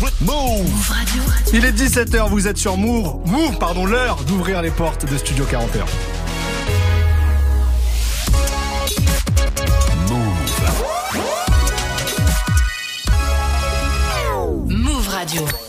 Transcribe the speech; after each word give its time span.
Move 0.00 0.88
Radio. 0.88 1.22
Il 1.52 1.64
est 1.64 1.72
17h, 1.72 2.28
vous 2.28 2.46
êtes 2.46 2.56
sur 2.56 2.76
Move. 2.76 3.18
Move, 3.26 3.58
pardon, 3.58 3.84
l'heure 3.84 4.22
d'ouvrir 4.24 4.62
les 4.62 4.70
portes 4.70 5.10
de 5.10 5.18
Studio 5.18 5.44
41. 5.44 5.84
Move 14.68 15.08
Radio. 15.08 15.67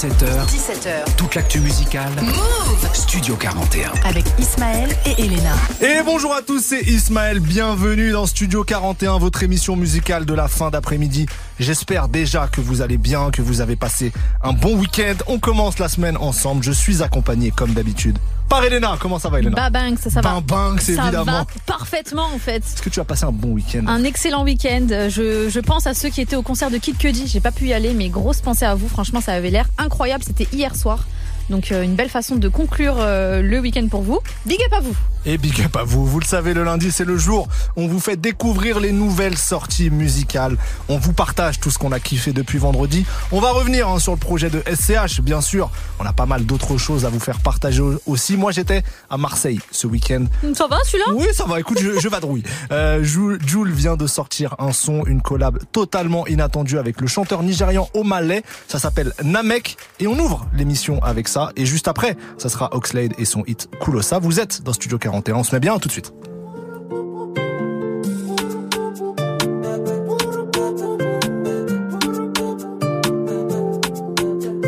Tous 0.00 0.06
les 0.06 0.12
jours, 0.12 0.28
17h. 0.28 0.46
17h. 0.46 1.16
Toute 1.16 1.34
l'actu 1.34 1.60
musicale. 1.60 2.10
Move 2.22 2.94
Studio 2.94 3.36
41. 3.36 3.92
Avec 4.04 4.24
Ismaël 4.38 4.88
et 5.04 5.22
Elena. 5.22 5.54
Et 5.82 6.02
bonjour 6.02 6.34
à 6.34 6.40
tous, 6.40 6.60
c'est 6.60 6.80
Ismaël. 6.80 7.40
Bienvenue 7.40 8.12
dans 8.12 8.24
Studio 8.26 8.64
41, 8.64 9.18
votre 9.18 9.42
émission 9.42 9.76
musicale 9.76 10.24
de 10.24 10.32
la 10.32 10.48
fin 10.48 10.70
d'après-midi. 10.70 11.26
J'espère 11.58 12.08
déjà 12.08 12.48
que 12.48 12.62
vous 12.62 12.80
allez 12.80 12.96
bien, 12.96 13.30
que 13.30 13.42
vous 13.42 13.60
avez 13.60 13.76
passé 13.76 14.12
un 14.42 14.54
bon 14.54 14.74
week-end. 14.78 15.16
On 15.26 15.38
commence 15.38 15.78
la 15.78 15.88
semaine 15.88 16.16
ensemble. 16.16 16.64
Je 16.64 16.72
suis 16.72 17.02
accompagné 17.02 17.50
comme 17.50 17.74
d'habitude 17.74 18.18
par 18.50 18.62
Elena. 18.64 18.98
Comment 19.00 19.18
ça 19.18 19.30
va 19.30 19.38
Elena? 19.38 19.56
Babang, 19.70 19.96
ça, 19.96 20.10
ça 20.10 20.20
va. 20.20 20.34
Babang, 20.34 20.76
c'est 20.78 20.96
ça 20.96 21.04
évidemment. 21.04 21.24
va 21.32 21.46
parfaitement 21.64 22.26
en 22.34 22.38
fait. 22.38 22.58
Est-ce 22.58 22.82
que 22.82 22.90
tu 22.90 23.00
as 23.00 23.04
passé 23.04 23.24
un 23.24 23.32
bon 23.32 23.52
week-end? 23.52 23.84
Un 23.86 24.04
excellent 24.04 24.44
week-end. 24.44 24.86
Je, 25.08 25.48
je 25.48 25.60
pense 25.60 25.86
à 25.86 25.94
ceux 25.94 26.10
qui 26.10 26.20
étaient 26.20 26.36
au 26.36 26.42
concert 26.42 26.70
de 26.70 26.76
Kid 26.76 26.98
Cudi. 26.98 27.26
J'ai 27.26 27.40
pas 27.40 27.52
pu 27.52 27.68
y 27.68 27.72
aller, 27.72 27.94
mais 27.94 28.08
grosse 28.10 28.40
pensée 28.42 28.66
à 28.66 28.74
vous. 28.74 28.88
Franchement, 28.88 29.22
ça 29.22 29.32
avait 29.32 29.50
l'air 29.50 29.68
incroyable. 29.78 30.24
C'était 30.26 30.48
hier 30.52 30.76
soir. 30.76 31.06
Donc 31.48 31.72
euh, 31.72 31.82
une 31.82 31.94
belle 31.94 32.08
façon 32.10 32.36
de 32.36 32.48
conclure 32.48 32.96
euh, 32.98 33.40
le 33.42 33.58
week-end 33.58 33.86
pour 33.88 34.02
vous. 34.02 34.20
Big 34.46 34.58
up 34.66 34.72
à 34.72 34.80
vous. 34.80 34.94
Et 35.26 35.36
big 35.36 35.60
up 35.60 35.76
à 35.76 35.84
vous. 35.84 36.06
Vous 36.06 36.18
le 36.18 36.24
savez, 36.24 36.54
le 36.54 36.64
lundi, 36.64 36.90
c'est 36.90 37.04
le 37.04 37.18
jour. 37.18 37.46
où 37.76 37.82
On 37.82 37.88
vous 37.88 38.00
fait 38.00 38.16
découvrir 38.16 38.80
les 38.80 38.92
nouvelles 38.92 39.36
sorties 39.36 39.90
musicales. 39.90 40.56
On 40.88 40.96
vous 40.98 41.12
partage 41.12 41.60
tout 41.60 41.70
ce 41.70 41.78
qu'on 41.78 41.92
a 41.92 42.00
kiffé 42.00 42.32
depuis 42.32 42.56
vendredi. 42.56 43.04
On 43.30 43.40
va 43.40 43.50
revenir 43.50 43.88
hein, 43.88 43.98
sur 43.98 44.12
le 44.12 44.18
projet 44.18 44.48
de 44.48 44.62
SCH, 44.72 45.20
bien 45.20 45.42
sûr. 45.42 45.70
On 45.98 46.06
a 46.06 46.14
pas 46.14 46.24
mal 46.24 46.46
d'autres 46.46 46.78
choses 46.78 47.04
à 47.04 47.10
vous 47.10 47.20
faire 47.20 47.40
partager 47.40 47.82
aussi. 48.06 48.38
Moi, 48.38 48.52
j'étais 48.52 48.82
à 49.10 49.18
Marseille 49.18 49.60
ce 49.70 49.86
week-end. 49.86 50.24
Ça 50.54 50.66
va 50.66 50.78
celui-là? 50.84 51.12
Oui, 51.14 51.26
ça 51.34 51.44
va. 51.44 51.60
Écoute, 51.60 51.78
je, 51.80 51.98
je 51.98 52.08
vadrouille. 52.08 52.42
Euh, 52.72 53.02
Jules, 53.02 53.72
vient 53.72 53.96
de 53.96 54.06
sortir 54.06 54.54
un 54.58 54.72
son, 54.72 55.04
une 55.06 55.22
collab 55.22 55.58
totalement 55.72 56.26
inattendue 56.28 56.78
avec 56.78 57.00
le 57.00 57.08
chanteur 57.08 57.42
nigérian 57.42 57.88
Omalay. 57.94 58.42
Ça 58.68 58.78
s'appelle 58.78 59.12
Namek. 59.24 59.76
Et 59.98 60.06
on 60.06 60.16
ouvre 60.18 60.46
l'émission 60.54 61.02
avec 61.02 61.26
ça. 61.26 61.50
Et 61.56 61.66
juste 61.66 61.88
après, 61.88 62.16
ça 62.38 62.48
sera 62.48 62.72
Oxlade 62.72 63.12
et 63.18 63.24
son 63.24 63.42
hit 63.46 63.68
Kulosa. 63.80 64.20
Vous 64.20 64.38
êtes 64.38 64.62
dans 64.62 64.72
Studio 64.72 64.98
41. 65.10 65.34
On 65.34 65.44
se 65.44 65.54
met 65.54 65.60
bien 65.60 65.78
tout 65.78 65.88
de 65.88 65.92
suite. 65.92 66.12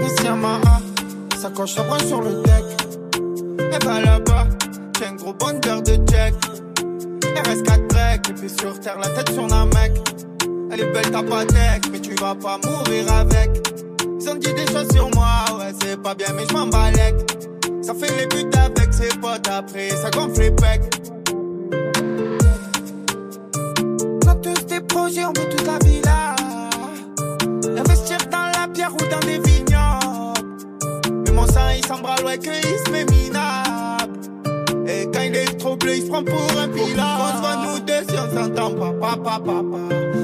Ici 0.04 0.24
Yamaha, 0.24 0.80
ça 1.40 1.50
coche 1.50 1.74
sa 1.74 1.82
bras 1.84 1.98
sur 2.00 2.20
le 2.22 2.42
deck. 2.42 2.64
Et 3.60 3.84
bah 3.84 4.00
là-bas, 4.00 4.46
j'ai 4.98 5.06
un 5.06 5.14
gros 5.14 5.32
bonheur 5.32 5.82
de 5.82 5.94
check. 6.10 6.34
RS4 7.22 7.86
break, 7.88 8.30
et 8.30 8.32
puis 8.32 8.50
sur 8.50 8.80
terre, 8.80 8.98
la 8.98 9.08
tête 9.10 9.32
sur 9.32 9.52
un 9.52 9.66
mec. 9.66 9.92
Elle 10.72 10.80
est 10.80 10.92
belle 10.92 11.10
ta 11.10 11.22
patek, 11.22 11.90
mais 11.92 12.00
tu 12.00 12.14
vas 12.14 12.34
pas 12.34 12.58
mourir 12.64 13.12
avec. 13.12 13.50
Ils 14.20 14.28
ont 14.28 14.34
dit 14.34 14.52
des 14.54 14.66
choses 14.72 14.90
sur 14.92 15.08
moi, 15.14 15.44
ouais, 15.58 15.72
c'est 15.80 16.00
pas 16.02 16.14
bien, 16.14 16.28
mais 16.34 16.44
je 16.48 16.54
m'en 16.54 16.66
balèque. 16.66 17.14
Ça 17.82 17.94
fait 17.94 18.16
les 18.16 18.26
buts 18.26 18.48
avec 18.56 18.94
ses 18.94 19.08
potes 19.18 19.48
après, 19.48 19.90
ça 19.90 20.08
gonfle 20.10 20.40
les 20.40 20.50
pecs. 20.52 20.82
On 24.24 24.28
a 24.28 24.34
tous 24.36 24.66
des 24.66 24.80
projets, 24.80 25.24
on 25.24 25.32
veut 25.32 25.48
toute 25.48 25.66
la 25.66 25.78
villa. 25.84 26.36
Investir 27.76 28.18
dans 28.30 28.52
la 28.60 28.68
pierre 28.72 28.92
ou 28.94 29.04
dans 29.10 29.18
des 29.26 29.38
vignobles. 29.38 30.46
Mais 31.24 31.32
mon 31.32 31.46
sang 31.46 31.70
il 31.76 31.84
s'embralle, 31.84 32.24
ouais, 32.24 32.38
que 32.38 32.50
il 32.50 32.78
se 32.86 32.90
met 32.92 33.04
minable. 33.04 34.20
Et 34.86 35.08
quand 35.12 35.22
il 35.22 35.34
est 35.34 35.58
trop 35.58 35.74
bleu, 35.74 35.96
il 35.96 36.02
se 36.02 36.08
prend 36.08 36.22
pour 36.22 36.60
un 36.60 36.68
pilote. 36.68 36.98
On 36.98 37.36
se 37.36 37.40
voit 37.40 37.56
nous 37.66 37.80
deux 37.80 38.04
si 38.08 38.14
on 38.16 38.30
s'entend 38.36 38.70
pas, 38.74 39.16
papa, 39.16 39.40
papa. 39.44 39.78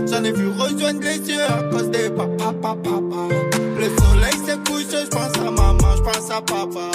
J'en 0.07 0.23
ai 0.23 0.31
vu 0.31 0.49
rejoindre 0.57 1.01
les 1.03 1.19
yeux 1.29 1.43
à 1.43 1.63
cause 1.73 1.91
des 1.91 2.09
papa, 2.11 2.53
papa, 2.53 2.77
papa. 2.85 3.35
Le 3.79 3.85
soleil 3.85 4.39
se 4.47 4.57
couche, 4.71 4.87
je 4.93 5.09
pense 5.09 5.37
à 5.45 5.51
maman, 5.51 5.97
je 5.97 6.03
pense 6.03 6.31
à 6.31 6.41
papa. 6.41 6.91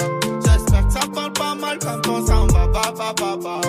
Ça 0.94 1.00
parle 1.12 1.32
pas 1.32 1.56
mal 1.56 1.76
quand 1.80 2.08
on 2.08 2.24
s'en 2.24 2.46
va, 2.46 2.68
papa, 2.68 3.12
papa. 3.16 3.60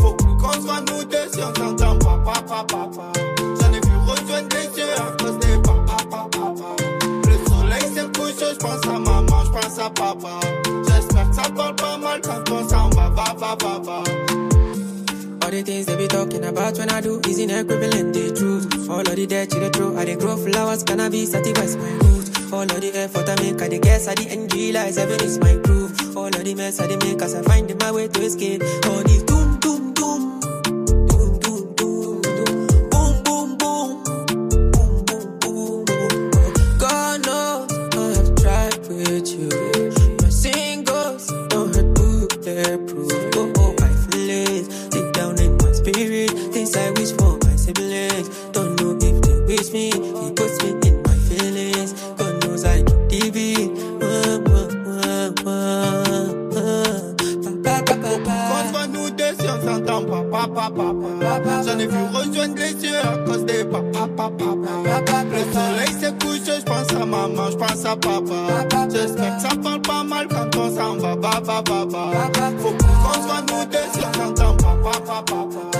Faut 0.00 0.14
qu'on 0.14 0.52
se 0.54 0.58
voit 0.58 0.80
nous 0.80 1.04
deux 1.04 1.28
si 1.32 1.38
on 1.40 1.54
s'entend 1.54 1.96
pas, 1.96 2.18
papa, 2.24 2.64
papa. 2.66 3.12
J'en 3.38 3.72
ai 3.72 3.80
vu 3.86 3.96
rejoindre 4.04 4.48
les 4.56 4.80
yeux 4.80 4.92
à 4.96 5.22
cause 5.22 5.38
des 5.38 5.58
papa, 5.58 5.96
papa, 6.10 6.28
papa. 6.32 6.76
Le 7.28 7.48
soleil 7.48 7.94
se 7.94 8.02
couche, 8.18 8.34
je 8.40 8.56
pense 8.56 8.84
à 8.84 8.98
maman, 8.98 9.44
je 9.44 9.50
pense 9.52 9.78
à 9.78 9.90
papa. 9.90 10.40
J'espère 10.88 11.30
que 11.30 11.36
ça 11.36 11.42
parle 11.54 11.76
pas 11.76 11.98
mal 11.98 12.20
quand 12.20 12.50
on 12.50 12.68
s'en 12.68 12.88
va, 12.90 13.10
papa, 13.10 13.56
papa. 13.56 14.02
All 15.42 15.50
the 15.50 15.62
things 15.62 15.86
they 15.86 15.96
be 15.96 16.06
talking 16.08 16.44
about 16.44 16.78
when 16.78 16.90
I 16.90 17.00
do 17.00 17.20
is 17.28 17.38
in 17.38 17.50
equivalent 17.50 18.14
the 18.14 18.32
truth. 18.36 18.88
All 18.88 19.00
of 19.00 19.06
the 19.16 19.26
dirt 19.26 19.52
you 19.52 19.60
the 19.60 19.70
throw, 19.70 19.96
I 19.96 20.04
dey 20.04 20.16
grow 20.16 20.36
flowers, 20.36 20.82
cannabis, 20.82 21.34
at 21.34 21.44
the 21.44 21.52
my 21.52 21.66
roots. 22.06 22.52
All 22.52 22.62
of 22.62 22.80
the 22.80 22.90
effort 22.94 23.28
I 23.28 23.34
make, 23.42 23.60
I 23.60 23.68
dey 23.68 23.78
guess, 23.80 24.06
I 24.08 24.14
the 24.14 24.28
end 24.30 24.52
realize 24.54 24.96
heaven 24.96 25.20
is 25.22 25.38
my 25.38 25.54
groove. 25.56 26.16
All 26.16 26.26
of 26.26 26.44
the 26.44 26.54
mess 26.54 26.78
I 26.80 26.86
dey 26.86 26.96
make, 26.96 27.20
as 27.22 27.34
I 27.34 27.42
find 27.42 27.74
my 27.80 27.90
way 27.90 28.08
to 28.08 28.20
escape. 28.22 28.62
All 28.62 29.02
the 29.02 29.24
doom, 29.26 29.41
ai 61.82 61.86
vu 61.86 62.04
rejoindre 62.12 62.54
les 62.56 62.84
yeux 62.84 62.98
à 62.98 63.16
cause 63.26 63.44
des 63.44 63.64
papa, 63.64 64.08
papa. 64.16 64.44
Le 65.30 65.42
soleil 65.52 66.00
se 66.00 66.10
couche, 66.24 66.40
je 66.46 66.62
pense 66.62 66.92
à 66.92 67.04
maman, 67.04 67.50
je 67.50 67.56
pense 67.56 67.84
à 67.84 67.96
papa. 67.96 68.88
J'espère 68.90 69.36
que 69.36 69.42
ça 69.42 69.48
parle 69.62 69.82
pas 69.82 70.04
mal 70.04 70.28
quand 70.28 70.56
on 70.56 70.74
s'en 70.74 70.96
va, 70.96 71.16
papa, 71.16 71.62
papa. 71.64 72.10
Faut 72.58 72.70
qu'on 72.70 73.14
se 73.14 73.26
voit 73.26 73.42
nous 73.48 73.64
deux 73.66 73.78
si 73.92 74.00
on 74.00 74.12
s'entend 74.12 74.56
papa, 74.56 74.98
papa. 75.06 75.71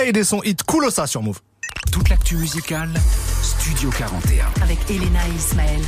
Oxlade 0.00 0.16
et 0.16 0.24
son 0.24 0.42
hit 0.42 0.62
Kulosa 0.64 1.06
sur 1.06 1.22
Move. 1.22 1.40
Toute 1.92 2.08
l'actu 2.08 2.36
musicale, 2.36 2.90
Studio 3.42 3.90
41. 3.90 4.46
Avec 4.62 4.78
Elena 4.90 5.20
et 5.28 5.36
Ismaël. 5.36 5.80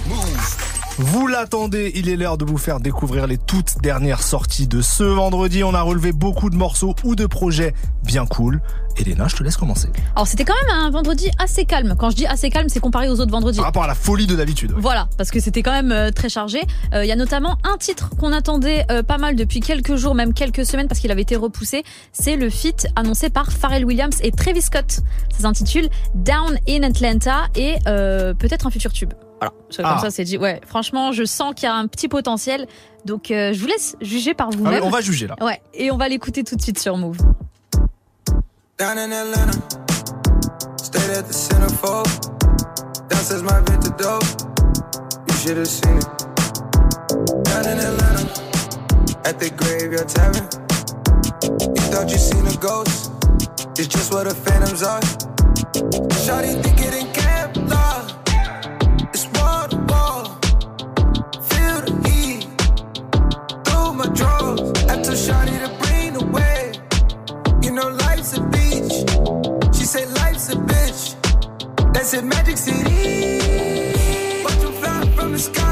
Vous 0.99 1.27
l'attendez, 1.27 1.91
il 1.94 2.11
est 2.11 2.17
l'heure 2.17 2.37
de 2.37 2.44
vous 2.44 2.59
faire 2.59 2.79
découvrir 2.79 3.27
les 3.27 3.39
toutes 3.39 3.81
dernières 3.81 4.23
sorties 4.23 4.67
de 4.67 4.83
ce 4.83 5.03
vendredi. 5.03 5.65
On 5.65 5.73
a 5.73 5.81
relevé 5.81 6.12
beaucoup 6.12 6.50
de 6.50 6.55
morceaux 6.55 6.94
ou 7.03 7.15
de 7.17 7.25
projets 7.25 7.73
bien 8.05 8.27
cool. 8.27 8.61
Elena, 8.99 9.27
je 9.27 9.35
te 9.37 9.43
laisse 9.43 9.56
commencer. 9.56 9.89
Alors 10.15 10.27
c'était 10.27 10.44
quand 10.44 10.55
même 10.67 10.77
un 10.77 10.91
vendredi 10.91 11.31
assez 11.39 11.65
calme. 11.65 11.94
Quand 11.99 12.11
je 12.11 12.17
dis 12.17 12.27
assez 12.27 12.50
calme, 12.50 12.69
c'est 12.69 12.79
comparé 12.79 13.09
aux 13.09 13.21
autres 13.21 13.33
vendredis. 13.33 13.56
Par 13.56 13.67
rapport 13.67 13.85
à 13.85 13.87
la 13.87 13.94
folie 13.94 14.27
de 14.27 14.37
d'habitude. 14.37 14.75
Voilà, 14.77 15.09
parce 15.17 15.31
que 15.31 15.41
c'était 15.41 15.62
quand 15.62 15.73
même 15.73 15.93
euh, 15.93 16.11
très 16.11 16.29
chargé. 16.29 16.61
Euh, 16.93 17.05
Il 17.05 17.09
y 17.09 17.12
a 17.12 17.17
notamment 17.17 17.56
un 17.65 17.79
titre 17.79 18.11
qu'on 18.19 18.33
attendait 18.33 18.85
euh, 18.91 19.03
pas 19.03 19.17
mal 19.17 19.35
depuis 19.35 19.61
quelques 19.61 19.97
jours, 19.97 20.15
même 20.15 20.35
quelques 20.35 20.67
semaines, 20.67 20.88
parce 20.88 21.00
qu'il 21.00 21.11
avait 21.11 21.23
été 21.23 21.37
repoussé. 21.37 21.85
C'est 22.12 22.37
le 22.37 22.50
feat 22.50 22.87
annoncé 22.97 23.31
par 23.31 23.50
Pharrell 23.50 23.87
Williams 23.87 24.19
et 24.21 24.31
Travis 24.31 24.61
Scott. 24.61 25.00
Ça 25.35 25.41
s'intitule 25.41 25.88
Down 26.15 26.59
in 26.69 26.83
Atlanta 26.83 27.49
et 27.55 27.77
peut-être 27.85 28.67
un 28.67 28.71
futur 28.71 28.93
tube. 28.93 29.15
Voilà, 29.50 29.53
comme 29.77 29.85
Ah. 29.85 30.00
ça 30.00 30.11
c'est 30.11 30.25
dit. 30.25 30.39
Ouais, 30.39 30.61
franchement, 30.67 31.12
je 31.12 31.25
sens 31.25 31.55
qu'il 31.55 31.65
y 31.65 31.67
a 31.67 31.75
un 31.75 31.87
petit 31.87 32.09
potentiel. 32.09 32.67
Donc 33.05 33.31
euh, 33.31 33.53
je 33.53 33.61
vous 33.61 33.67
laisse 33.67 33.97
juger 34.00 34.35
par 34.35 34.49
Ah 34.49 34.50
oui, 34.53 34.59
vous-même. 34.59 34.85
on 34.85 34.91
va 34.91 35.00
juger 35.00 35.27
là. 35.27 35.37
Ouais, 35.41 35.61
et 35.75 35.91
on 35.91 35.97
va 35.97 36.09
l'écouter 36.09 36.44
tout 36.44 36.56
de 36.56 36.62
suite 36.62 36.79
sur 36.79 36.97
Move. 36.97 37.17
Down 38.79 38.99
in 38.99 39.12
Atlanta, 39.12 39.59
stayed 40.83 41.11
at 41.11 41.23
the 41.25 41.33
centerfold. 41.33 42.06
Downstairs 43.09 43.43
my 43.43 43.59
rent 43.69 43.83
the 43.83 43.93
dope. 43.99 44.25
You 45.29 45.35
should 45.37 45.56
have 45.59 45.67
seen 45.69 45.97
it. 45.99 46.06
Down 47.45 47.65
in 47.67 47.79
Atlanta, 47.79 48.27
at 49.25 49.38
the 49.38 49.50
graveyard 49.50 50.09
tavern. 50.09 50.49
You 51.43 51.83
thought 51.91 52.11
you 52.11 52.19
seen 52.19 52.47
a 52.47 52.56
ghost? 52.61 53.11
It's 53.79 53.87
just 53.88 54.12
what 54.12 54.25
the 54.29 54.35
phantoms 54.35 54.83
are. 54.83 55.00
Shawty 56.25 56.61
think 56.62 56.81
it 56.81 56.95
in 56.95 57.06
Kevlar. 57.12 58.01
It's 58.01 58.01
my 64.02 64.14
drawers. 64.14 64.60
I 64.90 64.94
told 65.04 65.20
Shawty 65.25 65.56
to 65.64 65.70
bring 65.81 66.12
the 66.19 66.25
wave. 66.34 66.75
You 67.64 67.70
know 67.72 67.88
life's 67.88 68.37
a 68.37 68.40
beach. 68.54 68.94
She 69.76 69.84
say 69.84 70.06
life's 70.20 70.49
a 70.50 70.56
bitch. 70.56 71.02
That's 71.93 72.14
in 72.14 72.28
Magic 72.28 72.56
City. 72.56 74.43
Watch 74.44 74.60
them 74.64 74.72
fly 74.81 75.12
from 75.14 75.32
the 75.32 75.38
sky. 75.38 75.72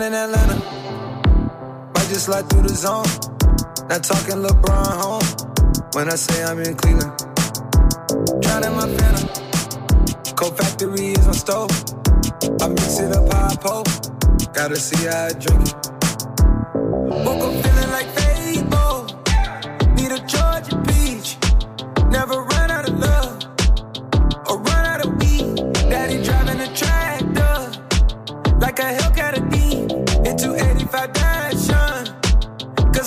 Down 0.00 0.14
in 0.14 0.14
Atlanta. 0.14 0.56
Might 1.94 2.08
just 2.08 2.24
slide 2.24 2.48
through 2.48 2.62
the 2.62 2.74
zone. 2.74 3.04
Not 3.90 4.02
talking 4.02 4.40
LeBron 4.42 4.96
home. 4.96 5.28
When 5.92 6.08
I 6.08 6.14
say 6.14 6.42
I'm 6.42 6.58
in 6.60 6.74
Cleveland. 6.74 7.12
Drowning 8.40 8.74
my 8.76 8.88
phantom. 8.96 9.28
Cold 10.36 10.56
factory 10.56 11.12
is 11.12 11.26
my 11.26 11.32
stove. 11.32 11.70
I 12.62 12.68
mix 12.68 12.98
it 12.98 13.14
up 13.14 13.30
how 13.30 13.48
I. 13.56 13.84
Gotta 14.54 14.76
see 14.76 15.04
how 15.06 15.26
I 15.26 15.32
drink 15.32 15.68
it. 15.68 15.90
Woke 17.26 17.49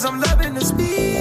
Cause 0.04 0.12
I'm 0.12 0.20
loving 0.20 0.54
the 0.54 0.60
speed. 0.60 1.12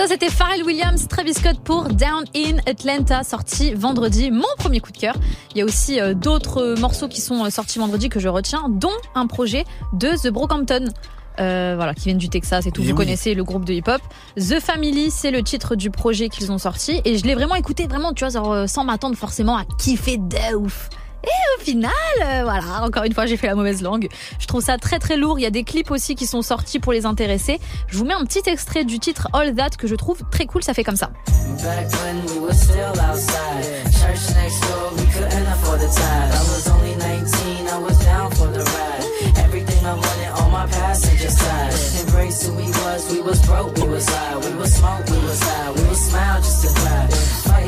Ça 0.00 0.06
c'était 0.08 0.30
Pharrell 0.30 0.62
Williams, 0.64 1.08
Travis 1.08 1.34
Scott 1.34 1.60
pour 1.62 1.84
Down 1.90 2.24
in 2.34 2.56
Atlanta, 2.66 3.22
sorti 3.22 3.74
vendredi, 3.74 4.30
mon 4.30 4.46
premier 4.56 4.80
coup 4.80 4.92
de 4.92 4.96
cœur. 4.96 5.14
Il 5.54 5.58
y 5.58 5.60
a 5.60 5.64
aussi 5.66 6.00
euh, 6.00 6.14
d'autres 6.14 6.74
morceaux 6.78 7.06
qui 7.06 7.20
sont 7.20 7.44
euh, 7.44 7.50
sortis 7.50 7.78
vendredi 7.78 8.08
que 8.08 8.18
je 8.18 8.28
retiens, 8.28 8.64
dont 8.70 8.88
un 9.14 9.26
projet 9.26 9.66
de 9.92 10.08
The 10.16 10.32
Brockhampton. 10.32 10.86
euh, 11.38 11.74
voilà, 11.76 11.92
qui 11.92 12.04
viennent 12.04 12.16
du 12.16 12.30
Texas 12.30 12.64
et 12.66 12.70
tout. 12.70 12.80
Et 12.80 12.84
Vous 12.86 12.90
oui. 12.92 12.96
connaissez 12.96 13.34
le 13.34 13.44
groupe 13.44 13.66
de 13.66 13.74
hip-hop. 13.74 14.00
The 14.36 14.58
Family, 14.58 15.10
c'est 15.10 15.30
le 15.30 15.42
titre 15.42 15.76
du 15.76 15.90
projet 15.90 16.30
qu'ils 16.30 16.50
ont 16.50 16.58
sorti. 16.58 17.02
Et 17.04 17.18
je 17.18 17.24
l'ai 17.24 17.34
vraiment 17.34 17.56
écouté, 17.56 17.86
vraiment, 17.86 18.14
tu 18.14 18.24
vois, 18.24 18.32
genre, 18.32 18.68
sans 18.68 18.84
m'attendre 18.84 19.16
forcément 19.16 19.56
à 19.58 19.64
kiffer 19.78 20.16
de 20.16 20.56
ouf. 20.56 20.88
Et 21.24 21.60
au 21.60 21.64
final, 21.64 21.90
euh, 22.24 22.40
voilà, 22.42 22.82
encore 22.82 23.04
une 23.04 23.12
fois, 23.12 23.26
j'ai 23.26 23.36
fait 23.36 23.46
la 23.46 23.54
mauvaise 23.54 23.82
langue. 23.82 24.08
Je 24.38 24.46
trouve 24.46 24.62
ça 24.62 24.78
très 24.78 24.98
très 24.98 25.16
lourd. 25.16 25.38
Il 25.38 25.42
y 25.42 25.46
a 25.46 25.50
des 25.50 25.64
clips 25.64 25.90
aussi 25.90 26.14
qui 26.14 26.26
sont 26.26 26.42
sortis 26.42 26.78
pour 26.78 26.92
les 26.92 27.06
intéresser. 27.06 27.60
Je 27.88 27.98
vous 27.98 28.04
mets 28.04 28.14
un 28.14 28.24
petit 28.24 28.48
extrait 28.48 28.84
du 28.84 28.98
titre 28.98 29.28
All 29.32 29.54
That 29.54 29.70
que 29.78 29.86
je 29.86 29.94
trouve 29.94 30.22
très 30.30 30.46
cool. 30.46 30.62
Ça 30.62 30.74
fait 30.74 30.84
comme 30.84 30.96
ça. 30.96 31.10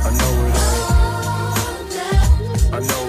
I 0.02 0.10
know 0.18 0.46
it 0.46 0.54
ain't. 0.56 0.80
I 2.72 2.78
know 2.78 2.99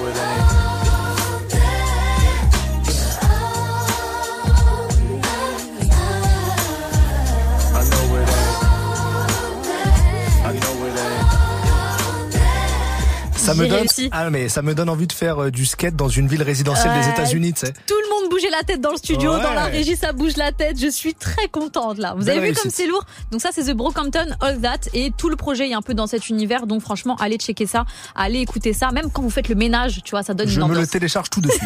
Ça 13.54 13.62
me 13.62 13.68
donne, 13.68 13.88
ah 14.12 14.30
mais 14.30 14.50
ça 14.50 14.62
me 14.62 14.74
donne 14.74 14.90
envie 14.90 15.08
de 15.08 15.14
faire 15.14 15.44
euh, 15.44 15.52
du 15.52 15.66
skate 15.66 15.96
dans 15.96 16.10
une 16.10 16.28
ville 16.28 16.44
résidentielle 16.44 16.94
des. 16.94 17.12
États-Unis, 17.12 17.54
tu 17.54 17.66
sais. 17.66 17.74
Tout 17.86 17.96
bougeait 18.32 18.50
la 18.50 18.64
tête 18.64 18.82
dans 18.82 18.92
le 18.92 18.98
studio, 18.98 19.34
Ouais. 19.34 19.44
dans 19.44 19.54
la 19.54 19.66
régie, 19.66 19.96
ça 19.96 20.14
bouge 20.14 20.38
la 20.38 20.52
tête. 20.52 20.80
Je 20.80 20.88
suis 20.88 21.14
très 21.14 21.48
contente 21.50 21.98
là. 21.98 22.14
Vous 22.18 22.24
Belle 22.26 22.38
avez 22.38 22.40
vu 22.40 22.46
réussite. 22.48 22.64
comme 22.64 22.72
c'est 22.72 22.88
lourd? 22.88 23.06
Donc 23.32 23.42
ça, 23.42 23.50
c'est 23.52 23.64
The 23.66 23.76
Brockhampton 23.76 24.28
All 24.40 24.60
That 24.62 24.90
et 24.94 25.12
tout 25.16 25.30
le 25.30 25.36
projet 25.36 25.70
est 25.70 25.74
un 25.74 25.82
peu 25.82 25.94
dans 25.94 26.08
cet 26.08 26.30
univers. 26.30 26.66
Donc 26.68 26.82
franchement, 26.82 27.16
allez 27.20 27.38
checker 27.38 27.66
ça, 27.68 27.86
allez 28.16 28.40
écouter 28.40 28.74
ça. 28.74 28.92
Même 28.92 29.12
quand 29.12 29.22
vous 29.22 29.30
faites 29.30 29.50
le 29.50 29.56
ménage, 29.56 30.02
tu 30.04 30.12
vois, 30.12 30.24
ça 30.24 30.34
donne 30.34 30.48
Je 30.48 30.56
une 30.60 30.66
me 30.68 30.72
le 30.72 30.78
ambiance. 30.80 30.90
télécharge 30.92 31.30
tout 31.30 31.42
de 31.42 31.50
suite. 31.52 31.62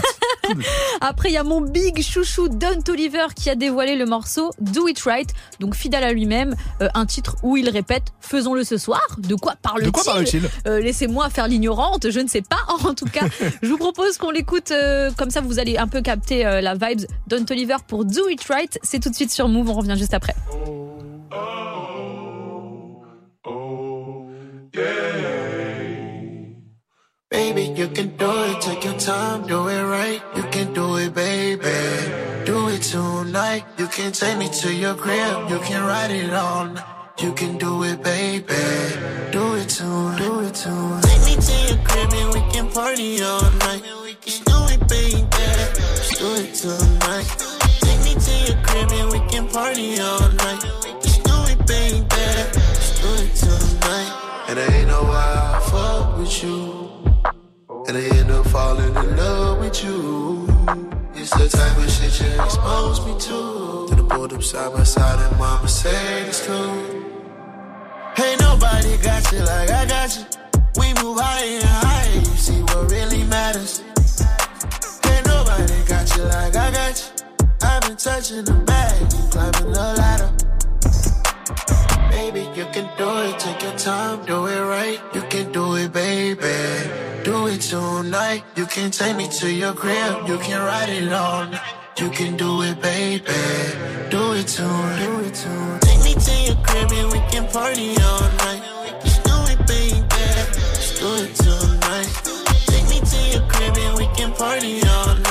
Après, 1.02 1.30
il 1.30 1.34
y 1.34 1.38
a 1.38 1.44
mon 1.44 1.62
big 1.62 2.02
chouchou 2.04 2.50
Don 2.50 2.82
Toliver 2.84 3.28
qui 3.36 3.50
a 3.50 3.56
dévoilé 3.56 3.96
le 3.96 4.06
morceau 4.06 4.52
Do 4.60 4.88
It 4.88 5.00
Right. 5.02 5.30
Donc 5.60 5.76
fidèle 5.76 6.04
à 6.04 6.14
lui-même, 6.14 6.56
euh, 6.82 6.88
un 6.94 7.06
titre 7.06 7.36
où 7.44 7.58
il 7.58 7.70
répète 7.70 8.04
Faisons-le 8.20 8.64
ce 8.64 8.78
soir. 8.78 9.02
De 9.18 9.36
quoi 9.36 9.56
parle-t-il? 9.62 9.86
De 9.88 9.92
quoi 9.92 10.04
parle-t-il? 10.04 10.50
Euh, 10.68 10.80
Laissez-moi 10.80 11.30
faire 11.30 11.48
l'ignorante, 11.48 12.10
je 12.10 12.20
ne 12.20 12.28
sais 12.28 12.42
pas. 12.42 12.56
En 12.86 12.94
tout 12.94 13.06
cas, 13.06 13.26
je 13.64 13.68
vous 13.68 13.78
propose 13.78 14.18
qu'on 14.18 14.30
l'écoute 14.32 14.72
euh, 14.72 15.10
comme 15.18 15.30
ça, 15.32 15.42
vous 15.42 15.60
allez 15.60 15.78
un 15.78 15.88
peu 15.88 16.02
capter 16.02 16.46
euh, 16.46 16.62
vibes. 16.74 17.06
Don 17.28 17.46
Toliver 17.46 17.78
pour 17.88 18.06
Do 18.06 18.28
It 18.30 18.44
Right. 18.46 18.80
C'est 18.82 19.00
tout 19.00 19.10
de 19.10 19.16
suite 19.16 19.32
sur 19.32 19.48
Move. 19.48 19.70
On 19.70 19.74
revient 19.74 19.96
juste 19.98 20.14
après. 20.14 20.34
Baby, 27.30 27.74
you 27.76 27.88
can 27.90 28.16
do 28.18 28.32
it, 28.46 28.62
take 28.62 28.86
your 28.86 28.98
time, 28.98 29.46
do 29.46 29.68
it 29.68 29.84
right. 29.84 30.22
You 30.36 30.44
can 30.52 30.74
do 30.74 30.98
it, 30.98 31.14
baby. 31.14 31.62
Do 32.46 32.70
it 32.70 32.82
tonight. 32.82 33.64
You 33.78 33.88
can 33.88 34.12
take 34.12 34.38
me 34.38 34.48
to 34.50 34.74
your 34.74 34.96
crib, 34.96 35.50
you 35.50 35.60
can 35.60 35.84
ride 35.84 36.12
it 36.12 36.32
on. 36.32 36.82
You 37.20 37.34
can 37.34 37.58
do 37.58 37.84
it, 37.84 38.04
baby. 38.04 38.44
Do 39.32 39.56
it 39.56 39.70
tonight, 39.70 40.18
do 40.18 40.40
it 40.42 40.54
tonight. 40.54 41.04
Take 41.04 41.26
me 41.26 41.36
to 41.36 41.74
your 41.74 41.84
crib 41.84 42.14
and 42.14 42.34
we 42.34 42.42
can 42.52 42.70
party 42.72 43.22
all 43.22 43.42
night. 43.52 43.84
Just 44.22 44.46
do 44.46 44.56
it, 44.70 44.88
baby. 44.88 45.35
Do 46.26 46.34
it 46.38 46.56
tonight. 46.56 47.28
Take 47.82 48.02
me 48.04 48.16
to 48.16 48.34
your 48.48 48.60
crib 48.64 48.92
and 48.94 49.12
we 49.12 49.20
can 49.30 49.48
party 49.48 50.00
all 50.00 50.28
night. 50.32 50.60
Just 51.00 51.24
do 51.24 51.36
it, 51.54 51.68
baby. 51.68 52.04
Just 52.10 53.00
do 53.00 53.10
it 53.22 53.36
tonight. 53.36 54.12
And 54.50 54.60
I 54.60 54.66
ain't 54.74 54.88
know 54.88 55.04
why 55.04 55.28
I 55.54 55.60
fuck 55.70 56.18
with 56.18 56.44
you. 56.44 57.14
And 57.88 57.96
I 57.96 58.02
end 58.18 58.32
up 58.32 58.48
falling 58.48 58.96
in 58.96 59.18
love 59.18 59.60
with 59.60 59.84
you. 59.84 60.48
It's 61.14 61.30
the 61.30 61.48
type 61.48 61.78
of 61.78 61.92
shit 61.92 62.20
you 62.20 62.44
expose 62.44 63.06
me 63.06 63.14
to. 63.20 63.88
To 63.90 63.96
the 63.96 64.08
pulled 64.10 64.34
up 64.34 64.42
side 64.42 64.74
by 64.74 64.82
side 64.82 65.20
and 65.20 65.38
mama 65.38 65.68
said 65.68 66.28
it's 66.28 66.44
cool. 66.48 66.74
Ain't 68.18 68.42
nobody 68.42 68.98
got 68.98 69.32
you 69.32 69.42
like 69.42 69.70
I 69.70 69.86
got 69.86 70.18
you. 70.18 70.26
We 70.80 70.88
move 71.04 71.20
higher 71.20 71.60
and 71.60 71.64
higher, 71.86 72.16
you 72.16 72.26
see 72.26 72.62
what 72.64 72.90
really 72.90 73.24
matters. 73.26 73.84
You 76.14 76.24
like 76.24 76.56
I 76.56 76.72
got 76.72 76.96
you. 77.02 77.26
I've 77.64 77.82
been 77.82 77.98
touching 77.98 78.44
the 78.46 78.54
bag 78.54 78.96
climbing 79.32 79.74
the 79.74 79.88
ladder. 80.00 80.32
Baby, 82.12 82.42
you 82.56 82.66
can 82.74 82.88
do 82.98 83.10
it, 83.26 83.40
take 83.40 83.62
your 83.64 83.78
time, 83.78 84.24
do 84.26 84.46
it 84.46 84.62
right. 84.62 85.00
You 85.14 85.22
can 85.30 85.52
do 85.52 85.76
it, 85.76 85.92
baby. 85.92 86.56
Do 87.24 87.48
it 87.48 87.62
tonight. 87.62 88.44
You 88.56 88.66
can 88.68 88.92
take 88.92 89.18
me 89.18 89.28
to 89.40 89.52
your 89.52 89.74
crib, 89.74 90.28
you 90.28 90.38
can 90.38 90.62
ride 90.62 90.90
it 90.90 91.12
on. 91.12 91.60
You 91.98 92.10
can 92.10 92.38
do 92.38 92.62
it, 92.62 92.80
baby. 92.82 93.24
Do 94.10 94.34
it 94.34 94.48
tonight. 94.48 95.00
Do 95.00 95.20
it 95.26 95.34
tonight. 95.34 95.82
Take 95.82 96.04
me 96.04 96.14
to 96.14 96.34
your 96.48 96.58
crib 96.64 96.92
and 96.92 97.12
we 97.12 97.20
can 97.32 97.48
party 97.48 97.96
all 98.10 98.28
night. 98.46 98.62
Do 99.24 99.36
it, 99.52 99.60
baby. 99.66 100.04
Just 100.76 101.00
do 101.00 101.10
it 101.24 101.34
tonight. 101.36 102.12
Take 102.68 102.88
me 102.90 103.00
to 103.00 103.20
your 103.34 103.48
crib 103.50 103.78
and 103.78 103.98
we 103.98 104.08
can 104.16 104.32
party 104.34 104.82
all 104.84 105.16
night. 105.16 105.25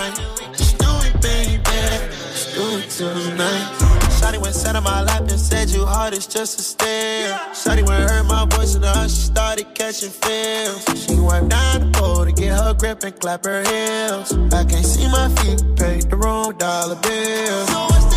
Tonight. 2.98 3.94
Shotty 4.18 4.38
went 4.40 4.54
sat 4.54 4.76
on 4.76 4.84
my 4.84 5.02
lap 5.02 5.22
and 5.22 5.40
said 5.40 5.70
you 5.70 5.84
hard 5.84 6.14
as 6.14 6.26
just 6.26 6.58
a 6.58 6.62
stare. 6.62 7.32
Shotty 7.52 7.86
went 7.86 8.08
heard 8.08 8.26
my 8.26 8.46
voice 8.46 8.74
and 8.74 8.84
her 8.84 9.08
she 9.08 9.22
started 9.32 9.66
catching 9.74 10.10
feels. 10.10 10.84
She 11.04 11.18
wiped 11.18 11.48
down 11.48 11.92
the 11.92 11.98
pole 11.98 12.24
to 12.24 12.32
get 12.32 12.52
her 12.56 12.74
grip 12.74 13.02
and 13.02 13.18
clap 13.18 13.44
her 13.44 13.62
heels. 13.64 14.32
I 14.52 14.64
can't 14.64 14.86
see 14.86 15.08
my 15.08 15.28
feet, 15.36 15.60
paid 15.76 16.10
the 16.10 16.16
wrong 16.16 16.56
dollar 16.56 16.96
bill. 16.96 17.66
So 17.66 18.13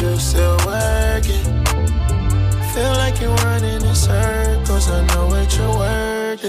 you're 0.00 0.18
still 0.18 0.56
working. 0.64 1.44
Feel 2.72 2.92
like 3.02 3.20
you're 3.20 3.34
running 3.44 3.82
in 3.82 3.94
circles. 3.94 4.88
I 4.88 5.04
know 5.06 5.26
what 5.26 5.56
your 5.56 5.76
word 5.76 6.40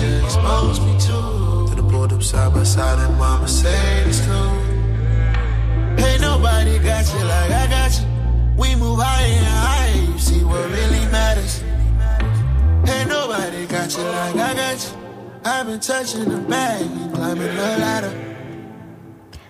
you 0.00 0.24
expose 0.24 0.80
me 0.80 0.92
to. 1.00 1.68
To 1.68 1.74
the 1.74 1.82
pulled 1.90 2.12
up 2.12 2.22
side 2.22 2.52
by 2.54 2.62
side 2.62 2.98
mama 3.18 3.48
said 3.48 4.06
it's 4.06 4.20
cool. 4.26 4.58
Ain't 6.04 6.20
nobody 6.20 6.78
got 6.78 7.04
you 7.12 7.20
like 7.24 7.50
I 7.50 7.66
got 7.66 7.98
you. 7.98 8.06
We 8.56 8.74
move 8.76 9.00
higher 9.00 9.26
and 9.26 9.46
higher, 9.46 10.12
you 10.12 10.18
see 10.18 10.44
what 10.44 10.70
really 10.70 11.04
matters. 11.10 11.62
Ain't 12.88 13.08
nobody 13.08 13.66
got 13.66 13.96
you 13.96 14.04
like 14.04 14.36
I 14.36 14.54
got 14.54 14.78
you. 14.84 14.98
I've 15.44 15.66
been 15.66 15.80
touching 15.80 16.28
the 16.28 16.38
bag 16.38 16.82
and 16.82 17.14
climbing 17.14 17.56
the 17.56 17.78
ladder. 17.84 18.27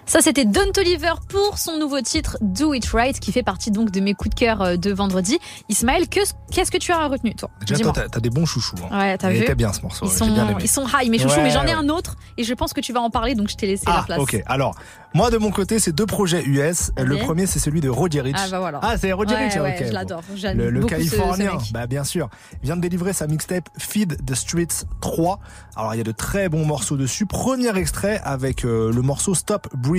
Ça, 0.09 0.21
c'était 0.23 0.47
Don 0.47 0.73
Toliver 0.73 1.13
pour 1.29 1.59
son 1.59 1.77
nouveau 1.79 2.01
titre 2.01 2.39
Do 2.41 2.73
It 2.73 2.87
Right, 2.93 3.21
qui 3.21 3.31
fait 3.31 3.43
partie 3.43 3.71
donc 3.71 3.91
de 3.91 4.01
mes 4.01 4.15
coups 4.15 4.31
de 4.35 4.41
cœur 4.41 4.63
euh, 4.63 4.77
de 4.77 4.91
vendredi. 4.91 5.39
Ismaël, 5.69 6.09
que- 6.09 6.21
qu'est-ce 6.51 6.71
que 6.71 6.79
tu 6.79 6.93
as 6.93 7.07
retenu, 7.09 7.35
toi? 7.35 7.51
Déjà, 7.67 7.83
toi, 7.83 7.93
t'as 7.95 8.09
t'as 8.09 8.21
des 8.21 8.31
bons 8.31 8.47
chouchous. 8.47 8.75
Hein. 8.91 8.99
Ouais, 8.99 9.19
t'as 9.19 9.29
vu? 9.29 9.37
était 9.43 9.55
bien 9.55 9.71
ce 9.71 9.83
morceau. 9.83 10.07
Ils 10.07 10.11
sont, 10.11 10.33
bien 10.33 10.49
aimé. 10.49 10.57
ils 10.63 10.69
sont 10.69 10.87
high, 10.89 11.11
mes 11.11 11.19
chouchous, 11.19 11.37
Ouais, 11.37 11.43
mais 11.43 11.51
j'en 11.51 11.63
ai 11.65 11.67
ouais. 11.67 11.73
un 11.73 11.91
autre 11.91 12.17
et 12.39 12.45
je 12.45 12.55
pense 12.55 12.73
que 12.73 12.81
tu 12.81 12.95
vas 12.95 13.01
en 13.03 13.11
parler, 13.11 13.35
donc 13.35 13.51
je 13.51 13.57
t'ai 13.57 13.67
laissé 13.67 13.85
la 13.87 13.99
Ah, 13.99 14.03
place. 14.07 14.19
ok. 14.19 14.43
Alors, 14.47 14.75
moi, 15.15 15.31
de 15.31 15.37
mon 15.37 15.51
côté, 15.51 15.79
c'est 15.79 15.93
deux 15.93 16.07
projets 16.07 16.43
US. 16.43 16.91
Le 16.97 17.15
Vas-y. 17.17 17.25
premier, 17.25 17.47
c'est 17.47 17.59
celui 17.59 17.83
de 17.83 17.91
Roddy 17.91 18.23
Rich. 18.23 18.37
Ah, 18.39 18.47
bah 18.51 18.61
voilà. 18.61 18.81
Ah, 18.83 18.97
c'est 18.97 19.13
Ouais, 19.13 19.25
Rich, 19.27 19.57
ouais, 19.57 19.85
je 19.87 19.93
l'adore. 19.93 20.23
Le, 20.55 20.71
le 20.71 20.81
beaucoup 20.81 20.95
ce- 20.95 21.03
ce 21.03 21.11
Californien, 21.11 21.53
bah 21.73 21.87
bien 21.87 22.05
sûr. 22.05 22.31
Il 22.63 22.67
vient 22.67 22.77
de 22.77 22.81
délivrer 22.83 23.13
sa 23.13 23.27
mixtape 23.27 23.69
Feed 23.79 24.25
the 24.25 24.35
Streets 24.35 24.87
3. 25.03 25.39
Alors 25.77 25.95
il 25.95 25.99
y 25.99 26.01
a 26.01 26.05
de 26.05 26.13
très 26.13 26.49
bons 26.49 26.65
morceaux 26.65 26.97
dessus. 26.97 27.27
Premier 27.27 27.77
extrait 27.77 28.21
avec 28.25 28.65
euh, 28.65 28.91
le 28.91 29.03
morceau 29.03 29.35
Stop 29.35 29.69
Breathing, 29.75 29.98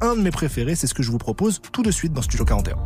un 0.00 0.14
de 0.14 0.22
mes 0.22 0.30
préférés. 0.30 0.74
C'est 0.74 0.86
ce 0.86 0.94
que 0.94 1.02
je 1.02 1.10
vous 1.10 1.18
propose 1.18 1.60
tout 1.72 1.82
de 1.82 1.90
suite 1.90 2.12
dans 2.12 2.22
Studio 2.22 2.44
41. 2.44 2.76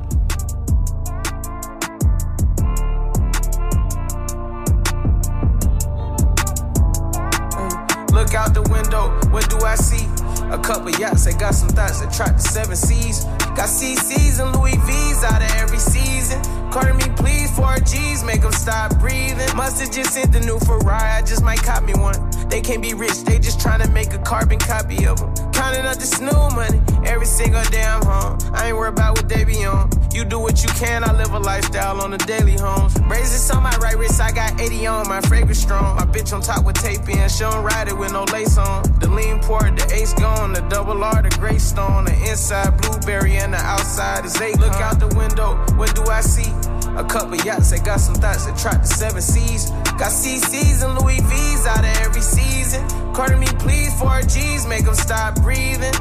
Look 8.12 8.34
out 8.34 8.54
the 8.54 8.62
window, 8.70 9.12
what 9.30 9.48
do 9.50 9.58
I 9.66 9.76
see? 9.76 10.06
A 10.50 10.58
couple 10.58 10.90
yachts, 10.90 11.24
they 11.24 11.32
got 11.32 11.54
some 11.54 11.68
thoughts 11.68 12.00
that 12.00 12.12
track 12.12 12.36
the 12.36 12.42
seven 12.42 12.76
seas. 12.76 13.24
Got 13.56 13.68
CCs 13.68 14.40
and 14.42 14.54
Louis 14.56 14.76
V's 14.86 15.24
out 15.24 15.42
of 15.42 15.50
every 15.56 15.78
season. 15.78 16.42
Carter 16.70 16.94
me, 16.94 17.04
please, 17.16 17.50
4Gs, 17.52 18.26
make 18.26 18.42
them 18.42 18.52
stop 18.52 18.98
breathing. 18.98 19.48
Must've 19.56 19.92
just 19.92 20.12
sent 20.12 20.32
the 20.32 20.40
new 20.40 20.58
Ferrari, 20.58 21.10
I 21.10 21.22
just 21.22 21.42
might 21.42 21.62
cop 21.62 21.84
me 21.84 21.94
one. 21.94 22.18
They 22.48 22.60
can't 22.60 22.82
be 22.82 22.94
rich, 22.94 23.22
they 23.24 23.38
just 23.38 23.60
trying 23.60 23.80
to 23.80 23.88
make 23.90 24.12
a 24.12 24.18
carbon 24.18 24.58
copy 24.58 25.06
of 25.06 25.18
them. 25.18 25.34
Counting 25.52 25.86
up 25.86 25.96
the 25.98 26.06
snoo 26.06 26.54
money, 26.54 26.80
every 27.08 27.26
single 27.26 27.62
day 27.70 27.84
I'm 27.84 28.02
home. 28.04 28.38
I 28.52 28.68
ain't 28.68 28.76
worried 28.76 28.94
about 28.94 29.16
what 29.16 29.28
they 29.28 29.44
be 29.44 29.64
on. 29.64 29.88
You 30.12 30.24
do 30.24 30.38
what 30.38 30.62
you 30.62 30.68
can, 30.70 31.02
I 31.02 31.12
live 31.12 31.32
a 31.32 31.38
lifestyle 31.38 32.00
on 32.00 32.12
a 32.12 32.18
daily 32.18 32.56
home. 32.56 32.90
Braces 33.08 33.50
on 33.50 33.62
my 33.62 33.76
right 33.78 33.96
wrist, 33.96 34.20
I 34.20 34.30
got 34.32 34.60
80 34.60 34.86
on, 34.86 35.08
my 35.08 35.20
fragrance 35.22 35.60
strong. 35.60 35.96
My 35.96 36.06
bitch 36.06 36.32
on 36.32 36.40
top 36.40 36.64
with 36.64 36.76
tape 36.76 37.08
in, 37.08 37.28
she 37.28 37.40
don't 37.40 37.64
ride 37.64 37.88
it 37.88 37.96
with 37.96 38.12
no 38.12 38.24
lace 38.32 38.58
on. 38.58 38.82
The 39.00 39.08
lean 39.10 39.40
port, 39.40 39.76
the 39.76 39.92
ace 39.94 40.12
gone, 40.14 40.33
the 40.34 40.66
double 40.68 41.02
R, 41.04 41.22
the 41.22 41.30
gray 41.38 41.58
stone, 41.58 42.04
the 42.04 42.14
inside 42.30 42.76
blueberry 42.80 43.36
and 43.36 43.52
the 43.52 43.58
outside 43.58 44.24
is 44.24 44.40
eight. 44.40 44.58
Look 44.58 44.74
out 44.74 44.98
the 44.98 45.08
window, 45.16 45.56
what 45.76 45.94
do 45.94 46.02
I 46.04 46.20
see? 46.20 46.50
A 46.96 47.04
couple 47.04 47.36
yachts, 47.36 47.70
they 47.70 47.78
got 47.78 48.00
some 48.00 48.14
thoughts 48.14 48.46
that 48.46 48.56
track 48.56 48.82
the 48.82 48.88
seven 48.88 49.20
seas. 49.20 49.70
Got 49.98 50.12
CCs 50.12 50.84
and 50.84 50.98
Louis 50.98 51.20
V's 51.20 51.66
out 51.66 51.84
of 51.84 51.96
every 52.06 52.20
season. 52.20 52.86
Carter 53.12 53.36
me, 53.36 53.46
please, 53.58 53.92
4Gs, 53.94 54.68
make 54.68 54.84
them 54.84 54.94
stop 54.94 55.34
breathing. 55.42 55.94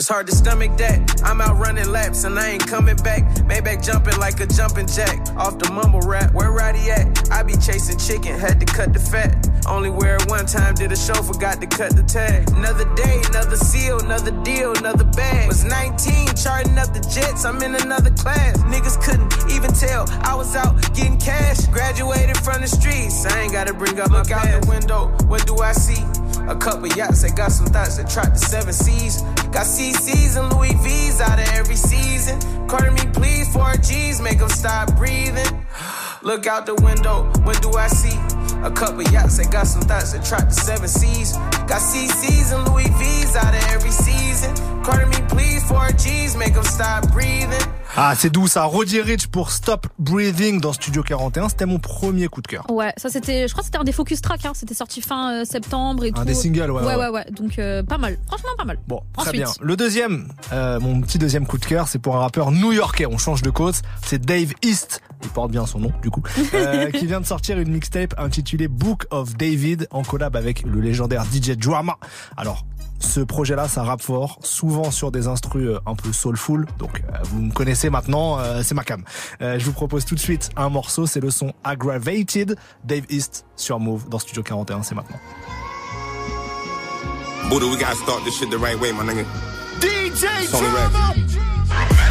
It's 0.00 0.08
hard 0.08 0.28
to 0.28 0.34
stomach 0.34 0.78
that. 0.78 1.20
I'm 1.26 1.42
out 1.42 1.58
running 1.58 1.92
laps 1.92 2.24
and 2.24 2.38
I 2.38 2.52
ain't 2.52 2.66
coming 2.66 2.96
back. 2.96 3.22
Maybach 3.44 3.84
jumping 3.84 4.16
like 4.18 4.40
a 4.40 4.46
jumping 4.46 4.86
jack. 4.86 5.20
Off 5.36 5.58
the 5.58 5.70
mumble 5.70 6.00
rap, 6.00 6.32
where 6.32 6.50
Roddy 6.50 6.90
at? 6.90 7.30
I 7.30 7.42
be 7.42 7.52
chasing 7.52 7.98
chicken, 7.98 8.40
had 8.40 8.58
to 8.60 8.64
cut 8.64 8.94
the 8.94 8.98
fat. 8.98 9.46
Only 9.68 9.90
wear 9.90 10.16
it 10.16 10.26
one 10.30 10.46
time, 10.46 10.74
did 10.74 10.90
a 10.90 10.96
show, 10.96 11.12
forgot 11.22 11.60
to 11.60 11.66
cut 11.66 11.94
the 11.96 12.02
tag. 12.02 12.48
Another 12.52 12.88
day, 12.94 13.20
another 13.28 13.56
seal, 13.56 14.00
another 14.00 14.30
deal, 14.42 14.72
another 14.78 15.04
bag. 15.04 15.46
Was 15.48 15.64
19, 15.64 16.28
charting 16.34 16.78
up 16.78 16.94
the 16.94 17.00
jets, 17.00 17.44
I'm 17.44 17.60
in 17.60 17.74
another 17.74 18.10
class. 18.10 18.56
Niggas 18.72 19.04
couldn't 19.04 19.52
even 19.52 19.70
tell 19.74 20.08
I 20.24 20.34
was 20.34 20.56
out 20.56 20.80
getting 20.94 21.18
cash. 21.18 21.66
Graduated 21.66 22.38
from 22.38 22.62
the 22.62 22.68
streets, 22.68 23.26
I 23.26 23.40
ain't 23.40 23.52
gotta 23.52 23.74
bring 23.74 24.00
up 24.00 24.08
Look 24.08 24.30
out 24.30 24.48
the 24.48 24.66
window, 24.66 25.08
what 25.26 25.46
do 25.46 25.58
I 25.58 25.72
see? 25.72 26.19
A 26.50 26.56
couple 26.56 26.88
yachts, 26.88 27.22
they 27.22 27.30
got 27.30 27.52
some 27.52 27.66
thoughts 27.66 27.96
that 27.96 28.10
track 28.10 28.32
the 28.32 28.38
seven 28.38 28.72
seas. 28.72 29.22
Got 29.54 29.66
CCs 29.66 30.36
and 30.36 30.52
Louis 30.52 30.74
V's 30.82 31.20
out 31.20 31.38
of 31.38 31.48
every 31.54 31.76
season. 31.76 32.40
Carter 32.66 32.90
me, 32.90 33.02
please, 33.12 33.46
4Gs, 33.54 34.20
make 34.20 34.40
them 34.40 34.48
stop 34.48 34.96
breathing. 34.96 35.64
Look 36.22 36.48
out 36.48 36.66
the 36.66 36.74
window, 36.74 37.30
what 37.44 37.62
do 37.62 37.70
I 37.74 37.86
see? 37.86 38.18
A 38.62 38.70
couple 38.70 39.02
yachts, 39.10 39.36
they 39.38 39.44
got 39.46 39.66
some 39.66 39.82
thoughts 39.82 40.12
that 40.12 40.22
track 40.22 40.48
the 40.48 40.54
seven 40.54 40.86
seas. 40.88 41.32
Got 41.66 41.80
CCs 41.80 42.52
and 42.52 42.68
Louis 42.68 42.90
V's 42.98 43.34
out 43.36 43.54
of 43.54 43.64
every 43.72 43.90
season. 43.90 44.52
Carter 44.84 45.06
me, 45.06 45.16
please, 45.28 45.62
4Gs, 45.64 46.36
make 46.38 46.52
them 46.54 46.64
stop 46.64 47.10
breathing. 47.10 47.50
Ah, 47.96 48.14
c'est 48.16 48.30
doux 48.30 48.46
ça. 48.46 48.64
Roddy 48.64 49.00
Rich 49.00 49.28
pour 49.28 49.50
Stop 49.50 49.86
Breathing 49.98 50.60
dans 50.60 50.72
Studio 50.72 51.02
41. 51.02 51.48
C'était 51.48 51.66
mon 51.66 51.78
premier 51.78 52.28
coup 52.28 52.40
de 52.40 52.46
cœur. 52.46 52.64
Ouais, 52.70 52.92
ça 52.96 53.08
c'était, 53.08 53.48
je 53.48 53.52
crois 53.52 53.62
que 53.62 53.66
c'était 53.66 53.78
un 53.78 53.84
des 53.84 53.92
focus 53.92 54.20
track, 54.20 54.44
hein. 54.44 54.52
c'était 54.54 54.74
sorti 54.74 55.00
fin 55.00 55.32
euh, 55.40 55.44
septembre 55.44 56.04
et 56.04 56.12
tout. 56.12 56.20
Un 56.20 56.24
des 56.24 56.34
singles, 56.34 56.70
ouais, 56.70 56.82
Ouais, 56.82 56.94
ouais. 56.94 56.96
ouais, 56.96 57.08
ouais. 57.08 57.26
Donc 57.32 57.58
euh, 57.58 57.82
pas 57.82 57.98
mal, 57.98 58.18
franchement 58.26 58.50
pas 58.56 58.64
mal. 58.64 58.78
Bon, 58.86 59.02
très 59.16 59.32
bien. 59.32 59.48
Le 59.60 59.76
deuxième, 59.76 60.28
euh, 60.52 60.78
mon 60.80 61.00
petit 61.00 61.18
deuxième 61.18 61.46
coup 61.46 61.58
de 61.58 61.64
cœur, 61.64 61.88
c'est 61.88 61.98
pour 61.98 62.14
un 62.16 62.20
rappeur 62.20 62.52
new-yorkais. 62.52 63.06
On 63.06 63.18
change 63.18 63.42
de 63.42 63.50
cause. 63.50 63.82
C'est 64.06 64.20
Dave 64.20 64.52
East. 64.62 65.00
Il 65.22 65.28
porte 65.30 65.50
bien 65.50 65.66
son 65.66 65.80
nom, 65.80 65.92
du 66.02 66.10
coup. 66.10 66.22
euh, 66.54 66.90
qui 66.90 67.06
vient 67.06 67.20
de 67.20 67.26
sortir 67.26 67.58
une 67.58 67.70
mixtape 67.70 68.14
intitulée 68.18 68.68
Book 68.68 69.06
of 69.10 69.36
David 69.36 69.86
en 69.90 70.02
collab 70.02 70.36
avec 70.36 70.62
le 70.62 70.80
légendaire 70.80 71.24
DJ 71.24 71.56
Drama. 71.56 71.96
Alors, 72.36 72.64
ce 73.00 73.20
projet-là, 73.20 73.66
ça 73.66 73.82
rappe 73.82 74.02
fort, 74.02 74.38
souvent 74.42 74.90
sur 74.90 75.10
des 75.10 75.26
instrus 75.26 75.68
euh, 75.68 75.80
un 75.86 75.94
peu 75.94 76.12
soulful. 76.12 76.66
Donc, 76.78 77.00
euh, 77.00 77.16
vous 77.24 77.40
me 77.40 77.52
connaissez 77.52 77.90
maintenant, 77.90 78.38
euh, 78.38 78.62
c'est 78.62 78.74
ma 78.74 78.84
cam. 78.84 79.02
Euh, 79.40 79.58
je 79.58 79.64
vous 79.64 79.72
propose 79.72 80.04
tout 80.04 80.14
de 80.14 80.20
suite 80.20 80.50
un 80.56 80.68
morceau, 80.68 81.06
c'est 81.06 81.20
le 81.20 81.30
son 81.30 81.52
Aggravated, 81.64 82.56
Dave 82.84 83.04
East 83.08 83.46
sur 83.56 83.80
Move 83.80 84.08
dans 84.08 84.18
Studio 84.18 84.42
41, 84.42 84.82
c'est 84.82 84.94
maintenant. 84.94 85.18
Buddha, 87.48 87.66
we 87.66 87.76
gotta 87.76 87.96
start 87.96 88.22
this 88.24 88.38
shit 88.38 88.50
the 88.50 88.58
right 88.58 88.78
way, 88.80 88.92
my 88.92 89.02
nigga. 89.02 89.24
DJ 89.80 90.24
right. 90.52 92.09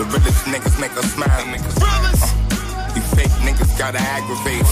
The 0.00 0.06
realest 0.06 0.46
niggas 0.46 0.80
make 0.80 0.96
us 0.96 1.12
smile. 1.12 1.28
Uh, 1.28 1.52
you 2.96 3.02
fake 3.12 3.36
niggas 3.44 3.78
gotta 3.78 4.00
aggravate. 4.00 4.64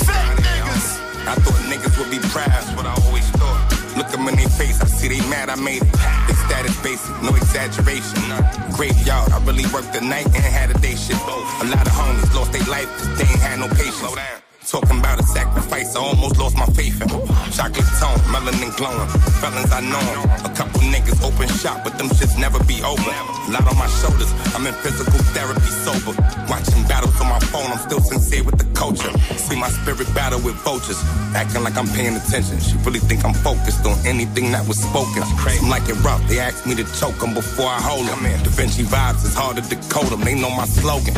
I 1.28 1.36
thought 1.44 1.60
niggas 1.68 1.98
would 1.98 2.10
be 2.10 2.18
proud. 2.32 2.48
That's 2.48 2.72
what 2.72 2.86
I 2.86 2.96
always 3.04 3.28
thought. 3.36 3.60
Look 3.98 4.08
them 4.08 4.26
in 4.26 4.36
their 4.36 4.48
face, 4.48 4.80
I 4.80 4.86
see 4.86 5.08
they 5.08 5.20
mad 5.28 5.50
I 5.50 5.56
made 5.56 5.82
it. 5.82 5.92
They 5.92 6.34
status 6.48 6.80
basic, 6.82 7.12
no 7.20 7.36
exaggeration. 7.36 8.24
Graveyard, 8.72 9.30
I 9.30 9.44
really 9.44 9.66
worked 9.68 9.92
the 9.92 10.00
night 10.00 10.24
and 10.24 10.36
had 10.36 10.70
a 10.70 10.78
day 10.80 10.96
shift. 10.96 11.20
A 11.20 11.64
lot 11.76 11.84
of 11.84 11.92
homies 11.92 12.34
lost 12.34 12.52
their 12.52 12.64
life 12.64 12.88
cause 12.96 13.18
they 13.18 13.28
ain't 13.28 13.44
had 13.44 13.60
no 13.60 13.68
patience. 13.68 14.47
Talking 14.68 14.98
about 14.98 15.18
a 15.18 15.22
sacrifice, 15.22 15.96
I 15.96 16.00
almost 16.00 16.36
lost 16.36 16.54
my 16.58 16.66
faith 16.76 17.00
in. 17.00 17.08
Chocolate 17.56 17.88
tone, 17.96 18.20
melanin 18.28 18.68
glowing. 18.76 19.08
Felons 19.40 19.72
I 19.72 19.80
know 19.80 19.98
'em. 19.98 20.28
A 20.44 20.50
couple 20.54 20.82
niggas 20.92 21.24
open 21.24 21.48
shop, 21.56 21.84
but 21.84 21.96
them 21.96 22.10
shits 22.10 22.36
never 22.36 22.62
be 22.64 22.82
over. 22.82 23.10
Lot 23.48 23.66
on 23.66 23.78
my 23.78 23.88
shoulders, 23.88 24.28
I'm 24.54 24.66
in 24.66 24.74
physical 24.84 25.20
therapy 25.32 25.72
sober. 25.84 26.12
Watching 26.52 26.82
battles 26.84 27.18
on 27.18 27.28
my 27.30 27.38
phone, 27.48 27.72
I'm 27.72 27.78
still 27.78 28.02
sincere 28.02 28.44
with 28.44 28.58
the 28.58 28.68
culture. 28.78 29.10
See 29.38 29.56
my 29.56 29.70
spirit 29.70 30.12
battle 30.14 30.40
with 30.40 30.56
vultures, 30.56 31.00
acting 31.34 31.64
like 31.64 31.78
I'm 31.78 31.88
paying 31.88 32.16
attention. 32.16 32.60
She 32.60 32.76
really 32.84 33.00
think 33.00 33.24
I'm 33.24 33.32
focused 33.32 33.86
on 33.86 33.96
anything 34.04 34.52
that 34.52 34.68
was 34.68 34.78
spoken. 34.78 35.24
Some 35.24 35.70
like 35.70 35.88
it 35.88 35.96
rough, 36.04 36.20
they 36.28 36.40
asked 36.40 36.66
me 36.66 36.74
to 36.74 36.84
choke 37.00 37.22
'em 37.22 37.32
before 37.32 37.70
I 37.70 37.80
hold 37.80 38.06
hold 38.06 38.22
'em. 38.22 38.42
Da 38.44 38.50
Vinci 38.50 38.84
vibes, 38.84 39.24
it's 39.24 39.34
hard 39.34 39.56
to 39.56 39.62
decode 39.62 40.12
'em. 40.12 40.20
They 40.20 40.34
know 40.34 40.50
my 40.50 40.66
slogan. 40.66 41.14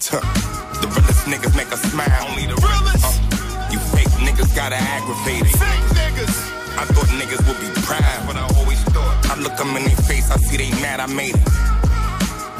Tuh. 0.00 0.24
The 0.80 0.88
realest 0.88 1.24
niggas 1.26 1.54
make 1.56 1.70
us 1.72 1.82
smile. 1.92 2.08
Only 2.28 2.46
the 2.46 2.56
realest. 2.60 3.04
Uh, 3.04 3.68
you 3.72 3.78
fake 3.92 4.12
niggas 4.24 4.54
gotta 4.54 4.76
aggravate 4.76 5.46
it. 5.46 5.56
Fake 5.56 5.86
niggas. 5.96 6.36
I 6.80 6.84
thought 6.92 7.10
niggas 7.20 7.42
would 7.46 7.60
be 7.60 7.68
proud, 7.82 8.26
but 8.26 8.36
I 8.36 8.44
always 8.58 8.80
thought. 8.94 9.14
I 9.30 9.34
look 9.40 9.56
them 9.56 9.76
in 9.76 9.84
their 9.84 10.00
face, 10.08 10.30
I 10.30 10.36
see 10.36 10.56
they 10.56 10.70
mad 10.80 11.00
I 11.00 11.06
made 11.06 11.36
it. 11.36 11.44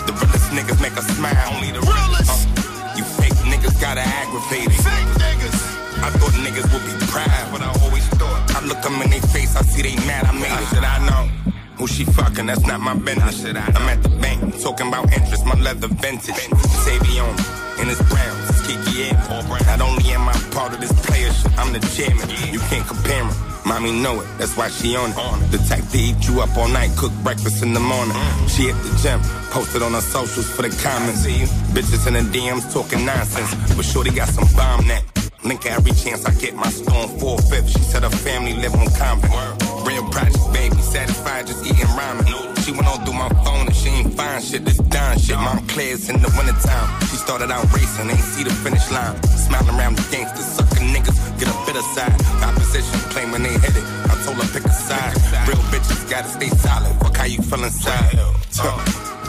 The 0.07 0.13
realest 0.13 0.51
niggas 0.53 0.81
make 0.83 0.97
us 0.97 1.07
smile. 1.17 1.55
Only 1.55 1.73
the 1.73 1.81
realest. 1.81 2.49
Uh, 2.59 2.95
you 2.97 3.05
fake 3.05 3.39
niggas 3.49 3.81
gotta 3.81 4.03
aggravate 4.03 4.69
it. 4.69 4.81
Fake 4.85 5.13
niggas. 5.17 5.59
I 6.05 6.09
thought 6.17 6.33
niggas 6.45 6.69
would 6.73 6.85
be 6.85 6.95
proud, 7.13 7.53
but 7.53 7.63
I 7.63 7.69
always 7.85 8.07
thought. 8.21 8.41
I 8.57 8.65
look 8.67 8.81
them 8.83 9.01
in 9.03 9.11
their 9.11 9.21
face, 9.33 9.57
I 9.57 9.63
see 9.63 9.83
they 9.83 9.97
mad 10.07 10.25
I 10.25 10.33
made 10.33 10.53
it. 10.53 10.69
Should 10.69 10.85
I 10.85 10.99
know? 11.09 11.40
Who 11.81 11.87
she 11.87 12.05
fucking, 12.05 12.45
that's 12.45 12.67
not 12.67 12.81
my 12.81 12.93
business. 12.93 13.43
I'm 13.43 13.89
at 13.89 14.03
the 14.03 14.11
bank, 14.21 14.61
talking 14.61 14.89
about 14.89 15.11
interest, 15.15 15.47
my 15.47 15.55
leather 15.55 15.89
vintage. 15.89 16.37
Savion, 16.85 17.33
in 17.81 17.89
his 17.89 18.03
browns, 18.03 18.51
it's 18.51 18.61
Kiki 18.67 19.09
in. 19.09 19.17
Not 19.17 19.81
only 19.81 20.13
am 20.13 20.29
I 20.29 20.35
part 20.53 20.75
of 20.75 20.81
this 20.83 20.93
player 21.07 21.33
shit, 21.33 21.59
I'm 21.59 21.73
the 21.73 21.81
chairman. 21.97 22.29
You 22.53 22.61
can't 22.69 22.87
compare 22.87 23.25
him. 23.25 23.33
Mommy 23.65 23.93
know 23.93 24.21
it, 24.21 24.29
that's 24.37 24.59
why 24.59 24.69
she 24.69 24.95
on 24.95 25.09
it. 25.09 25.51
The 25.53 25.59
type 25.73 25.89
to 25.89 25.99
eat 25.99 26.29
you 26.29 26.43
up 26.43 26.55
all 26.55 26.69
night, 26.69 26.91
cook 26.99 27.13
breakfast 27.25 27.63
in 27.63 27.73
the 27.73 27.81
morning. 27.81 28.15
She 28.49 28.69
hit 28.69 28.77
the 28.85 28.93
gym, 29.01 29.21
posted 29.49 29.81
on 29.81 29.93
her 29.93 30.03
socials 30.03 30.51
for 30.51 30.61
the 30.61 30.69
comments. 30.85 31.25
Bitches 31.73 32.07
in 32.07 32.13
the 32.13 32.21
DMs 32.29 32.71
talking 32.75 33.07
nonsense, 33.07 33.55
but 33.75 33.87
Shorty 33.87 34.11
got 34.11 34.29
some 34.29 34.45
bomb 34.55 34.87
neck. 34.87 35.05
Link 35.45 35.65
every 35.65 35.93
chance 35.93 36.27
I 36.27 36.35
get 36.35 36.55
my 36.55 36.69
storm 36.69 37.09
four 37.19 37.39
fifth. 37.39 37.71
She 37.71 37.79
said 37.79 38.03
her 38.03 38.11
family 38.11 38.53
live 38.53 38.75
on 38.75 38.91
convent. 38.93 39.70
Real 39.85 40.05
project, 40.11 40.53
baby, 40.53 40.77
satisfied 40.83 41.47
just 41.47 41.65
eating 41.67 41.87
ramen. 41.99 42.27
She 42.65 42.73
went 42.73 42.87
on 42.87 43.05
through 43.05 43.15
my 43.15 43.29
phone 43.45 43.67
and 43.67 43.75
she 43.77 43.89
ain't 43.89 44.15
find 44.15 44.43
shit. 44.43 44.65
This 44.65 44.79
done 44.79 45.19
shit. 45.19 45.31
Shit, 45.31 45.39
Montclair's 45.39 46.09
in 46.09 46.21
the 46.21 46.31
wintertime. 46.37 46.89
She 47.09 47.17
started 47.17 47.51
out 47.51 47.65
racing, 47.73 48.11
ain't 48.11 48.21
see 48.21 48.45
the 48.45 48.51
finish 48.51 48.91
line. 48.91 49.21
Smiling 49.23 49.77
around 49.79 49.97
the 49.97 50.05
gangsters, 50.11 50.47
sucker 50.47 50.81
niggas, 50.81 51.19
get 51.39 51.49
a 51.49 51.57
bit 51.67 51.77
side. 51.95 52.13
Opposition 52.43 52.99
claim 53.11 53.31
when 53.33 53.43
they 53.43 53.53
hit 53.53 53.77
it. 53.77 53.85
I 54.11 54.15
told 54.25 54.37
her 54.37 54.49
pick 54.53 54.65
a 54.65 54.71
side. 54.71 55.15
Real 55.49 55.57
bitches 55.73 56.09
gotta 56.11 56.29
stay 56.29 56.49
silent. 56.49 57.01
Fuck 57.01 57.17
how 57.17 57.25
you 57.25 57.41
feel 57.43 57.65
inside. 57.65 58.13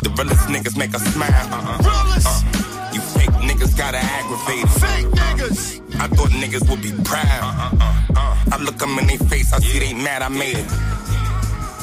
The 0.04 0.10
realest 0.18 0.48
niggas 0.50 0.78
make 0.78 0.94
us 0.94 1.04
smile. 1.14 1.48
Uh, 1.52 1.78
uh, 1.82 2.92
you 2.94 3.02
fake 3.02 3.36
niggas 3.48 3.78
gotta 3.78 3.98
aggravate. 4.00 4.68
Fake 4.82 5.08
niggas. 5.08 5.91
I 6.02 6.08
thought 6.08 6.32
niggas 6.32 6.68
would 6.68 6.82
be 6.82 6.92
proud. 7.04 7.78
I 8.52 8.58
look 8.60 8.78
them 8.78 8.98
in 8.98 9.06
their 9.06 9.20
face, 9.30 9.54
I 9.54 9.60
see 9.60 9.78
they 9.78 9.94
mad 9.94 10.24
I 10.24 10.30
made 10.30 10.58
it. 10.58 10.68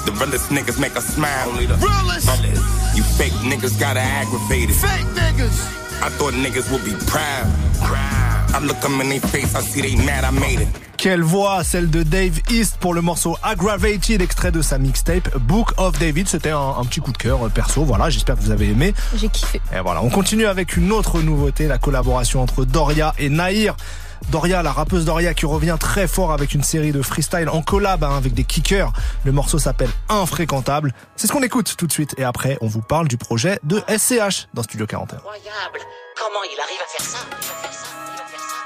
The 0.06 0.12
realest 0.18 0.50
niggas 0.50 0.80
make 0.80 0.96
us 0.96 1.06
smile. 1.14 1.50
Only 1.50 1.66
the 1.66 1.76
realest. 1.76 2.26
You 2.96 3.04
fake 3.04 3.32
niggas 3.46 3.78
gotta 3.78 4.00
aggravate 4.00 4.70
it. 4.70 4.74
Fake 4.74 5.06
niggas. 5.14 5.56
I 6.02 6.08
thought 6.10 6.34
niggas 6.34 6.68
would 6.72 6.84
be 6.84 6.94
proud. 7.06 7.46
I 8.54 8.58
look 8.60 8.80
them 8.80 9.00
in 9.00 9.08
their 9.10 9.20
face, 9.20 9.54
I 9.54 9.60
see 9.60 9.82
they 9.82 9.94
mad 10.04 10.24
I 10.24 10.30
made 10.32 10.62
it. 10.62 10.68
Quelle 10.96 11.22
voix, 11.22 11.62
celle 11.62 11.88
de 11.88 12.02
Dave 12.02 12.40
East 12.50 12.78
pour 12.80 12.92
le 12.92 13.02
morceau 13.02 13.36
Aggravated, 13.44 14.20
extrait 14.20 14.50
de 14.50 14.62
sa 14.62 14.78
mixtape 14.78 15.38
Book 15.38 15.70
of 15.76 15.96
David. 16.00 16.26
C'était 16.26 16.50
un, 16.50 16.74
un 16.76 16.84
petit 16.84 16.98
coup 17.00 17.12
de 17.12 17.18
cœur 17.18 17.46
euh, 17.46 17.48
perso. 17.50 17.84
Voilà, 17.84 18.10
j'espère 18.10 18.34
que 18.34 18.40
vous 18.40 18.50
avez 18.50 18.70
aimé. 18.70 18.94
J'ai 19.14 19.28
kiffé. 19.28 19.60
Et 19.72 19.78
voilà, 19.78 20.02
on 20.02 20.10
continue 20.10 20.46
avec 20.46 20.76
une 20.76 20.90
autre 20.90 21.20
nouveauté, 21.22 21.68
la 21.68 21.78
collaboration 21.78 22.42
entre 22.42 22.64
Doria 22.64 23.14
et 23.16 23.28
Nahir. 23.28 23.76
Doria, 24.30 24.62
la 24.62 24.72
rappeuse 24.72 25.04
Doria 25.04 25.34
qui 25.34 25.46
revient 25.46 25.76
très 25.78 26.06
fort 26.06 26.32
avec 26.32 26.54
une 26.54 26.62
série 26.62 26.92
de 26.92 27.02
freestyle 27.02 27.48
en 27.48 27.62
collab 27.62 28.04
hein, 28.04 28.16
avec 28.16 28.34
des 28.34 28.44
kickers. 28.44 28.92
Le 29.24 29.32
morceau 29.32 29.58
s'appelle 29.58 29.90
Infréquentable. 30.08 30.92
C'est 31.16 31.26
ce 31.26 31.32
qu'on 31.32 31.42
écoute 31.42 31.74
tout 31.76 31.86
de 31.86 31.92
suite 31.92 32.14
et 32.18 32.24
après 32.24 32.58
on 32.60 32.66
vous 32.66 32.82
parle 32.82 33.08
du 33.08 33.16
projet 33.16 33.58
de 33.64 33.82
SCH 33.88 34.48
dans 34.54 34.62
Studio 34.62 34.86
41. 34.86 35.16
Incroyable 35.18 35.80
Comment 36.16 36.42
il 36.44 36.58
arrive 36.60 36.80
à 36.84 36.88
faire 36.98 37.06
ça? 37.06 37.18
Il 37.30 37.46
va 37.46 37.54
faire 37.54 37.72
ça, 37.72 37.86
il 38.10 38.18
va 38.18 38.26
faire 38.26 38.40
ça, 38.40 38.56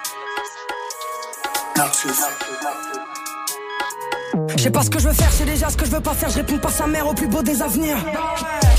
il 1.77 2.55
va 2.55 2.71
faire 2.71 2.83
ça. 2.85 2.92
Je 4.57 4.63
sais 4.63 4.71
pas 4.71 4.83
ce 4.83 4.91
que 4.91 4.99
je 4.99 5.09
veux 5.09 5.15
faire, 5.15 5.31
je 5.31 5.37
sais 5.37 5.45
déjà 5.45 5.69
ce 5.69 5.77
que 5.77 5.85
je 5.85 5.91
veux 5.91 6.01
pas 6.01 6.15
faire, 6.15 6.31
je 6.31 6.37
réponds 6.37 6.59
pas 6.59 6.71
sa 6.71 6.87
mère 6.87 7.07
au 7.07 7.15
plus 7.15 7.27
beau 7.27 7.43
des 7.43 7.61
avenirs. 7.63 7.97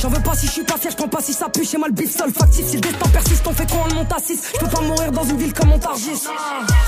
J'en 0.01 0.09
veux 0.09 0.21
pas 0.21 0.35
si 0.35 0.47
je 0.47 0.51
suis 0.51 0.63
pas 0.63 0.77
fier, 0.77 0.91
je 0.91 0.97
prends 0.97 1.07
pas 1.07 1.21
si 1.21 1.33
ça 1.33 1.47
pue, 1.49 1.67
moi 1.77 1.87
le 1.87 1.93
bif 1.93 2.15
seul 2.15 2.31
factif. 2.31 2.65
Si 2.65 2.75
le 2.75 2.81
destin 2.81 3.09
persiste, 3.09 3.45
on 3.47 3.53
fait 3.53 3.69
quoi 3.69 3.85
on 3.89 3.95
monte 3.95 4.11
à 4.11 4.19
6 4.19 4.41
Je 4.53 4.59
peux 4.59 4.67
pas 4.67 4.81
mourir 4.81 5.11
dans 5.11 5.23
une 5.23 5.37
ville 5.37 5.53
comme 5.53 5.69
Montargis. 5.69 6.27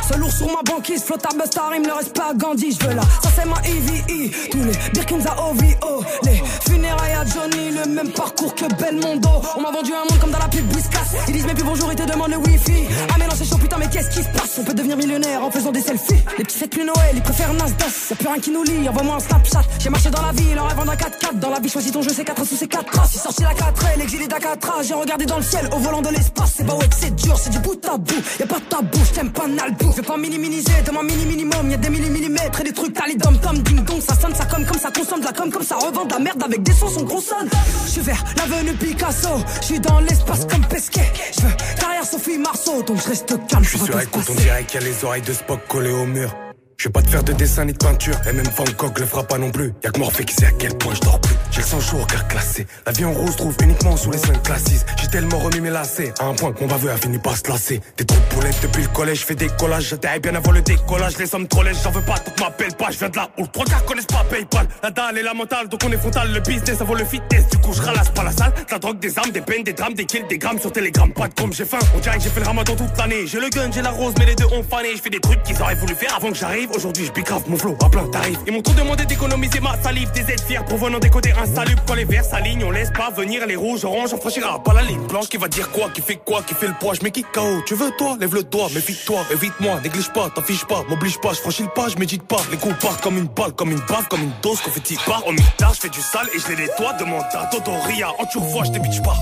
Seul 0.09 0.19
lourd 0.19 0.31
sur 0.31 0.47
ma 0.47 0.61
banquise, 0.63 1.03
flotte 1.03 1.25
à 1.25 1.35
Busta, 1.35 1.61
il 1.75 1.81
me 1.81 1.93
reste 1.93 2.15
pas 2.15 2.31
à 2.31 2.33
Gandhi, 2.33 2.71
je 2.79 2.87
veux 2.87 2.93
là. 2.93 3.03
Ça 3.21 3.29
c'est 3.35 3.45
ma 3.45 3.55
EVE, 3.67 4.49
tous 4.49 4.63
les 4.63 4.91
Birkins 4.93 5.25
à 5.27 5.49
OVO. 5.49 6.03
Les 6.23 6.41
funérailles 6.67 7.13
à 7.13 7.25
Johnny, 7.25 7.71
le 7.71 7.89
même 7.89 8.11
parcours 8.11 8.53
que 8.55 8.65
Belmondo. 8.75 9.29
On 9.57 9.61
m'a 9.61 9.71
vendu 9.71 9.93
un 9.93 10.09
monde 10.09 10.19
comme 10.19 10.31
dans 10.31 10.39
la 10.39 10.47
pub 10.47 10.73
Whiskas. 10.73 10.99
Ils 11.27 11.33
disent 11.33 11.45
mais 11.45 11.53
plus 11.53 11.63
bonjour, 11.63 11.91
ils 11.91 11.95
te 11.95 12.11
demandent 12.11 12.31
le 12.31 12.37
wifi. 12.37 12.85
Ah 13.09 13.15
mais 13.19 13.25
non 13.27 13.33
c'est 13.35 13.45
chaud 13.45 13.57
putain, 13.57 13.77
mais 13.77 13.87
qu'est-ce 13.87 14.09
qui 14.09 14.23
se 14.23 14.29
passe? 14.29 14.57
On 14.59 14.63
peut 14.63 14.73
devenir 14.73 14.97
millionnaire 14.97 15.43
en 15.43 15.51
faisant 15.51 15.71
des 15.71 15.81
selfies. 15.81 16.23
Les 16.37 16.43
petits 16.43 16.57
fêtes 16.57 16.71
plus 16.71 16.83
Noël, 16.83 17.13
ils 17.13 17.21
préfèrent 17.21 17.53
Nasdaq. 17.53 17.89
Y'a 18.09 18.15
plus 18.15 18.27
rien 18.27 18.39
qui 18.39 18.51
nous 18.55 18.63
lie, 18.63 18.87
envoie-moi 18.89 19.15
un 19.15 19.19
Snapchat. 19.19 19.61
J'ai 19.79 19.89
marché 19.89 20.09
dans 20.09 20.21
la 20.21 20.31
ville 20.31 20.57
en 20.59 20.67
rêvant 20.67 20.85
d'un 20.85 20.95
4x4. 20.95 21.39
Dans 21.39 21.49
la 21.49 21.59
vie, 21.59 21.69
choisis 21.69 21.91
ton 21.91 22.01
jeu, 22.01 22.11
c'est 22.15 22.23
4 22.23 22.45
sous 22.45 22.55
ces 22.55 22.67
4 22.67 22.85
traces. 22.85 23.11
J'ai 23.13 23.19
sorti 23.19 23.43
la 23.43 23.53
4 23.53 23.85
l'exilé 23.97 24.27
d'Akatra. 24.27 24.81
J'ai 24.83 24.93
regardé 24.93 25.25
dans 25.25 25.37
le 25.37 25.43
ciel 25.43 25.69
au 25.75 25.79
volant 25.79 26.01
de 26.01 26.09
l'espace. 26.09 26.53
C'est 26.57 26.65
pas 26.65 26.73
ouais 26.73 26.89
c'est 26.97 27.13
dur, 27.15 27.37
c'est 27.37 27.49
du 27.49 27.59
bout 27.59 27.85
à 27.85 27.97
bout. 27.97 28.23
Y'a 28.39 28.47
pas 28.47 28.59
de 28.59 28.65
tabou, 28.65 28.99
j't'aime 29.05 29.31
pas 29.31 29.47
nalbou. 29.47 29.91
Je 29.91 29.97
vais 29.97 30.07
pas 30.07 30.17
minimiser, 30.17 30.71
demande 30.85 31.05
mini 31.05 31.25
minimum. 31.25 31.69
Y'a 31.69 31.77
des 31.77 31.89
millimillimètres 31.89 32.61
et 32.61 32.63
des 32.63 32.73
trucs 32.73 32.93
talidom 32.93 33.35
tom 33.37 33.57
ding 33.59 33.83
dong. 33.83 34.01
Ça 34.01 34.15
sonne, 34.15 34.35
ça 34.35 34.45
comme 34.45 34.65
comme 34.65 34.79
ça 34.79 34.91
consomme 34.91 35.19
de 35.19 35.25
la 35.25 35.33
com 35.33 35.51
comme 35.51 35.63
ça 35.63 35.75
revend 35.75 36.05
de 36.05 36.13
la 36.13 36.19
merde 36.19 36.43
avec 36.43 36.63
des 36.63 36.73
sons, 36.73 36.89
son 36.89 37.03
gros 37.03 37.21
sonne. 37.21 37.49
J'suis 37.87 38.01
vers 38.01 38.23
l'avenue 38.37 38.73
Picasso. 38.73 39.29
J'suis 39.61 39.79
dans 39.79 39.99
l'espace 39.99 40.45
comme 40.45 40.65
Pesquet. 40.65 41.11
J'veux 41.37 41.49
carrière 41.79 42.05
Sophie 42.05 42.37
Marceau, 42.37 42.81
donc 42.83 42.97
je 43.03 43.09
reste 43.09 43.47
calme. 43.47 43.63
Je 43.63 43.69
suis 43.69 43.79
sur 43.79 43.99
écoute, 43.99 44.25
on 44.29 44.35
dirait 44.35 44.63
qu'il 44.63 44.81
y 44.81 44.83
a 44.83 44.87
les 44.87 45.03
oreilles 45.03 45.21
de 45.21 45.33
Spock 45.33 45.59
collées 45.67 45.91
au 45.91 46.05
mur. 46.05 46.44
Je 46.77 46.89
vais 46.89 46.91
pas 46.91 47.01
te 47.01 47.09
faire 47.09 47.23
de 47.23 47.31
dessin 47.33 47.65
ni 47.65 47.73
de 47.73 47.77
peinture, 47.77 48.15
et 48.29 48.33
même 48.33 48.45
Van 48.55 48.65
Gogh 48.77 48.99
le 48.99 49.05
fera 49.05 49.23
pas 49.23 49.37
non 49.37 49.49
plus. 49.49 49.73
Y'a 49.83 49.91
que 49.91 49.99
Morphée 49.99 50.25
qui 50.25 50.35
sait 50.35 50.47
à 50.47 50.51
quel 50.51 50.77
point 50.77 50.93
je 50.93 50.99
dors 51.01 51.19
plus. 51.21 51.35
J'ai 51.51 51.61
le 51.61 51.67
sang 51.67 51.79
chaud 51.79 51.97
au 52.01 52.05
cœur 52.05 52.27
classé. 52.27 52.67
La 52.85 52.91
vie 52.91 53.05
en 53.05 53.13
rose 53.13 53.35
trouve 53.37 53.55
uniquement 53.63 53.95
sous 53.95 54.11
les 54.11 54.17
5 54.17 54.43
classes. 54.43 54.85
J'ai 55.01 55.07
tellement 55.07 55.39
remis 55.39 55.61
mes 55.61 55.69
lacets, 55.69 56.13
à 56.19 56.25
un 56.25 56.33
point 56.33 56.51
que 56.51 56.61
mon 56.61 56.67
baveux 56.67 56.91
a 56.91 56.97
fini 56.97 57.17
par 57.17 57.37
se 57.37 57.47
lasser. 57.49 57.81
Des 57.97 58.05
trop 58.05 58.17
de 58.17 58.35
boulettes 58.35 58.59
depuis 58.61 58.83
le 58.83 58.89
collège, 58.89 59.25
fais 59.25 59.35
des 59.35 59.47
collages. 59.47 59.89
J'étais 59.89 60.19
bien 60.19 60.35
avant 60.35 60.51
le 60.51 60.61
décollage, 60.61 61.17
les 61.17 61.25
sommes 61.25 61.47
trop 61.47 61.63
lèches, 61.63 61.77
j'en 61.81 61.91
veux 61.91 62.01
pas, 62.01 62.15
donc 62.15 62.39
m'appelle 62.39 62.73
pas. 62.75 62.91
Je 62.91 62.99
viens 62.99 63.09
de 63.09 63.17
là 63.17 63.29
où 63.37 63.43
le 63.43 63.47
trois 63.47 63.65
quarts 63.65 63.85
connaissent 63.85 64.05
pas 64.05 64.25
Paypal. 64.29 64.67
La 64.83 64.91
dalle 64.91 65.17
et 65.17 65.23
la 65.23 65.33
mentale, 65.33 65.69
donc 65.69 65.79
on 65.85 65.91
est 65.91 65.97
frontal. 65.97 66.31
Le 66.33 66.39
business, 66.41 66.77
ça 66.77 66.83
vaut 66.83 66.95
le 66.95 67.05
fitness. 67.05 67.47
Du 67.49 67.57
coup, 67.59 67.71
je 67.73 67.81
ralasse 67.81 68.09
pas 68.09 68.23
la 68.23 68.31
salle. 68.31 68.53
La 68.69 68.79
drogue, 68.79 68.99
des 68.99 69.17
armes, 69.17 69.31
des 69.31 69.41
peines, 69.41 69.63
des 69.63 69.73
drames, 69.73 69.93
des 69.93 70.05
kills, 70.05 70.25
des 70.27 70.37
grammes 70.37 70.59
sur 70.59 70.73
Telegram. 70.73 71.11
Pas 71.13 71.29
de 71.29 71.33
com, 71.35 71.53
j'ai 71.53 71.65
faim. 71.65 71.79
On 71.95 71.99
dirait 71.99 72.17
que 72.17 72.23
j'ai 72.23 72.29
fait 72.29 72.41
le 72.41 72.47
ramadan 72.47 72.75
toute 72.75 72.97
l'année. 72.97 73.25
J'ai 73.25 73.39
le 73.39 73.49
gun, 73.49 73.71
j'ai 73.71 73.81
la 73.81 73.91
rose, 73.91 74.13
mais 74.19 74.25
les 74.25 74.35
deux 74.35 74.45
ont 74.45 74.63
fané. 74.63 74.89
Je 74.95 75.01
fais 75.01 75.09
des 75.09 75.21
trucs 75.21 75.41
qu'ils 75.43 75.61
auraient 75.61 75.75
voulu 75.75 75.95
faire 75.95 76.13
avant 76.15 76.29
que 76.29 76.37
j'arrive. 76.37 76.64
Aujourd'hui, 76.73 77.05
je 77.05 77.11
bicrave 77.11 77.43
mon 77.47 77.57
flow 77.57 77.75
à 77.83 77.89
plein 77.89 78.07
tarif. 78.07 78.37
Ils 78.47 78.53
m'ont 78.53 78.61
trop 78.61 78.73
demandé 78.73 79.05
d'économiser 79.05 79.59
ma 79.59 79.77
salive. 79.81 80.11
Des 80.11 80.21
aides 80.21 80.41
fiers 80.41 80.63
provenant 80.65 80.99
des 80.99 81.09
côtés 81.09 81.33
insalubres. 81.33 81.83
Quand 81.87 81.93
les 81.93 82.05
verts 82.05 82.25
s'alignent, 82.25 82.63
on 82.63 82.71
laisse 82.71 82.91
pas 82.91 83.09
venir 83.11 83.45
les 83.45 83.55
rouges, 83.55 83.85
oranges. 83.85 84.13
On 84.13 84.17
franchira 84.17 84.61
pas 84.63 84.73
la 84.73 84.83
ligne 84.83 85.05
blanche 85.07 85.27
qui 85.29 85.37
va 85.37 85.47
dire 85.47 85.69
quoi, 85.71 85.89
qui 85.89 86.01
fait 86.01 86.15
quoi, 86.15 86.41
qui 86.41 86.53
fait 86.53 86.67
le 86.67 86.73
poids. 86.79 86.93
Je 86.93 86.99
qui 87.09 87.23
KO. 87.23 87.61
Tu 87.65 87.75
veux 87.75 87.91
toi, 87.97 88.17
lève 88.19 88.33
le 88.33 88.43
doigt, 88.43 88.67
méfie-toi, 88.73 89.21
évite-moi, 89.31 89.79
néglige 89.83 90.11
pas, 90.11 90.29
t'affiche 90.29 90.65
pas, 90.65 90.83
m'oblige 90.89 91.19
pas, 91.19 91.33
je 91.33 91.39
franchis 91.39 91.63
le 91.63 91.69
pas, 91.69 91.87
je 91.89 91.97
médite 91.97 92.23
pas. 92.23 92.41
Les 92.51 92.57
coups 92.57 92.75
partent 92.79 93.01
comme 93.01 93.17
une 93.17 93.27
balle, 93.27 93.53
comme 93.53 93.71
une 93.71 93.81
baffe, 93.87 94.07
comme 94.09 94.21
une 94.21 94.33
dose, 94.41 94.59
confetti 94.61 94.97
part. 95.05 95.23
En 95.27 95.31
mitard, 95.31 95.73
je 95.73 95.81
fais 95.81 95.89
du 95.89 96.01
sale 96.01 96.27
et 96.35 96.39
je 96.39 96.47
les 96.49 96.63
nettoie. 96.63 96.93
Demande 96.93 97.23
à 97.33 97.45
Toto 97.47 97.71
Ria, 97.87 98.09
en 98.19 98.25
turfois, 98.25 98.63
je 98.65 98.71
te 98.71 99.03
pas. 99.03 99.17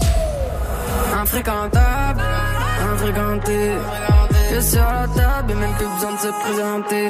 Infréquentable, 1.21 2.21
infréquenté. 2.93 3.71
Je 4.53 4.59
sur 4.59 4.81
la 4.81 5.07
table 5.07 5.51
et 5.51 5.55
même 5.55 5.73
plus 5.73 5.87
besoin 5.87 6.11
de 6.11 6.17
se 6.19 6.27
présenter. 6.27 7.09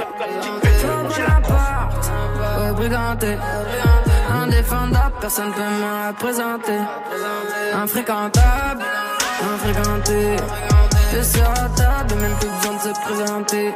Trop 0.80 1.04
Bonaparte, 1.10 2.12
rebriganté. 2.58 3.38
Indéfendable, 4.32 5.16
personne 5.20 5.52
peut 5.52 5.62
me 5.62 6.08
représenter. 6.08 6.80
Infréquentable, 7.74 8.84
infréquenté. 9.56 10.38
Je 11.14 11.22
sur 11.22 11.44
la 11.44 11.70
table 11.70 12.14
et 12.14 12.16
même 12.16 12.36
plus 12.40 12.50
besoin 12.50 12.76
de 12.76 12.82
se 12.82 13.02
présenter. 13.02 13.74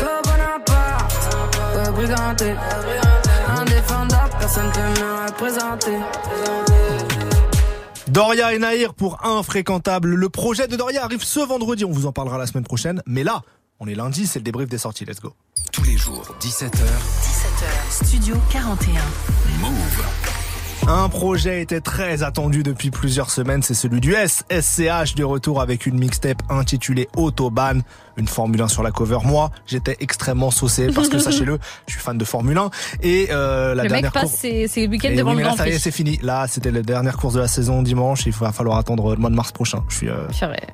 Trop 0.00 0.22
Bonaparte, 0.24 1.36
rebriganté. 1.86 2.56
Indéfendable, 3.56 4.34
personne 4.40 4.70
peut 4.72 5.00
me 5.00 5.28
représenter. 5.28 5.98
Doria 8.10 8.52
et 8.52 8.58
Nahir 8.58 8.94
pour 8.94 9.24
Infréquentable. 9.24 10.14
Le 10.14 10.28
projet 10.28 10.66
de 10.66 10.74
Doria 10.74 11.04
arrive 11.04 11.22
ce 11.22 11.38
vendredi, 11.38 11.84
on 11.84 11.92
vous 11.92 12.06
en 12.06 12.12
parlera 12.12 12.38
la 12.38 12.46
semaine 12.48 12.64
prochaine. 12.64 13.02
Mais 13.06 13.22
là, 13.22 13.42
on 13.78 13.86
est 13.86 13.94
lundi, 13.94 14.26
c'est 14.26 14.40
le 14.40 14.44
débrief 14.44 14.68
des 14.68 14.78
sorties. 14.78 15.04
Let's 15.04 15.20
go. 15.20 15.32
Tous 15.72 15.84
les 15.84 15.96
jours, 15.96 16.34
17h. 16.40 16.72
17h, 16.72 18.04
Studio 18.04 18.36
41. 18.50 19.00
Move. 19.60 20.29
Un 20.92 21.08
projet 21.08 21.62
était 21.62 21.80
très 21.80 22.24
attendu 22.24 22.64
depuis 22.64 22.90
plusieurs 22.90 23.30
semaines, 23.30 23.62
c'est 23.62 23.74
celui 23.74 24.00
du 24.00 24.12
S, 24.14 24.42
SCH 24.50 25.14
de 25.14 25.22
retour 25.22 25.60
avec 25.60 25.86
une 25.86 25.96
mixtape 25.96 26.42
intitulée 26.50 27.08
Autobahn, 27.16 27.82
une 28.16 28.26
Formule 28.26 28.60
1 28.60 28.66
sur 28.66 28.82
la 28.82 28.90
cover. 28.90 29.18
Moi, 29.24 29.52
j'étais 29.66 29.96
extrêmement 30.00 30.50
saucé 30.50 30.88
parce 30.92 31.08
que 31.08 31.18
sachez-le, 31.20 31.60
je 31.86 31.92
suis 31.92 32.02
fan 32.02 32.18
de 32.18 32.24
Formule 32.24 32.58
1 32.58 32.70
et 33.04 33.28
euh, 33.30 33.72
la 33.76 33.84
le 33.84 33.88
dernière 33.88 34.02
mec 34.08 34.12
passe 34.12 34.22
course- 34.30 34.40
ses, 34.40 34.66
ses 34.66 34.88
week-ends 34.88 35.14
devant 35.16 35.30
oui, 35.30 35.38
le 35.38 35.44
Grand 35.44 35.56
ça 35.56 35.66
y 35.66 35.68
est, 35.68 35.72
Prix. 35.74 35.80
c'est 35.80 35.90
fini. 35.92 36.18
Là, 36.22 36.46
c'était 36.48 36.72
la 36.72 36.82
dernière 36.82 37.16
course 37.16 37.34
de 37.34 37.40
la 37.40 37.48
saison 37.48 37.82
dimanche. 37.82 38.26
Il 38.26 38.32
va 38.32 38.50
falloir 38.50 38.76
attendre 38.76 39.12
le 39.14 39.16
mois 39.20 39.30
de 39.30 39.36
mars 39.36 39.52
prochain. 39.52 39.84
Je 39.88 39.94
suis 39.96 40.08
euh, 40.08 40.26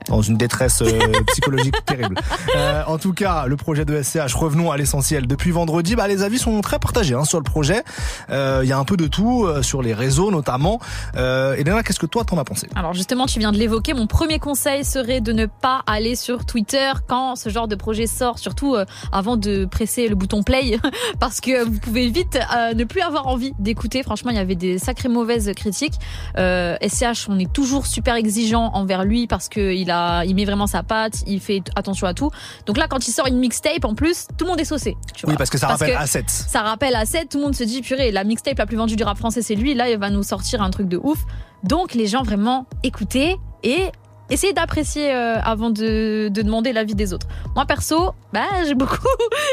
dans 0.08 0.22
une 0.22 0.38
détresse 0.38 0.80
euh, 0.80 0.98
psychologique 1.28 1.76
terrible. 1.84 2.16
Euh, 2.56 2.82
en 2.86 2.96
tout 2.96 3.12
cas, 3.12 3.44
le 3.46 3.56
projet 3.56 3.84
de 3.84 4.02
SCH, 4.02 4.32
revenons 4.34 4.70
à 4.70 4.78
l'essentiel. 4.78 5.26
Depuis 5.26 5.50
vendredi, 5.50 5.94
bah, 5.94 6.08
les 6.08 6.22
avis 6.22 6.38
sont 6.38 6.58
très 6.62 6.78
partagés 6.78 7.14
hein, 7.14 7.24
sur 7.24 7.38
le 7.38 7.44
projet. 7.44 7.82
Euh, 8.30 8.60
Il 8.64 8.68
y 8.68 8.72
a 8.72 8.78
un 8.78 8.84
peu 8.84 8.96
de 8.96 9.06
tout, 9.06 9.44
euh, 9.44 9.62
sur 9.62 9.82
les 9.82 9.92
réseaux 9.92 10.05
notamment. 10.10 10.80
Euh, 11.16 11.54
Elena, 11.54 11.82
qu'est-ce 11.82 11.98
que 12.00 12.06
toi 12.06 12.24
t'en 12.24 12.38
as 12.38 12.44
pensé 12.44 12.68
Alors 12.74 12.94
justement, 12.94 13.26
tu 13.26 13.38
viens 13.38 13.52
de 13.52 13.58
l'évoquer. 13.58 13.94
Mon 13.94 14.06
premier 14.06 14.38
conseil 14.38 14.84
serait 14.84 15.20
de 15.20 15.32
ne 15.32 15.46
pas 15.46 15.82
aller 15.86 16.16
sur 16.16 16.44
Twitter 16.46 16.92
quand 17.08 17.36
ce 17.36 17.48
genre 17.48 17.68
de 17.68 17.74
projet 17.76 18.06
sort, 18.06 18.38
surtout 18.38 18.74
euh, 18.74 18.84
avant 19.12 19.36
de 19.36 19.64
presser 19.64 20.08
le 20.08 20.14
bouton 20.14 20.42
play, 20.42 20.78
parce 21.20 21.40
que 21.40 21.64
vous 21.64 21.78
pouvez 21.78 22.08
vite 22.08 22.38
euh, 22.56 22.74
ne 22.74 22.84
plus 22.84 23.00
avoir 23.00 23.26
envie 23.26 23.52
d'écouter. 23.58 24.02
Franchement, 24.02 24.30
il 24.30 24.36
y 24.36 24.40
avait 24.40 24.54
des 24.54 24.78
sacrées 24.78 25.08
mauvaises 25.08 25.50
critiques. 25.56 25.94
Euh, 26.38 26.76
SCH, 26.86 27.28
on 27.28 27.38
est 27.38 27.52
toujours 27.52 27.86
super 27.86 28.14
exigeant 28.14 28.70
envers 28.74 29.04
lui 29.04 29.26
parce 29.26 29.48
que 29.48 29.72
il 29.74 29.90
a, 29.90 30.24
il 30.24 30.34
met 30.34 30.44
vraiment 30.44 30.66
sa 30.66 30.82
patte, 30.82 31.22
il 31.26 31.40
fait 31.40 31.62
attention 31.76 32.06
à 32.06 32.14
tout. 32.14 32.30
Donc 32.66 32.76
là, 32.78 32.86
quand 32.88 33.06
il 33.06 33.12
sort 33.12 33.26
une 33.26 33.38
mixtape, 33.38 33.84
en 33.84 33.94
plus, 33.94 34.26
tout 34.38 34.44
le 34.44 34.50
monde 34.50 34.60
est 34.60 34.64
saucé. 34.64 34.96
Tu 35.14 35.26
Oui, 35.26 35.32
vois. 35.32 35.38
parce 35.38 35.50
que 35.50 35.58
ça 35.58 35.66
rappelle 35.68 35.92
que- 35.92 35.96
Assets. 35.98 36.24
ça 36.28 36.62
rappelle 36.62 36.94
A7, 36.94 37.28
tout 37.28 37.38
le 37.38 37.44
monde 37.44 37.54
se 37.54 37.64
dit 37.64 37.82
purée, 37.82 38.10
la 38.12 38.24
mixtape 38.24 38.58
la 38.58 38.66
plus 38.66 38.76
vendue 38.76 38.96
du 38.96 39.02
rap 39.04 39.16
français 39.18 39.42
c'est 39.42 39.54
lui, 39.54 39.74
là 39.74 39.85
il 39.88 39.98
va 39.98 40.10
nous 40.10 40.22
sortir 40.22 40.62
un 40.62 40.70
truc 40.70 40.88
de 40.88 40.98
ouf. 41.02 41.18
Donc 41.64 41.94
les 41.94 42.06
gens 42.06 42.22
vraiment 42.22 42.66
écoutez 42.82 43.36
et 43.62 43.90
essayez 44.28 44.52
d'apprécier 44.52 45.12
euh, 45.14 45.38
avant 45.42 45.70
de, 45.70 46.28
de 46.28 46.42
demander 46.42 46.72
l'avis 46.72 46.94
des 46.94 47.12
autres. 47.12 47.26
Moi 47.54 47.64
perso, 47.64 48.12
bah 48.32 48.44
j'ai 48.66 48.74
beaucoup, 48.74 48.96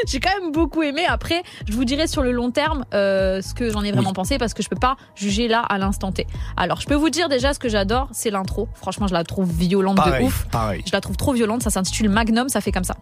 j'ai 0.07 0.19
quand 0.19 0.31
même 0.41 0.51
beaucoup 0.51 0.81
aimé. 0.83 1.03
Après, 1.07 1.43
je 1.67 1.73
vous 1.73 1.85
dirai 1.85 2.07
sur 2.07 2.21
le 2.23 2.31
long 2.31 2.51
terme 2.51 2.83
euh, 2.93 3.41
ce 3.41 3.53
que 3.53 3.69
j'en 3.71 3.83
ai 3.83 3.91
vraiment 3.91 4.13
pensé 4.13 4.37
parce 4.37 4.53
que 4.53 4.61
je 4.63 4.69
peux 4.69 4.75
pas 4.75 4.97
juger 5.15 5.47
là 5.47 5.61
à 5.61 5.77
l'instant 5.77 6.11
T. 6.11 6.27
Alors 6.57 6.81
je 6.81 6.87
peux 6.87 6.95
vous 6.95 7.09
dire 7.09 7.29
déjà 7.29 7.53
ce 7.53 7.59
que 7.59 7.69
j'adore, 7.69 8.09
c'est 8.11 8.29
l'intro. 8.31 8.67
Franchement, 8.75 9.07
je 9.07 9.13
la 9.13 9.23
trouve 9.23 9.49
violente 9.51 9.97
Pareil, 9.97 10.23
de 10.23 10.27
ouf. 10.27 10.45
pareil. 10.51 10.83
Je 10.85 10.91
la 10.91 11.01
trouve 11.01 11.17
trop 11.17 11.33
violente. 11.33 11.63
Ça 11.63 11.69
s'intitule 11.69 12.09
Magnum, 12.09 12.49
ça 12.49 12.59
fait 12.61 12.71
comme 12.71 12.83
ça. 12.83 12.95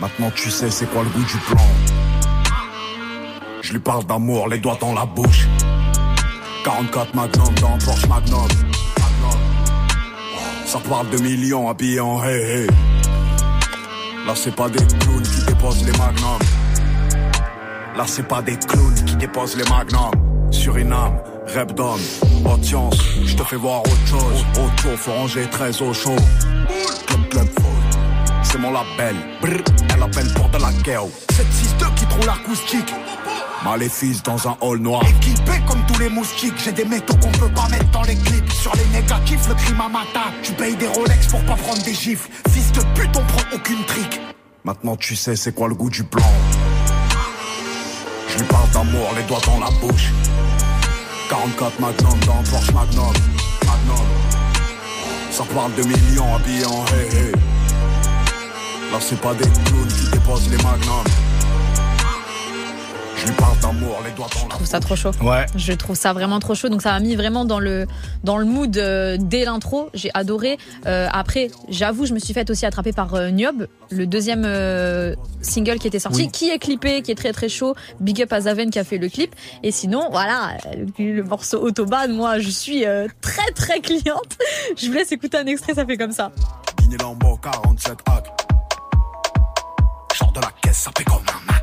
Maintenant 0.00 0.30
tu 0.34 0.50
sais 0.50 0.70
c'est 0.70 0.86
quoi 0.86 1.02
le 1.04 1.08
goût 1.10 1.22
du 1.24 1.36
plan? 1.38 1.56
Je 3.64 3.72
lui 3.72 3.78
parle 3.78 4.04
d'amour, 4.04 4.46
les 4.48 4.58
doigts 4.58 4.76
dans 4.78 4.92
la 4.92 5.06
bouche. 5.06 5.48
44 6.66 7.14
Magnum 7.14 7.54
dans 7.62 7.78
Porsche 7.78 8.06
Magnum. 8.06 8.46
Ça 10.66 10.78
parle 10.86 11.08
de 11.08 11.16
millions 11.22 11.70
habillés 11.70 12.00
en 12.00 12.22
hey 12.22 12.42
hey. 12.42 12.66
Là 14.26 14.34
c'est 14.34 14.54
pas 14.54 14.68
des 14.68 14.84
clowns 14.84 15.22
qui 15.22 15.46
déposent 15.46 15.82
les 15.82 15.92
magnums. 15.92 16.42
Là 17.96 18.04
c'est 18.06 18.28
pas 18.28 18.42
des 18.42 18.58
clowns 18.58 19.02
qui 19.06 19.16
déposent 19.16 19.56
les 19.56 19.64
magnums. 19.64 20.12
Suriname, 20.50 21.18
rêve 21.46 21.72
d'homme, 21.72 22.02
audience, 22.44 22.98
je 23.24 23.34
te 23.34 23.44
fais 23.44 23.56
voir 23.56 23.80
autre 23.80 24.06
chose. 24.06 24.44
Autre 24.62 24.82
chaud, 24.82 24.96
faut 24.98 25.12
ranger 25.12 25.46
très 25.50 25.80
au 25.80 25.94
chaud. 25.94 26.16
C'est 28.42 28.58
mon 28.58 28.72
label. 28.72 29.16
Brr, 29.40 29.64
elle 29.94 30.02
appelle 30.02 30.32
pour 30.34 30.50
de 30.50 30.58
la 30.58 30.70
guerre. 30.82 31.04
Cette 31.30 31.50
6 31.50 31.74
qui 31.96 32.06
trouve 32.06 32.26
l'acoustique. 32.26 32.94
Maléfice 33.64 34.22
dans 34.22 34.46
un 34.46 34.56
hall 34.60 34.78
noir. 34.78 35.02
Équipé 35.08 35.52
comme 35.66 35.84
tous 35.86 35.98
les 35.98 36.10
moustiques, 36.10 36.54
j'ai 36.62 36.72
des 36.72 36.84
métaux 36.84 37.16
qu'on 37.16 37.30
peut 37.32 37.48
pas 37.48 37.66
mettre 37.70 37.90
dans 37.92 38.02
les 38.02 38.14
clips. 38.14 38.52
Sur 38.52 38.74
les 38.76 38.84
négatifs, 38.86 39.48
le 39.48 39.54
crime 39.54 39.80
à 39.80 39.88
matin. 39.88 40.32
Tu 40.42 40.52
payes 40.52 40.76
des 40.76 40.86
Rolex 40.86 41.28
pour 41.28 41.42
pas 41.44 41.56
prendre 41.56 41.82
des 41.82 41.94
gifles. 41.94 42.28
Fils 42.50 42.72
de 42.72 42.80
pute, 42.94 43.16
on 43.16 43.24
prend 43.24 43.42
aucune 43.54 43.82
trique. 43.86 44.20
Maintenant 44.64 44.96
tu 44.96 45.16
sais 45.16 45.34
c'est 45.34 45.54
quoi 45.54 45.68
le 45.68 45.74
goût 45.74 45.88
du 45.88 46.02
blanc. 46.02 46.30
Je 48.28 48.38
lui 48.38 48.44
parle 48.44 48.68
d'amour, 48.70 49.08
les 49.16 49.22
doigts 49.22 49.40
dans 49.46 49.58
la 49.58 49.70
bouche. 49.80 50.12
44 51.30 51.80
Magnum 51.80 52.20
dans 52.26 52.42
Porsche 52.50 52.72
Magnum. 52.72 53.12
Magnum. 53.64 54.06
Ça 55.30 55.44
parle 55.54 55.74
de 55.74 55.82
millions 55.84 56.34
habillés 56.34 56.66
en 56.66 56.84
hey 56.86 57.16
hey. 57.16 57.32
Là 58.92 58.98
c'est 59.00 59.20
pas 59.20 59.32
des 59.34 59.44
clowns 59.44 59.88
qui 59.88 60.10
déposent 60.10 60.50
les 60.50 60.62
magnums. 60.62 61.33
Je 63.16 63.26
lui 63.26 63.32
parle 63.36 63.58
d'amour, 63.60 63.98
les 64.04 64.10
doigts 64.12 64.26
dans 64.34 64.40
la 64.40 64.44
Je 64.44 64.48
trouve 64.50 64.66
ça 64.66 64.80
trop 64.80 64.96
chaud. 64.96 65.10
Ouais. 65.22 65.46
Je 65.56 65.72
trouve 65.72 65.96
ça 65.96 66.12
vraiment 66.12 66.40
trop 66.40 66.54
chaud. 66.54 66.68
Donc 66.68 66.82
ça 66.82 66.92
m'a 66.92 67.00
mis 67.00 67.14
vraiment 67.16 67.44
dans 67.44 67.60
le 67.60 67.86
dans 68.22 68.36
le 68.38 68.44
mood 68.44 68.76
euh, 68.76 69.16
dès 69.20 69.44
l'intro. 69.44 69.88
J'ai 69.94 70.10
adoré. 70.14 70.58
Euh, 70.86 71.08
après, 71.12 71.50
j'avoue, 71.68 72.06
je 72.06 72.14
me 72.14 72.18
suis 72.18 72.34
faite 72.34 72.50
aussi 72.50 72.66
attraper 72.66 72.92
par 72.92 73.14
euh, 73.14 73.30
Niob, 73.30 73.66
le 73.90 74.06
deuxième 74.06 74.44
euh, 74.44 75.14
single 75.42 75.78
qui 75.78 75.86
était 75.86 75.98
sorti, 75.98 76.22
Oui. 76.22 76.30
qui 76.30 76.50
est 76.50 76.58
clippé, 76.58 77.02
qui 77.02 77.12
est 77.12 77.16
très 77.16 77.32
très 77.32 77.48
chaud. 77.48 77.74
Big 78.00 78.20
up 78.22 78.32
à 78.32 78.42
Zaven 78.42 78.70
qui 78.70 78.78
a 78.78 78.84
fait 78.84 78.98
le 78.98 79.08
clip. 79.08 79.34
Et 79.62 79.70
sinon, 79.70 80.08
voilà, 80.10 80.56
le, 80.98 81.22
morceau 81.22 81.62
Autobahn, 81.62 82.12
moi, 82.12 82.38
je 82.40 82.50
suis 82.50 82.84
très 83.20 83.50
très 83.54 83.80
cliente. 83.80 84.36
Je 84.76 84.86
vous 84.86 84.92
laisse 84.92 85.12
écouter 85.12 85.38
un 85.38 85.46
extrait, 85.46 85.74
ça 85.74 85.86
fait 85.86 85.96
comme 85.96 86.12
ça. 86.12 86.32
Guinée 86.78 86.96
Lambo 87.00 87.38
47 87.42 87.92
hack. 88.06 88.26
Sors 90.14 90.32
de 90.32 90.40
la 90.40 90.50
caisse, 90.62 90.78
ça 90.78 90.90
fait 90.96 91.04
comme 91.04 91.16
un. 91.16 91.53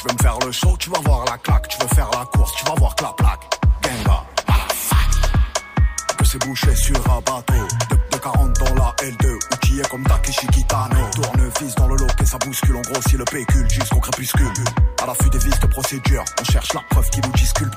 Tu 0.00 0.08
veux 0.08 0.14
me 0.14 0.22
faire 0.22 0.38
le 0.46 0.50
show, 0.50 0.74
tu 0.78 0.88
vas 0.88 1.00
voir 1.00 1.26
la 1.26 1.36
claque. 1.36 1.68
Tu 1.68 1.76
veux 1.78 1.88
faire 1.88 2.08
la 2.12 2.24
course, 2.24 2.52
tu 2.56 2.64
vas 2.64 2.74
voir 2.74 2.94
que 2.94 3.02
la 3.02 3.12
plaque. 3.12 3.42
Genga, 3.84 4.24
fac. 4.46 6.16
Que 6.16 6.24
c'est 6.24 6.38
bouché 6.38 6.74
sur 6.74 6.96
un 6.96 7.20
bateau. 7.20 7.68
De, 7.90 7.96
de 8.10 8.16
40 8.16 8.58
dans 8.60 8.74
la 8.76 8.94
L2, 8.96 9.34
outillé 9.52 9.82
comme 9.90 10.02
Takeshi 10.04 10.46
Kitano. 10.46 10.96
Tournevis 11.14 11.74
dans 11.74 11.88
le 11.88 11.96
lot 11.96 12.06
et 12.18 12.24
ça 12.24 12.38
bouscule. 12.38 12.76
On 12.76 12.80
grossit 12.80 13.18
le 13.18 13.24
pécule 13.26 13.68
jusqu'au 13.68 14.00
crépuscule. 14.00 14.64
À 15.02 15.06
l'affût 15.06 15.28
des 15.28 15.38
vis 15.38 15.60
de 15.60 15.66
procédure, 15.66 16.24
on 16.40 16.44
cherche 16.50 16.72
la 16.72 16.80
preuve 16.88 17.10
qui 17.10 17.20
nous 17.20 17.32
disculpe. 17.32 17.74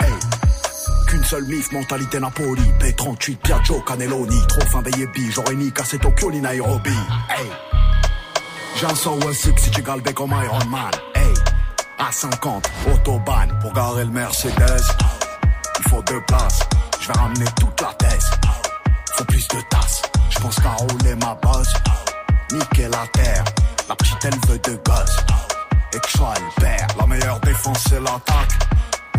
Qu'une 1.10 1.26
seule 1.26 1.44
mif, 1.44 1.74
mentalité 1.74 2.22
Napoli. 2.22 2.72
B38, 2.80 3.36
Piaggio, 3.36 3.82
Cannelloni. 3.82 4.40
Trop 4.48 4.62
fin 4.62 4.82
yébis, 4.98 5.30
j'aurais 5.34 5.56
ni 5.56 5.74
cassé 5.74 6.00
Tokyo 6.00 6.32
ni 6.32 6.40
Nairobi. 6.40 6.96
Hey. 7.30 7.52
J'ai 8.80 8.86
un 8.86 8.96
Soul 8.96 9.22
6 9.34 9.52
si 9.58 9.72
tu 9.72 9.82
galbé 9.82 10.14
comme 10.14 10.32
Iron 10.32 10.66
Man. 10.70 11.13
À 12.00 12.12
50, 12.12 12.70
autobahn 12.92 13.60
pour 13.62 13.74
garer 13.74 14.04
le 14.06 14.12
Mercedes. 14.12 14.84
Il 15.80 15.90
faut 15.90 16.02
deux 16.04 16.22
places, 16.22 16.60
je 17.00 17.08
vais 17.08 17.14
ramener 17.14 17.46
toute 17.60 17.82
la 17.82 17.94
thèse. 17.94 18.32
Faut 19.16 19.24
plus 19.26 19.48
de 19.48 19.62
tasses, 19.70 20.02
je 20.30 20.40
pense 20.40 20.56
qu'à 20.60 20.72
rouler 20.72 21.16
ma 21.16 21.36
base. 21.36 21.74
Niquer 22.52 22.90
la 22.90 23.06
terre, 23.14 23.44
la 23.88 23.96
petite 23.96 24.26
elle 24.26 24.50
veut 24.50 24.60
de 24.60 24.80
gosse. 24.86 25.18
Et 25.94 26.00
que 26.00 26.08
je 26.08 26.18
sois 26.18 26.34
le 26.36 26.62
père, 26.62 26.88
la 27.00 27.06
meilleure 27.08 27.40
défense 27.42 27.84
c'est 27.90 28.00
l'attaque. 28.00 28.52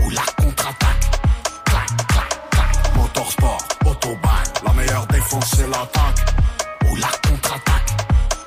Ou 0.00 0.10
la 0.10 0.22
contre-attaque. 0.36 1.20
Clac, 1.64 1.86
clac, 2.08 2.50
clac. 2.50 2.96
Motorsport, 2.96 3.58
autobahn, 3.86 4.44
la 4.66 4.72
meilleure 4.72 5.06
défense 5.06 5.50
c'est 5.56 5.68
l'attaque. 5.68 6.34
Ou 6.90 6.96
la 6.96 7.08
contre-attaque. 7.28 7.96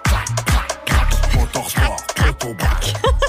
Clac, 0.04 0.26
clac, 0.46 0.86
clac. 0.86 1.36
Motorsport, 1.36 1.98
autobahn. 2.30 3.27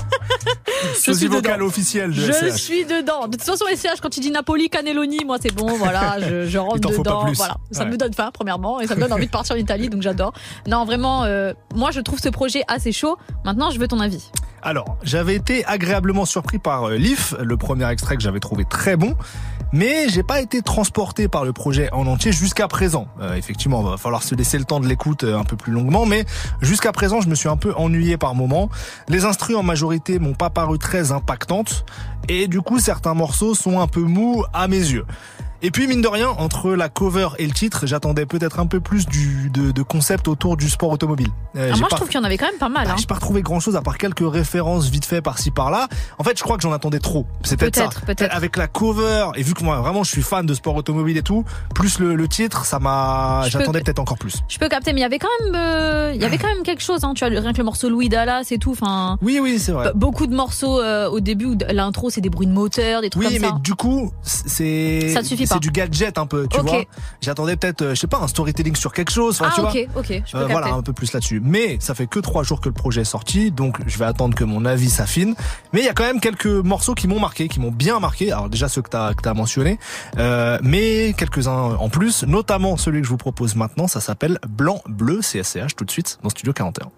Sosie 0.98 1.18
suis 1.20 1.28
vocale 1.28 1.62
officielle 1.62 2.10
de 2.10 2.14
Je 2.20 2.32
SCH. 2.32 2.56
suis 2.60 2.84
dedans. 2.84 3.26
De 3.26 3.36
toute 3.36 3.42
façon, 3.42 3.64
SCH, 3.74 4.00
quand 4.02 4.10
tu 4.10 4.20
dis 4.20 4.30
Napoli, 4.30 4.68
Cannelloni, 4.68 5.24
moi 5.24 5.36
c'est 5.40 5.54
bon, 5.54 5.76
voilà, 5.76 6.16
je, 6.20 6.46
je 6.46 6.58
rentre 6.58 6.76
Il 6.90 6.96
pas 6.96 6.96
dedans. 6.98 7.24
plus. 7.24 7.36
Voilà, 7.36 7.56
ça 7.70 7.84
Ouais. 7.84 7.90
me 7.90 7.96
donne 7.96 8.12
faim, 8.14 8.30
premièrement, 8.32 8.80
et 8.80 8.86
ça 8.86 8.94
me 8.96 9.00
donne 9.00 9.12
envie 9.12 9.26
de 9.26 9.30
partir 9.30 9.56
en 9.56 9.58
Italie, 9.58 9.88
donc 9.88 10.02
j'adore. 10.02 10.32
Non, 10.66 10.84
vraiment, 10.84 11.24
euh, 11.24 11.52
moi 11.74 11.90
je 11.90 12.00
trouve 12.00 12.18
ce 12.20 12.28
projet 12.28 12.62
assez 12.68 12.92
chaud. 12.92 13.16
Maintenant, 13.44 13.70
je 13.70 13.78
veux 13.78 13.88
ton 13.88 14.00
avis. 14.00 14.30
Alors, 14.62 14.96
j'avais 15.04 15.36
été 15.36 15.64
agréablement 15.66 16.24
surpris 16.26 16.58
par 16.58 16.88
euh, 16.88 16.96
Leaf, 16.96 17.32
le 17.40 17.56
premier 17.56 17.88
extrait 17.90 18.16
que 18.16 18.22
j'avais 18.22 18.40
trouvé 18.40 18.64
très 18.64 18.96
bon, 18.96 19.14
mais 19.72 20.08
j'ai 20.08 20.22
pas 20.22 20.40
été 20.40 20.62
transporté 20.62 21.28
par 21.28 21.44
le 21.44 21.52
projet 21.52 21.90
en 21.92 22.06
entier 22.06 22.32
jusqu'à 22.32 22.68
présent. 22.68 23.06
Euh, 23.20 23.34
effectivement, 23.34 23.82
va 23.82 23.96
falloir 23.96 24.22
se 24.22 24.34
laisser 24.34 24.58
le 24.58 24.64
temps 24.64 24.80
de 24.80 24.86
l'écoute 24.86 25.24
euh, 25.24 25.38
un 25.38 25.44
peu 25.44 25.56
plus 25.56 25.72
longuement, 25.72 26.06
mais 26.06 26.24
jusqu'à 26.60 26.92
présent, 26.92 27.20
je 27.20 27.28
me 27.28 27.34
suis 27.34 27.48
un 27.48 27.56
peu 27.56 27.74
ennuyé 27.76 28.16
par 28.16 28.34
moments. 28.34 28.68
Les 29.08 29.24
instrus 29.24 29.56
en 29.56 29.62
majorité 29.62 30.18
m'ont 30.18 30.34
pas 30.34 30.50
paru 30.50 30.78
très 30.78 31.12
impactantes, 31.12 31.84
et 32.28 32.46
du 32.46 32.60
coup, 32.60 32.78
certains 32.78 33.14
morceaux 33.14 33.54
sont 33.54 33.80
un 33.80 33.86
peu 33.86 34.00
mous 34.00 34.44
à 34.52 34.68
mes 34.68 34.78
yeux. 34.78 35.06
Et 35.62 35.70
puis 35.72 35.86
mine 35.88 36.00
de 36.02 36.08
rien, 36.08 36.28
entre 36.28 36.70
la 36.70 36.88
cover 36.88 37.30
et 37.38 37.46
le 37.46 37.52
titre, 37.52 37.86
j'attendais 37.86 38.26
peut-être 38.26 38.60
un 38.60 38.66
peu 38.66 38.78
plus 38.80 39.06
du, 39.06 39.50
de, 39.50 39.72
de 39.72 39.82
concept 39.82 40.28
autour 40.28 40.56
du 40.56 40.68
sport 40.70 40.90
automobile. 40.90 41.28
Euh, 41.56 41.72
Ah, 41.74 41.76
moi, 41.78 41.88
je 41.90 41.96
trouve 41.96 42.08
qu'il 42.08 42.18
y 42.18 42.22
en 42.22 42.24
avait 42.24 42.36
quand 42.38 42.46
même 42.46 42.58
pas 42.58 42.68
mal. 42.68 42.86
bah, 42.86 42.92
hein. 42.92 42.96
j'ai 42.98 43.06
pas 43.06 43.16
retrouvé 43.16 43.42
grand 43.42 43.58
chose 43.58 43.74
à 43.74 43.82
part 43.82 43.98
quelques 43.98 44.22
références 44.24 44.88
vite 44.88 45.04
fait 45.04 45.20
par-ci 45.20 45.50
par-là. 45.50 45.88
En 46.18 46.22
fait, 46.24 46.38
je 46.38 46.44
crois 46.44 46.56
que 46.56 46.62
j'en 46.62 46.72
attendais 46.72 47.00
trop. 47.00 47.26
C'est 47.42 47.56
peut-être 47.56 47.76
ça. 47.76 47.88
Peut-être. 48.06 48.34
Avec 48.34 48.56
la 48.56 48.68
cover, 48.68 49.30
et 49.34 49.42
vu 49.42 49.54
que 49.54 49.64
moi 49.64 49.80
vraiment 49.80 50.04
je 50.04 50.10
suis 50.10 50.22
fan 50.22 50.46
de 50.46 50.54
sport 50.54 50.76
automobile 50.76 51.16
et 51.16 51.22
tout, 51.22 51.44
plus 51.74 51.98
le, 51.98 52.14
le 52.14 52.28
titre, 52.28 52.64
ça 52.64 52.78
m'a, 52.78 53.42
j'attendais 53.48 53.80
peut-être 53.80 53.98
encore 53.98 54.18
plus. 54.18 54.36
Je 54.48 54.58
peux 54.58 54.68
capter, 54.68 54.92
mais 54.92 55.00
il 55.00 55.02
y 55.02 55.06
avait 55.06 55.18
quand 55.18 55.28
même, 55.44 55.54
euh, 55.56 56.12
il 56.14 56.20
y 56.20 56.24
avait 56.24 56.38
quand 56.38 56.48
même 56.48 56.62
quelque 56.62 56.82
chose. 56.82 57.02
Hein. 57.02 57.14
Tu 57.16 57.24
as 57.24 57.28
rien 57.28 57.52
que 57.52 57.58
le 57.58 57.64
morceau 57.64 57.88
Louis 57.88 58.08
Dallas 58.08 58.46
et 58.52 58.58
tout. 58.58 58.70
Enfin, 58.72 59.18
Oui, 59.22 59.40
oui, 59.42 59.58
c'est 59.58 59.72
vrai. 59.72 59.90
beaucoup 59.96 60.28
de 60.28 60.34
morceaux 60.36 60.80
euh, 60.80 61.08
au 61.08 61.18
début 61.18 61.56
l'intro 61.70 62.10
c'est 62.10 62.20
des 62.20 62.30
bruits 62.30 62.46
de 62.46 62.52
moteur, 62.52 63.00
des 63.00 63.10
trucs 63.10 63.24
Oui, 63.24 63.32
comme 63.34 63.42
mais 63.42 63.48
ça. 63.48 63.56
du 63.60 63.74
coup, 63.74 64.12
c'est 64.22 65.08
Ça 65.12 65.24
suffit. 65.24 65.47
C'est 65.48 65.60
du 65.60 65.70
gadget 65.70 66.18
un 66.18 66.26
peu, 66.26 66.46
tu 66.48 66.60
vois. 66.60 66.82
J'attendais 67.20 67.56
peut-être, 67.56 67.82
euh, 67.82 67.94
je 67.94 68.00
sais 68.00 68.06
pas, 68.06 68.18
un 68.18 68.28
storytelling 68.28 68.76
sur 68.76 68.92
quelque 68.92 69.10
chose. 69.12 69.40
Ah 69.42 69.50
tu 69.54 69.60
ok, 69.60 69.88
vois. 69.92 70.00
ok, 70.02 70.22
je 70.26 70.32
peux 70.32 70.38
Euh, 70.38 70.46
voilà, 70.46 70.68
un 70.74 70.82
peu 70.82 70.92
plus 70.92 71.12
là-dessus. 71.12 71.40
Mais 71.44 71.78
ça 71.80 71.94
fait 71.94 72.06
que 72.06 72.18
trois 72.20 72.42
jours 72.42 72.60
que 72.60 72.68
le 72.68 72.74
projet 72.74 73.00
est 73.02 73.04
sorti, 73.04 73.50
donc 73.50 73.78
je 73.86 73.98
vais 73.98 74.04
attendre 74.04 74.34
que 74.34 74.44
mon 74.44 74.64
avis 74.64 74.90
s'affine. 74.90 75.34
Mais 75.72 75.80
il 75.80 75.84
y 75.84 75.88
a 75.88 75.94
quand 75.94 76.04
même 76.04 76.20
quelques 76.20 76.46
morceaux 76.46 76.94
qui 76.94 77.08
m'ont 77.08 77.20
marqué, 77.20 77.48
qui 77.48 77.60
m'ont 77.60 77.70
bien 77.72 77.98
marqué. 78.00 78.32
Alors 78.32 78.48
déjà 78.48 78.68
ceux 78.68 78.82
que 78.82 78.90
t'as 78.90 79.14
que 79.14 79.22
t'as 79.22 79.34
mentionné, 79.34 79.78
euh, 80.18 80.58
mais 80.62 81.14
quelques-uns 81.16 81.76
en 81.78 81.88
plus, 81.88 82.24
notamment 82.24 82.76
celui 82.76 83.00
que 83.00 83.04
je 83.06 83.10
vous 83.10 83.16
propose 83.16 83.54
maintenant. 83.56 83.86
Ça 83.88 84.00
s'appelle 84.00 84.38
Blanc 84.48 84.82
Bleu 84.88 85.20
CSCH 85.20 85.74
tout 85.76 85.84
de 85.84 85.90
suite 85.90 86.18
dans 86.22 86.30
Studio 86.30 86.52
41. 86.52 86.88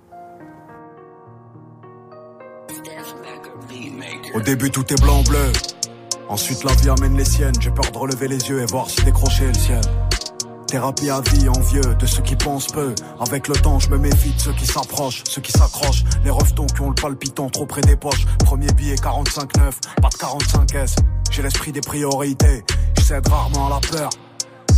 Au 4.34 4.40
début 4.40 4.70
tout 4.70 4.84
est 4.92 5.00
blanc 5.00 5.22
bleu. 5.22 5.50
Ensuite 6.30 6.62
la 6.62 6.72
vie 6.74 6.88
amène 6.88 7.16
les 7.16 7.24
siennes. 7.24 7.60
J'ai 7.60 7.72
peur 7.72 7.90
de 7.90 7.98
relever 7.98 8.28
les 8.28 8.38
yeux 8.48 8.62
et 8.62 8.66
voir 8.66 8.88
si 8.88 9.02
décrocher 9.02 9.48
le 9.48 9.54
ciel. 9.54 9.80
Thérapie 10.68 11.10
à 11.10 11.20
vie 11.20 11.48
envieux 11.48 11.96
de 11.98 12.06
ceux 12.06 12.22
qui 12.22 12.36
pensent 12.36 12.68
peu. 12.68 12.94
Avec 13.18 13.48
le 13.48 13.56
temps, 13.56 13.80
je 13.80 13.90
me 13.90 13.98
méfie 13.98 14.32
de 14.32 14.40
ceux 14.40 14.52
qui 14.52 14.64
s'approchent, 14.64 15.24
ceux 15.28 15.40
qui 15.40 15.50
s'accrochent. 15.50 16.04
Les 16.22 16.30
reftons 16.30 16.66
qui 16.66 16.82
ont 16.82 16.90
le 16.90 16.94
palpitant 16.94 17.50
trop 17.50 17.66
près 17.66 17.80
des 17.80 17.96
poches. 17.96 18.26
Premier 18.38 18.72
billet 18.74 18.94
45-9, 18.94 19.72
pas 20.00 20.08
de 20.08 20.14
45S. 20.14 20.94
J'ai 21.32 21.42
l'esprit 21.42 21.72
des 21.72 21.80
priorités. 21.80 22.62
Je 22.96 23.28
rarement 23.28 23.66
à 23.66 23.70
la 23.70 23.80
peur. 23.80 24.10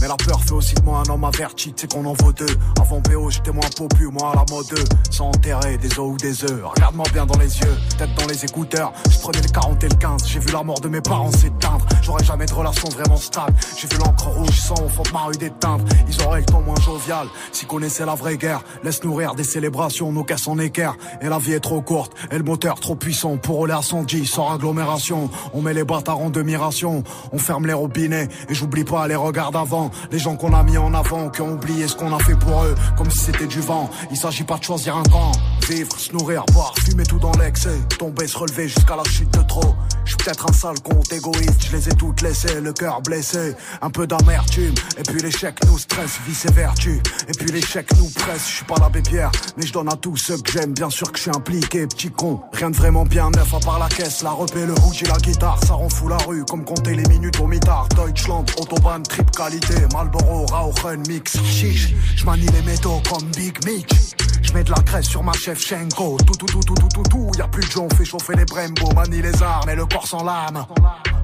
Mais 0.03 0.09
la 0.09 0.17
peur 0.17 0.41
fait 0.43 0.51
aussi 0.51 0.75
de 0.75 0.83
moi 0.83 1.01
un 1.07 1.13
homme 1.13 1.23
averti, 1.23 1.73
c'est 1.77 1.93
qu'on 1.93 2.05
en 2.05 2.13
vaut 2.15 2.33
deux. 2.33 2.59
Avant 2.81 2.99
BO, 2.99 3.31
j'étais 3.31 3.53
moins 3.53 3.69
popu, 3.77 4.09
moi 4.09 4.33
à 4.33 4.35
la 4.35 4.45
mode 4.51 4.67
2. 4.67 4.77
Sans 5.13 5.29
enterrer 5.29 5.79
des 5.79 5.97
os 5.97 6.15
ou 6.15 6.17
des 6.17 6.43
œufs. 6.43 6.61
Regarde-moi 6.75 7.07
bien 7.13 7.25
dans 7.25 7.39
les 7.39 7.61
yeux, 7.61 7.77
tête 7.97 8.11
dans 8.19 8.27
les 8.27 8.45
écouteurs. 8.45 8.93
Je 9.09 9.21
prenais 9.21 9.41
le 9.41 9.49
40 9.49 9.85
et 9.85 9.89
le 9.89 9.95
15. 9.95 10.27
J'ai 10.27 10.41
vu 10.41 10.51
la 10.53 10.65
mort 10.65 10.81
de 10.81 10.89
mes 10.89 11.01
parents 11.01 11.31
s'éteindre. 11.31 11.87
J'aurais 12.03 12.25
jamais 12.25 12.47
de 12.47 12.53
relation 12.53 12.89
vraiment 12.89 13.17
stable. 13.17 13.55
J'ai 13.79 13.87
vu 13.87 13.97
l'encre 13.99 14.27
rouge 14.27 14.61
sans 14.61 14.75
au 14.83 14.89
fond 14.89 15.05
de 15.05 15.13
ma 15.13 15.21
rue 15.21 15.37
d'éteindre. 15.37 15.85
Ils 16.09 16.21
auraient 16.25 16.41
le 16.41 16.47
ton 16.47 16.63
moins 16.63 16.81
jovial. 16.81 17.29
S'ils 17.53 17.69
connaissaient 17.69 18.05
la 18.05 18.17
vraie 18.17 18.37
guerre, 18.37 18.65
laisse 18.83 19.05
nourrir 19.05 19.37
des 19.37 19.45
célébrations, 19.45 20.11
nos 20.11 20.25
caisses 20.25 20.49
en 20.49 20.59
équerre. 20.59 20.97
Et 21.21 21.29
la 21.29 21.39
vie 21.39 21.53
est 21.53 21.61
trop 21.61 21.81
courte, 21.81 22.13
et 22.33 22.39
le 22.39 22.43
moteur 22.43 22.81
trop 22.81 22.97
puissant 22.97 23.37
pour 23.37 23.55
rouler 23.55 23.75
à 23.75 23.83
110 23.83 24.27
sans 24.27 24.53
agglomération. 24.53 25.31
On 25.55 25.63
met 25.63 25.75
les 25.75 25.85
bâtards 25.85 26.19
en 26.19 26.31
demi-ration. 26.31 27.05
On 27.33 27.39
ferme 27.39 27.69
les 27.69 27.73
robinets 27.73 28.29
et 28.49 28.55
j'oublie 28.55 28.83
pas 28.83 29.07
les 29.07 29.15
regards 29.15 29.53
d'avant. 29.53 29.92
Les 30.11 30.19
gens 30.19 30.37
qu'on 30.37 30.55
a 30.55 30.63
mis 30.63 30.79
en 30.79 30.95
avant, 30.95 31.31
qui 31.31 31.41
ont 31.43 31.53
oublié 31.53 31.89
ce 31.89 31.97
qu'on 31.97 32.15
a 32.15 32.19
fait 32.19 32.37
pour 32.37 32.63
eux, 32.65 32.75
comme 32.97 33.11
si 33.11 33.19
c'était 33.19 33.47
du 33.47 33.61
vent. 33.61 33.91
Il 34.11 34.17
s'agit 34.17 34.45
pas 34.45 34.59
de 34.59 34.65
choisir 34.65 34.97
un 34.97 35.03
camp. 35.05 35.33
Vivre, 35.69 35.99
se 35.99 36.13
nourrir, 36.13 36.45
boire, 36.53 36.75
fumer 36.79 37.05
tout 37.05 37.19
dans 37.19 37.33
l'excès. 37.33 37.79
Tomber, 37.99 38.27
se 38.27 38.37
relever 38.37 38.69
jusqu'à 38.69 38.97
la 38.97 39.05
chute 39.05 39.33
de 39.33 39.43
trop. 39.43 39.75
Je 40.05 40.11
suis 40.11 40.17
peut-être 40.17 40.51
un 40.51 40.53
sale 40.53 40.81
compte 40.81 41.13
égoïste, 41.13 41.67
je 41.71 41.77
les 41.77 41.89
ai 41.89 41.93
toutes 41.93 42.23
laissées, 42.23 42.61
le 42.61 42.73
cœur 42.73 43.01
blessé. 43.03 43.55
Un 43.81 43.91
peu 43.91 44.07
d'amertume, 44.07 44.75
et 44.99 45.03
puis 45.03 45.21
l'échec 45.23 45.55
nous 45.67 45.79
stresse, 45.79 46.19
vice 46.27 46.45
et 46.47 46.53
vertu. 46.53 47.01
Et 47.29 47.33
puis 47.33 47.51
l'échec 47.53 47.87
nous 47.97 48.09
presse, 48.09 48.49
je 48.49 48.55
suis 48.57 48.65
pas 48.65 48.75
l'abbé 48.81 49.01
Pierre, 49.03 49.31
mais 49.57 49.67
je 49.67 49.73
donne 49.73 49.89
à 49.89 49.97
tous 49.97 50.17
ceux 50.17 50.39
que 50.39 50.51
j'aime. 50.51 50.73
Bien 50.73 50.91
sûr 50.91 51.11
que 51.13 51.19
je 51.19 51.23
suis 51.23 51.31
impliqué, 51.31 51.87
petit 51.87 52.11
con. 52.11 52.41
Rien 52.53 52.71
de 52.71 52.77
vraiment 52.77 53.05
bien 53.05 53.31
neuf 53.31 53.55
à 53.55 53.61
part 53.61 53.79
la 53.79 53.89
caisse, 53.89 54.23
la 54.23 54.31
repée, 54.31 54.67
le 54.67 54.75
hoodie, 54.85 55.05
la 55.05 55.19
guitare. 55.19 55.59
Ça 55.65 55.75
rend 55.75 55.89
fou 55.89 56.09
la 56.09 56.19
rue, 56.19 56.45
comme 56.45 56.65
compter 56.65 56.95
les 56.95 57.09
minutes 57.09 57.39
au 57.41 57.47
mitard. 57.47 57.89
Deutschland, 57.95 58.45
Autobahn, 58.59 59.03
trip 59.05 59.31
qualité, 59.31 59.82
Marlboro, 59.93 60.47
Rauchen, 60.47 61.03
mix, 61.09 61.39
chiche. 61.45 61.95
Je 62.17 62.25
manie 62.25 62.47
les 62.47 62.63
métaux 62.63 63.01
comme 63.09 63.29
Big 63.37 63.65
Mitch. 63.65 64.15
Je 64.43 64.53
mets 64.53 64.65
de 64.65 64.71
la 64.71 64.83
graisse 64.83 65.07
sur 65.07 65.23
ma 65.23 65.33
chef 65.33 65.61
Shenko. 65.61 66.17
Tout, 66.27 66.35
tout, 66.35 66.47
tout, 66.47 66.61
tout, 66.61 66.75
tout, 66.75 66.89
tout, 66.89 67.03
tout. 67.11 67.31
Y 67.39 67.41
a 67.41 67.49
plus 67.49 67.69
de 67.69 67.79
on 67.79 67.89
fait 67.91 68.05
chauffer 68.05 68.35
les 68.37 68.45
Brembo. 68.45 68.93
Manie 68.95 69.23
les 69.23 69.43
armes 69.43 69.71
et 69.71 69.75
le 69.75 69.87
corps 69.87 70.07
sans 70.07 70.25
lame. 70.25 70.67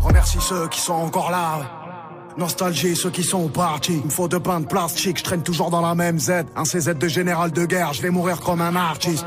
Remercie 0.00 0.38
ceux 0.40 0.68
qui 0.68 0.80
sont 0.80 0.94
encore 0.94 1.30
là. 1.30 1.60
Nostalgie, 2.38 2.94
ceux 2.94 3.10
qui 3.10 3.24
sont 3.24 3.48
partis. 3.48 3.98
Il 3.98 4.04
me 4.04 4.10
faut 4.10 4.28
deux 4.28 4.38
pains 4.38 4.60
de 4.60 4.66
plastique, 4.66 5.18
je 5.18 5.24
traîne 5.24 5.42
toujours 5.42 5.70
dans 5.70 5.80
la 5.80 5.96
même 5.96 6.20
Z. 6.20 6.44
Un 6.54 6.62
CZ 6.62 6.94
de 6.94 7.08
général 7.08 7.50
de 7.50 7.64
guerre, 7.64 7.92
je 7.92 8.00
vais 8.00 8.10
mourir 8.10 8.40
comme 8.40 8.60
un 8.60 8.76
artiste. 8.76 9.26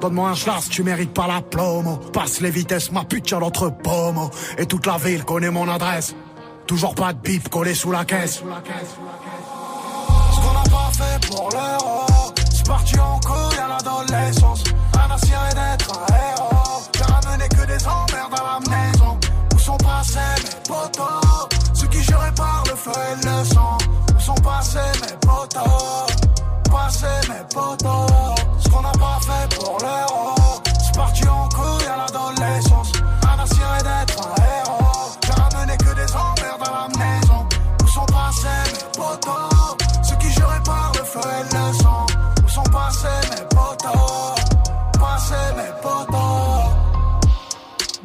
Donne-moi 0.00 0.30
un 0.30 0.34
schlass, 0.34 0.68
tu 0.70 0.82
mérites 0.82 1.12
pas 1.12 1.26
la 1.26 1.42
plomo. 1.42 1.96
Passe 2.12 2.40
les 2.40 2.50
vitesses, 2.50 2.92
ma 2.92 3.04
pute 3.04 3.30
à 3.32 3.38
l'autre 3.40 3.70
pomo. 3.70 4.30
Et 4.56 4.64
toute 4.64 4.86
la 4.86 4.96
ville 4.96 5.24
connaît 5.24 5.50
mon 5.50 5.68
adresse. 5.68 6.14
Toujours 6.68 6.94
pas 6.94 7.14
de 7.14 7.18
bip 7.18 7.48
collé 7.48 7.74
sous 7.74 7.90
la 7.90 8.04
caisse. 8.04 8.34
Ce 8.34 8.40
qu'on 8.40 8.46
n'a 8.46 8.60
pas 10.70 10.90
fait 10.92 11.26
pour 11.26 11.48
l'euro, 11.50 12.06
c'est 12.52 12.66
parti 12.66 13.00
en 13.00 13.18
couille 13.20 13.58
à 13.58 13.68
l'adolescence. 13.68 14.64
Un 14.94 15.10
ancien 15.10 15.48
et 15.50 15.54
d'être 15.54 15.90
un 15.98 16.06
héros. 16.14 16.82
J'ai 16.94 17.04
ramené 17.04 17.48
que 17.48 17.64
des 17.66 17.86
emmerdes 17.86 18.34
à 18.34 18.42
la 18.52 18.60
maison. 18.68 19.18
Où 19.54 19.58
sont 19.58 19.78
passés 19.78 20.18
mes 20.44 20.68
potos? 20.68 21.48
Ceux 21.72 21.86
qui 21.86 22.02
juraient 22.02 22.34
par 22.34 22.62
le 22.68 22.76
feu 22.76 22.92
et 22.92 23.26
le 23.26 23.44
sang. 23.46 23.78
Où 24.14 24.20
sont 24.20 24.34
passés 24.34 24.78
mes 25.00 25.16
potos? 25.26 26.06
Passés 26.70 27.28
mes 27.30 27.44
potos. 27.54 28.10
Ce 28.58 28.68
qu'on 28.68 28.82
n'a 28.82 28.92
pas 28.92 29.18
fait 29.22 29.56
pour 29.56 29.78
l'euro, 29.80 30.34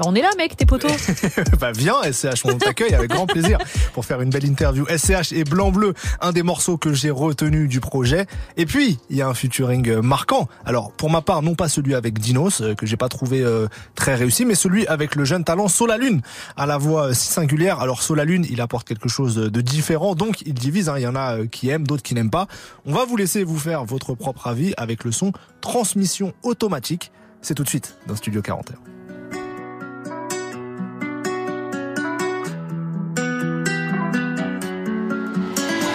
on 0.06 0.16
est 0.16 0.22
là, 0.22 0.30
mec, 0.38 0.56
tes 0.58 0.66
potos. 0.66 0.92
bah 1.60 1.72
viens 1.72 2.02
SCH, 2.04 2.46
on 2.46 2.58
t'accueille 2.58 2.94
avec 2.94 3.12
grand 3.12 3.28
plaisir 3.28 3.58
pour 3.94 4.06
faire 4.06 4.22
une 4.22 4.30
belle 4.30 4.46
interview. 4.46 4.86
SCH 4.88 5.34
et 5.34 5.44
Blanc 5.44 5.72
Bleu, 5.72 5.94
un 6.22 6.32
des 6.32 6.44
morceaux 6.44 6.78
que 6.78 6.94
j'ai 6.94 7.12
retenu 7.12 7.68
du 7.68 7.80
projet. 7.80 8.26
Et 8.58 8.66
puis, 8.66 9.00
il 9.10 9.18
y 9.18 9.22
a 9.22 9.28
un 9.28 9.34
featuring 9.34 10.00
marquant. 10.00 10.48
Alors, 10.66 10.92
pour 10.92 11.10
ma 11.10 11.22
part, 11.22 11.42
non 11.42 11.56
pas 11.56 11.70
celui 11.70 11.96
avec 11.96 12.20
Dinos, 12.20 12.62
euh, 12.62 12.76
que 12.76 12.86
j'ai 12.86 12.98
pas 12.98 13.10
trouvé 13.10 13.42
euh, 13.42 13.68
très 13.96 14.16
réussi, 14.16 14.46
mais 14.46 14.56
celui 14.56 14.88
avec 14.88 15.16
le 15.16 15.26
jeune 15.26 15.44
talent 15.44 15.68
Solalune, 15.68 16.22
à 16.58 16.66
la 16.66 16.78
voix 16.78 17.14
si 17.14 17.28
singulière. 17.28 17.80
Alors, 17.80 18.02
Solalune, 18.02 18.46
il 18.50 18.62
apporte 18.62 18.88
quelque 18.88 19.10
chose 19.10 19.36
de 19.36 19.62
différent, 19.62 20.16
donc 20.16 20.42
il 20.46 20.54
divise. 20.54 20.90
hein. 20.90 20.96
Il 20.98 21.04
y 21.04 21.08
en 21.08 21.16
a 21.16 21.38
euh, 21.38 21.48
qui 21.48 21.70
aiment, 21.70 21.86
d'autres 21.88 22.04
qui 22.04 22.14
n'aiment 22.14 22.30
pas. 22.30 22.48
On 22.86 22.94
va 22.94 23.06
vous 23.06 23.18
laisser 23.18 23.44
vous 23.44 23.60
faire 23.60 23.86
votre 23.86 24.14
propre 24.16 24.48
avis 24.48 24.74
avec 24.78 25.04
le 25.04 25.12
son 25.12 25.32
Transmission 25.62 26.34
automatique. 26.44 27.12
C'est 27.42 27.56
tout 27.56 27.64
de 27.64 27.70
suite 27.70 27.98
dans 28.08 28.16
Studio 28.16 28.42
41. 28.42 28.93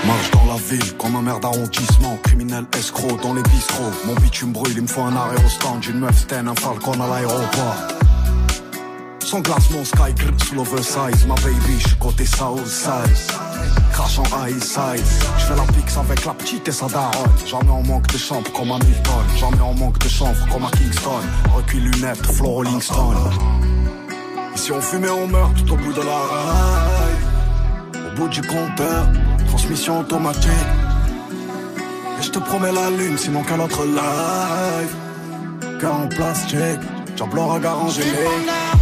Marche 0.08 0.30
dans 0.30 0.46
la 0.46 0.56
ville 0.56 0.96
comme 0.96 1.16
un 1.16 1.22
maire 1.22 1.38
d'arrondissement. 1.38 2.16
Criminel 2.22 2.64
escroc 2.78 3.18
dans 3.22 3.34
les 3.34 3.42
bistrots. 3.42 3.92
Mon 4.06 4.14
bitume 4.14 4.52
brûle, 4.52 4.72
il 4.74 4.82
me 4.82 4.86
faut 4.86 5.02
un 5.02 5.14
arrêt 5.14 5.36
au 5.36 5.48
stand. 5.50 5.84
Une 5.84 5.98
meuf 5.98 6.18
sten, 6.18 6.48
un 6.48 6.54
falcon 6.54 6.94
à 6.94 7.06
l'aéroport. 7.06 7.76
Sans 9.20 9.40
glace, 9.40 9.68
mon 9.70 9.84
sky 9.84 10.14
grip 10.16 10.40
sous 10.42 10.54
l'oversize. 10.54 11.26
Ma 11.26 11.34
baby, 11.34 11.78
je 11.78 11.94
côté 11.96 12.24
Southside 12.24 13.36
Crash 13.92 14.18
en 14.18 14.46
high 14.46 14.58
side. 14.62 15.04
Je 15.36 15.44
fais 15.44 15.56
la 15.56 15.72
pixe 15.74 15.98
avec 15.98 16.24
la 16.24 16.32
petite 16.32 16.66
et 16.66 16.72
sa 16.72 16.86
daronne. 16.86 17.28
Jamais 17.44 17.70
en 17.70 17.82
manque 17.82 18.06
de 18.06 18.16
chambre 18.16 18.50
comme 18.52 18.70
à 18.72 18.78
Milton. 18.78 19.24
Jamais 19.36 19.60
en 19.60 19.74
manque 19.74 19.98
de 19.98 20.08
chanvre 20.08 20.46
comme 20.50 20.64
à 20.64 20.70
Kingston. 20.70 21.20
Recul 21.54 21.82
lunettes, 21.82 22.24
flow 22.32 22.48
Rolling 22.48 22.80
Stone 22.80 23.30
Ici 24.54 24.72
on 24.72 24.80
fume 24.80 25.04
et 25.04 25.10
on 25.10 25.26
meurt 25.26 25.54
tout 25.56 25.74
au 25.74 25.76
bout 25.76 25.92
de 25.92 26.00
la 26.00 26.16
ride. 26.16 27.26
Au 28.06 28.16
bout 28.16 28.28
du 28.28 28.40
compteur 28.40 29.06
Transmission 29.58 29.98
automatique. 29.98 30.52
Et 32.20 32.22
je 32.22 32.30
te 32.30 32.38
promets 32.38 32.70
la 32.70 32.90
lune, 32.90 33.18
sinon 33.18 33.42
qu'un 33.42 33.58
autre 33.58 33.84
live. 33.84 34.94
Car 35.80 36.00
en 36.00 36.06
plastique, 36.06 36.78
diable 37.16 37.38
aura 37.40 37.58
garangé. 37.58 38.02
Je 38.02 38.08
vais 38.08 38.77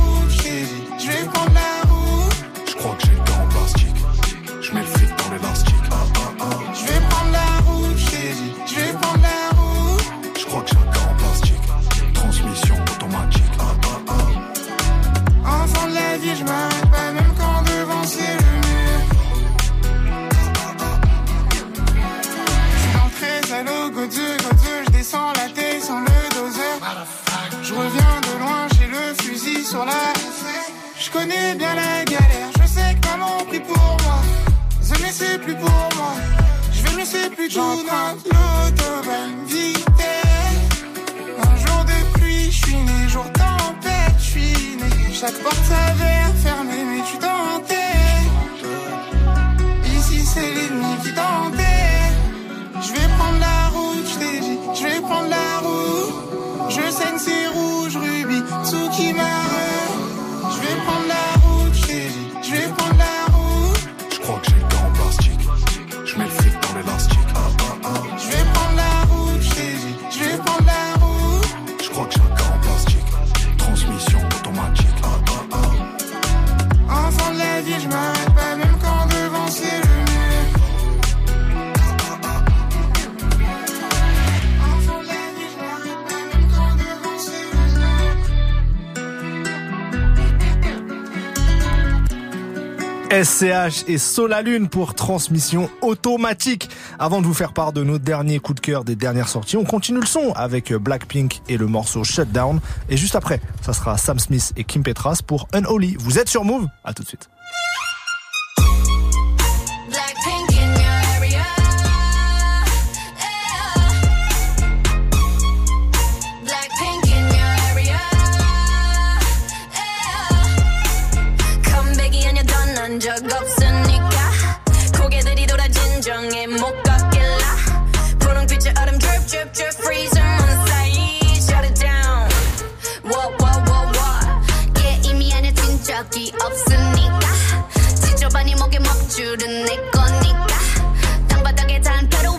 né. 45.47 45.67
Chaque 45.69 46.16
SCH 93.23 93.85
et 93.89 93.97
Solalune 93.97 94.69
pour 94.69 94.95
transmission 94.95 95.71
automatique. 95.81 96.69
Avant 96.99 97.23
de 97.23 97.27
vous 97.27 97.33
faire 97.33 97.55
part 97.55 97.73
de 97.73 97.83
nos 97.83 97.99
derniers 97.99 98.41
coups 98.41 98.57
de 98.57 98.61
cœur 98.61 98.85
des 98.85 98.95
dernières 98.95 99.29
sorties, 99.29 99.57
on 99.57 99.65
continue 99.65 100.01
le 100.01 100.07
son 100.07 100.33
avec 100.35 100.75
Blackpink 100.75 101.41
et 101.49 101.57
le 101.57 101.67
morceau 101.67 102.05
Shutdown. 102.05 102.61
Et 102.91 102.99
juste 102.99 103.17
après, 103.17 103.41
ça 103.63 103.73
sera 103.73 103.97
Sam 103.97 104.19
Smith 104.19 104.53
et 104.59 104.65
Kim 104.65 104.83
Petras 104.83 105.21
pour 105.27 105.49
Unholy. 105.55 105.97
Vous 105.99 106.19
êtes 106.19 106.29
sur 106.29 106.45
Move 106.45 106.67
À 106.85 106.93
tout 106.93 107.05
de 107.05 107.09
suite. 107.09 107.31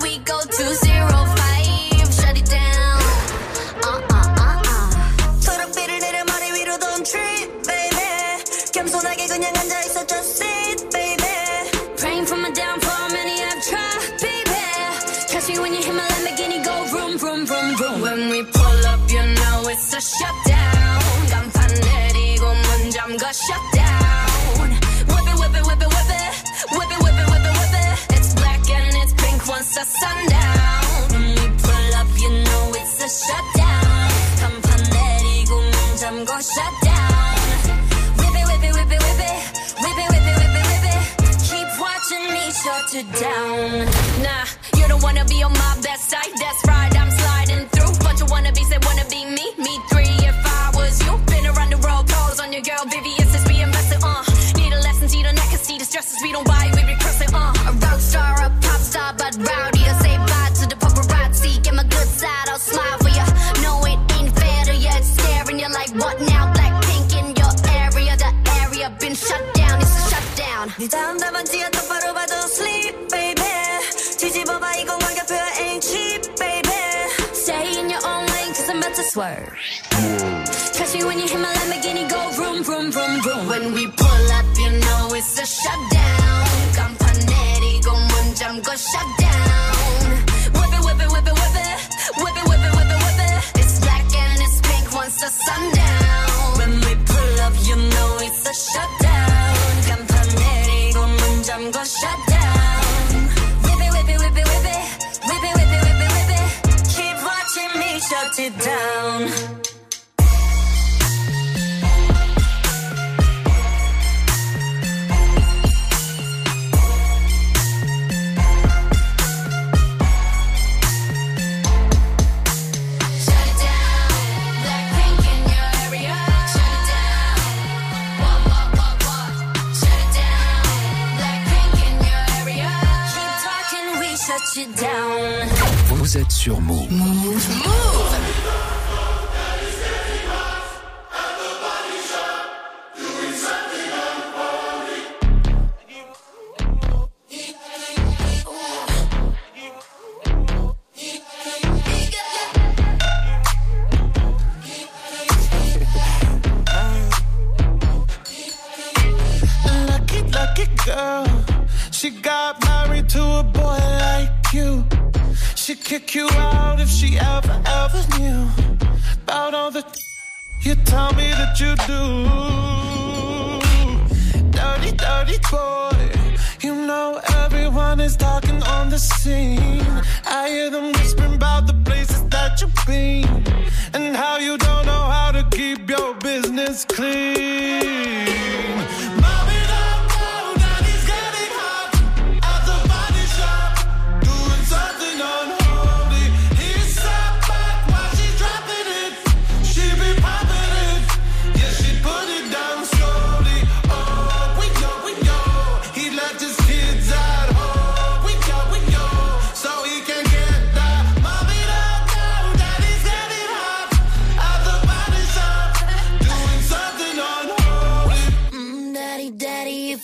we 0.01 0.17
go 0.19 0.39
to 0.41 0.65
zero 0.85 1.17
five. 1.37 2.07
Shut 2.11 2.37
it 2.37 2.45
down. 2.49 3.01
Uh, 3.83 4.01
uh, 4.09 4.35
uh, 4.43 4.61
uh. 4.65 5.37
don't 6.79 7.05
trip 7.05 7.49
baby. 7.65 8.09
just 10.05 10.37
sit 10.37 10.91
baby. 10.91 11.35
Praying 11.97 12.25
for 12.25 12.37
my 12.37 12.51
downfall 12.51 13.09
many 13.09 13.41
have 13.41 13.61
tried 13.63 14.01
baby. 14.21 14.65
Catch 15.29 15.49
me 15.49 15.59
when 15.59 15.73
you 15.75 15.83
hit 15.83 15.93
my 15.93 16.07
Lamborghini 16.13 16.63
go 16.63 16.75
when 18.01 18.29
we 18.31 18.43
pull 18.43 18.85
up 18.87 19.01
you 19.09 19.21
know 19.21 19.69
it's 19.69 19.93
a 19.93 20.01
shutdown. 20.01 20.87
down. 42.93 43.85
Nah, 44.23 44.45
you 44.77 44.87
don't 44.87 45.03
wanna 45.03 45.25
be 45.25 45.43
on 45.43 45.51
my 45.51 45.77
best. 45.81 45.96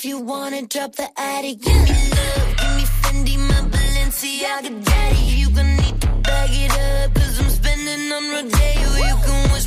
If 0.03 0.09
you 0.09 0.19
wanna 0.19 0.63
drop 0.67 0.97
the 0.97 1.07
attic, 1.17 1.61
give 1.61 1.81
me 1.81 1.95
love, 2.17 2.57
give 2.59 2.75
me 2.75 2.83
Fendi, 2.99 3.37
my 3.39 3.61
Balenciaga 3.71 4.83
daddy. 4.83 5.15
You 5.39 5.49
going 5.49 5.77
need 5.77 6.01
to 6.01 6.07
bag 6.27 6.49
it 6.51 6.71
up, 6.77 7.13
cause 7.15 7.39
I'm 7.39 7.49
spending 7.49 8.11
on 8.11 8.23
Rodeo. 8.33 8.89
You 9.07 9.15
can 9.23 9.53
wish 9.53 9.65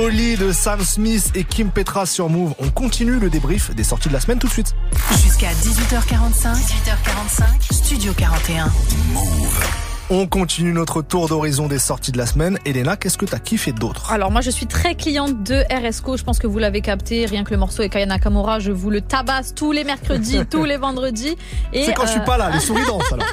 Unholy 0.00 0.36
de 0.38 0.50
Sam 0.50 0.80
Smith 0.82 1.30
et 1.34 1.44
Kim 1.44 1.70
Petra 1.70 2.06
sur 2.06 2.30
Move. 2.30 2.54
On 2.58 2.70
continue 2.70 3.18
le 3.18 3.28
débrief 3.28 3.74
des 3.74 3.84
sorties 3.84 4.08
de 4.08 4.14
la 4.14 4.20
semaine 4.20 4.38
tout 4.38 4.46
de 4.46 4.52
suite. 4.52 4.74
Jusqu'à 5.22 5.52
18h45, 5.52 6.54
18h45, 6.54 7.74
Studio 7.74 8.14
41. 8.14 8.72
On 10.12 10.26
continue 10.26 10.72
notre 10.72 11.02
tour 11.02 11.28
d'horizon 11.28 11.68
des 11.68 11.78
sorties 11.78 12.10
de 12.10 12.18
la 12.18 12.26
semaine. 12.26 12.58
Elena, 12.64 12.96
qu'est-ce 12.96 13.16
que 13.16 13.26
t'as 13.26 13.38
kiffé 13.38 13.70
d'autre? 13.70 14.10
Alors 14.10 14.32
moi 14.32 14.40
je 14.40 14.50
suis 14.50 14.66
très 14.66 14.96
cliente 14.96 15.44
de 15.44 15.62
RSCO, 15.72 16.16
je 16.16 16.24
pense 16.24 16.40
que 16.40 16.48
vous 16.48 16.58
l'avez 16.58 16.80
capté, 16.80 17.26
rien 17.26 17.44
que 17.44 17.52
le 17.52 17.58
morceau 17.58 17.82
avec 17.82 17.92
Kaya 17.92 18.06
Nakamura, 18.06 18.58
je 18.58 18.72
vous 18.72 18.90
le 18.90 19.02
tabasse 19.02 19.54
tous 19.54 19.70
les 19.70 19.84
mercredis, 19.84 20.44
tous 20.50 20.64
les 20.64 20.78
vendredis. 20.78 21.36
Et 21.72 21.84
C'est 21.84 21.92
quand 21.94 22.06
je 22.06 22.10
suis 22.10 22.20
euh, 22.20 22.24
pas 22.24 22.38
là, 22.38 22.50
les 22.50 22.58
souris 22.58 22.84
dansent 22.88 23.04
alors. 23.12 23.24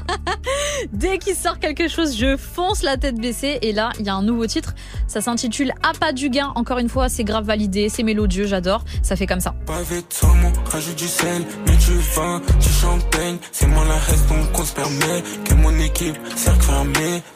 Dès 0.94 1.18
qu'il 1.18 1.34
sort 1.34 1.58
quelque 1.58 1.88
chose, 1.88 2.16
je 2.16 2.38
fonce 2.38 2.84
la 2.84 2.98
tête 2.98 3.20
baissée. 3.20 3.58
Et 3.64 3.74
là, 3.74 3.90
il 4.00 4.06
y 4.06 4.10
a 4.10 4.14
un 4.14 4.22
nouveau 4.22 4.46
titre. 4.46 4.76
Ça 5.08 5.20
s'intitule 5.20 5.74
À 5.82 5.94
pas 5.94 6.12
du 6.12 6.30
gain. 6.30 6.52
Encore 6.54 6.78
une 6.78 6.90
fois, 6.90 7.10
c'est 7.10 7.24
grave 7.24 7.46
validé, 7.46 7.90
c'est 7.90 8.04
mélodieux, 8.04 8.46
j'adore. 8.46 8.84
Ça 9.02 9.16
fait 9.16 9.26
comme 9.26 9.40
ça. 9.40 9.56
Pavé 9.66 10.02
de 10.02 10.06
saumon, 10.10 10.54
rajoute 10.72 10.96
du 10.96 11.08
sel, 11.08 11.42
mets 11.66 11.76
du 11.76 11.98
vin, 12.16 12.40
du 12.60 12.70
champagne. 12.70 13.38
C'est 13.52 13.66
moi 13.66 13.84
la 13.86 13.98
reste 13.98 14.30
donc 14.30 14.60
on 14.60 14.64
se 14.64 14.74
permet 14.74 15.24
que 15.44 15.54
mon 15.56 15.76
équipe, 15.80 16.18
cercle 16.36 16.67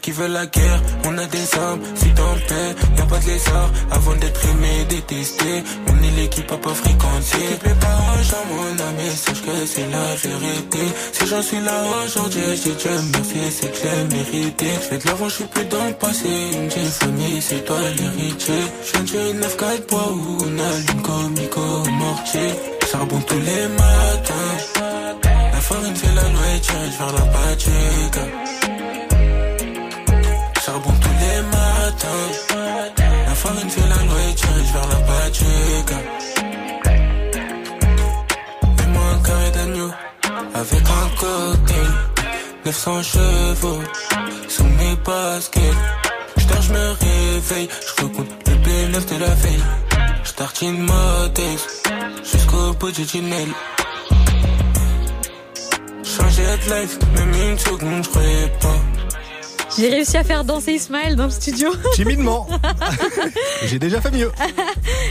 qui 0.02 0.12
veut 0.12 0.28
la 0.28 0.46
guerre, 0.46 0.82
on 1.06 1.18
a 1.18 1.26
des 1.26 1.56
armes. 1.56 1.80
Si 1.96 2.10
t'en 2.14 2.34
paix, 2.48 2.76
y'a 2.98 3.06
pas 3.06 3.20
de 3.20 3.26
lézard. 3.28 3.70
Avant 3.92 4.16
d'être 4.16 4.46
aimé, 4.46 4.86
détesté, 4.90 5.64
on 5.88 6.04
est 6.04 6.16
l'équipe 6.22 6.52
à 6.52 6.58
pas 6.58 6.74
fréquenter. 6.74 7.38
L'équipe 7.38 7.64
les 7.64 7.74
paroles 7.76 8.32
à 8.40 8.44
mon 8.50 8.90
ami, 8.90 9.10
sache 9.16 9.42
que 9.42 9.66
c'est 9.66 9.88
la 9.90 10.16
vérité. 10.16 10.80
Si 11.14 11.28
j'en 11.28 11.42
suis 11.42 11.62
là 11.62 11.84
aujourd'hui, 12.06 12.42
dis 12.56 12.76
Dieu 12.76 12.92
merci, 13.14 13.40
c'est 13.52 13.72
que 13.72 13.78
j'ai 13.82 14.16
mérité. 14.16 14.66
Je 14.76 14.88
fais 14.88 14.98
de 14.98 15.08
l'avant, 15.08 15.30
je 15.30 15.36
suis 15.36 15.46
plus 15.46 15.66
dans 15.66 15.86
le 15.86 15.94
passé. 15.94 16.30
Une 16.54 16.70
famille, 16.70 17.42
c'est 17.42 17.64
toi 17.66 17.78
l'héritier. 17.98 18.64
Je 18.86 18.92
viens 18.92 19.02
de 19.02 19.08
tuer 19.08 19.32
une 19.32 19.40
9-4 19.42 19.88
bois 19.90 20.12
où 20.12 20.38
on 20.42 20.60
allume 20.60 21.02
comme 21.04 21.34
Nico 21.34 21.62
mortier. 21.92 22.52
Charbon 22.92 23.22
tous 23.28 23.40
les 23.40 23.68
matins. 23.80 24.82
La 25.54 25.60
farine 25.62 25.96
fait 25.96 26.16
la 26.16 26.28
nourriture, 26.30 26.76
je 26.92 26.98
vers 26.98 27.14
la 27.14 27.26
pâture. 27.32 28.61
Matins. 32.02 32.94
La 33.26 33.36
farine 33.36 33.70
fait 33.70 33.88
la 33.88 34.04
nourriture, 34.04 34.50
vers 34.74 34.88
la 34.88 34.96
pâture. 34.96 35.98
Mets-moi 38.78 39.04
un 39.14 39.20
carré 39.24 39.52
d'agneau 39.52 39.92
avec 40.54 40.82
un 40.82 41.10
cocktail. 41.20 41.88
900 42.66 43.04
chevaux 43.04 43.82
sous 44.48 44.64
mes 44.64 44.96
baskets. 45.06 45.62
J'dors, 46.38 46.62
je 46.62 46.74
me 46.74 46.92
réveille, 47.02 47.70
je 47.88 48.04
recompte 48.04 48.48
le 48.48 48.56
B9 48.56 49.14
de 49.14 49.20
la 49.20 49.34
veille. 49.36 49.64
J'tartine 50.24 50.84
ma 50.84 51.30
texte 51.30 51.90
jusqu'au 52.24 52.74
bout 52.74 52.92
du 52.92 53.06
tunnel. 53.06 53.50
Changer 56.04 56.44
de 56.44 56.74
life, 56.74 57.00
même 57.16 57.34
une 57.50 57.58
seconde, 57.58 58.04
j'croyais 58.04 58.52
pas. 58.62 59.01
J'ai 59.78 59.90
réussi 59.90 60.18
à 60.18 60.24
faire 60.24 60.44
danser 60.44 60.74
Ismaël 60.74 61.16
dans 61.16 61.26
le 61.26 61.30
studio. 61.30 61.70
Timidement. 61.94 62.48
J'ai 63.66 63.80
déjà 63.80 64.02
fait 64.02 64.12
mieux. 64.12 64.32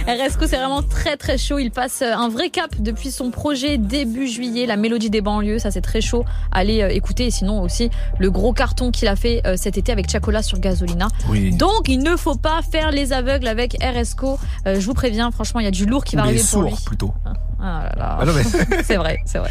RSCO, 0.06 0.46
c'est 0.46 0.56
vraiment 0.56 0.82
très 0.82 1.16
très 1.16 1.38
chaud. 1.38 1.58
Il 1.58 1.70
passe 1.70 2.02
un 2.02 2.28
vrai 2.28 2.50
cap 2.50 2.70
depuis 2.78 3.10
son 3.10 3.30
projet 3.30 3.78
début 3.78 4.26
juillet, 4.28 4.66
la 4.66 4.76
mélodie 4.76 5.10
des 5.10 5.20
banlieues. 5.22 5.58
Ça, 5.58 5.70
c'est 5.70 5.80
très 5.80 6.00
chaud. 6.00 6.24
Allez 6.52 6.82
euh, 6.82 6.88
écouter. 6.88 7.26
Et 7.26 7.30
sinon 7.30 7.62
aussi, 7.62 7.90
le 8.18 8.30
gros 8.30 8.52
carton 8.52 8.90
qu'il 8.90 9.08
a 9.08 9.16
fait 9.16 9.40
euh, 9.46 9.54
cet 9.56 9.78
été 9.78 9.92
avec 9.92 10.10
Chacola 10.10 10.42
sur 10.42 10.58
Gasolina. 10.58 11.08
Oui. 11.28 11.50
Donc, 11.52 11.88
il 11.88 11.98
ne 12.00 12.16
faut 12.16 12.36
pas 12.36 12.60
faire 12.70 12.90
les 12.90 13.12
aveugles 13.12 13.48
avec 13.48 13.76
RSCO. 13.82 14.38
Euh, 14.66 14.78
je 14.78 14.86
vous 14.86 14.94
préviens, 14.94 15.30
franchement, 15.30 15.60
il 15.60 15.64
y 15.64 15.68
a 15.68 15.72
du 15.72 15.86
lourd 15.86 16.04
qui 16.04 16.16
va 16.16 16.22
Les 16.22 16.28
arriver 16.28 16.44
pour 16.50 16.62
lui. 16.62 16.74
plutôt. 16.84 17.12
Ah 17.62 17.82
là 17.84 17.92
là. 17.96 18.18
Ah 18.20 18.24
non, 18.24 18.32
mais- 18.32 18.82
c'est 18.84 18.96
vrai, 18.96 19.18
c'est 19.26 19.38
vrai. 19.38 19.50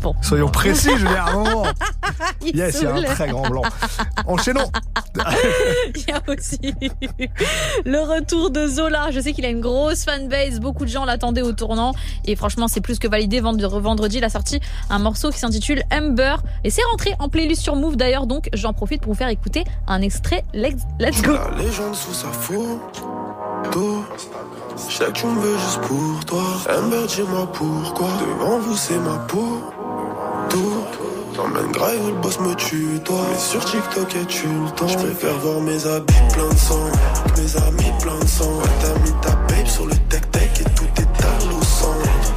Bon. 0.00 0.14
Soyons 0.22 0.48
précis, 0.48 0.90
je 0.96 1.02
veux 1.06 1.08
dire, 1.08 1.24
à 1.26 1.30
un 1.30 1.34
moment. 1.34 1.66
Il 2.40 2.56
Yes, 2.56 2.78
il 2.80 2.84
y 2.84 2.86
a 2.86 2.94
un 2.94 3.02
très 3.02 3.28
grand 3.28 3.48
blanc. 3.48 3.62
Enchaînons. 4.26 4.70
Il 5.94 6.04
y 6.08 6.10
a 6.12 6.20
aussi 6.28 6.58
le 7.84 7.98
retour 8.00 8.50
de 8.50 8.66
Zola. 8.66 9.10
Je 9.10 9.20
sais 9.20 9.32
qu'il 9.32 9.44
a 9.44 9.48
une 9.48 9.60
grosse 9.60 10.04
fanbase. 10.04 10.60
Beaucoup 10.60 10.84
de 10.84 10.90
gens 10.90 11.04
l'attendaient 11.04 11.42
au 11.42 11.52
tournant. 11.52 11.92
Et 12.24 12.34
franchement, 12.36 12.68
c'est 12.68 12.80
plus 12.80 12.98
que 12.98 13.06
validé. 13.08 13.40
Vend- 13.40 13.52
Vendredi, 13.56 14.18
il 14.18 14.24
a 14.24 14.28
sorti 14.30 14.60
un 14.90 14.98
morceau 14.98 15.30
qui 15.30 15.38
s'intitule 15.38 15.82
Ember. 15.92 16.36
Et 16.64 16.70
c'est 16.70 16.82
rentré 16.90 17.14
en 17.18 17.28
playlist 17.28 17.62
sur 17.62 17.76
Move 17.76 17.96
d'ailleurs. 17.96 18.26
Donc, 18.26 18.48
j'en 18.54 18.72
profite 18.72 19.02
pour 19.02 19.12
vous 19.12 19.18
faire 19.18 19.28
écouter 19.28 19.64
un 19.86 20.00
extrait. 20.02 20.44
Let's, 20.54 20.82
let's 20.98 21.22
go. 21.22 21.32
La 21.34 21.62
légende 21.62 21.94
sous 21.94 22.14
sa 22.14 22.28
photo. 22.28 22.80
Je 24.88 24.94
sais 24.96 25.04
que 25.06 25.12
tu 25.12 25.26
me 25.26 25.40
veux 25.40 25.58
juste 25.58 25.80
pour 25.82 26.24
toi. 26.24 26.42
Amber, 26.70 27.06
dis-moi 27.06 27.46
pourquoi. 27.52 28.08
Devant 28.20 28.58
vous, 28.58 28.76
c'est 28.76 28.98
ma 28.98 29.16
peau. 29.28 29.62
Tout. 30.48 30.84
J'emmène 31.34 31.72
grave, 31.72 31.96
le 32.06 32.20
boss 32.20 32.38
me 32.40 32.54
tue, 32.54 33.00
toi. 33.04 33.16
Mais 33.30 33.38
sur 33.38 33.64
TikTok, 33.64 34.14
et 34.16 34.26
tu 34.26 34.46
le 34.46 34.70
temps. 34.72 34.88
Je 34.88 34.98
préfère 34.98 35.38
voir 35.38 35.60
mes 35.60 35.86
habits 35.86 36.14
plein 36.32 36.48
de 36.48 36.58
sang. 36.58 36.84
Mes 37.36 37.56
amis 37.56 37.92
plein 38.00 38.18
de 38.18 38.26
sang. 38.26 38.44
Ouais, 38.44 38.68
t'as 38.80 38.98
mis 39.00 39.12
ta 39.20 39.30
babe 39.30 39.66
sur 39.66 39.86
le 39.86 39.94
tech-tech 40.08 40.60
et 40.60 40.64
tout 40.74 40.84
est 40.96 41.24
à 41.24 41.44
l'eau. 41.46 41.60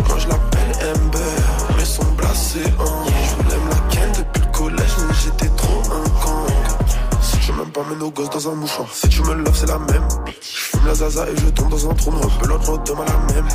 Moi, 0.07 0.17
je 0.17 0.27
l'appelle 0.27 0.95
Amber. 0.95 1.77
Mais 1.77 1.85
son 1.85 2.05
blasé 2.17 2.63
en. 2.79 3.04
Pas, 7.75 7.83
mets 7.89 7.95
nos 7.97 8.09
gosses 8.09 8.29
dans 8.29 8.49
un 8.49 8.55
mouchoir. 8.55 8.87
Si 8.93 9.09
tu 9.09 9.21
me 9.23 9.33
loves, 9.33 9.55
c'est 9.55 9.67
la 9.67 9.77
même. 9.77 10.07
Je 10.41 10.57
fume 10.57 10.85
la 10.87 10.93
zaza 10.93 11.27
et 11.27 11.35
je 11.35 11.47
tombe 11.49 11.69
dans 11.69 11.89
un 11.89 11.93
trou 11.93 12.11
noir. 12.11 12.29
Pelote 12.39 12.65
l'autre 12.67 12.83
demain 12.83 13.05
la 13.05 13.33
même. 13.33 13.47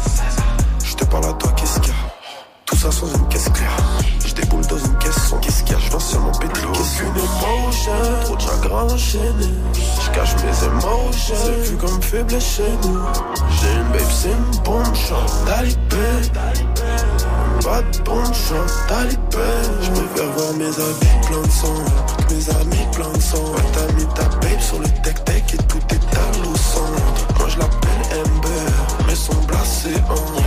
Je 0.85 0.95
te 0.95 1.05
parle 1.07 1.25
à 1.25 1.33
toi, 1.33 1.51
qu'est-ce 1.57 1.81
qu'il 1.81 1.89
y 1.89 1.93
a? 1.93 1.99
Tout 2.67 2.77
ça 2.77 2.93
sans 2.93 3.07
une 3.07 3.29
caisse 3.29 3.49
claire. 3.49 3.77
Je 4.27 4.35
déboule 4.35 4.67
dans 4.67 4.79
une 4.79 4.99
caisse 4.99 5.29
sans 5.29 5.39
qu'est-ce 5.39 5.63
qu'il 5.63 5.73
y 5.73 5.77
a? 5.77 5.79
Je 5.79 5.89
viens 5.89 5.99
sur 5.99 6.21
mon 6.21 6.33
pétri. 6.33 6.67
Qu'est-ce 6.73 6.99
qu'une 6.99 7.09
émotion? 7.09 7.93
Trop 8.25 8.37
de 8.37 8.41
chagrin 8.43 8.83
enchaîné. 8.85 9.49
Je 9.75 10.11
cache 10.11 10.35
mes 10.37 10.67
émotions. 10.67 11.35
C'est 11.43 11.71
vu 11.71 11.77
comme 11.79 12.03
faible 12.03 12.41
chez 12.41 12.71
nous. 12.85 13.01
J'ai 13.61 13.73
une 13.73 13.89
babe, 13.89 14.11
c'est 14.13 14.29
une 14.29 14.63
bombe. 14.63 14.95
Chante 14.95 15.33
talibé. 15.47 16.31
Pas 17.65 17.83
de 17.83 17.99
bombe, 18.05 18.35
chante 18.35 18.73
talibé. 18.87 19.49
Je 19.81 19.91
préfère 19.91 20.31
voir 20.37 20.53
mes 20.55 20.67
habits 20.67 21.27
plein 21.27 21.43
de 21.43 21.51
sang. 21.51 21.75
Mes 22.31 22.49
amis 22.51 22.87
plein 22.93 23.13
de 23.13 23.21
sang. 23.21 23.53
T'as 23.73 23.93
mis 23.95 24.07
ta 24.15 24.23
babe 24.37 24.61
sur 24.61 24.79
le 24.79 24.89
tech-tech 25.03 25.43
et 25.55 25.57
tout 25.69 25.83
est 25.91 26.17
à 26.17 26.39
l'eau. 26.43 26.55
Moi 27.39 27.49
je 27.49 27.59
l'appelle 27.59 28.21
Amber. 28.21 28.73
Mais 29.07 29.15
son 29.15 29.35
blasé 29.47 29.95
en. 30.09 30.15
Je 30.15 30.40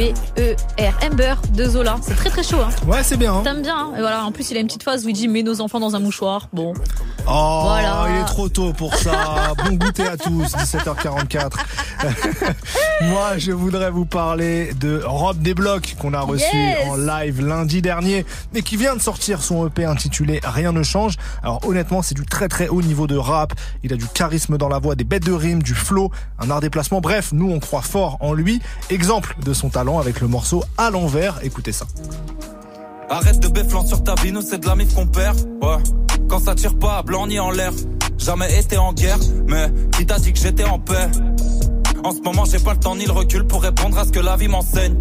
B-E-R. 0.00 0.94
Ember 1.04 1.34
de 1.52 1.64
Zola. 1.68 1.96
C'est 2.00 2.14
très 2.16 2.30
très 2.30 2.42
chaud. 2.42 2.56
Hein. 2.62 2.70
Ouais, 2.86 3.02
c'est 3.02 3.18
bien. 3.18 3.34
hein. 3.34 3.42
T'aimes 3.44 3.60
bien. 3.60 3.76
Hein. 3.76 3.92
Et 3.98 4.00
voilà, 4.00 4.24
en 4.24 4.32
plus, 4.32 4.50
il 4.50 4.56
a 4.56 4.60
une 4.60 4.66
petite 4.66 4.82
phase 4.82 5.04
où 5.04 5.10
il 5.10 5.12
dit 5.12 5.28
mets 5.28 5.42
nos 5.42 5.60
enfants 5.60 5.78
dans 5.78 5.94
un 5.94 5.98
mouchoir. 5.98 6.48
Bon. 6.54 6.72
Oh, 7.28 7.60
Voilà. 7.64 8.06
il 8.08 8.22
est 8.22 8.24
trop 8.24 8.48
tôt 8.48 8.72
pour 8.72 8.94
ça. 8.94 9.52
bon 9.66 9.74
goûter 9.74 10.06
à 10.06 10.16
tous, 10.16 10.42
17h44. 10.56 11.50
Moi, 13.02 13.36
je 13.36 13.52
voudrais 13.52 13.90
vous 13.90 14.06
parler 14.06 14.72
de 14.80 15.02
Rob 15.04 15.38
Desblocs 15.42 15.96
qu'on 15.98 16.14
a 16.14 16.20
reçu 16.20 16.44
Yes. 16.56 16.88
en 16.88 16.96
live 16.96 17.44
lundi 17.46 17.82
dernier, 17.82 18.24
mais 18.54 18.62
qui 18.62 18.76
vient 18.78 18.96
de 18.96 19.02
sortir 19.02 19.42
son 19.42 19.66
EP 19.66 19.84
intitulé 19.84 20.40
Rien 20.42 20.72
ne 20.72 20.82
change. 20.82 21.16
Alors 21.42 21.60
honnêtement, 21.68 22.00
c'est 22.00 22.14
du 22.14 22.24
très 22.24 22.48
très 22.48 22.68
haut 22.68 22.80
niveau 22.80 23.06
de 23.06 23.16
rap. 23.18 23.52
Il 23.84 23.92
a 23.92 23.96
du 23.96 24.06
charisme 24.06 24.56
dans 24.56 24.68
la 24.68 24.78
voix, 24.78 24.94
des 24.94 25.04
bêtes 25.04 25.26
de 25.26 25.32
rimes, 25.32 25.62
du 25.62 25.74
flow, 25.74 26.10
un 26.38 26.50
art 26.50 26.60
déplacement. 26.62 27.02
Bref, 27.02 27.30
nous 27.32 27.50
on 27.50 27.60
croit 27.60 27.82
fort 27.82 28.16
en 28.20 28.32
lui. 28.32 28.62
Exemple 28.88 29.36
de 29.44 29.52
son 29.52 29.68
talent 29.68 29.89
avec 29.98 30.20
le 30.20 30.28
morceau 30.28 30.62
À 30.78 30.90
l'envers. 30.90 31.40
Écoutez 31.42 31.72
ça. 31.72 31.86
Arrête 33.08 33.40
de 33.40 33.48
béflant 33.48 33.84
sur 33.86 34.04
ta 34.04 34.14
vie, 34.16 34.30
nous 34.30 34.42
c'est 34.42 34.58
de 34.58 34.66
la 34.66 34.76
mif 34.76 34.94
qu'on 34.94 35.06
perd. 35.06 35.38
Ouais. 35.62 35.76
Quand 36.28 36.38
ça 36.38 36.54
tire 36.54 36.78
pas 36.78 36.98
à 36.98 37.02
blanc 37.02 37.26
ni 37.26 37.40
en 37.40 37.50
l'air. 37.50 37.72
Jamais 38.18 38.58
été 38.58 38.76
en 38.76 38.92
guerre, 38.92 39.18
mais 39.48 39.72
qui 39.96 40.04
t'a 40.04 40.18
dit 40.18 40.32
que 40.32 40.38
j'étais 40.38 40.64
en 40.64 40.78
paix? 40.78 41.08
En 42.04 42.12
ce 42.12 42.20
moment 42.20 42.44
j'ai 42.44 42.58
pas 42.58 42.74
le 42.74 42.78
temps 42.78 42.94
ni 42.94 43.06
le 43.06 43.12
recul 43.12 43.46
pour 43.46 43.62
répondre 43.62 43.98
à 43.98 44.04
ce 44.04 44.10
que 44.10 44.20
la 44.20 44.36
vie 44.36 44.48
m'enseigne. 44.48 44.94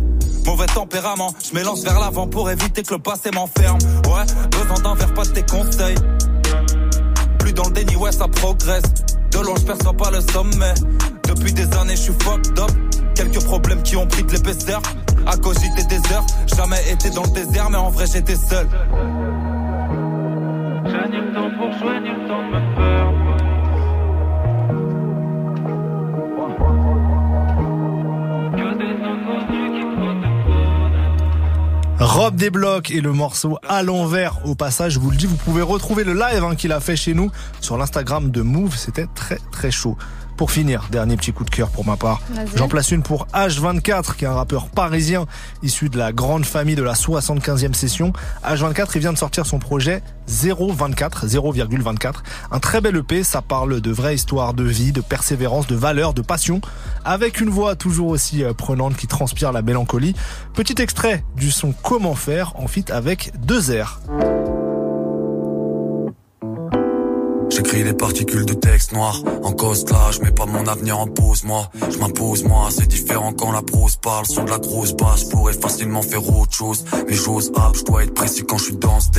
Mauvais 0.45 0.65
tempérament, 0.67 1.33
je 1.47 1.53
m'élance 1.53 1.83
vers 1.83 1.99
l'avant 1.99 2.27
pour 2.27 2.49
éviter 2.49 2.81
que 2.81 2.93
le 2.93 2.99
passé 2.99 3.29
m'enferme. 3.31 3.77
Ouais, 4.05 4.25
besoin 4.51 4.79
d'un 4.79 4.95
verre, 4.95 5.13
pas 5.13 5.23
de 5.23 5.29
tes 5.29 5.43
conseils. 5.43 5.97
Plus 7.39 7.53
dans 7.53 7.65
le 7.65 7.71
déni, 7.71 7.95
ouais, 7.95 8.11
ça 8.11 8.27
progresse. 8.27 8.83
De 9.31 9.39
loin, 9.39 9.55
je 9.59 9.65
perçois 9.65 9.93
pas 9.93 10.11
le 10.11 10.21
sommet. 10.21 10.73
Depuis 11.27 11.53
des 11.53 11.71
années, 11.77 11.95
je 11.95 12.01
suis 12.01 12.13
fucked 12.19 12.57
up. 12.57 12.71
Quelques 13.19 13.43
problèmes 13.43 13.83
qui 13.83 13.97
ont 13.97 14.07
pris 14.07 14.23
de 14.23 14.31
l'épaisseur. 14.31 14.81
À 15.25 15.35
cogiter 15.35 15.83
des 15.89 15.97
heures. 16.13 16.25
Jamais 16.55 16.79
été 16.89 17.09
dans 17.09 17.23
le 17.23 17.31
désert, 17.31 17.69
mais 17.69 17.75
en 17.75 17.89
vrai 17.89 18.05
j'étais 18.07 18.37
seul. 18.37 18.65
J'ai 20.85 21.09
ni 21.09 21.17
le 21.17 21.33
temps 21.33 21.51
pour 21.57 21.69
jouer, 21.77 21.99
le 21.99 22.27
temps 22.29 22.41
de 22.41 22.47
me 22.47 22.75
perdre. 22.77 23.19
Rob 31.99 32.35
Desblocs 32.37 32.89
et 32.91 33.01
le 33.01 33.11
morceau 33.11 33.57
à 33.67 33.83
l'envers. 33.83 34.37
Au 34.45 34.55
passage, 34.55 34.93
je 34.93 34.99
vous 34.99 35.11
le 35.11 35.17
dis, 35.17 35.25
vous 35.25 35.35
pouvez 35.35 35.61
retrouver 35.61 36.05
le 36.05 36.13
live 36.13 36.45
hein, 36.45 36.55
qu'il 36.55 36.71
a 36.71 36.79
fait 36.79 36.95
chez 36.95 37.13
nous 37.13 37.29
sur 37.59 37.77
l'Instagram 37.77 38.31
de 38.31 38.41
Move. 38.41 38.77
C'était 38.77 39.07
très 39.13 39.39
très 39.51 39.71
chaud. 39.71 39.97
Pour 40.39 40.51
finir, 40.51 40.87
dernier 40.89 41.17
petit 41.17 41.33
coup 41.33 41.43
de 41.43 41.49
cœur 41.49 41.67
pour 41.69 41.85
ma 41.85 41.97
part. 41.97 42.21
J'en 42.55 42.69
place 42.69 42.91
une 42.91 43.03
pour 43.03 43.27
H24, 43.33 44.15
qui 44.15 44.23
est 44.23 44.27
un 44.29 44.35
rappeur 44.35 44.69
parisien 44.69 45.25
issu 45.63 45.89
de 45.89 45.97
la 45.97 46.13
grande 46.13 46.45
famille 46.45 46.77
de 46.77 46.81
la 46.81 46.93
75e 46.93 47.73
session. 47.73 48.13
H24, 48.45 48.91
il 48.95 49.01
vient 49.01 49.11
de 49.11 49.17
sortir 49.17 49.45
son 49.45 49.59
projet 49.59 50.01
024, 50.29 51.27
0,24. 51.27 52.13
Un 52.51 52.59
très 52.59 52.79
bel 52.79 52.95
EP, 52.95 53.25
ça 53.25 53.41
parle 53.41 53.81
de 53.81 53.91
vraies 53.91 54.15
histoires 54.15 54.53
de 54.53 54.63
vie, 54.63 54.93
de 54.93 55.01
persévérance, 55.01 55.67
de 55.67 55.75
valeur, 55.75 56.13
de 56.13 56.21
passion, 56.21 56.61
avec 57.03 57.41
une 57.41 57.49
voix 57.49 57.75
toujours 57.75 58.07
aussi 58.07 58.41
euh, 58.41 58.53
prenante 58.53 58.95
qui 58.95 59.07
transpire 59.07 59.51
la 59.51 59.61
mélancolie. 59.61 60.15
Petit 60.53 60.81
extrait 60.81 61.25
du 61.35 61.51
son 61.51 61.73
Comment 61.83 62.15
faire 62.15 62.53
en 62.55 62.69
fit 62.69 62.85
avec 62.93 63.33
deux 63.41 63.71
airs. 63.71 63.99
J'écris 67.59 67.83
des 67.83 67.93
particules 67.93 68.45
de 68.45 68.53
texte 68.53 68.93
noir. 68.93 69.21
En 69.43 69.51
cause 69.51 69.83
là, 69.91 70.11
je 70.11 70.21
mets 70.21 70.31
pas 70.31 70.45
mon 70.45 70.65
avenir 70.65 70.97
en 70.97 71.07
pause 71.07 71.43
moi. 71.43 71.69
Je 71.91 71.97
m'impose 71.97 72.45
moi, 72.45 72.69
c'est 72.69 72.87
différent 72.87 73.33
quand 73.33 73.51
la 73.51 73.61
prose 73.61 73.97
parle 73.97 74.25
Sur 74.27 74.45
de 74.45 74.49
la 74.49 74.59
grosse 74.59 74.93
basse, 74.93 75.25
pourrais 75.25 75.51
facilement 75.51 76.01
faire 76.01 76.25
autre 76.25 76.53
chose. 76.53 76.85
Mais 77.05 77.15
j'ose 77.15 77.51
hop, 77.53 77.75
je 77.75 77.83
dois 77.83 78.03
être 78.03 78.13
précis 78.13 78.43
quand 78.47 78.57
je 78.57 78.63
suis 78.63 78.77
dans 78.77 79.01
ce 79.01 79.09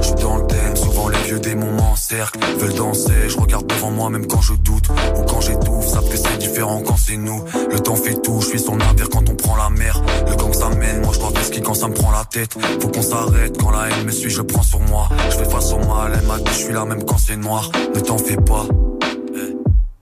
Je 0.00 0.06
suis 0.06 0.14
dans 0.14 0.36
le 0.36 0.46
thème, 0.46 0.76
souvent 0.76 1.08
les 1.08 1.18
vieux 1.26 1.40
démons 1.40 1.72
m'encerclent. 1.72 2.38
Veulent 2.58 2.74
danser, 2.74 3.30
je 3.30 3.36
regarde 3.36 3.66
devant 3.66 3.90
moi 3.90 4.10
même 4.10 4.28
quand 4.28 4.42
je 4.42 4.54
doute. 4.54 4.88
Ou 5.18 5.22
quand 5.24 5.40
j'étouffe, 5.40 5.88
savent 5.88 6.08
que 6.08 6.16
c'est 6.16 6.38
différent 6.38 6.80
quand 6.86 6.96
c'est 6.96 7.16
nous. 7.16 7.42
Le 7.68 7.80
temps 7.80 7.96
fait 7.96 8.22
tout, 8.22 8.40
je 8.42 8.46
suis 8.46 8.60
son 8.60 8.76
navire 8.76 9.08
quand 9.10 9.28
on 9.28 9.34
prend 9.34 9.56
la 9.56 9.70
mer. 9.70 10.00
Le 10.28 10.36
gang 10.36 10.54
s'amène, 10.54 11.00
moi 11.02 11.10
je 11.14 11.18
dois 11.18 11.32
ski 11.42 11.62
quand 11.62 11.74
ça 11.74 11.88
me 11.88 11.94
prend 11.94 12.12
la 12.12 12.24
tête. 12.24 12.56
Faut 12.80 12.88
qu'on 12.90 13.02
s'arrête, 13.02 13.60
quand 13.60 13.70
la 13.70 13.88
haine 13.88 14.06
me 14.06 14.12
suit, 14.12 14.30
je 14.30 14.42
prends 14.42 14.62
sur 14.62 14.78
moi. 14.82 15.08
Je 15.30 15.36
fais 15.36 15.50
face 15.50 15.72
au 15.72 15.78
mal, 15.78 16.12
elle 16.16 16.26
m'a 16.28 16.38
dit 16.38 16.52
je 16.52 16.58
suis 16.58 16.72
là 16.72 16.84
même 16.84 17.02
quand 17.04 17.18
c'est 17.18 17.36
noir 17.36 17.68
Ne 17.94 18.00
t'en 18.00 18.18
fais 18.18 18.36
pas 18.36 18.66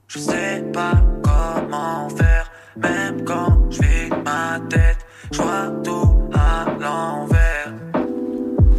Je 0.07 0.19
sais 0.19 0.63
pas 0.73 0.93
comment 1.23 2.09
faire, 2.09 2.51
même 2.77 3.23
quand 3.25 3.69
je 3.69 3.81
vide 3.81 4.13
ma 4.23 4.59
tête, 4.69 4.97
je 5.31 5.41
vois 5.41 5.69
tout 5.83 6.29
à 6.33 6.65
l'envers. 6.79 7.73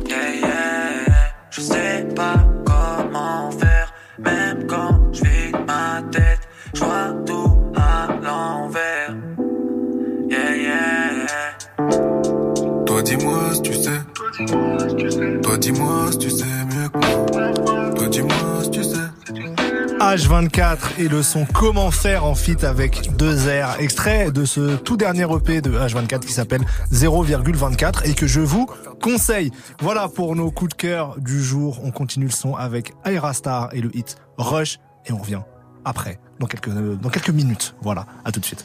Yeah, 0.07 0.35
yeah. 0.41 1.33
Je 1.51 1.61
sais 1.61 2.09
pas 2.15 2.37
comment 2.65 3.51
faire, 3.51 3.93
même 4.19 4.67
quand 4.67 4.99
je 5.13 5.23
vide 5.25 5.57
ma 5.67 6.03
tête, 6.11 6.49
je 6.75 6.85
vois 6.85 7.13
tout 7.27 7.73
à 7.77 8.09
l'envers. 8.23 9.15
Yeah, 10.29 10.57
yeah. 10.57 11.27
Toi 12.87 13.03
dis-moi 13.03 13.55
si 13.55 13.63
tu 13.63 13.75
sais. 13.75 13.91
Toi 14.47 15.59
dis-moi 15.59 16.13
si 16.13 16.19
tu 16.19 16.31
sais 16.31 16.45
mieux 16.45 16.89
que 16.89 16.99
moi. 16.99 17.91
Toi 17.95 18.09
dis-moi 18.09 18.63
si 18.63 18.71
tu 18.71 18.85
sais. 18.85 18.99
H24 19.99 20.79
et 20.99 21.09
le 21.09 21.25
son 21.25 21.45
Comment 21.45 21.91
faire 21.91 22.25
en 22.25 22.37
fit 22.37 22.65
avec 22.65 23.17
deux 23.17 23.35
R. 23.35 23.81
Extrait 23.81 24.31
de 24.31 24.45
ce 24.45 24.77
tout 24.77 24.97
dernier 24.97 25.25
EP 25.25 25.61
de 25.61 25.73
H24 25.73 26.21
qui 26.21 26.33
s'appelle 26.33 26.65
0,24 26.93 28.09
et 28.09 28.15
que 28.15 28.29
je 28.29 28.41
vous 28.41 28.67
conseille. 29.03 29.51
Voilà 29.81 30.09
pour 30.09 30.37
nos 30.37 30.53
coups 30.53 30.71
de 30.71 30.77
cœur 30.77 31.17
du 31.19 31.43
jour. 31.43 31.81
On 31.83 31.91
continue 31.91 32.27
le 32.27 32.31
son 32.31 32.55
avec 32.55 32.93
Aerastar 33.05 33.71
et 33.73 33.81
le 33.81 33.95
hit 33.97 34.17
Rush 34.37 34.79
et 35.07 35.13
on 35.13 35.19
revient 35.19 35.43
après, 35.85 36.21
dans 36.39 36.47
quelques, 36.47 36.71
dans 36.71 37.09
quelques 37.09 37.31
minutes. 37.31 37.75
Voilà, 37.83 38.07
à 38.25 38.31
tout 38.31 38.39
de 38.39 38.45
suite. 38.45 38.65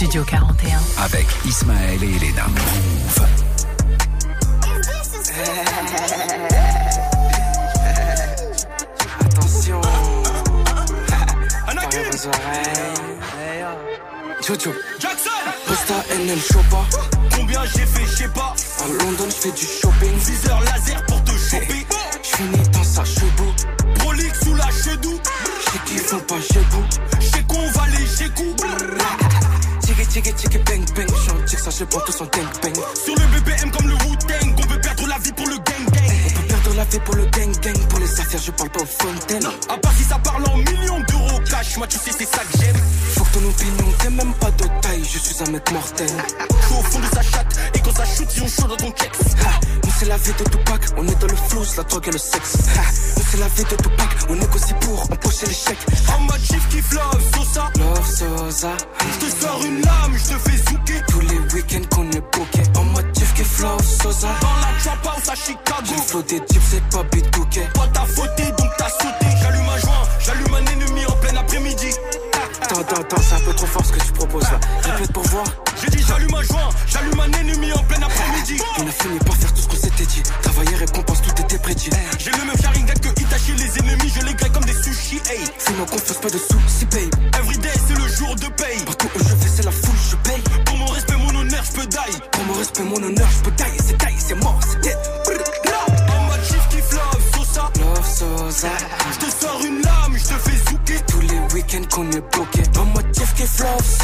Studio 0.00 0.24
41. 0.24 0.80
Avec 1.04 1.26
Ismaël 1.44 1.79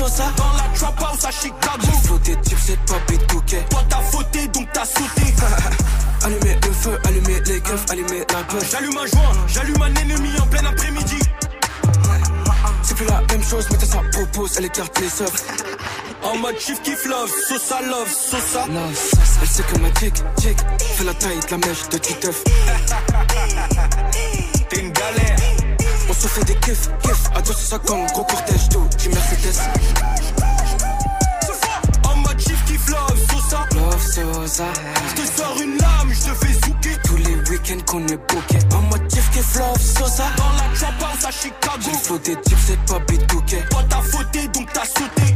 love. 0.07 0.37
Dans 0.37 0.53
la 0.57 0.79
trap 0.79 1.01
house 1.01 1.25
à 1.25 1.31
Chicago. 1.31 2.19
J'ai 2.25 2.35
des 2.35 2.41
types, 2.41 2.59
c'est 2.65 2.81
pas 2.81 2.99
bitouké. 3.09 3.59
Toi 3.71 3.83
t'as 3.89 4.01
fauté, 4.03 4.49
donc 4.49 4.69
t'as 4.73 4.85
sauté. 4.85 5.23
Allumer 6.25 6.59
le 6.67 6.73
feu, 6.73 6.99
allumer 7.05 7.41
les 7.47 7.61
keufs, 7.61 7.85
allumer 7.91 8.25
la 8.33 8.43
bœuf. 8.43 8.71
J'allume 8.71 8.97
un 8.97 9.07
joint, 9.07 9.33
j'allume 9.49 9.83
un 9.83 9.95
ennemi 9.95 10.31
en 10.41 10.47
plein 10.47 10.65
après-midi. 10.65 11.19
C'est 12.83 12.95
plus 12.95 13.07
la 13.07 13.21
même 13.31 13.43
chose, 13.45 13.67
mais 13.71 13.79
ça 13.85 14.01
propose, 14.13 14.57
elle 14.59 14.65
écarte 14.67 14.99
les 15.01 15.23
œufs. 15.23 15.45
En 16.23 16.39
mode 16.39 16.59
chief 16.59 16.83
kiff 16.83 17.05
love, 17.05 17.31
Sosa 17.49 17.81
love, 17.83 18.11
Sosa. 18.11 18.67
Love, 18.67 18.97
Sosa. 18.97 19.23
Elle 19.43 19.49
sait 19.49 19.63
que 19.63 19.79
ma 19.79 19.89
chick, 20.01 20.15
chick, 20.41 20.59
fait 20.97 21.05
la 21.05 21.15
taille 21.15 21.39
de 21.39 21.51
la 21.53 21.59
mèche 21.59 21.89
de 21.89 21.99
Titeuf. 21.99 22.43
Se 26.21 26.29
fait 26.29 26.45
des 26.45 26.55
kiffs, 26.57 26.89
kiffs, 27.03 27.31
à 27.35 27.43
250, 27.43 28.13
gros 28.13 28.25
cortège 28.25 28.69
d'eau, 28.71 28.87
du 28.99 29.09
Mercedes. 29.11 29.61
En 32.05 32.17
mode 32.17 32.41
chief 32.41 32.65
kiff 32.65 32.89
love, 32.89 33.19
Sosa. 33.31 33.67
Love, 33.75 34.03
Sosa. 34.03 34.65
Je 35.09 35.23
te 35.23 35.37
sors 35.37 35.57
une 35.63 35.77
lame, 35.79 36.11
je 36.11 36.31
te 36.31 36.35
fais 36.35 36.53
zouker. 36.53 36.99
Tous 37.05 37.17
les 37.17 37.35
week-ends 37.51 37.83
qu'on 37.87 38.07
est 38.07 38.17
booké. 38.17 38.59
En 38.75 38.83
mode 38.83 39.11
chief 39.13 39.31
kiff 39.31 39.57
love, 39.57 39.81
Sosa. 39.81 40.25
Dans 40.37 40.53
la 40.53 40.77
trap 40.77 40.95
house 41.03 41.25
à 41.25 41.31
Chicago. 41.31 41.81
J'ai 41.81 41.99
flow 41.99 42.19
des 42.19 42.41
types, 42.41 42.59
c'est 42.67 42.81
pas 42.87 42.99
bitouké. 43.01 43.59
Toi 43.71 43.83
t'as 43.89 44.03
fauté, 44.03 44.49
donc 44.49 44.69
t'as 44.73 44.85
sauté. 44.85 45.35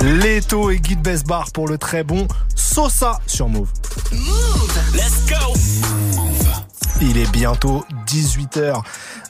Leto 0.00 0.70
et 0.70 0.78
Guide 0.78 1.02
Besbar 1.02 1.50
pour 1.50 1.66
le 1.66 1.76
très 1.76 2.04
bon 2.04 2.28
Sosa 2.78 3.18
sur 3.26 3.48
Move. 3.48 3.72
Let's 4.94 5.26
go. 5.28 5.52
Il 7.00 7.18
est 7.18 7.28
bientôt 7.32 7.84
18h. 8.06 8.84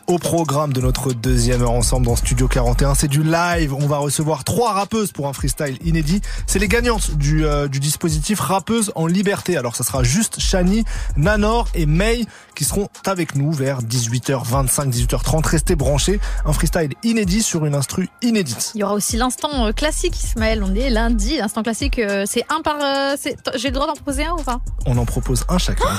Au 0.08 0.16
programme 0.18 0.72
de 0.72 0.80
notre 0.80 1.12
deuxième 1.12 1.60
heure 1.60 1.72
ensemble 1.72 2.06
dans 2.06 2.16
Studio 2.16 2.48
41, 2.48 2.94
c'est 2.94 3.08
du 3.08 3.22
live. 3.22 3.74
On 3.74 3.86
va 3.86 3.98
recevoir 3.98 4.42
trois 4.42 4.72
rappeuses 4.72 5.12
pour 5.12 5.28
un 5.28 5.34
freestyle 5.34 5.76
inédit. 5.84 6.22
C'est 6.46 6.58
les 6.58 6.66
gagnantes 6.66 7.10
du, 7.18 7.44
euh, 7.44 7.68
du 7.68 7.78
dispositif 7.78 8.40
Rappeuse 8.40 8.90
en 8.94 9.06
liberté. 9.06 9.58
Alors 9.58 9.76
ça 9.76 9.84
sera 9.84 10.02
juste 10.02 10.40
Shani, 10.40 10.84
Nanor 11.18 11.68
et 11.74 11.84
May 11.84 12.24
qui 12.54 12.64
seront 12.64 12.88
avec 13.04 13.34
nous 13.34 13.52
vers 13.52 13.82
18h25, 13.82 14.88
18h30. 14.90 15.46
Restez 15.46 15.76
branchés. 15.76 16.20
Un 16.46 16.54
freestyle 16.54 16.94
inédit 17.02 17.42
sur 17.42 17.66
une 17.66 17.74
instru 17.74 18.08
inédite. 18.22 18.72
Il 18.74 18.80
y 18.80 18.84
aura 18.84 18.94
aussi 18.94 19.18
l'instant 19.18 19.66
euh, 19.66 19.72
classique, 19.72 20.18
Ismaël. 20.24 20.62
On 20.64 20.74
est 20.74 20.88
lundi. 20.88 21.36
L'instant 21.36 21.62
classique, 21.62 21.98
euh, 21.98 22.24
c'est 22.26 22.46
un 22.48 22.62
par. 22.62 22.78
euh, 22.82 23.14
J'ai 23.56 23.68
le 23.68 23.74
droit 23.74 23.86
d'en 23.86 23.92
proposer 23.92 24.24
un 24.24 24.32
ou 24.32 24.42
pas? 24.42 24.58
On 24.86 24.96
en 24.96 25.04
propose 25.04 25.44
un 25.50 25.58
chacun. 25.58 25.84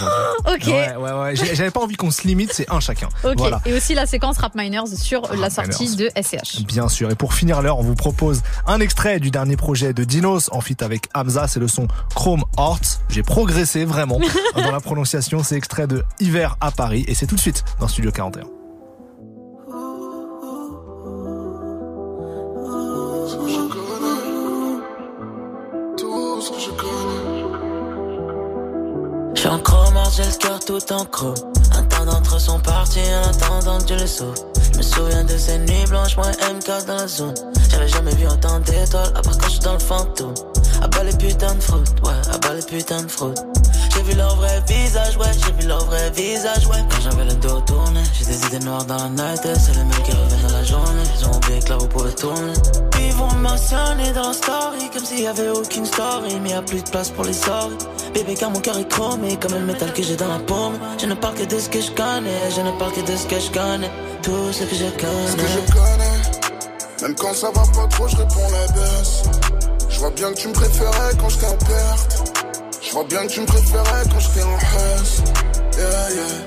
Ok. 0.48 0.66
Ouais, 0.68 0.96
ouais, 0.98 1.36
J'avais 1.36 1.70
pas 1.70 1.82
envie 1.82 1.96
qu'on 1.96 2.10
se 2.12 2.26
limite, 2.26 2.54
c'est 2.54 2.70
un 2.72 2.80
chacun. 2.80 3.08
Ok. 3.24 3.36
Voilà. 3.38 3.62
Et 3.66 3.74
aussi 3.74 3.94
la 4.00 4.06
séquence 4.06 4.38
Rap 4.38 4.56
Miners 4.56 4.96
sur 4.96 5.36
la 5.36 5.50
sortie 5.50 5.90
Miners. 5.90 6.10
de 6.16 6.22
SCH. 6.22 6.64
Bien 6.64 6.88
sûr. 6.88 7.12
Et 7.12 7.16
pour 7.16 7.34
finir 7.34 7.62
l'heure, 7.62 7.80
on 7.80 7.84
vous 7.84 7.96
propose 7.96 8.42
un 8.66 8.80
extrait 8.80 9.20
du 9.20 9.30
dernier 9.30 9.58
projet 9.58 9.92
de 9.94 10.06
Dinos 10.06 10.50
en 10.54 10.62
feat 10.62 10.82
avec 10.82 11.10
Hamza. 11.14 11.48
C'est 11.50 11.60
le 11.60 11.68
son 11.68 11.88
Chrome 12.16 12.46
Heart. 12.58 13.02
J'ai 13.10 13.24
progressé 13.24 13.84
vraiment 13.84 14.20
dans 14.56 14.72
la 14.72 14.80
prononciation. 14.80 15.44
C'est 15.44 15.56
extrait 15.56 15.86
de 15.86 16.06
Hiver 16.22 16.56
à 16.62 16.72
Paris 16.72 17.04
et 17.10 17.14
c'est 17.14 17.28
tout 17.28 17.36
de 17.36 17.42
suite 17.42 17.66
dans 17.82 17.90
Studio 17.90 18.12
41. 18.12 18.44
Tout 25.98 26.42
ce 26.42 26.52
que 26.52 26.60
je 26.60 26.70
connais. 26.72 27.50
J'suis 29.36 29.50
en 29.50 29.60
chromant, 29.60 30.10
j'ai 30.16 30.24
le 30.24 30.38
cœur 30.38 30.60
tout 30.62 30.94
en 30.94 31.04
chrome. 31.04 31.59
Temps 32.00 32.06
d'entre 32.06 32.40
sont 32.40 32.60
partis 32.60 33.02
en 33.02 33.30
attendant 33.30 33.78
que 33.78 33.84
Dieu 33.84 33.98
les 33.98 34.08
sauve. 34.08 34.34
Je 34.72 34.78
me 34.78 34.84
souviens 34.84 35.26
de 35.26 35.38
ces 35.38 35.58
nuits 35.58 35.86
blanches, 35.90 36.16
moi 36.16 36.28
MK 36.28 36.86
dans 36.88 36.96
la 36.96 37.08
zone. 37.08 37.34
J'avais 37.70 37.90
jamais 37.90 38.16
vu 38.16 38.26
autant 38.26 38.58
d'étoiles, 38.62 39.12
à 39.16 39.22
part 39.22 39.38
quand 39.38 39.50
j'suis 39.50 39.60
dans 39.60 39.74
le 39.74 39.80
fantôme. 39.80 40.34
À 40.82 40.88
bas 40.88 41.04
les 41.04 41.12
putains 41.18 41.56
de 41.56 41.60
fraude, 41.60 41.90
ouais, 42.06 42.14
à 42.34 42.38
bas 42.38 42.54
les 42.54 42.62
putains 42.62 43.04
de 43.04 43.10
fraude. 43.10 43.38
J'ai 44.10 44.16
vu 44.16 44.22
leur 44.22 44.36
vrai 44.38 44.64
visage, 44.68 45.18
ouais, 45.18 45.32
j'ai 45.34 45.52
vu 45.62 45.68
leur 45.68 45.86
vrai 45.86 46.10
visage, 46.10 46.66
ouais. 46.66 46.84
Quand 46.90 47.02
j'avais 47.04 47.26
le 47.26 47.34
dos 47.36 47.62
tourné, 47.62 48.02
j'ai 48.14 48.26
des 48.26 48.46
idées 48.48 48.66
noires 48.66 48.84
dans 48.86 48.98
la 48.98 49.10
night, 49.10 49.42
c'est 49.44 49.74
les 49.74 49.84
mêmes 49.84 50.04
qui 50.04 50.12
reviennent 50.12 50.48
dans 50.48 50.54
la 50.54 50.64
journée. 50.64 51.04
Ils 51.20 51.28
ont 51.28 51.36
oublié 51.36 51.60
que 51.60 51.70
la 51.70 51.76
roue 51.76 51.88
pouvait 51.88 52.12
tourner. 52.14 52.54
Ils 53.00 53.14
vont 53.14 53.32
mentionner 53.36 54.12
dans 54.14 54.34
story, 54.34 54.90
comme 54.92 55.06
s'il 55.06 55.22
y 55.22 55.28
avait 55.28 55.50
aucune 55.50 55.86
story, 55.86 56.40
mais 56.42 56.50
y 56.50 56.54
a 56.54 56.64
plus 56.64 56.84
de 56.84 56.90
place 56.90 57.10
pour 57.12 57.24
les 57.24 57.34
sorties. 57.34 57.86
Bébé, 58.16 58.34
car 58.34 58.50
mon 58.50 58.60
cœur 58.60 58.80
est 58.80 58.90
chromé, 58.90 59.38
comme 59.38 59.54
le 59.54 59.60
métal 59.60 59.94
que 59.94 60.02
j'ai 60.02 60.16
dans 60.16 60.28
la 60.28 60.40
paume. 60.40 60.80
Je 61.00 61.06
ne 61.06 61.14
parle 61.14 61.36
que 61.36 61.44
de 61.44 61.60
ce 61.60 61.70
que 61.70 61.80
je 61.80 61.92
connais, 61.92 62.50
je 62.56 62.62
ne 62.62 62.72
parle 62.80 62.94
que 62.94 63.02
de 63.02 63.16
ce 63.16 63.28
que 63.28 63.40
je 63.40 63.52
connais. 63.52 63.92
Tout 64.24 64.52
ce 64.52 64.64
que 64.64 64.76
je 64.76 64.90
connais. 64.90 65.28
Ce 65.28 65.36
que 65.36 65.48
je 65.48 65.72
connais. 65.72 67.04
Même 67.04 67.16
quand 67.16 67.34
ça 67.36 67.52
va 67.52 67.62
pas 67.62 67.88
trop, 67.92 68.08
je 68.08 68.16
réponds 68.16 68.50
la 68.52 68.74
baisse. 68.74 69.24
Je 69.88 70.00
vois 70.00 70.10
bien 70.10 70.34
que 70.34 70.40
tu 70.40 70.48
me 70.48 70.54
préférais 70.54 71.14
quand 71.20 71.30
j'étais 71.30 71.46
en 71.46 71.58
perte. 71.58 72.40
Je 72.90 72.96
vois 72.96 73.04
bien 73.04 73.22
que 73.28 73.32
tu 73.32 73.42
me 73.42 73.46
préférais 73.46 74.04
quand 74.12 74.20
j'étais 74.20 74.42
en 74.42 74.56
hausse. 74.56 75.22
Yeah, 75.78 76.10
yeah. 76.10 76.42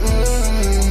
Mm. 0.00 0.88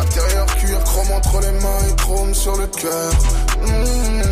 Intérieur 0.00 0.46
cuir, 0.56 0.82
chrome 0.84 1.10
entre 1.14 1.40
les 1.42 1.52
mains 1.60 1.86
et 1.90 1.96
chrome 1.96 2.34
sur 2.34 2.56
le 2.56 2.66
cœur. 2.68 3.12
Mm. 3.60 4.22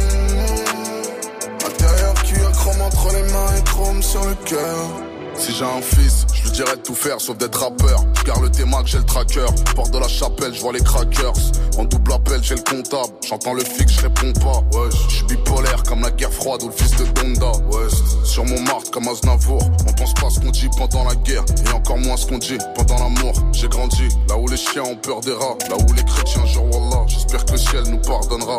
Intérieur 1.67 2.15
cuir, 2.25 2.51
chrome 2.53 2.81
entre 2.81 3.09
les 3.13 3.23
mains 3.31 3.57
et 3.59 3.63
chrome 3.65 4.03
sur 4.03 4.25
le 4.25 4.35
cœur. 4.37 5.10
Si 5.41 5.55
j'ai 5.55 5.65
un 5.65 5.81
fils, 5.81 6.27
je 6.35 6.43
lui 6.43 6.51
dirais 6.51 6.77
de 6.77 6.83
tout 6.83 6.95
faire 6.95 7.19
sauf 7.19 7.39
d'être 7.39 7.59
rappeur. 7.59 8.05
Je 8.19 8.25
garde 8.25 8.43
le 8.43 8.51
T-Mac, 8.51 8.87
j'ai 8.87 8.99
le 8.99 9.05
tracker. 9.05 9.47
Porte 9.75 9.91
de 9.91 9.99
la 9.99 10.07
chapelle, 10.07 10.53
je 10.53 10.61
vois 10.61 10.75
les 10.75 10.83
crackers. 10.83 11.33
En 11.79 11.85
double 11.85 12.13
appel, 12.13 12.41
j'ai 12.43 12.57
le 12.57 12.61
comptable. 12.61 13.15
J'entends 13.27 13.55
le 13.55 13.65
fixe, 13.65 13.95
je 13.95 14.03
réponds 14.03 14.39
pas. 14.39 14.79
Ouais, 14.79 14.91
je 15.09 15.15
suis 15.17 15.25
bipolaire 15.25 15.83
comme 15.85 16.03
la 16.03 16.11
guerre 16.11 16.33
froide 16.33 16.63
ou 16.63 16.67
le 16.67 16.73
fils 16.73 16.95
de 16.97 17.05
Donda. 17.05 17.53
Ouais, 17.73 17.89
sur 18.23 18.45
mon 18.45 18.61
marque 18.61 18.91
comme 18.91 19.09
Aznavour. 19.09 19.63
On 19.89 19.93
pense 19.95 20.13
pas 20.13 20.29
ce 20.29 20.41
qu'on 20.41 20.51
dit 20.51 20.69
pendant 20.77 21.05
la 21.05 21.15
guerre 21.15 21.45
et 21.67 21.73
encore 21.73 21.97
moins 21.97 22.19
ce 22.19 22.27
qu'on 22.27 22.39
dit 22.39 22.59
pendant 22.75 22.99
l'amour. 22.99 23.33
J'ai 23.53 23.69
grandi 23.69 24.09
là 24.29 24.37
où 24.37 24.47
les 24.47 24.59
chiens 24.59 24.83
ont 24.83 24.97
peur 24.97 25.21
des 25.23 25.33
rats, 25.33 25.57
là 25.71 25.77
où 25.77 25.93
les 25.95 26.05
chrétiens 26.05 26.45
jurent 26.45 26.65
Wallah. 26.65 27.05
J'espère 27.07 27.47
que 27.47 27.53
le 27.53 27.59
ciel 27.59 27.85
nous 27.89 28.01
pardonnera. 28.03 28.59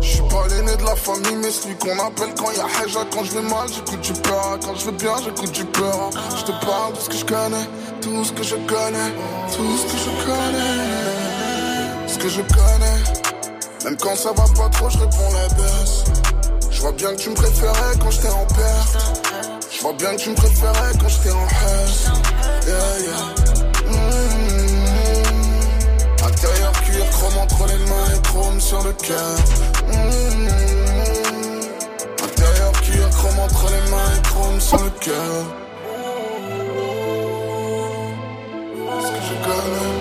Je 0.00 0.08
suis 0.08 0.22
pas 0.22 0.46
l'aîné 0.48 0.76
de 0.76 0.84
la 0.84 0.94
famille, 0.94 1.36
mais 1.42 1.50
celui 1.50 1.74
qu'on 1.76 1.98
appelle 1.98 2.32
quand 2.38 2.52
y 2.52 2.60
a 2.60 2.66
Haja. 2.66 3.00
Quand 3.12 3.24
je 3.24 3.32
vais 3.32 3.42
mal, 3.42 3.68
j'écoute 3.68 4.00
du 4.00 4.12
peur. 4.12 4.58
Quand 4.64 4.74
je 4.76 4.86
vais 4.86 4.92
bien, 4.92 5.14
j'écoute 5.24 5.52
du 5.52 5.64
Je 6.36 6.44
te 6.44 6.52
parle 6.64 6.92
de 6.94 7.00
ce 7.00 7.08
que 7.08 7.16
je 7.16 7.24
connais, 7.24 7.66
tout 8.00 8.24
ce 8.24 8.32
que 8.32 8.42
je 8.42 8.56
connais, 8.56 9.12
tout 9.54 9.76
ce 9.76 9.84
que 9.86 9.98
je 9.98 10.10
connais, 10.26 12.08
ce 12.08 12.18
que 12.18 12.28
je 12.28 12.42
connais. 12.42 12.98
Même 13.84 13.96
quand 13.96 14.16
ça 14.16 14.32
va 14.32 14.44
pas 14.44 14.68
trop, 14.70 14.90
je 14.90 14.98
réponds 14.98 15.32
la 15.32 15.48
baisse. 15.54 16.04
Je 16.70 16.80
vois 16.80 16.92
bien 16.92 17.10
que 17.10 17.16
tu 17.16 17.30
me 17.30 17.34
préférais 17.34 17.96
quand 18.00 18.10
j'étais 18.10 18.30
en 18.30 18.44
perte. 18.46 18.96
Je 19.70 19.80
vois 19.82 19.92
bien 19.94 20.10
que 20.12 20.20
tu 20.20 20.30
me 20.30 20.34
préférais 20.34 20.92
quand 21.00 21.08
j'étais 21.08 21.30
en 21.30 21.46
haine. 21.46 22.12
Yeah, 22.66 22.98
yeah. 23.00 23.22
Mmh. 23.90 24.28
Intérieur 26.26 26.72
cuir, 26.72 27.10
chrome 27.10 27.38
entre 27.38 27.66
les 27.66 27.78
mains 27.78 28.10
et 28.14 28.20
chrome 28.28 28.60
sur 28.60 28.82
le 28.82 28.92
cœur. 28.92 29.38
Mmh. 29.88 30.48
Intérieur 32.24 32.72
cuir, 32.82 33.10
chrome 33.10 33.38
entre 33.38 33.66
les 33.70 33.90
mains 33.90 34.12
et 34.16 34.22
chrome 34.22 34.60
sur 34.60 34.78
le 34.82 34.90
cœur. 35.00 35.67
Ce 39.28 39.34
que 39.34 39.97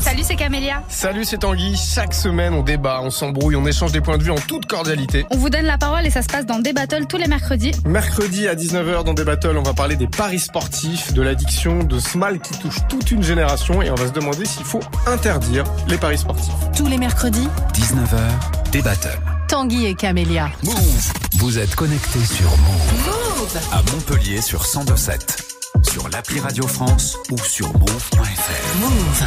Salut, 0.00 0.22
c'est 0.22 0.36
Camélia. 0.36 0.82
Salut, 0.88 1.24
c'est 1.24 1.38
Tanguy. 1.38 1.76
Chaque 1.76 2.14
semaine, 2.14 2.54
on 2.54 2.62
débat, 2.62 3.00
on 3.02 3.10
s'embrouille, 3.10 3.56
on 3.56 3.66
échange 3.66 3.92
des 3.92 4.00
points 4.00 4.16
de 4.16 4.22
vue 4.22 4.30
en 4.30 4.36
toute 4.36 4.66
cordialité. 4.66 5.26
On 5.30 5.36
vous 5.36 5.50
donne 5.50 5.66
la 5.66 5.76
parole 5.76 6.06
et 6.06 6.10
ça 6.10 6.22
se 6.22 6.28
passe 6.28 6.46
dans 6.46 6.60
des 6.60 6.72
battles 6.72 7.06
tous 7.06 7.18
les 7.18 7.26
mercredis. 7.26 7.72
Mercredi 7.84 8.48
à 8.48 8.54
19h 8.54 9.04
dans 9.04 9.14
des 9.14 9.24
battles, 9.24 9.56
on 9.56 9.62
va 9.62 9.74
parler 9.74 9.96
des 9.96 10.06
paris 10.06 10.38
sportifs, 10.38 11.12
de 11.12 11.20
l'addiction, 11.20 11.84
de 11.84 11.98
ce 11.98 12.16
mal 12.16 12.40
qui 12.40 12.58
touche 12.58 12.78
toute 12.88 13.10
une 13.10 13.22
génération 13.22 13.82
et 13.82 13.90
on 13.90 13.94
va 13.96 14.06
se 14.06 14.12
demander 14.12 14.46
s'il 14.46 14.64
faut 14.64 14.80
interdire 15.06 15.64
les 15.88 15.98
paris 15.98 16.18
sportifs. 16.18 16.54
Tous 16.74 16.86
les 16.86 16.96
mercredis, 16.96 17.48
19h, 17.74 18.70
des 18.72 18.82
battles. 18.82 19.20
Tanguy 19.48 19.86
et 19.86 19.94
Camélia. 19.94 20.50
Move 20.64 21.12
Vous 21.34 21.58
êtes 21.58 21.74
connectés 21.74 22.24
sur 22.24 22.48
Move. 22.58 23.58
À 23.72 23.82
Montpellier 23.92 24.40
sur 24.40 24.62
1027. 24.62 25.45
Sur 25.90 26.08
l'appli 26.08 26.40
Radio 26.40 26.66
France 26.66 27.16
ou 27.30 27.38
sur 27.38 27.66
move.fr. 27.72 28.78
Move. 28.80 29.24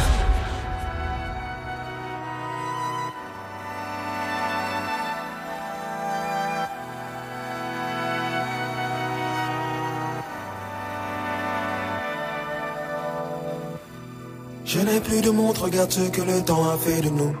Je 14.64 14.78
n'ai 14.78 15.00
plus 15.00 15.20
de 15.20 15.30
montre, 15.30 15.64
regarde 15.64 15.90
ce 15.90 16.08
que 16.10 16.22
le 16.22 16.42
temps 16.42 16.70
a 16.70 16.76
fait 16.76 17.00
de 17.00 17.10
nous. 17.10 17.36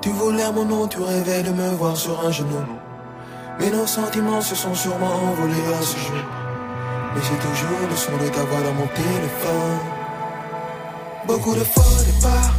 Tu 0.00 0.10
voulais 0.10 0.50
mon 0.52 0.64
nom, 0.64 0.88
tu 0.88 1.00
rêvais 1.00 1.42
de 1.42 1.50
me 1.50 1.70
voir 1.70 1.96
sur 1.96 2.24
un 2.26 2.30
genou. 2.30 2.64
Mais 3.60 3.70
nos 3.70 3.86
sentiments 3.86 4.40
se 4.40 4.54
sont 4.54 4.74
sûrement 4.74 5.14
envolés 5.30 5.74
à 5.78 5.82
ce 5.82 5.98
jour. 5.98 6.47
Mais 7.14 7.22
j'ai 7.22 7.38
toujours 7.38 7.88
le 7.90 7.96
son 7.96 8.12
de 8.24 8.28
ta 8.28 8.44
voix 8.44 8.60
dans 8.60 8.74
mon 8.74 8.86
téléphone. 8.88 9.78
Beaucoup 11.26 11.54
de 11.54 11.60
faux 11.60 12.04
départs, 12.04 12.54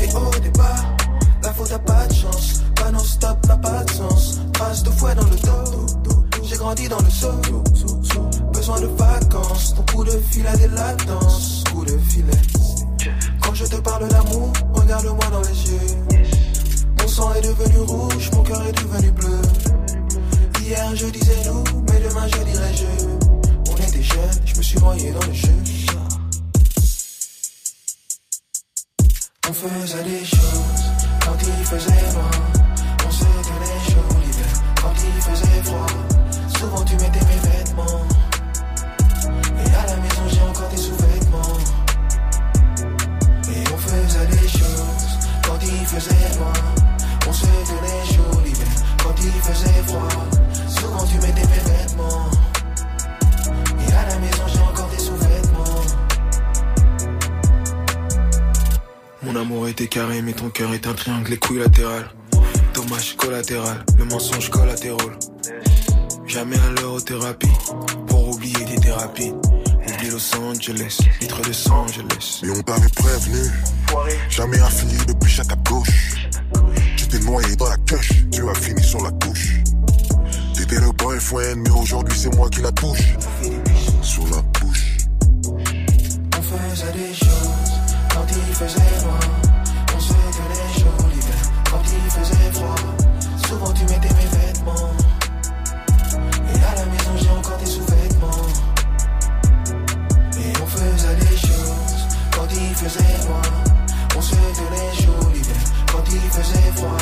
et 0.00 0.14
hauts 0.14 0.40
départ. 0.42 0.96
La 1.42 1.52
faute 1.52 1.72
a 1.72 1.78
pas 1.78 2.06
de 2.06 2.14
chance, 2.14 2.62
pas 2.74 2.90
non 2.90 2.98
stop 3.00 3.46
n'a 3.46 3.56
pas 3.56 3.84
de 3.84 3.90
sens. 3.90 4.40
Trace 4.52 4.82
de 4.82 4.90
fouet 4.90 5.14
dans 5.14 5.24
le 5.24 5.36
dos, 5.36 6.24
j'ai 6.42 6.56
grandi 6.56 6.88
dans 6.88 7.00
le 7.00 7.10
seau. 7.10 7.32
Besoin 8.52 8.80
de 8.80 8.86
vacances, 8.86 9.74
ton 9.74 9.84
coup 9.92 10.04
de 10.04 10.18
fil 10.30 10.46
a 10.46 10.56
des 10.56 10.68
latences. 10.68 11.64
Coup 11.70 11.84
de 11.84 11.98
filet. 11.98 12.32
Quand 13.42 13.54
je 13.54 13.64
te 13.64 13.76
parle 13.76 14.08
d'amour, 14.08 14.52
regarde-moi 14.72 15.26
dans 15.30 15.42
les 15.42 15.70
yeux. 15.70 16.26
Mon 17.00 17.08
sang 17.08 17.34
est 17.34 17.42
devenu 17.42 17.80
rouge, 17.80 18.30
mon 18.32 18.42
cœur 18.42 18.62
est 18.66 18.72
devenu 18.72 19.10
bleu. 19.10 19.42
Hier 20.62 20.96
je 20.96 21.06
disais 21.06 21.42
nous, 21.46 21.64
mais 21.86 22.00
demain 22.00 22.26
je 22.26 22.38
dirais 22.38 22.72
je. 22.74 23.23
Je 24.06 24.56
me 24.56 24.62
suis 24.62 24.78
noyé 24.78 25.12
dans 25.12 25.26
le 25.26 25.32
jeu. 25.32 25.54
On 29.48 29.52
faisait 29.52 30.04
des 30.04 30.24
choses 30.24 30.84
quand 31.24 31.36
il 31.40 31.64
faisait 31.64 32.12
noir. 32.12 32.30
On 33.06 33.10
se 33.10 33.24
tenait 33.24 33.80
chaud 33.90 34.16
l'hiver 34.20 34.62
quand 34.82 34.92
il 34.98 35.22
faisait 35.22 35.62
froid. 35.62 35.86
Souvent 36.58 36.84
tu 36.84 36.94
mettais 36.96 37.24
mes 37.24 37.48
vêtements. 37.48 38.02
Et 39.64 39.74
à 39.74 39.86
la 39.86 39.96
maison 39.96 40.22
j'ai 40.28 40.42
encore 40.42 40.68
des 40.68 40.76
sous-vêtements. 40.76 41.58
Et 43.48 43.64
on 43.72 43.78
faisait 43.78 44.26
des 44.26 44.48
choses 44.48 45.28
quand 45.46 45.58
il 45.62 45.86
faisait 45.86 46.36
noir. 46.38 46.52
On 47.26 47.32
se 47.32 47.46
tenait 47.46 48.04
chaud 48.14 48.40
l'hiver 48.44 48.68
quand 49.02 49.14
il 49.18 49.32
faisait 49.32 49.82
froid. 49.86 50.08
Souvent 50.68 51.06
tu 51.06 51.16
mettais 51.20 51.46
mes 51.46 51.72
vêtements. 51.72 52.30
Mon 59.24 59.36
amour 59.36 59.68
était 59.68 59.86
carré, 59.86 60.20
mais 60.20 60.34
ton 60.34 60.50
cœur 60.50 60.74
est 60.74 60.86
un 60.86 60.92
triangle 60.92 61.32
équilatéral. 61.32 62.10
Dommage 62.74 63.16
collatéral, 63.16 63.84
le 63.98 64.04
mensonge 64.04 64.50
collatéral. 64.50 65.18
Jamais 66.26 66.56
à 66.56 66.80
l'eurothérapie, 66.80 67.48
pour 68.06 68.28
oublier 68.28 68.64
des 68.66 68.76
thérapies. 68.76 69.32
Oublie 69.88 70.10
Los 70.10 70.36
Angeles, 70.36 70.98
litre 71.22 71.40
de 71.40 71.48
Los 71.48 71.70
Angeles. 71.70 72.40
Et 72.42 72.50
on 72.50 72.60
t'avait 72.62 72.88
prévenu, 72.88 73.50
jamais 74.28 74.60
affilié 74.60 74.98
depuis 75.08 75.30
chaque 75.30 75.52
à 75.52 75.56
gauche. 75.56 76.28
Tu 76.96 77.08
t'es 77.08 77.18
noyé 77.20 77.56
dans 77.56 77.68
la 77.70 77.78
cache, 77.78 78.12
tu 78.30 78.48
as 78.48 78.54
fini 78.54 78.82
sur 78.82 79.02
la 79.02 79.10
couche. 79.12 79.54
T'étais 80.54 80.80
le 80.80 80.92
boyfriend, 80.92 81.56
mais 81.56 81.70
aujourd'hui 81.70 82.18
c'est 82.18 82.34
moi 82.34 82.50
qui 82.50 82.60
la 82.60 82.72
touche. 82.72 83.14
La 84.30 84.42
il 88.54 88.68
faisait 88.68 89.04
noir. 89.04 89.18
On 89.96 90.00
se 90.00 90.12
tenait 90.12 90.74
chaud 90.78 91.08
l'hiver 91.12 91.42
quand 91.70 91.82
il 91.82 92.10
faisait 92.10 92.52
froid. 92.52 92.76
Souvent 93.48 93.72
tu 93.72 93.82
mettais 93.84 94.14
mes 94.14 94.38
vêtements. 94.38 94.92
Et 96.52 96.58
à 96.62 96.74
la 96.76 96.86
maison 96.86 97.12
j'ai 97.20 97.30
encore 97.30 97.58
des 97.58 97.66
sous-vêtements. 97.66 98.46
Et 100.38 100.52
on 100.62 100.66
faisait 100.66 101.16
des 101.16 101.36
choses 101.36 102.06
quand 102.30 102.46
il 102.52 102.74
faisait 102.76 103.26
noir. 103.26 103.42
On 104.16 104.22
se 104.22 104.34
tenait 104.34 104.94
chaud 105.02 105.30
l'hiver 105.32 105.62
quand 105.90 106.04
il 106.12 106.30
faisait 106.30 106.72
froid. 106.76 106.96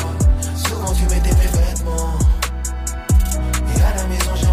Souvent 0.55 0.93
tu 0.93 1.03
mettais 1.03 1.35
mes 1.35 1.51
vêtements. 1.59 2.17
Et 3.77 3.81
à 3.81 3.95
la 3.95 4.07
maison 4.07 4.31
j'ai 4.35 4.52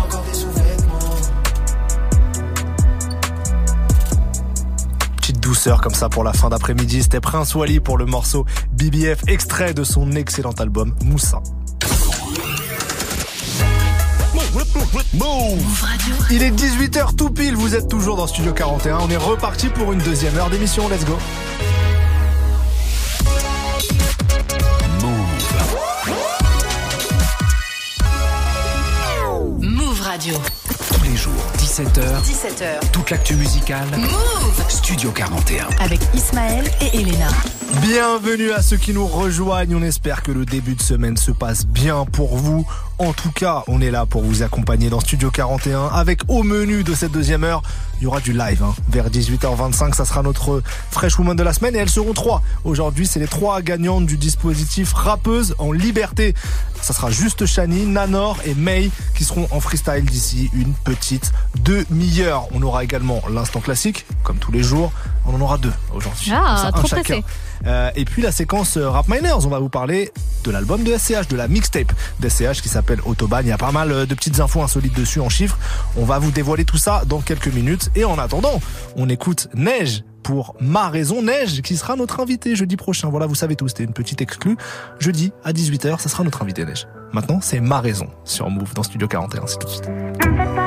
douceur 5.60 5.82
comme 5.82 5.92
ça 5.92 6.08
pour 6.08 6.24
la 6.24 6.32
fin 6.32 6.48
d'après-midi. 6.48 7.02
C'était 7.02 7.20
Prince 7.20 7.54
Wally 7.54 7.80
pour 7.80 7.98
le 7.98 8.06
morceau 8.06 8.46
BBF, 8.72 9.18
extrait 9.26 9.74
de 9.74 9.84
son 9.84 10.12
excellent 10.12 10.52
album 10.52 10.94
Moussa. 11.04 11.42
Move 15.12 15.86
Il 16.30 16.42
est 16.42 16.50
18h 16.50 17.14
tout 17.14 17.28
pile, 17.28 17.56
vous 17.56 17.74
êtes 17.74 17.88
toujours 17.88 18.16
dans 18.16 18.26
Studio 18.26 18.54
41. 18.54 19.00
On 19.00 19.10
est 19.10 19.18
reparti 19.18 19.68
pour 19.68 19.92
une 19.92 19.98
deuxième 19.98 20.34
heure 20.38 20.48
d'émission. 20.48 20.88
Let's 20.88 21.04
go. 21.04 21.18
Move 29.60 30.00
Radio. 30.00 30.36
Tous 31.80 32.00
les 32.00 32.04
jours, 32.04 32.16
17h. 32.18 32.20
17h. 32.22 32.90
Toute 32.92 33.10
l'actu 33.10 33.36
musicale. 33.36 33.86
Move 33.96 34.64
Studio 34.68 35.10
41. 35.10 35.68
Avec 35.80 36.00
Ismaël 36.14 36.64
et 36.80 36.98
Elena. 36.98 37.28
Bienvenue 37.80 38.50
à 38.52 38.60
ceux 38.60 38.76
qui 38.76 38.92
nous 38.92 39.06
rejoignent. 39.06 39.74
On 39.76 39.82
espère 39.82 40.22
que 40.22 40.30
le 40.32 40.44
début 40.44 40.74
de 40.74 40.82
semaine 40.82 41.16
se 41.16 41.30
passe 41.30 41.64
bien 41.64 42.04
pour 42.04 42.36
vous. 42.36 42.66
En 42.98 43.12
tout 43.12 43.30
cas, 43.30 43.62
on 43.66 43.80
est 43.80 43.90
là 43.90 44.04
pour 44.04 44.22
vous 44.22 44.42
accompagner 44.42 44.90
dans 44.90 45.00
Studio 45.00 45.30
41 45.30 45.86
avec 45.86 46.20
au 46.28 46.42
menu 46.42 46.84
de 46.84 46.94
cette 46.94 47.12
deuxième 47.12 47.44
heure, 47.44 47.62
il 48.00 48.04
y 48.04 48.06
aura 48.06 48.20
du 48.20 48.32
live 48.32 48.62
hein. 48.62 48.74
vers 48.88 49.10
18h25. 49.10 49.94
Ça 49.94 50.04
sera 50.04 50.22
notre 50.22 50.62
Fresh 50.90 51.18
Woman 51.18 51.36
de 51.36 51.42
la 51.42 51.52
semaine 51.52 51.76
et 51.76 51.78
elles 51.78 51.90
seront 51.90 52.14
trois. 52.14 52.42
Aujourd'hui, 52.64 53.06
c'est 53.06 53.20
les 53.20 53.28
trois 53.28 53.60
gagnantes 53.60 54.06
du 54.06 54.16
dispositif 54.16 54.92
rappeuse 54.92 55.54
en 55.58 55.72
liberté. 55.72 56.34
Ça 56.80 56.94
sera 56.94 57.10
juste 57.10 57.44
Shani, 57.44 57.86
Nanor 57.86 58.38
et 58.46 58.54
May 58.54 58.90
qui 59.14 59.24
seront 59.24 59.48
en 59.50 59.60
freestyle 59.60 60.04
d'ici 60.04 60.50
une 60.54 60.72
petite 60.72 61.32
demi-heure. 61.62 62.48
On 62.52 62.62
aura 62.62 62.84
également 62.84 63.22
l'instant 63.30 63.60
classique, 63.60 64.06
comme 64.22 64.38
tous 64.38 64.52
les 64.52 64.62
jours. 64.62 64.92
On 65.26 65.34
en 65.34 65.40
aura 65.40 65.58
deux 65.58 65.72
aujourd'hui. 65.92 66.32
Ah, 66.34 66.70
trop 66.74 66.88
pressé. 66.88 67.22
Euh, 67.66 67.90
et 67.94 68.04
puis 68.04 68.22
la 68.22 68.32
séquence 68.32 68.76
euh, 68.76 68.88
Rap 68.88 69.08
Miners, 69.08 69.44
on 69.44 69.48
va 69.48 69.58
vous 69.58 69.68
parler 69.68 70.12
de 70.44 70.50
l'album 70.50 70.82
de 70.82 70.96
SCH, 70.96 71.28
de 71.28 71.36
la 71.36 71.46
mixtape 71.46 71.92
de 72.18 72.28
SCH 72.28 72.62
qui 72.62 72.68
s'appelle 72.68 73.00
Autobahn. 73.04 73.44
Il 73.44 73.50
y 73.50 73.52
a 73.52 73.58
pas 73.58 73.72
mal 73.72 73.92
euh, 73.92 74.06
de 74.06 74.14
petites 74.14 74.40
infos 74.40 74.62
insolites 74.62 74.96
dessus 74.96 75.20
en 75.20 75.28
chiffres. 75.28 75.58
On 75.96 76.04
va 76.04 76.18
vous 76.18 76.30
dévoiler 76.30 76.64
tout 76.64 76.78
ça 76.78 77.02
dans 77.06 77.20
quelques 77.20 77.48
minutes. 77.48 77.89
Et 77.96 78.04
en 78.04 78.18
attendant, 78.18 78.60
on 78.96 79.08
écoute 79.08 79.48
Neige 79.54 80.04
pour 80.22 80.54
Ma 80.60 80.88
Raison 80.88 81.22
Neige 81.22 81.62
qui 81.62 81.76
sera 81.76 81.96
notre 81.96 82.20
invité 82.20 82.54
jeudi 82.54 82.76
prochain. 82.76 83.08
Voilà, 83.08 83.26
vous 83.26 83.34
savez 83.34 83.56
tout, 83.56 83.68
c'était 83.68 83.84
une 83.84 83.92
petite 83.92 84.20
exclue. 84.20 84.56
Jeudi 84.98 85.32
à 85.44 85.52
18h, 85.52 85.98
ça 85.98 86.08
sera 86.08 86.22
notre 86.22 86.42
invité 86.42 86.64
Neige. 86.64 86.86
Maintenant, 87.12 87.40
c'est 87.40 87.60
Ma 87.60 87.80
Raison 87.80 88.08
sur 88.24 88.48
Move 88.48 88.74
dans 88.74 88.84
Studio 88.84 89.08
41. 89.08 89.46
C'est 89.46 89.58
tout. 89.58 90.59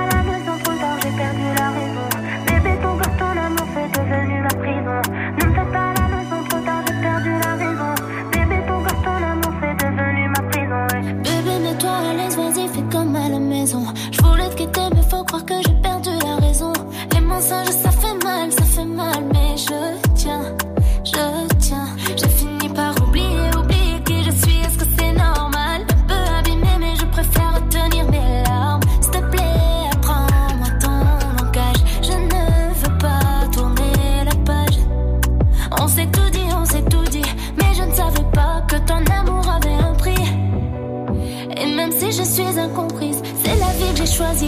La 44.19 44.42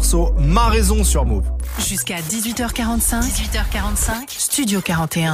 morceau 0.00 0.32
Ma 0.38 0.68
Raison 0.68 1.04
sur 1.04 1.26
Move. 1.26 1.44
Jusqu'à 1.78 2.20
18h45. 2.20 3.20
18h45. 3.20 4.28
Studio 4.28 4.80
41. 4.80 5.32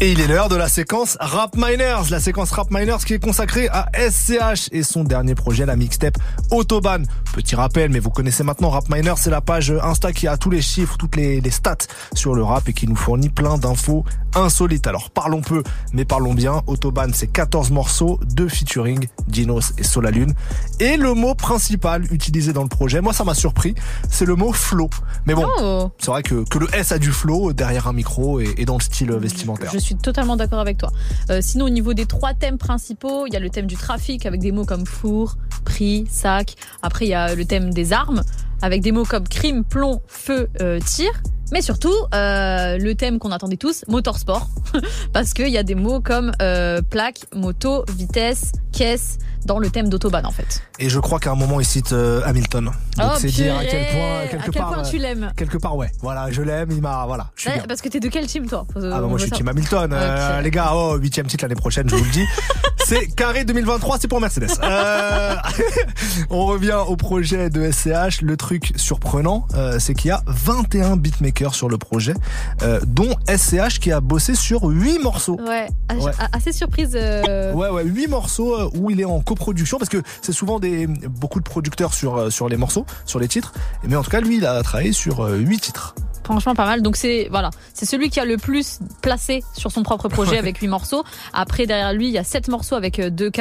Et 0.00 0.12
il 0.12 0.20
est 0.20 0.28
l'heure 0.28 0.48
de 0.48 0.54
la 0.54 0.68
séquence 0.68 1.16
Rap 1.18 1.56
Miners, 1.56 2.10
la 2.10 2.20
séquence 2.20 2.52
Rap 2.52 2.70
Miners 2.70 2.98
qui 3.04 3.14
est 3.14 3.18
consacrée 3.18 3.68
à 3.68 3.88
SCH 3.94 4.68
et 4.70 4.84
son 4.84 5.02
dernier 5.02 5.34
projet, 5.34 5.66
la 5.66 5.74
mixtape 5.74 6.18
Autobahn. 6.52 7.04
Petit 7.32 7.56
rappel, 7.56 7.90
mais 7.90 7.98
vous 7.98 8.10
connaissez 8.10 8.44
maintenant 8.44 8.70
Rap 8.70 8.88
Miners, 8.90 9.16
c'est 9.16 9.30
la 9.30 9.40
page 9.40 9.72
Insta 9.72 10.12
qui 10.12 10.28
a 10.28 10.36
tous 10.36 10.50
les 10.50 10.62
chiffres, 10.62 10.96
toutes 10.98 11.16
les, 11.16 11.40
les 11.40 11.50
stats 11.50 11.88
sur 12.12 12.36
le 12.36 12.44
rap 12.44 12.68
et 12.68 12.74
qui 12.74 12.86
nous 12.86 12.94
fournit 12.94 13.28
plein 13.28 13.58
d'infos 13.58 14.04
insolites. 14.36 14.86
Alors 14.86 15.10
parlons 15.10 15.40
peu, 15.40 15.64
mais 15.92 16.04
parlons 16.04 16.34
bien. 16.34 16.62
Autobahn, 16.68 17.12
c'est 17.12 17.26
14 17.26 17.72
morceaux, 17.72 18.20
2 18.24 18.48
featuring, 18.48 19.08
Dinos 19.26 19.72
et 19.78 19.82
Solalune. 19.82 20.34
Et 20.80 20.96
le 20.96 21.14
mot 21.14 21.34
principal 21.34 22.04
utilisé 22.12 22.52
dans 22.52 22.62
le 22.62 22.68
projet, 22.68 23.00
moi 23.00 23.12
ça 23.12 23.24
m'a 23.24 23.34
surpris, 23.34 23.74
c'est 24.10 24.24
le 24.26 24.36
mot 24.36 24.52
flow. 24.52 24.88
Mais 25.26 25.34
bon, 25.34 25.46
Oh. 25.60 25.90
c'est 25.98 26.10
vrai 26.10 26.22
que, 26.22 26.44
que 26.48 26.58
le 26.58 26.68
S 26.74 26.92
a 26.92 26.98
du 26.98 27.10
flow 27.10 27.52
derrière 27.52 27.88
un 27.88 27.92
micro 27.92 28.38
et, 28.40 28.54
et 28.58 28.64
dans 28.64 28.76
le 28.76 28.82
style 28.82 29.10
vestimentaire. 29.12 29.70
Je 29.72 29.78
suis 29.78 29.96
totalement 29.96 30.36
d'accord 30.36 30.60
avec 30.60 30.78
toi. 30.78 30.90
Euh, 31.30 31.40
sinon, 31.42 31.64
au 31.66 31.70
niveau 31.70 31.94
des 31.94 32.06
trois 32.06 32.32
thèmes 32.34 32.58
principaux, 32.58 33.26
il 33.26 33.32
y 33.32 33.36
a 33.36 33.40
le 33.40 33.50
thème 33.50 33.66
du 33.66 33.76
trafic 33.76 34.24
avec 34.26 34.40
des 34.40 34.52
mots 34.52 34.64
comme 34.64 34.86
four, 34.86 35.36
prix, 35.64 36.06
sac. 36.10 36.54
Après, 36.82 37.06
il 37.06 37.08
y 37.10 37.14
a 37.14 37.34
le 37.34 37.44
thème 37.44 37.72
des 37.74 37.92
armes 37.92 38.22
avec 38.62 38.80
des 38.82 38.92
mots 38.92 39.04
comme 39.04 39.26
crime, 39.26 39.64
plomb, 39.64 40.00
feu, 40.06 40.48
euh, 40.60 40.78
tir. 40.80 41.10
Mais 41.52 41.62
surtout, 41.62 41.94
euh, 42.14 42.76
le 42.78 42.94
thème 42.94 43.18
qu'on 43.18 43.32
attendait 43.32 43.56
tous, 43.56 43.84
motorsport. 43.88 44.48
Parce 45.12 45.32
qu'il 45.32 45.48
y 45.48 45.58
a 45.58 45.62
des 45.62 45.74
mots 45.74 46.00
comme 46.00 46.32
euh, 46.42 46.82
plaque, 46.82 47.20
moto, 47.34 47.84
vitesse, 47.96 48.52
caisse 48.72 49.18
dans 49.46 49.58
le 49.58 49.70
thème 49.70 49.88
d'autobahn 49.88 50.26
en 50.26 50.30
fait. 50.30 50.62
Et 50.78 50.90
je 50.90 50.98
crois 50.98 51.18
qu'à 51.18 51.30
un 51.30 51.34
moment 51.34 51.58
il 51.60 51.64
cite 51.64 51.92
euh, 51.92 52.20
Hamilton. 52.26 52.66
Donc 52.66 52.74
Oh, 53.00 53.16
c'est 53.18 53.28
dire 53.28 53.56
à 53.56 53.64
quel 53.64 53.86
point 53.86 54.26
quelque 54.30 54.42
À 54.42 54.44
quel 54.50 54.62
part 54.62 54.72
point 54.74 54.82
tu 54.82 54.96
euh, 54.96 55.00
l'aimes. 55.00 55.32
Quelque 55.36 55.56
part 55.56 55.76
ouais. 55.76 55.90
Voilà, 56.02 56.30
je 56.30 56.42
l'aime, 56.42 56.70
il 56.70 56.82
m'a 56.82 57.06
voilà, 57.06 57.30
je 57.34 57.42
suis 57.42 57.50
Ouais, 57.50 57.56
bien. 57.56 57.64
parce 57.66 57.80
que 57.80 57.88
t'es 57.88 58.00
de 58.00 58.08
quel 58.08 58.26
team 58.26 58.46
toi? 58.46 58.66
Ah 58.76 58.80
bah 58.80 59.00
moi 59.02 59.16
je 59.16 59.22
suis. 59.24 59.30
Team 59.32 59.48
Hamilton, 59.48 59.90
Euh, 59.94 60.40
les 60.42 60.50
gars. 60.50 60.72
Oh, 60.74 60.96
huitième 60.96 61.26
titre 61.26 61.44
l'année 61.44 61.54
prochaine, 61.54 61.88
je 61.88 61.94
vous 61.96 62.04
le 62.04 62.10
dis. 62.10 62.24
c'est 62.88 63.06
carré 63.14 63.44
2023, 63.44 63.98
c'est 64.00 64.08
pour 64.08 64.20
Mercedes. 64.20 64.48
Euh, 64.62 65.34
on 66.30 66.46
revient 66.46 66.78
au 66.86 66.96
projet 66.96 67.50
de 67.50 67.70
SCH. 67.70 68.22
Le 68.22 68.36
truc 68.36 68.72
surprenant, 68.76 69.46
euh, 69.54 69.78
c'est 69.78 69.94
qu'il 69.94 70.08
y 70.08 70.12
a 70.12 70.22
21 70.26 70.96
beatmakers 70.96 71.54
sur 71.54 71.68
le 71.68 71.78
projet, 71.78 72.14
euh, 72.62 72.80
dont 72.86 73.14
SCH 73.28 73.78
qui 73.80 73.92
a 73.92 74.00
bossé 74.00 74.34
sur 74.34 74.64
8 74.64 74.98
morceaux. 75.00 75.38
Ouais, 75.40 75.68
a- 75.88 75.96
Ouais. 75.96 76.12
a- 76.18 76.36
assez 76.36 76.52
surprise. 76.52 76.92
euh, 76.94 77.52
Ouais, 77.52 77.68
ouais, 77.68 77.84
huit 77.84 78.06
morceaux 78.08 78.70
où 78.74 78.90
il 78.90 79.00
est 79.00 79.04
en 79.04 79.20
coproduction 79.20 79.78
parce 79.78 79.88
que 79.90 80.02
c'est 80.22 80.32
souvent 80.32 80.58
des 80.58 80.86
beaucoup 80.86 81.40
de 81.40 81.44
producteurs 81.44 81.92
sur 81.94 82.32
sur 82.32 82.48
les 82.48 82.56
morceaux, 82.56 82.86
sur 83.04 83.18
les 83.20 83.28
titres. 83.28 83.52
Mais 83.84 83.96
en 83.96 84.02
tout 84.02 84.10
cas, 84.10 84.20
lui, 84.20 84.36
il 84.38 84.46
a 84.46 84.62
travaillé 84.62 84.92
sur 84.92 85.24
euh, 85.24 85.36
huit 85.36 85.60
titres. 85.60 85.94
Franchement, 86.24 86.54
pas 86.54 86.66
mal. 86.66 86.82
Donc 86.82 86.96
c'est 86.96 87.28
voilà, 87.30 87.50
c'est 87.74 87.86
celui 87.86 88.10
qui 88.10 88.20
a 88.20 88.24
le 88.24 88.36
plus 88.36 88.80
placé 89.02 89.42
sur 89.54 89.72
son 89.72 89.82
propre 89.82 90.08
projet 90.08 90.32
Ouais. 90.32 90.38
avec 90.38 90.58
8 90.58 90.68
morceaux. 90.68 91.04
Après 91.32 91.66
derrière 91.66 91.92
lui, 91.92 92.08
il 92.08 92.12
y 92.12 92.18
a 92.18 92.24
7 92.24 92.48
morceaux 92.48 92.74
avec 92.74 93.00
2 93.00 93.30
K. 93.30 93.40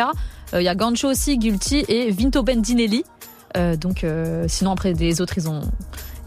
Euh, 0.53 0.61
Il 0.61 0.63
y 0.63 0.69
a 0.69 0.75
Gancho 0.75 1.09
aussi, 1.09 1.37
Guilty 1.37 1.83
et 1.89 2.11
Vinto 2.11 2.43
Bendinelli. 2.43 3.03
Euh, 3.55 3.75
donc 3.75 4.03
euh, 4.03 4.45
sinon 4.47 4.71
après 4.71 4.93
les 4.93 5.21
autres 5.21 5.33
ils 5.37 5.49
ont 5.49 5.61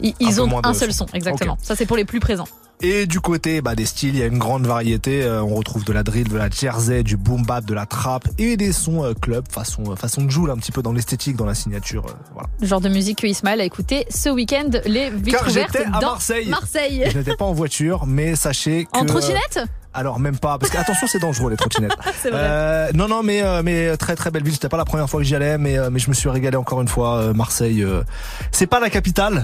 ils, 0.01 0.13
ils 0.19 0.35
peu 0.35 0.41
ont 0.41 0.61
un 0.63 0.73
seul 0.73 0.91
son. 0.91 1.05
son 1.07 1.13
exactement. 1.13 1.57
Ça 1.61 1.75
c'est 1.75 1.85
pour 1.85 1.97
les 1.97 2.05
plus 2.05 2.19
présents. 2.19 2.47
Et 2.83 3.05
du 3.05 3.19
côté 3.19 3.61
bah, 3.61 3.75
des 3.75 3.85
styles, 3.85 4.15
il 4.15 4.19
y 4.19 4.23
a 4.23 4.25
une 4.25 4.39
grande 4.39 4.65
variété. 4.65 5.23
Euh, 5.23 5.43
on 5.43 5.55
retrouve 5.55 5.83
de 5.83 5.93
la 5.93 6.01
drill, 6.03 6.27
de 6.27 6.37
la 6.37 6.49
jersey, 6.49 7.03
du 7.03 7.15
boom 7.17 7.43
bap, 7.43 7.63
de 7.65 7.73
la 7.73 7.85
trap 7.85 8.27
et 8.39 8.57
des 8.57 8.71
sons 8.71 9.03
euh, 9.03 9.13
club 9.13 9.45
façon 9.51 9.83
euh, 9.91 9.95
façon 9.95 10.27
Joule 10.29 10.49
un 10.51 10.57
petit 10.57 10.71
peu 10.71 10.81
dans 10.81 10.91
l'esthétique, 10.93 11.35
dans 11.35 11.45
la 11.45 11.53
signature. 11.55 12.05
euh, 12.07 12.13
voilà. 12.33 12.49
Le 12.59 12.67
genre 12.67 12.81
de 12.81 12.89
musique 12.89 13.21
que 13.21 13.27
Ismaël 13.27 13.61
a 13.61 13.65
écouté 13.65 14.05
ce 14.09 14.29
week-end, 14.29 14.69
les 14.85 15.09
vitres 15.11 15.39
Car 15.39 15.47
ouvertes 15.49 15.69
j'étais 15.73 15.85
à 15.85 15.99
dans 15.99 16.11
Marseille. 16.13 16.49
Marseille. 16.49 17.03
Je 17.11 17.17
n'étais 17.17 17.35
pas 17.35 17.45
en 17.45 17.53
voiture, 17.53 18.05
mais 18.07 18.35
sachez 18.35 18.85
que 18.91 18.97
En 18.99 19.05
trottinette? 19.05 19.59
Alors 19.93 20.19
même 20.19 20.37
pas, 20.37 20.57
parce 20.57 20.71
que 20.71 20.77
attention 20.77 21.05
c'est 21.05 21.19
dangereux 21.19 21.51
les 21.51 21.57
trottinettes. 21.57 21.91
C'est 22.21 22.29
vrai. 22.29 22.39
Euh, 22.41 22.91
non 22.93 23.09
non 23.09 23.23
mais 23.23 23.43
euh, 23.43 23.61
mais 23.61 23.97
très 23.97 24.15
très 24.15 24.31
belle 24.31 24.43
ville. 24.43 24.53
C'était 24.53 24.69
pas 24.69 24.77
la 24.77 24.85
première 24.85 25.09
fois 25.09 25.19
que 25.19 25.25
j'y 25.25 25.35
allais, 25.35 25.57
mais 25.57 25.77
euh, 25.77 25.89
mais 25.91 25.99
je 25.99 26.09
me 26.09 26.13
suis 26.15 26.29
régalé 26.29 26.55
encore 26.55 26.81
une 26.81 26.87
fois. 26.87 27.17
euh, 27.17 27.33
Marseille, 27.33 27.83
euh, 27.83 28.01
c'est 28.53 28.67
pas 28.67 28.79
la 28.79 28.89
capitale, 28.89 29.43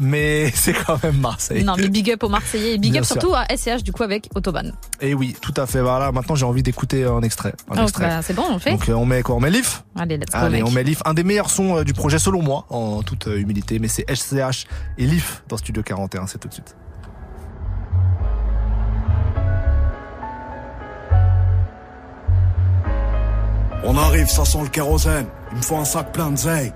mais 0.00 0.50
c'est 0.54 0.72
quand 0.72 1.00
même 1.04 1.18
Marseille. 1.20 1.62
Non, 1.62 1.74
mais 1.76 1.88
big 1.88 2.10
up 2.10 2.22
aux 2.24 2.28
Marseillais 2.28 2.74
et 2.74 2.78
big 2.78 2.92
Bien 2.92 3.02
up 3.02 3.06
sûr. 3.06 3.20
surtout 3.20 3.34
à 3.34 3.44
SCH 3.56 3.82
du 3.84 3.92
coup 3.92 4.02
avec 4.02 4.28
Autobahn. 4.34 4.72
Et 5.00 5.14
oui, 5.14 5.36
tout 5.40 5.54
à 5.56 5.66
fait. 5.66 5.80
Voilà, 5.80 6.10
maintenant 6.10 6.34
j'ai 6.34 6.46
envie 6.46 6.62
d'écouter 6.62 7.04
un 7.04 7.20
extrait. 7.22 7.54
Un 7.70 7.76
Oh, 7.78 7.82
extrait. 7.82 8.08
bah, 8.08 8.22
c'est 8.22 8.34
bon, 8.34 8.44
on 8.50 8.54
le 8.54 8.58
fait. 8.58 8.70
Donc 8.72 8.88
euh, 8.88 8.94
on 8.94 9.04
met 9.04 9.22
quoi? 9.22 9.36
On 9.36 9.40
met 9.40 9.50
Leaf? 9.50 9.84
Allez, 9.96 10.16
let's 10.16 10.30
go. 10.32 10.38
Allez, 10.38 10.58
mec. 10.58 10.66
on 10.66 10.70
met 10.70 10.82
Leaf. 10.82 11.02
Un 11.04 11.14
des 11.14 11.22
meilleurs 11.24 11.50
sons 11.50 11.76
euh, 11.78 11.84
du 11.84 11.92
projet 11.92 12.18
selon 12.18 12.42
moi, 12.42 12.64
en 12.70 13.02
toute 13.02 13.28
euh, 13.28 13.38
humilité, 13.38 13.78
mais 13.78 13.88
c'est 13.88 14.04
SCH 14.12 14.66
et 14.98 15.06
Leaf 15.06 15.42
dans 15.48 15.56
Studio 15.58 15.82
41. 15.82 16.26
C'est 16.26 16.38
tout 16.38 16.48
de 16.48 16.54
suite. 16.54 16.74
On 23.84 23.96
arrive, 23.96 24.28
ça 24.28 24.44
sent 24.44 24.58
le 24.62 24.68
kérosène. 24.68 25.26
Il 25.52 25.58
me 25.58 25.62
faut 25.62 25.76
un 25.76 25.84
sac 25.84 26.12
plein 26.12 26.30
de 26.30 26.36
zeille. 26.36 26.72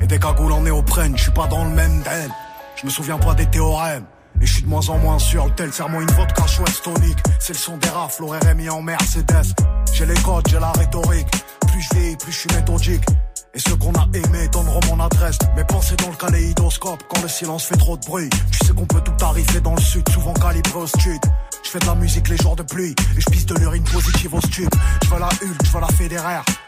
Et 0.00 0.06
des 0.06 0.18
cagoules 0.18 0.52
en 0.52 0.62
néoprène, 0.62 1.16
je 1.16 1.22
suis 1.24 1.32
pas 1.32 1.46
dans 1.46 1.64
le 1.64 1.70
même 1.70 2.02
den. 2.02 2.30
Je 2.76 2.84
me 2.84 2.90
souviens 2.90 3.18
pas 3.18 3.34
des 3.34 3.46
théorèmes. 3.46 4.04
Et 4.40 4.44
je 4.44 4.52
suis 4.52 4.62
de 4.62 4.68
moins 4.68 4.86
en 4.90 4.98
moins 4.98 5.18
sûr, 5.18 5.46
le 5.46 5.52
tel 5.52 5.72
serment 5.72 5.98
une 5.98 6.10
vodka 6.10 6.46
chouette 6.46 6.82
tonique. 6.82 7.18
C'est 7.40 7.54
le 7.54 7.58
son 7.58 7.78
des 7.78 7.88
rafles, 7.88 8.24
RMI 8.24 8.68
en 8.68 8.82
Mercedes. 8.82 9.54
J'ai 9.94 10.04
les 10.04 10.14
codes, 10.14 10.46
j'ai 10.48 10.60
la 10.60 10.72
rhétorique. 10.72 11.26
Plus 11.68 11.80
je 11.80 11.94
vieillis, 11.94 12.16
plus 12.16 12.32
je 12.32 12.38
suis 12.40 12.54
méthodique. 12.54 13.04
Et 13.54 13.58
ceux 13.58 13.76
qu'on 13.76 13.92
a 13.94 14.06
aimés 14.12 14.48
donneront 14.52 14.80
mon 14.88 15.02
adresse. 15.02 15.38
Mes 15.56 15.64
pensées 15.64 15.96
dans 15.96 16.10
le 16.10 16.16
kaléidoscope 16.16 17.02
quand 17.08 17.22
le 17.22 17.28
silence 17.28 17.64
fait 17.64 17.78
trop 17.78 17.96
de 17.96 18.04
bruit. 18.04 18.28
Tu 18.52 18.66
sais 18.66 18.74
qu'on 18.74 18.84
peut 18.84 19.00
tout 19.00 19.24
arriver 19.24 19.60
dans 19.60 19.74
le 19.74 19.80
sud, 19.80 20.06
souvent 20.10 20.34
calibré 20.34 20.78
au 20.78 20.86
stud. 20.86 21.20
Je 21.64 21.70
fais 21.70 21.78
de 21.78 21.86
la 21.86 21.94
musique 21.94 22.28
les 22.28 22.36
jours 22.36 22.56
de 22.56 22.62
pluie 22.62 22.94
et 23.16 23.20
je 23.20 23.30
pisse 23.30 23.46
de 23.46 23.54
l'urine 23.54 23.84
positive 23.84 24.34
au 24.34 24.40
stup. 24.42 24.68
Je 25.02 25.08
veux 25.08 25.18
la 25.18 25.28
Hulk, 25.28 25.64
je 25.64 25.70
veux 25.70 25.80
la 25.80 25.88
fédéraire. 25.88 26.44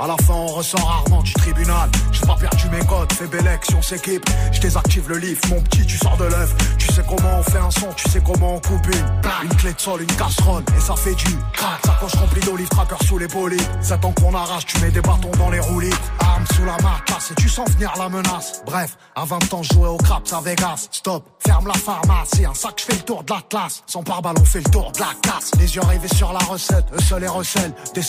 À 0.00 0.06
la 0.06 0.16
fin, 0.18 0.34
on 0.34 0.46
ressort 0.46 0.86
rarement 0.86 1.22
du 1.22 1.32
tribunal. 1.32 1.90
J'ai 2.12 2.24
pas 2.24 2.36
perdu 2.36 2.68
mes 2.70 2.86
codes, 2.86 3.12
fais 3.12 3.26
belle 3.26 3.48
action, 3.48 3.82
s'équipe. 3.82 4.24
Je 4.52 4.60
désactive 4.60 5.08
le 5.08 5.18
livre, 5.18 5.40
mon 5.48 5.60
petit, 5.62 5.84
tu 5.84 5.98
sors 5.98 6.16
de 6.16 6.24
l'œuf. 6.24 6.54
Tu 6.78 6.86
sais 6.92 7.02
comment 7.08 7.40
on 7.40 7.42
fait 7.42 7.58
un 7.58 7.70
son, 7.72 7.88
tu 7.96 8.08
sais 8.08 8.22
comment 8.24 8.54
on 8.54 8.60
coupe 8.60 8.86
une. 8.86 9.48
Une 9.50 9.56
clé 9.56 9.72
de 9.72 9.80
sol, 9.80 10.00
une 10.02 10.16
casserole, 10.16 10.62
et 10.76 10.80
ça 10.80 10.94
fait 10.94 11.16
du 11.16 11.36
crack. 11.52 11.84
Sacoche 11.84 12.14
remplie 12.14 12.40
d'olives, 12.42 12.68
tracker 12.68 13.04
sous 13.06 13.18
les 13.18 13.26
bolides. 13.26 13.60
Ça 13.80 13.98
temps 13.98 14.12
qu'on 14.12 14.34
arrache, 14.34 14.66
tu 14.66 14.78
mets 14.80 14.92
des 14.92 15.00
bâtons 15.00 15.32
dans 15.36 15.50
les 15.50 15.58
roulis. 15.58 15.94
Arme 16.20 16.44
sous 16.54 16.64
la 16.64 16.76
marcasse, 16.80 17.32
et 17.32 17.34
tu 17.34 17.48
sens 17.48 17.68
venir 17.70 17.92
la 17.98 18.08
menace. 18.08 18.62
Bref, 18.66 18.96
à 19.16 19.24
20 19.24 19.52
ans, 19.54 19.62
jouais 19.64 19.88
au 19.88 19.96
craps 19.96 20.32
à 20.32 20.40
Vegas. 20.40 20.86
Stop, 20.92 21.24
ferme 21.44 21.66
la 21.66 21.74
pharmacie. 21.74 22.44
Un 22.44 22.54
sac, 22.54 22.74
je 22.78 22.84
fais 22.84 22.92
le 22.92 23.02
tour 23.02 23.24
de 23.24 23.32
la 23.32 23.42
classe. 23.50 23.82
Sans 23.86 24.04
pare-balles, 24.04 24.36
on 24.40 24.44
fait 24.44 24.60
le 24.60 24.70
tour 24.70 24.92
de 24.92 25.00
la 25.00 25.10
casse. 25.22 25.50
Les 25.58 25.74
yeux 25.74 25.82
rivés 25.82 26.14
sur 26.14 26.32
la 26.32 26.40
recette, 26.40 26.86
eux 26.94 27.02
seuls 27.02 27.22
les 27.22 27.28
recèlent. 27.28 27.74
Des 27.94 28.02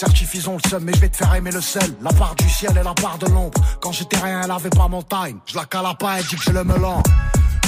ont 0.48 0.58
le 0.64 0.70
seum, 0.70 0.84
mais 0.84 0.94
je 0.94 1.06
te 1.08 1.18
faire 1.18 1.34
aimer 1.34 1.52
le 1.52 1.62
sel. 1.62 1.79
La 2.02 2.12
part 2.12 2.36
du 2.36 2.50
ciel 2.50 2.72
et 2.72 2.84
la 2.84 2.94
part 2.94 3.18
de 3.18 3.28
l'ombre. 3.28 3.62
Quand 3.82 3.92
j'étais 3.92 4.18
rien, 4.18 4.42
elle 4.44 4.52
avait 4.52 4.70
pas 4.70 4.88
mon 4.88 5.02
time. 5.04 5.40
Je 5.46 5.56
la 5.56 5.66
cala 5.66 5.94
pas, 5.94 6.20
elle 6.20 6.26
dit 6.26 6.36
que 6.36 6.44
je 6.44 6.52
le 6.52 6.64
melon. 6.64 7.02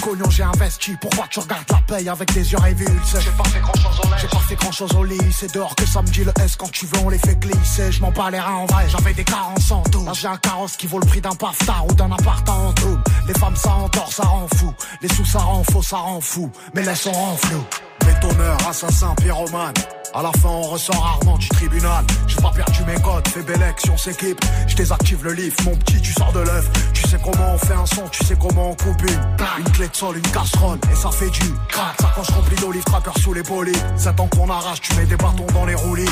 Cognon, 0.01 0.29
j'ai 0.29 0.43
investi. 0.43 0.95
Pourquoi 0.99 1.25
tu 1.29 1.39
regardes 1.39 1.69
la 1.69 1.77
paye 1.87 2.09
avec 2.09 2.33
des 2.33 2.51
yeux 2.51 2.57
révulsés? 2.57 3.19
J'ai 3.19 3.31
pas 3.31 3.43
fait 3.43 3.59
grand 3.59 3.75
chose 3.75 3.99
au 4.03 4.07
lit. 4.07 4.13
J'ai 4.19 4.27
pas 4.27 4.39
fait 4.39 4.55
grand 4.55 4.71
chose 4.71 4.95
au 4.95 5.03
lit. 5.03 5.31
C'est 5.31 5.53
dehors 5.53 5.75
que 5.75 5.85
ça 5.85 6.01
me 6.01 6.07
dit 6.07 6.23
le 6.23 6.33
S 6.43 6.55
quand 6.55 6.71
tu 6.71 6.87
veux, 6.87 6.99
on 7.05 7.09
les 7.09 7.19
fait 7.19 7.35
glisser. 7.35 7.91
Je 7.91 8.01
m'en 8.01 8.11
bats 8.11 8.31
les 8.31 8.39
reins 8.39 8.55
en 8.55 8.65
vrai. 8.65 8.87
J'avais 8.89 9.13
des 9.13 9.23
carences 9.23 9.71
en 9.71 9.83
tout. 9.83 10.03
Là, 10.03 10.13
j'ai 10.13 10.27
un 10.27 10.37
carrosse 10.37 10.75
qui 10.75 10.87
vaut 10.87 10.99
le 10.99 11.05
prix 11.05 11.21
d'un 11.21 11.35
paftar 11.35 11.85
ou 11.87 11.93
d'un 11.93 12.11
appart 12.11 12.47
en 12.49 12.73
tout. 12.73 12.97
Les 13.27 13.33
femmes, 13.35 13.55
ça 13.55 13.71
endort, 13.73 14.11
ça 14.11 14.23
rend 14.23 14.47
fou. 14.55 14.73
Les 15.01 15.09
sous, 15.09 15.25
ça 15.25 15.39
rend 15.39 15.63
faux, 15.63 15.83
ça 15.83 15.97
rend 15.97 16.19
fou. 16.19 16.51
Mais 16.73 16.81
laisse 16.81 17.05
on 17.05 17.11
rend 17.11 17.37
flou. 17.37 17.63
Bétonneur, 18.05 18.57
assassin, 18.67 19.13
pyromane. 19.15 19.73
À 20.13 20.21
la 20.21 20.31
fin, 20.33 20.49
on 20.49 20.61
ressort 20.63 21.01
rarement 21.01 21.37
du 21.37 21.47
tribunal. 21.49 22.03
J'ai 22.27 22.41
pas 22.41 22.51
perdu 22.51 22.83
mes 22.85 23.01
codes, 23.01 23.27
fais 23.29 23.43
belle 23.43 23.63
action, 23.63 23.95
s'équipe. 23.97 24.39
Je 24.67 24.75
désactive 24.75 25.23
le 25.23 25.33
livre, 25.33 25.55
mon 25.63 25.75
petit, 25.77 26.01
tu 26.01 26.11
sors 26.11 26.33
de 26.33 26.41
l'œuf. 26.41 26.69
Tu 26.93 27.07
sais 27.07 27.17
comment 27.23 27.53
on 27.53 27.57
fait 27.57 27.73
un 27.73 27.85
son, 27.85 28.07
tu 28.09 28.25
sais 28.25 28.35
comment 28.39 28.71
on 28.71 28.75
coupe 28.75 29.01
une. 29.01 29.21
Une 29.59 29.71
clé 29.71 29.87
de 29.87 29.95
sol, 29.95 30.17
une 30.17 30.31
casserole, 30.31 30.79
et 30.91 30.95
ça 30.95 31.11
fait 31.11 31.29
du 31.29 31.53
crack. 31.69 31.95
Sacoche 32.01 32.29
remplie 32.29 32.55
d'olives, 32.57 32.83
tracker 32.83 33.19
sous 33.21 33.33
les 33.33 33.43
bolides. 33.43 33.77
Ça 33.95 34.11
temps 34.11 34.27
qu'on 34.27 34.49
arrache, 34.49 34.81
tu 34.81 34.93
mets 34.95 35.05
des 35.05 35.17
bâtons 35.17 35.47
dans 35.53 35.65
les 35.65 35.75
roulis. 35.75 36.09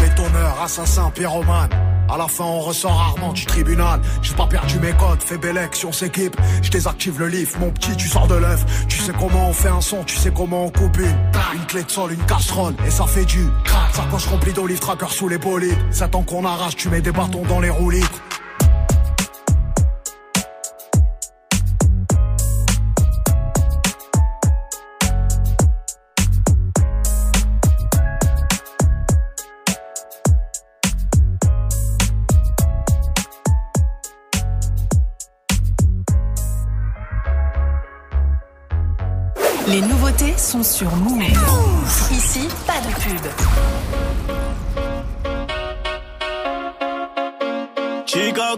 Bétonneur, 0.00 0.62
assassin, 0.62 1.10
pyromane. 1.10 1.70
À 2.08 2.18
la 2.18 2.28
fin, 2.28 2.44
on 2.44 2.60
ressort 2.60 2.96
rarement 2.96 3.32
du 3.32 3.46
tribunal. 3.46 4.00
J'ai 4.22 4.34
pas 4.34 4.46
perdu 4.46 4.78
mes 4.78 4.92
codes, 4.92 5.22
fais 5.22 5.38
belle 5.38 5.58
action, 5.58 5.92
s'équipe. 5.92 6.36
Je 6.62 6.70
désactive 6.70 7.18
le 7.18 7.28
livre, 7.28 7.58
mon 7.60 7.70
petit, 7.70 7.96
tu 7.96 8.08
sors 8.08 8.26
de 8.26 8.34
l'œuf. 8.34 8.86
Tu 8.88 8.98
sais 8.98 9.12
comment 9.18 9.48
on 9.48 9.52
fait 9.52 9.68
un 9.68 9.80
son, 9.80 10.04
tu 10.04 10.16
sais 10.16 10.30
comment 10.30 10.66
on 10.66 10.70
coupe 10.70 10.98
une. 10.98 11.16
Une 11.54 11.66
clé 11.66 11.82
de 11.84 11.90
sol, 11.90 12.12
une 12.12 12.24
casserole, 12.24 12.74
et 12.86 12.90
ça 12.90 13.06
fait 13.06 13.24
du 13.24 13.46
crack. 13.64 13.94
Sacoche 13.94 14.26
remplie 14.26 14.52
d'olives, 14.52 14.80
tracker 14.80 15.08
sous 15.10 15.28
les 15.28 15.38
bolides. 15.38 15.78
Ça 15.90 16.08
temps 16.08 16.22
qu'on 16.22 16.44
arrache, 16.44 16.76
tu 16.76 16.88
mets 16.88 17.00
des 17.00 17.12
bâtons 17.12 17.44
dans 17.48 17.60
les 17.60 17.70
roulis. 17.70 18.04
Sont 40.62 40.78
sur 40.78 40.96
Move. 40.96 41.22
Ici, 42.10 42.48
pas 42.66 42.80
de 42.80 42.92
pub. 43.00 43.26
Chica. 48.06 48.52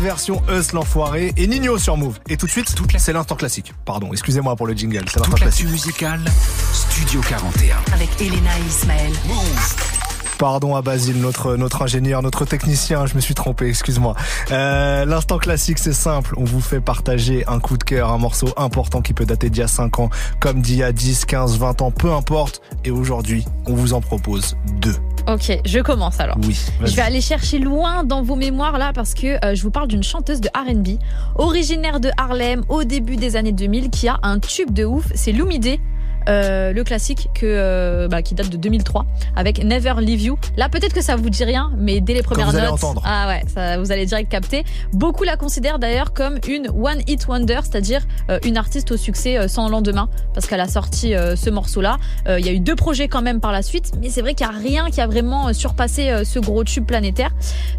Version 0.00 0.42
Us 0.50 0.72
l'enfoiré 0.72 1.32
et 1.36 1.46
Nino 1.46 1.78
sur 1.78 1.96
Move. 1.96 2.18
Et 2.28 2.36
tout 2.36 2.46
de 2.46 2.50
suite, 2.50 2.74
c'est 2.98 3.12
l'instant 3.12 3.36
classique. 3.36 3.72
Pardon, 3.84 4.08
excusez-moi 4.12 4.56
pour 4.56 4.66
le 4.66 4.74
jingle, 4.74 5.04
c'est 5.10 5.18
l'instant 5.18 5.34
classique. 5.36 5.68
musicale, 5.68 6.20
Studio 6.72 7.20
41. 7.20 7.76
Avec 7.94 8.08
Elena 8.20 8.50
et 8.58 8.68
Ismaël. 8.68 9.12
Pardon 10.38 10.74
à 10.74 10.82
Basile, 10.82 11.20
notre, 11.20 11.54
notre 11.54 11.82
ingénieur, 11.82 12.20
notre 12.20 12.44
technicien, 12.44 13.06
je 13.06 13.14
me 13.14 13.20
suis 13.20 13.34
trompé, 13.34 13.68
excuse-moi. 13.68 14.16
Euh, 14.50 15.04
L'instant 15.04 15.38
classique, 15.38 15.78
c'est 15.78 15.92
simple. 15.92 16.34
On 16.36 16.42
vous 16.44 16.60
fait 16.60 16.80
partager 16.80 17.44
un 17.46 17.60
coup 17.60 17.76
de 17.78 17.84
cœur, 17.84 18.10
un 18.10 18.18
morceau 18.18 18.48
important 18.56 19.02
qui 19.02 19.12
peut 19.14 19.24
dater 19.24 19.50
d'il 19.50 19.60
y 19.60 19.62
a 19.62 19.68
5 19.68 20.00
ans, 20.00 20.10
comme 20.40 20.60
d'il 20.60 20.76
y 20.78 20.82
a 20.82 20.90
10, 20.90 21.26
15, 21.26 21.58
20 21.58 21.82
ans, 21.82 21.90
peu 21.92 22.12
importe. 22.12 22.60
Et 22.84 22.90
aujourd'hui, 22.90 23.44
on 23.66 23.74
vous 23.74 23.92
en 23.92 24.00
propose 24.00 24.56
deux. 24.80 24.96
Ok, 25.28 25.60
je 25.64 25.78
commence 25.78 26.18
alors. 26.20 26.36
Oui. 26.42 26.58
Je 26.84 26.96
vais 26.96 27.02
aller 27.02 27.20
chercher 27.20 27.58
loin 27.58 28.02
dans 28.04 28.22
vos 28.22 28.36
mémoires 28.36 28.78
là 28.78 28.92
parce 28.92 29.14
que 29.14 29.44
euh, 29.44 29.54
je 29.54 29.62
vous 29.62 29.70
parle 29.70 29.88
d'une 29.88 30.02
chanteuse 30.02 30.40
de 30.40 30.48
R&B 30.48 30.98
originaire 31.36 32.00
de 32.00 32.10
Harlem 32.16 32.64
au 32.68 32.84
début 32.84 33.16
des 33.16 33.36
années 33.36 33.52
2000 33.52 33.90
qui 33.90 34.08
a 34.08 34.18
un 34.22 34.38
tube 34.38 34.72
de 34.72 34.84
ouf, 34.84 35.06
c'est 35.14 35.32
Lumidé. 35.32 35.80
Euh, 36.28 36.72
le 36.72 36.84
classique 36.84 37.28
que 37.34 37.46
euh, 37.46 38.08
bah, 38.08 38.22
qui 38.22 38.34
date 38.34 38.48
de 38.48 38.56
2003 38.56 39.04
avec 39.36 39.62
Never 39.64 39.94
Leave 39.98 40.22
You. 40.22 40.38
Là 40.56 40.68
peut-être 40.68 40.92
que 40.92 41.02
ça 41.02 41.16
vous 41.16 41.30
dit 41.30 41.44
rien, 41.44 41.72
mais 41.76 42.00
dès 42.00 42.14
les 42.14 42.22
premières 42.22 42.50
vous 42.50 42.56
allez 42.56 42.66
notes, 42.66 42.74
entendre. 42.84 43.02
ah 43.04 43.28
ouais, 43.28 43.42
ça, 43.52 43.78
vous 43.78 43.92
allez 43.92 44.06
direct 44.06 44.30
capter. 44.30 44.64
Beaucoup 44.92 45.24
la 45.24 45.36
considèrent 45.36 45.78
d'ailleurs 45.78 46.12
comme 46.12 46.38
une 46.48 46.68
one 46.68 47.02
hit 47.06 47.26
wonder, 47.28 47.60
c'est-à-dire 47.62 48.02
euh, 48.30 48.38
une 48.44 48.56
artiste 48.56 48.92
au 48.92 48.96
succès 48.96 49.38
euh, 49.38 49.48
sans 49.48 49.68
lendemain, 49.68 50.08
parce 50.34 50.46
qu'elle 50.46 50.60
a 50.60 50.68
sorti 50.68 51.12
ce 51.12 51.50
morceau-là. 51.50 51.98
Il 52.28 52.44
y 52.44 52.48
a 52.48 52.52
eu 52.52 52.60
deux 52.60 52.76
projets 52.76 53.08
quand 53.08 53.22
même 53.22 53.40
par 53.40 53.52
la 53.52 53.62
suite, 53.62 53.92
mais 54.00 54.08
c'est 54.10 54.20
vrai 54.20 54.34
qu'il 54.34 54.46
n'y 54.46 54.54
a 54.54 54.58
rien 54.58 54.90
qui 54.90 55.00
a 55.00 55.06
vraiment 55.06 55.52
surpassé 55.52 56.22
ce 56.24 56.38
gros 56.38 56.64
tube 56.64 56.86
planétaire. 56.86 57.30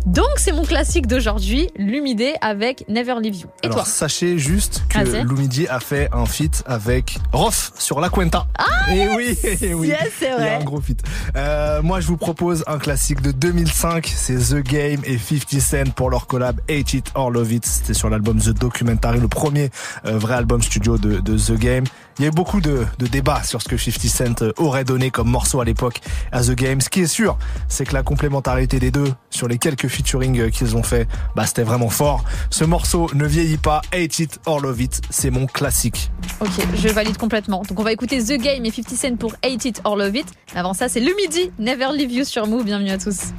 Donc 0.06 0.28
c'est 0.38 0.52
mon 0.52 0.64
classique 0.64 1.08
d'aujourd'hui, 1.08 1.70
Lumidé 1.78 2.34
avec 2.42 2.86
Never 2.90 3.16
Leave 3.22 3.36
You. 3.36 3.48
Et 3.64 3.68
Alors 3.68 3.78
toi 3.78 3.86
sachez 3.86 4.38
juste 4.38 4.84
que 4.90 5.00
Ah, 5.00 5.04
c'est 5.06 5.24
Lumidi 5.24 5.68
a 5.68 5.80
fait 5.80 6.10
un 6.14 6.26
feat 6.26 6.64
avec 6.66 7.18
Rof 7.32 7.72
sur 7.78 8.00
La 8.00 8.10
Cuenta. 8.34 8.48
et 8.92 9.08
oui, 9.16 9.38
et 9.62 9.74
oui. 9.74 9.92
Ah, 9.98 10.04
Yes, 10.04 10.14
c'est 10.20 10.26
Il 10.26 10.30
y 10.30 10.34
a 10.34 10.38
vrai. 10.38 10.56
un 10.56 10.64
gros 10.64 10.82
feat. 10.82 11.02
Euh, 11.36 11.82
moi, 11.82 12.00
je 12.00 12.08
vous 12.08 12.18
propose 12.18 12.64
un 12.68 12.78
classique 12.80 13.22
de 13.22 13.32
2005. 13.32 14.12
C'est 14.14 14.36
The 14.36 14.56
Game 14.64 15.02
et 15.06 15.18
50 15.18 15.60
Cent 15.62 15.92
pour 15.96 16.10
leur 16.10 16.28
collab 16.28 16.60
Hate 16.70 16.94
It 16.94 17.12
or 17.16 17.32
Love 17.32 17.52
It. 17.54 17.66
C'était 17.66 17.94
sur 17.94 18.10
l'album 18.10 18.40
The 18.40 18.50
Documentary, 18.50 19.20
le 19.20 19.28
premier 19.28 19.70
euh, 20.06 20.18
vrai 20.18 20.36
album 20.36 20.62
studio 20.62 20.98
de, 20.98 21.20
de 21.20 21.38
The 21.38 21.54
Game. 21.60 21.84
Il 22.20 22.22
y 22.22 22.26
a 22.26 22.28
eu 22.28 22.32
beaucoup 22.32 22.62
de, 22.62 22.86
débats 23.00 23.42
sur 23.44 23.62
ce 23.62 23.68
que 23.68 23.78
50 23.78 24.02
Cent 24.08 24.54
aurait 24.58 24.84
donné 24.84 25.10
comme 25.10 25.30
morceau 25.30 25.62
à 25.62 25.66
l'époque 25.66 26.00
à 26.32 26.42
The 26.42 26.52
Game. 26.52 26.80
Ce 26.80 26.90
qui 26.90 27.02
est 27.02 27.08
sûr, 27.08 27.38
c'est 27.68 27.86
que 27.86 27.94
la 27.94 28.04
complémentarité 28.04 28.80
des 28.80 28.92
deux 28.92 29.12
sur 29.30 29.48
les 29.48 29.58
quelques 29.58 29.88
featuring 29.88 30.40
euh, 30.40 30.50
qu'ils 30.50 30.76
ont 30.76 30.84
fait, 30.84 31.08
bah, 31.36 31.46
c'était 31.46 31.64
vraiment 31.64 31.90
fort. 31.90 32.24
Ce 32.50 32.64
morceau 32.64 33.10
ne 33.14 33.26
vieillit 33.26 33.58
pas. 33.58 33.82
Hate 33.92 34.20
It 34.20 34.40
or 34.46 34.60
Love 34.60 34.82
It, 34.82 35.02
c'est 35.10 35.32
mon 35.32 35.48
classique. 35.48 36.12
Ok, 36.40 36.52
je 36.76 36.90
valide 36.90 37.18
complètement. 37.18 37.64
Donc 37.68 37.80
on 37.80 37.84
va 37.84 37.92
écouter 37.92 38.24
The 38.24 38.40
Game 38.42 38.66
et 38.66 38.72
50 38.72 38.96
Cent 38.96 39.18
pour 39.18 39.34
Hate 39.44 39.66
It 39.66 39.82
or 39.84 39.96
Love 39.96 40.16
It. 40.16 40.28
Avant 40.56 40.74
ça, 40.74 40.90
c'est 40.90 41.00
le 41.00 41.14
midi. 41.16 41.52
Never 41.58 41.88
Leave 41.96 42.12
You 42.12 42.24
sur 42.26 42.46
Move. 42.48 42.64
Bienvenue 42.64 42.92
à 42.92 42.98
tous. 42.98 43.34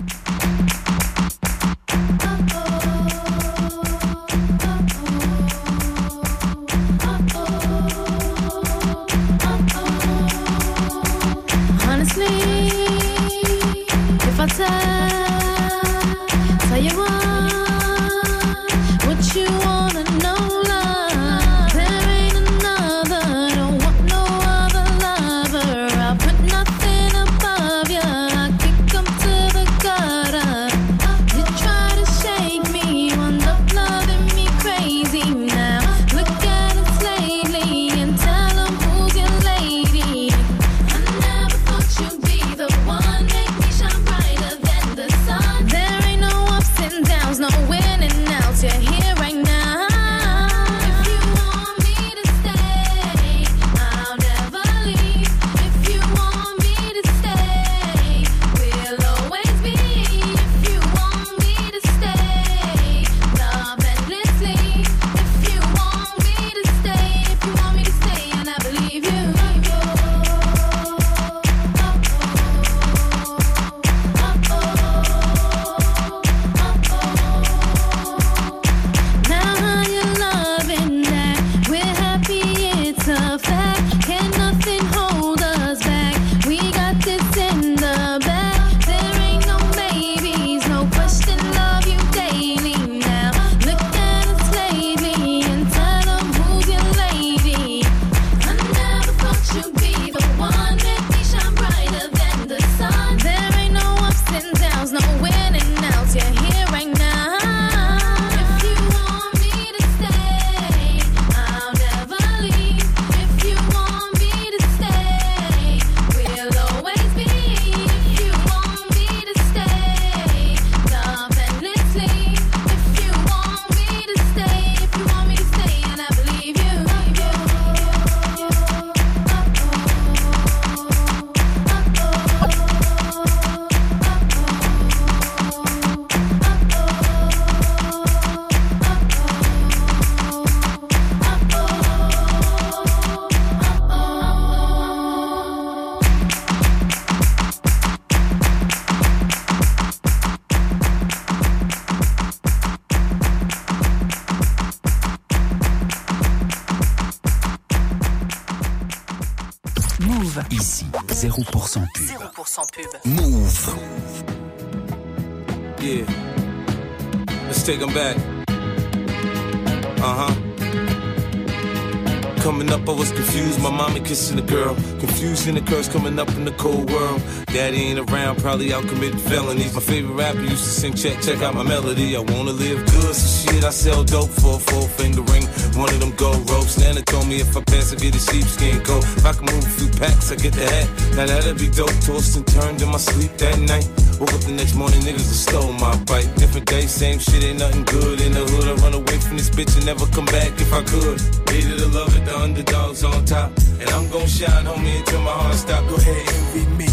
In 175.46 175.56
the 175.56 175.60
curse 175.60 175.88
coming 175.88 176.18
up 176.18 176.30
in 176.30 176.46
the 176.46 176.52
cold 176.52 176.90
world. 176.90 177.20
Daddy 177.52 177.76
ain't 177.92 177.98
around, 177.98 178.38
probably 178.38 178.72
out 178.72 178.88
committing 178.88 179.18
felonies. 179.18 179.74
My 179.74 179.80
favorite 179.80 180.14
rapper 180.14 180.40
used 180.40 180.64
to 180.64 180.70
sing, 180.70 180.94
check, 180.94 181.20
check 181.20 181.42
out 181.42 181.54
my 181.54 181.62
melody. 181.62 182.16
I 182.16 182.20
wanna 182.20 182.52
live 182.52 182.80
good, 182.86 183.14
so 183.14 183.52
shit, 183.52 183.62
I 183.62 183.68
sell 183.68 184.02
dope 184.04 184.30
for 184.30 184.56
a 184.56 184.58
four 184.58 184.88
finger 184.88 185.20
ring. 185.20 185.44
One 185.76 185.92
of 185.92 186.00
them 186.00 186.12
gold 186.16 186.48
ropes. 186.48 186.78
Nana 186.78 187.02
told 187.02 187.28
me 187.28 187.40
if 187.40 187.54
I 187.54 187.60
pass, 187.60 187.92
I 187.92 187.96
get 187.96 188.16
a 188.16 188.18
sheepskin 188.18 188.80
coat. 188.84 189.04
If 189.04 189.26
I 189.26 189.34
can 189.34 189.44
move 189.44 189.62
a 189.62 189.68
few 189.68 189.90
packs, 190.00 190.32
I 190.32 190.36
get 190.36 190.54
the 190.54 190.64
hat. 190.64 190.88
Now 191.14 191.26
that'd 191.26 191.58
be 191.58 191.68
dope. 191.68 191.92
Tossed 192.00 192.36
and 192.36 192.46
turned 192.46 192.80
in 192.80 192.88
my 192.88 192.96
sleep 192.96 193.36
that 193.36 193.58
night. 193.60 193.84
Woke 194.18 194.32
up 194.32 194.40
the 194.48 194.52
next 194.52 194.74
morning, 194.74 195.00
niggas 195.00 195.28
stole 195.28 195.74
my 195.74 195.94
bike. 196.08 196.34
Different 196.36 196.66
day, 196.66 196.86
same 196.86 197.18
shit, 197.18 197.44
ain't 197.44 197.58
nothing 197.58 197.84
good. 197.84 198.18
In 198.22 198.32
the 198.32 198.40
hood, 198.48 198.64
I 198.64 198.80
run 198.80 198.94
away 198.94 199.18
from 199.20 199.36
this 199.36 199.50
bitch 199.50 199.76
and 199.76 199.84
never 199.84 200.06
come 200.06 200.24
back 200.24 200.56
if 200.56 200.72
I 200.72 200.82
could. 200.84 201.43
Needed 201.54 201.78
to 201.78 201.86
love 201.86 202.10
it, 202.16 202.24
the 202.24 202.36
underdogs 202.36 203.04
on 203.04 203.24
top. 203.24 203.52
And 203.78 203.88
I'm 203.90 204.10
gon' 204.10 204.26
shine, 204.26 204.66
homie, 204.66 204.98
until 204.98 205.22
my 205.22 205.30
heart 205.30 205.54
stop. 205.54 205.86
Go 205.88 205.94
ahead, 205.94 206.26
envy 206.34 206.66
me. 206.74 206.88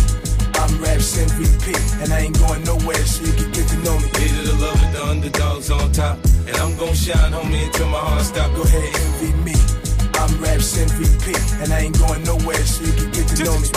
I'm 0.54 0.78
Raps 0.78 1.18
MVP, 1.18 1.74
and 2.04 2.14
I 2.14 2.30
ain't 2.30 2.38
going 2.38 2.64
nowhere, 2.64 3.04
so 3.04 3.26
you 3.26 3.34
can 3.34 3.52
get 3.52 3.68
to 3.70 3.78
know 3.78 3.98
me. 3.98 4.06
Needed 4.22 4.46
to 4.46 4.56
love 4.62 4.78
it, 4.84 4.94
the 4.94 5.04
underdogs 5.04 5.72
on 5.72 5.92
top. 5.92 6.20
And 6.46 6.56
I'm 6.58 6.78
gon' 6.78 6.94
shine, 6.94 7.34
homie, 7.34 7.66
until 7.66 7.90
my 7.90 7.98
heart 7.98 8.22
stop. 8.22 8.54
Go 8.54 8.62
ahead, 8.62 8.94
envy 9.02 9.34
me. 9.42 9.56
I'm 10.22 10.30
Raps 10.40 10.78
MVP, 10.78 11.34
and 11.64 11.74
I 11.74 11.80
ain't 11.80 11.98
going 11.98 12.22
nowhere, 12.24 12.64
so 12.64 12.86
you 12.86 12.94
can 12.94 13.10
get 13.10 13.28
to 13.30 13.44
know 13.44 13.58
me. 13.58 13.68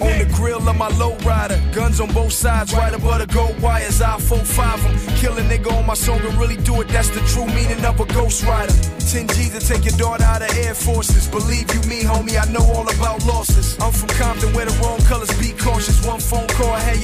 On 0.00 0.18
the 0.18 0.32
grill 0.34 0.66
of 0.66 0.76
my 0.76 0.88
lowrider, 0.92 1.60
guns 1.74 2.00
on 2.00 2.10
both 2.14 2.32
sides, 2.32 2.72
right 2.72 2.94
above 2.94 3.18
the 3.18 3.26
gold 3.26 3.60
wires. 3.60 4.00
I 4.00 4.16
4-5 4.16 4.82
them, 4.82 5.16
kill 5.16 5.36
a 5.36 5.42
nigga 5.42 5.72
on 5.76 5.84
my 5.84 5.94
song 5.94 6.20
and 6.20 6.38
really 6.38 6.56
do 6.56 6.80
it. 6.80 6.88
That's 6.88 7.10
the 7.10 7.20
true 7.32 7.46
meaning 7.46 7.84
of 7.84 8.00
a 8.00 8.06
ghost 8.06 8.42
rider. 8.44 8.72
10 9.06 9.28
G's 9.28 9.50
to 9.50 9.60
take 9.60 9.84
your 9.84 9.96
daughter 9.96 10.24
out 10.24 10.42
of 10.42 10.50
Air 10.58 10.74
Forces. 10.74 11.28
Believe 11.28 11.72
you 11.72 11.80
me, 11.88 12.02
homie, 12.02 12.34
I 12.34 12.50
know 12.50 12.64
all 12.74 12.82
about 12.82 13.24
losses. 13.24 13.78
I'm 13.78 13.92
from 13.92 14.08
Compton 14.18 14.52
where 14.52 14.66
the 14.66 14.76
wrong 14.82 14.98
colors 15.06 15.30
be 15.38 15.52
cautious. 15.52 16.04
One 16.04 16.18
phone 16.18 16.45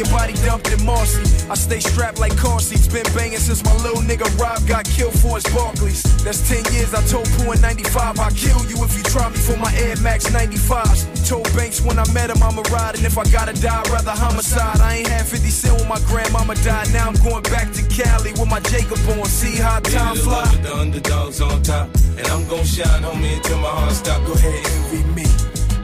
your 0.03 0.11
body 0.19 0.35
dumped 0.45 0.71
in 0.71 0.85
Marcy. 0.85 1.23
I 1.51 1.55
stay 1.55 1.81
strapped 1.81 2.19
like 2.19 2.37
car 2.37 2.61
seats, 2.61 2.89
been 2.89 3.07
banging 3.15 3.39
since 3.39 3.63
my 3.65 3.75
little 3.83 4.03
nigga 4.03 4.27
Rob 4.39 4.67
got 4.67 4.85
killed 4.85 5.15
for 5.15 5.37
his 5.37 5.45
Barclays. 5.55 6.03
That's 6.25 6.41
10 6.49 6.73
years, 6.73 6.95
I 6.95 7.03
told 7.07 7.27
Pooh 7.37 7.53
in 7.53 7.61
95, 7.61 8.19
I'll 8.19 8.31
kill 8.31 8.61
you 8.67 8.83
if 8.85 8.97
you 8.97 9.03
try 9.03 9.29
me 9.29 9.37
for 9.37 9.57
my 9.57 9.73
Air 9.75 9.97
Max 10.01 10.29
95s. 10.29 11.29
Told 11.29 11.45
Banks 11.55 11.81
when 11.81 11.99
I 11.99 12.07
met 12.13 12.31
him, 12.31 12.43
I'ma 12.43 12.63
ride, 12.73 12.97
and 12.97 13.05
if 13.05 13.19
I 13.19 13.25
gotta 13.31 13.55
die, 13.61 13.81
I'd 13.81 13.89
rather 13.91 14.11
homicide. 14.11 14.81
I 14.81 14.97
ain't 14.97 15.09
had 15.09 15.27
50 15.27 15.49
cent 15.49 15.79
when 15.79 15.89
my 15.89 16.01
grandmama 16.07 16.55
died. 16.57 16.93
Now 16.93 17.09
I'm 17.09 17.17
going 17.23 17.43
back 17.45 17.73
to 17.73 17.83
Cali 17.87 18.33
with 18.33 18.49
my 18.49 18.61
Jacob 18.61 18.99
on. 19.11 19.27
See 19.27 19.57
how 19.57 19.81
time 19.81 20.17
fly. 20.17 20.45
The 20.63 20.75
underdogs 20.75 21.41
on 21.41 21.63
top, 21.63 21.89
and 22.19 22.27
I'm 22.29 22.47
gon' 22.49 22.65
shine, 22.65 23.03
homie, 23.03 23.37
until 23.37 23.59
my 23.59 23.69
heart 23.69 23.93
stop. 23.93 24.25
Go 24.27 24.33
ahead, 24.33 24.67
envy 24.67 25.05
me. 25.15 25.42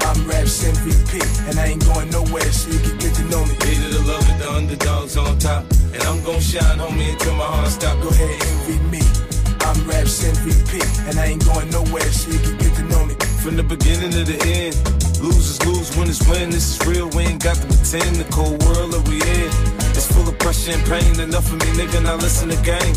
I'm 0.08 0.24
Raps 0.24 0.64
MVP, 0.64 1.20
and 1.50 1.58
I 1.60 1.76
ain't 1.76 1.84
going 1.84 2.08
nowhere, 2.08 2.50
so 2.50 2.72
you 2.72 2.80
can 2.80 2.96
get 2.96 3.12
to 3.16 3.24
know 3.28 3.44
me. 3.44 3.52
Needed 3.60 3.92
to 3.92 4.02
love 4.08 4.24
it, 4.24 4.38
the 4.40 4.50
underdogs 4.50 5.18
on 5.18 5.38
top, 5.38 5.68
and 5.92 6.02
I'm 6.08 6.24
gon' 6.24 6.40
shine, 6.40 6.78
homie, 6.80 7.12
until 7.12 7.34
my 7.36 7.44
heart 7.44 7.68
stop. 7.68 8.00
Go 8.00 8.08
ahead, 8.08 8.40
envy 8.40 8.80
me. 8.88 9.02
I'm 9.68 9.76
Raps 9.84 10.24
MVP, 10.24 10.80
and 11.10 11.18
I 11.18 11.36
ain't 11.36 11.44
going 11.44 11.68
nowhere, 11.68 12.08
so 12.08 12.32
you 12.32 12.38
can 12.38 12.56
get 12.56 12.74
to 12.76 12.84
know 12.84 13.04
me. 13.04 13.16
From 13.44 13.56
the 13.56 13.62
beginning 13.62 14.10
to 14.12 14.24
the 14.24 14.40
end, 14.48 14.72
losers 15.20 15.60
lose, 15.68 15.94
winners 15.94 16.26
win. 16.26 16.48
This 16.48 16.80
is 16.80 16.86
real, 16.88 17.10
we 17.10 17.24
ain't 17.28 17.44
got 17.44 17.56
to 17.56 17.66
pretend. 17.68 18.16
The 18.16 18.24
cold 18.32 18.64
world 18.64 18.96
that 18.96 19.04
we 19.12 19.20
in, 19.20 19.52
it's 19.92 20.08
full 20.08 20.26
of 20.26 20.38
pressure 20.38 20.72
and 20.72 20.84
pain. 20.88 21.20
Enough 21.20 21.52
of 21.52 21.60
me, 21.60 21.68
nigga, 21.76 22.02
now 22.02 22.16
listen 22.16 22.48
to 22.48 22.56
game. 22.64 22.96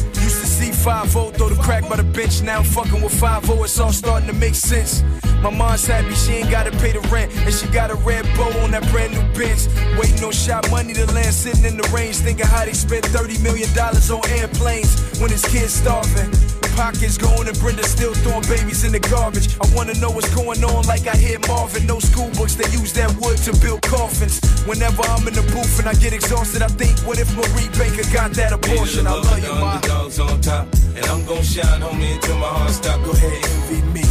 Used 0.81 0.89
to 0.89 1.07
see 1.07 1.09
5 1.09 1.35
throw 1.35 1.49
the 1.49 1.61
crack 1.61 1.87
by 1.87 1.95
the 1.95 2.03
bench. 2.03 2.41
Now 2.41 2.59
I'm 2.59 2.63
fucking 2.63 3.01
with 3.01 3.13
5 3.19 3.49
it's 3.49 3.79
all 3.79 3.91
starting 3.91 4.27
to 4.27 4.33
make 4.33 4.55
sense. 4.55 5.03
My 5.43 5.49
mom's 5.49 5.85
happy 5.85 6.13
she 6.15 6.33
ain't 6.33 6.49
gotta 6.49 6.71
pay 6.71 6.91
the 6.91 7.01
rent, 7.09 7.31
and 7.35 7.53
she 7.53 7.67
got 7.67 7.91
a 7.91 7.95
red 7.95 8.25
bow 8.35 8.49
on 8.63 8.71
that 8.71 8.89
brand 8.91 9.13
new 9.13 9.21
bench. 9.37 9.67
Waiting 9.99 10.23
on 10.23 10.31
shot 10.31 10.69
money 10.71 10.93
to 10.93 11.05
land, 11.13 11.33
sitting 11.33 11.65
in 11.65 11.77
the 11.77 11.87
range, 11.89 12.17
thinking 12.17 12.45
how 12.47 12.65
they 12.65 12.73
spent 12.73 13.05
30 13.05 13.43
million 13.43 13.71
dollars 13.75 14.09
on 14.09 14.21
airplanes 14.29 15.19
when 15.19 15.29
his 15.29 15.45
kids 15.45 15.73
starving. 15.73 16.60
Pockets 16.75 17.17
going 17.17 17.47
and 17.47 17.57
Brenda 17.59 17.83
still 17.83 18.13
throwing 18.13 18.43
babies 18.47 18.83
in 18.83 18.91
the 18.91 18.99
garbage. 18.99 19.57
I 19.59 19.67
wanna 19.75 19.93
know 19.95 20.09
what's 20.09 20.33
going 20.33 20.63
on, 20.63 20.85
like 20.85 21.07
I 21.07 21.15
hear 21.15 21.39
Marvin. 21.47 21.85
No 21.85 21.99
school 21.99 22.29
books, 22.31 22.55
they 22.55 22.69
use 22.71 22.93
that 22.93 23.11
wood 23.19 23.37
to 23.45 23.51
build 23.61 23.81
coffins. 23.83 24.39
Whenever 24.65 25.01
I'm 25.03 25.27
in 25.27 25.33
the 25.33 25.43
booth 25.53 25.79
and 25.79 25.87
I 25.87 25.93
get 25.93 26.13
exhausted, 26.13 26.61
I 26.61 26.67
think, 26.67 26.97
what 27.07 27.19
if 27.19 27.29
Marie 27.35 27.69
Baker 27.77 28.07
got 28.13 28.31
that 28.33 28.53
abortion? 28.53 29.07
I 29.07 29.13
love 29.13 29.39
you, 29.39 29.53
my 29.55 29.75
underdogs 29.75 30.19
on 30.19 30.41
top, 30.41 30.67
and 30.95 31.05
I'm 31.05 31.25
gon' 31.25 31.43
shine, 31.43 31.81
homie, 31.81 32.15
until 32.15 32.37
my 32.37 32.47
heart 32.47 32.71
stop. 32.71 33.03
Go 33.03 33.11
ahead, 33.11 33.43
envy 33.43 33.81
me. 33.91 34.05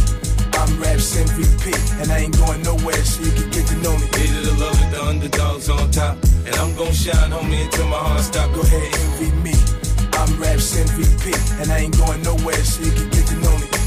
I'm 0.53 0.79
Raps 0.79 1.15
MVP, 1.15 1.73
and 2.01 2.11
I 2.11 2.19
ain't 2.19 2.37
going 2.37 2.61
nowhere, 2.63 3.03
so 3.03 3.23
you 3.23 3.31
can 3.31 3.49
get 3.49 3.65
to 3.67 3.75
know 3.77 3.97
me. 3.97 4.05
Needed 4.17 4.45
the 4.45 4.55
love 4.59 4.79
it, 4.81 4.91
the 4.91 5.03
underdogs 5.03 5.69
on 5.69 5.89
top, 5.91 6.17
and 6.45 6.55
I'm 6.55 6.75
gon' 6.75 6.93
shine, 6.93 7.31
homie, 7.31 7.65
until 7.65 7.87
my 7.87 7.97
heart 7.97 8.21
stop. 8.21 8.53
Go 8.53 8.61
ahead, 8.61 8.93
envy 8.93 9.31
me. 9.41 9.80
I'm 10.21 10.39
Raps 10.39 10.75
MVP, 10.77 11.33
and 11.59 11.71
I 11.71 11.79
ain't 11.79 11.97
going 11.97 12.21
nowhere, 12.21 12.53
so 12.63 12.83
you 12.83 12.91
can 12.91 13.09
get 13.09 13.25
to 13.25 13.35
know 13.37 13.57
me. 13.57 13.80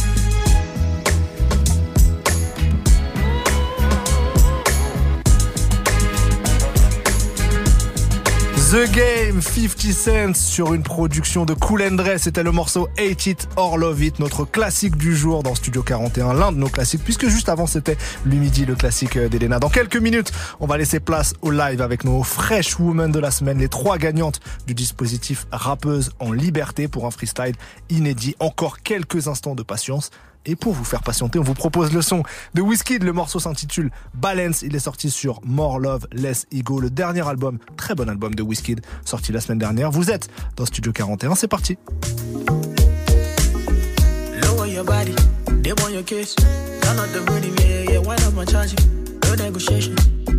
The 8.75 8.91
Game, 8.91 9.41
50 9.41 9.93
Cent 9.93 10.35
sur 10.35 10.75
une 10.75 10.83
production 10.83 11.45
de 11.45 11.55
Cool 11.55 11.81
and. 11.81 11.97
C'était 12.19 12.43
le 12.43 12.51
morceau 12.51 12.89
Hate 12.99 13.27
It 13.27 13.49
or 13.55 13.79
Love 13.79 14.03
It, 14.03 14.19
notre 14.19 14.45
classique 14.45 14.97
du 14.97 15.15
jour 15.15 15.45
dans 15.45 15.55
Studio 15.55 15.85
41, 15.85 16.35
l'un 16.35 16.51
de 16.51 16.57
nos 16.57 16.69
classiques, 16.69 17.05
puisque 17.05 17.29
juste 17.29 17.49
avant 17.49 17.69
c'était 17.69 17.97
Lumidi, 18.27 18.67
le 18.67 18.75
classique 18.75 19.17
d'Elena. 19.17 19.61
Dans 19.61 19.69
quelques 19.69 19.97
minutes, 19.97 20.33
on 20.59 20.67
va 20.67 20.77
laisser 20.77 20.99
place 20.99 21.35
au 21.41 21.53
live 21.53 21.81
avec 21.81 22.03
nos 22.03 22.25
Fresh 22.25 22.81
Women 22.81 23.13
de 23.13 23.21
la 23.21 23.31
semaine, 23.31 23.59
les 23.59 23.69
trois 23.69 23.97
gagnantes 23.97 24.41
du 24.67 24.75
dispositif 24.75 25.47
Rappeuse 25.53 26.11
en 26.19 26.33
liberté 26.33 26.89
pour 26.89 27.07
un 27.07 27.13
freestyle 27.13 27.55
inédit. 27.91 28.35
Encore 28.41 28.81
quelques 28.81 29.29
instants 29.29 29.55
de 29.55 29.63
patience. 29.63 30.11
Et 30.47 30.57
pour 30.57 30.75
vous 30.75 30.85
faire 30.85 31.03
patienter, 31.03 31.39
on 31.39 31.43
vous 31.43 31.55
propose 31.55 31.93
le 31.93 32.03
son 32.03 32.23
de 32.53 32.61
Whiskey. 32.61 32.99
Le 32.99 33.13
morceau 33.13 33.39
s'intitule 33.39 33.91
Balance. 34.15 34.63
Il 34.63 34.77
est 34.77 34.81
sorti 34.81 35.11
sur 35.11 35.41
More 35.45 35.79
Love, 35.79 36.07
Less 36.13 36.47
Ego, 36.53 36.81
le 36.81 36.91
dernier 36.91 37.27
album, 37.27 37.59
très 37.77 37.95
bon 37.95 38.09
album 38.09 38.35
de 38.35 38.43
Whiskey, 38.43 38.77
sorti 39.05 39.33
la 39.33 39.41
semaine 39.41 39.59
dernière. 39.59 39.91
Vous 39.91 40.11
êtes 40.11 40.29
dans 40.57 40.67
Studio 40.67 40.93
41, 40.93 41.35
c'est 41.35 41.49
parti. 41.49 41.79
Lower 44.43 44.69
your 44.69 44.85
body, 44.85 45.15
they 45.63 45.73
want 45.81 45.93
your 45.93 46.05
kiss. 46.05 46.35
Turn 46.35 46.99
up 46.99 47.11
the 47.13 47.21
rhythm, 47.31 47.55
yeah, 47.61 47.93
yeah, 47.93 47.99
why 48.01 48.17
not 48.17 48.35
my 48.35 48.45
charging? 48.45 48.79
No 49.25 49.35
negotiation, 49.37 49.95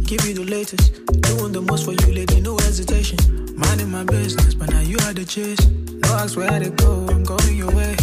give 0.05 0.23
you 0.25 0.35
the 0.35 0.45
latest. 0.47 1.01
Doing 1.21 1.51
the 1.51 1.61
most 1.61 1.83
for 1.85 1.93
you, 1.93 2.13
lady, 2.13 2.41
no 2.41 2.55
hesitation. 2.57 3.17
Minding 3.57 3.89
my 3.89 4.03
business, 4.03 4.53
but 4.53 4.69
now 4.69 4.81
you 4.81 4.97
had 4.99 5.15
the 5.15 5.25
chase. 5.25 5.59
No 6.03 6.13
ask 6.13 6.37
where 6.37 6.59
to 6.59 6.69
go, 6.69 7.07
I'm 7.09 7.23
going 7.23 7.57
your 7.57 7.71
way. 7.71 7.95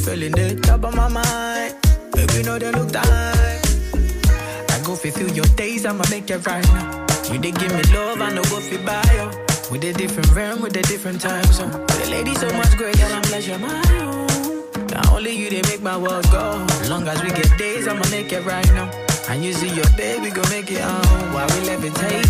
The 0.00 0.12
feeling 0.12 0.32
the 0.32 0.54
top 0.62 0.84
of 0.84 0.94
my 0.94 1.08
mind. 1.08 1.74
Baby, 2.12 2.42
know 2.42 2.58
they 2.58 2.72
look 2.72 2.90
time. 2.90 3.04
I 3.04 4.80
go 4.82 4.96
fulfill 4.96 5.30
your 5.30 5.44
days, 5.56 5.84
I'ma 5.84 6.04
make 6.10 6.30
it 6.30 6.46
right 6.46 6.64
now. 6.72 7.06
You 7.30 7.38
they 7.38 7.52
give 7.52 7.72
me 7.74 7.82
love, 7.92 8.20
I 8.20 8.32
know 8.32 8.42
what 8.48 8.62
fi 8.62 8.78
buy 8.78 9.04
you. 9.12 9.28
With 9.70 9.84
a 9.84 9.92
different 9.92 10.34
realm, 10.34 10.62
with 10.62 10.76
a 10.76 10.82
different 10.82 11.20
time 11.20 11.44
zone. 11.52 11.70
A 11.70 12.10
lady 12.10 12.34
so 12.34 12.50
much 12.54 12.76
great, 12.78 12.96
girl, 12.96 13.12
I'm 13.12 13.22
pleasure 13.22 13.58
my 13.58 13.82
own. 14.00 14.86
Now 14.88 15.16
only 15.16 15.32
you 15.32 15.50
they 15.50 15.62
make 15.68 15.82
my 15.82 15.98
world 15.98 16.24
go. 16.32 16.66
Long 16.88 17.06
as 17.06 17.22
we 17.22 17.28
get 17.28 17.58
days, 17.58 17.86
I'ma 17.86 18.08
make 18.10 18.32
it 18.32 18.44
right 18.46 18.68
now. 18.72 18.90
And 19.28 19.44
you 19.44 19.52
see 19.52 19.68
your 19.68 19.90
baby, 19.98 20.30
go 20.30 20.42
make 20.48 20.70
it 20.70 20.80
on 20.80 21.34
while 21.34 21.46
we 21.48 21.68
levitate. 21.68 22.26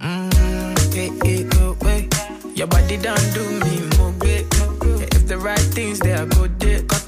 Mmm, 0.00 0.94
hey, 0.94 1.10
hey. 1.22 1.48
Your 2.58 2.66
body 2.66 2.96
done 2.96 3.22
do 3.34 3.44
me 3.60 3.88
more 3.98 4.10
big. 4.18 4.46
If 5.14 5.28
the 5.28 5.38
right 5.38 5.66
things 5.76 6.00
they 6.00 6.12
are 6.12 6.26
good, 6.26 6.57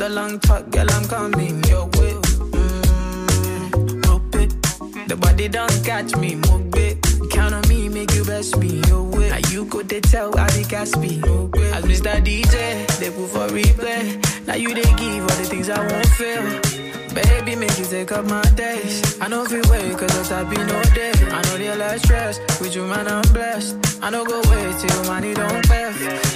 the 0.01 0.09
long 0.09 0.41
talk, 0.41 0.71
girl, 0.71 0.91
I'm 0.91 1.07
coming 1.09 1.63
your 1.65 1.85
way. 1.85 2.15
Mmm, 2.57 4.07
rope 4.07 4.35
it. 4.37 5.09
The 5.09 5.17
body 5.17 5.47
don't 5.49 5.85
catch 5.85 6.17
me, 6.17 6.37
move 6.37 6.75
it. 6.75 6.97
Count 7.31 7.53
on 7.53 7.69
me, 7.69 7.91
make 7.91 8.11
you 8.15 8.25
best 8.25 8.57
me 8.57 8.81
your 8.89 9.03
way. 9.03 9.29
Now 9.29 9.51
you 9.51 9.67
go 9.67 9.83
they 9.83 10.01
tell 10.01 10.35
how 10.35 10.47
the 10.47 10.65
gas. 10.67 10.95
As 10.95 11.85
Mr. 11.85 12.17
DJ, 12.25 12.87
they 12.99 13.11
put 13.11 13.29
for 13.29 13.49
replay. 13.49 14.47
Now 14.47 14.55
you 14.55 14.73
they 14.75 14.91
give 14.95 15.21
all 15.21 15.37
the 15.37 15.45
things 15.45 15.69
I 15.69 15.79
won't 15.87 16.07
feel. 16.07 16.70
Baby, 17.15 17.57
make 17.57 17.77
you 17.79 17.85
take 17.87 18.13
up 18.13 18.25
my 18.27 18.43
days. 18.55 19.21
I 19.21 19.29
know 19.29 19.43
if 19.45 19.51
we 19.51 19.61
wait, 19.71 19.97
cause 19.99 20.31
I 20.31 20.45
be 20.45 20.57
no 20.57 20.83
day. 20.95 21.13
I 21.31 21.43
know 21.43 21.59
the 21.59 21.75
less 21.77 22.03
stress. 22.03 22.39
With 22.61 22.75
you, 22.77 22.85
man, 22.87 23.09
I'm 23.09 23.23
blessed. 23.33 23.77
I 24.03 24.11
know 24.11 24.25
go 24.25 24.41
wait 24.51 24.79
till 24.79 25.05
money 25.05 25.35
don't 25.35 25.67
pay. 25.69 25.91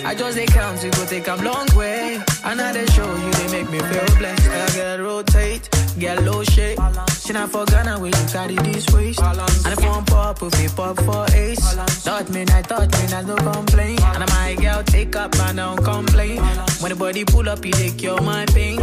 I 0.04 0.14
just 0.14 0.36
they 0.36 0.46
count 0.46 0.80
to 0.80 0.90
go 0.90 1.06
take 1.06 1.28
a 1.28 1.36
long 1.36 1.66
way. 1.76 2.20
And 2.44 2.58
now 2.58 2.72
they 2.72 2.86
show 2.86 3.06
you, 3.06 3.30
they 3.32 3.52
make 3.52 3.70
me 3.70 3.78
feel 3.78 4.16
blessed. 4.18 4.48
I 4.48 4.66
get 4.74 5.00
rotate, 5.00 5.68
get 5.98 6.22
low 6.24 6.42
shape. 6.42 6.78
She 7.24 7.32
not 7.32 7.50
for 7.50 7.64
Ghana 7.66 7.98
where 8.00 8.10
you 8.10 8.26
carry 8.30 8.56
this 8.56 8.86
waist. 8.92 9.20
And 9.20 9.72
if 9.78 9.80
one 9.84 10.04
pop, 10.04 10.42
if 10.42 10.60
it 10.60 10.76
pop 10.76 10.96
for 11.00 11.24
ace. 11.34 11.74
Thought 12.04 12.28
me, 12.30 12.42
I 12.42 12.62
thought 12.62 12.90
me, 12.92 13.14
I 13.14 13.22
no 13.22 13.36
complain. 13.36 13.98
And 14.02 14.28
my 14.30 14.56
girl 14.60 14.82
take 14.82 15.14
up, 15.16 15.34
I 15.36 15.52
don't 15.54 15.82
complain. 15.82 16.42
When 16.80 16.90
the 16.90 16.96
body 16.96 17.24
pull 17.24 17.48
up, 17.48 17.64
you 17.64 17.72
take 17.72 18.02
your 18.02 18.20
my 18.20 18.44
pain. 18.46 18.80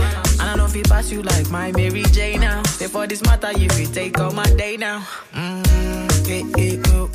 I 0.51 0.55
know 0.57 0.65
if 0.65 0.75
it 0.75 0.89
pass 0.89 1.09
you 1.09 1.21
like 1.21 1.49
my 1.49 1.71
Mary 1.71 2.03
J 2.11 2.37
now. 2.37 2.61
For 2.63 3.07
this 3.07 3.23
matter, 3.23 3.57
you 3.57 3.69
fit 3.69 3.93
take 3.93 4.19
all 4.19 4.31
my 4.31 4.43
day 4.43 4.75
now. 4.75 4.99
Mm, 5.31 6.27
hey, 6.27 6.43
hey, 6.57 6.81
oh. 6.87 7.09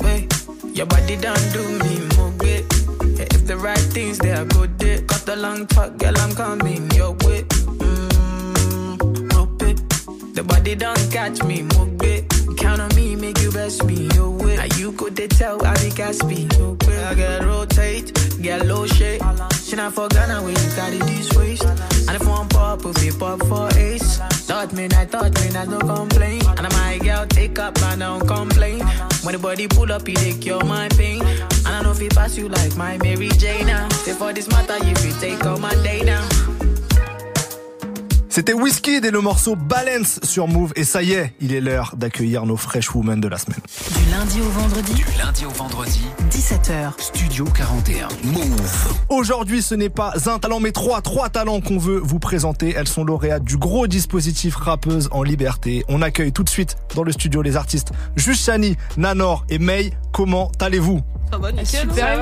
Your 0.73 0.87
body 0.87 1.17
done 1.17 1.39
do 1.53 1.61
me 1.83 1.99
more 2.17 2.31
good. 2.31 2.65
If 3.19 3.45
the 3.45 3.55
right 3.55 3.77
things 3.93 4.17
they 4.17 4.31
are 4.31 4.45
good, 4.45 4.79
they 4.79 5.01
got 5.01 5.21
the 5.27 5.35
long 5.35 5.67
talk, 5.67 5.97
girl, 5.97 6.17
I'm 6.17 6.33
coming 6.33 6.89
your 6.91 7.11
way. 7.11 7.43
Mm, 7.77 9.31
rope 9.35 9.61
eh. 9.61 9.69
it. 9.69 10.33
The 10.33 10.43
body 10.43 10.73
don't 10.73 11.11
catch 11.11 11.43
me, 11.43 11.61
move 11.61 12.01
it. 12.01 12.16
Count 12.67 12.81
on 12.81 12.93
me, 12.97 13.15
make 13.15 13.39
you 13.39 13.49
best 13.49 13.85
me 13.85 14.09
your 14.13 14.29
way. 14.29 14.57
Now 14.57 14.67
you 14.75 14.91
could 14.91 15.15
they 15.15 15.29
tell 15.29 15.57
gas 15.57 16.21
be. 16.23 16.49
Okay. 16.59 17.01
I 17.01 17.13
get 17.13 17.45
rotate, 17.45 18.11
get 18.41 18.65
low 18.65 18.85
shade. 18.85 19.21
She 19.63 19.77
not 19.77 19.93
for 19.93 20.09
Ghana 20.09 20.43
when 20.43 20.53
you 20.53 20.69
carry 20.75 20.97
this 20.97 21.31
waist. 21.37 21.63
And 21.63 22.15
if 22.17 22.27
one 22.27 22.49
pop, 22.49 22.85
if 22.85 23.01
it 23.01 23.17
pop 23.17 23.39
for 23.47 23.69
ace. 23.79 24.17
Thought 24.49 24.73
me, 24.73 24.89
I 24.91 25.05
thought 25.05 25.33
me, 25.39 25.57
I 25.57 25.63
no 25.63 25.79
complain. 25.79 26.41
And 26.45 26.73
my 26.73 26.99
girl 27.01 27.25
take 27.27 27.57
up, 27.57 27.81
I 27.83 27.95
don't 27.95 28.27
complain. 28.27 28.81
When 29.23 29.31
the 29.31 29.39
body 29.39 29.69
pull 29.69 29.89
up, 29.89 30.05
you 30.05 30.15
take 30.15 30.41
cure 30.41 30.61
my 30.65 30.89
pain. 30.89 31.21
And 31.21 31.67
I 31.67 31.81
know 31.83 31.91
if 31.91 32.01
it 32.01 32.15
pass 32.15 32.37
you 32.37 32.49
like 32.49 32.75
my 32.75 32.97
Mary 32.97 33.29
Jane 33.29 33.67
now. 33.67 33.87
Say 34.03 34.11
for 34.11 34.33
this 34.33 34.49
matter, 34.49 34.77
you 34.85 34.93
fit 34.95 35.15
take 35.21 35.45
all 35.45 35.57
my 35.57 35.73
day 35.83 36.01
now. 36.03 36.27
C'était 38.37 38.53
Whisky 38.53 38.97
et 38.97 39.09
le 39.09 39.19
morceau 39.19 39.55
Balance 39.55 40.19
sur 40.21 40.47
Move. 40.47 40.71
Et 40.75 40.83
ça 40.83 41.01
y 41.01 41.13
est, 41.13 41.33
il 41.41 41.55
est 41.55 41.59
l'heure 41.59 41.95
d'accueillir 41.97 42.45
nos 42.45 42.55
fresh 42.55 42.93
women 42.93 43.19
de 43.19 43.27
la 43.27 43.39
semaine. 43.39 43.61
Du 43.97 44.11
lundi 44.11 44.41
au 44.41 44.49
vendredi, 44.51 44.93
Du 44.93 45.05
lundi 45.17 45.43
au 45.43 45.49
vendredi, 45.49 46.03
17h. 46.29 46.91
Studio 46.99 47.45
41. 47.45 48.09
Move. 48.25 48.93
Aujourd'hui, 49.09 49.63
ce 49.63 49.73
n'est 49.73 49.89
pas 49.89 50.13
un 50.27 50.37
talent, 50.37 50.59
mais 50.59 50.71
trois, 50.71 51.01
trois 51.01 51.29
talents 51.29 51.61
qu'on 51.61 51.79
veut 51.79 51.97
vous 51.97 52.19
présenter. 52.19 52.75
Elles 52.77 52.87
sont 52.87 53.03
lauréates 53.03 53.43
du 53.43 53.57
gros 53.57 53.87
dispositif 53.87 54.55
rappeuse 54.55 55.09
en 55.09 55.23
liberté. 55.23 55.83
On 55.87 56.03
accueille 56.03 56.31
tout 56.31 56.43
de 56.43 56.49
suite 56.49 56.77
dans 56.93 57.01
le 57.01 57.13
studio 57.13 57.41
les 57.41 57.55
artistes 57.55 57.89
Juste 58.17 58.45
Shani, 58.45 58.77
Nanor 58.97 59.45
et 59.49 59.57
May. 59.57 59.93
Comment 60.17 60.51
allez-vous 60.59 61.01
Ça 61.31 61.37
va, 61.37 61.51
nickel. 61.51 61.81
Super, 61.81 62.19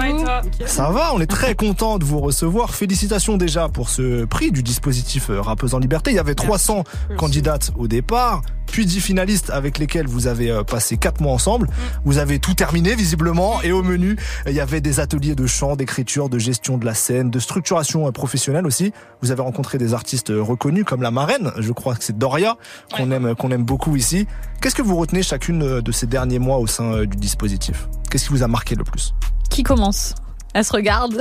ça 0.65 0.83
va, 0.89 0.91
va, 0.91 1.13
on 1.13 1.21
est 1.21 1.27
très 1.27 1.55
content 1.55 1.97
de 1.97 2.03
vous 2.03 2.19
recevoir. 2.19 2.75
Félicitations 2.75 3.37
déjà 3.37 3.69
pour 3.69 3.87
ce 3.87 4.25
prix 4.25 4.51
du 4.51 4.63
dispositif 4.63 5.29
euh, 5.29 5.39
Rappeuse 5.39 5.73
en 5.73 5.79
Liberté. 5.79 6.11
Il 6.11 6.15
y 6.15 6.19
avait 6.19 6.35
300 6.35 6.83
candidates 7.15 7.71
au 7.77 7.87
départ, 7.87 8.41
puis 8.67 8.85
10 8.85 8.99
finalistes 8.99 9.49
avec 9.49 9.77
lesquels 9.77 10.07
vous 10.07 10.27
avez 10.27 10.51
euh, 10.51 10.63
passé 10.63 10.97
4 10.97 11.21
mois 11.21 11.31
ensemble. 11.31 11.69
Vous 12.03 12.17
avez 12.17 12.39
tout 12.39 12.53
terminé 12.53 12.95
visiblement 12.95 13.61
et 13.61 13.71
au 13.71 13.81
menu, 13.81 14.17
il 14.45 14.51
y 14.51 14.59
avait 14.59 14.81
des 14.81 14.99
ateliers 14.99 15.35
de 15.35 15.47
chant, 15.47 15.77
d'écriture, 15.77 16.27
de 16.27 16.37
gestion 16.37 16.77
de 16.77 16.83
la 16.83 16.95
scène, 16.95 17.29
de 17.31 17.39
structuration 17.39 18.07
euh, 18.07 18.11
professionnelle 18.11 18.67
aussi. 18.67 18.91
Vous 19.21 19.31
avez 19.31 19.41
rencontré 19.41 19.77
des 19.77 19.93
artistes 19.93 20.31
euh, 20.31 20.43
reconnus 20.43 20.83
comme 20.83 21.01
la 21.01 21.11
marraine, 21.11 21.53
je 21.59 21.71
crois 21.71 21.95
que 21.95 22.03
c'est 22.03 22.17
Doria 22.17 22.57
qu'on 22.93 23.09
aime 23.11 23.35
qu'on 23.35 23.51
aime 23.51 23.63
beaucoup 23.63 23.95
ici. 23.95 24.27
Qu'est-ce 24.65 24.75
que 24.75 24.81
vous 24.81 24.95
retenez 24.95 25.21
chacune 25.21 25.61
euh, 25.61 25.81
de 25.81 25.91
ces 25.91 26.07
derniers 26.07 26.39
mois 26.39 26.57
au 26.57 26.65
sein 26.65 26.91
euh, 26.91 27.05
du 27.05 27.17
dispositif? 27.17 27.84
Qu'est-ce 28.09 28.25
qui 28.25 28.31
vous 28.31 28.43
a 28.43 28.47
marqué 28.47 28.75
le 28.75 28.83
plus 28.83 29.13
Qui 29.49 29.63
commence 29.63 30.15
Elle 30.53 30.63
se 30.65 30.71
regarde. 30.73 31.17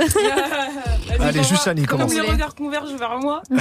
Allez, 1.19 1.43
juste 1.43 1.63
Shani, 1.63 1.85
Comme 1.85 1.99
commence. 1.99 2.13
les 2.13 2.21
regards 2.21 2.55
convergent 2.55 2.95
vers 2.97 3.17
moi. 3.19 3.41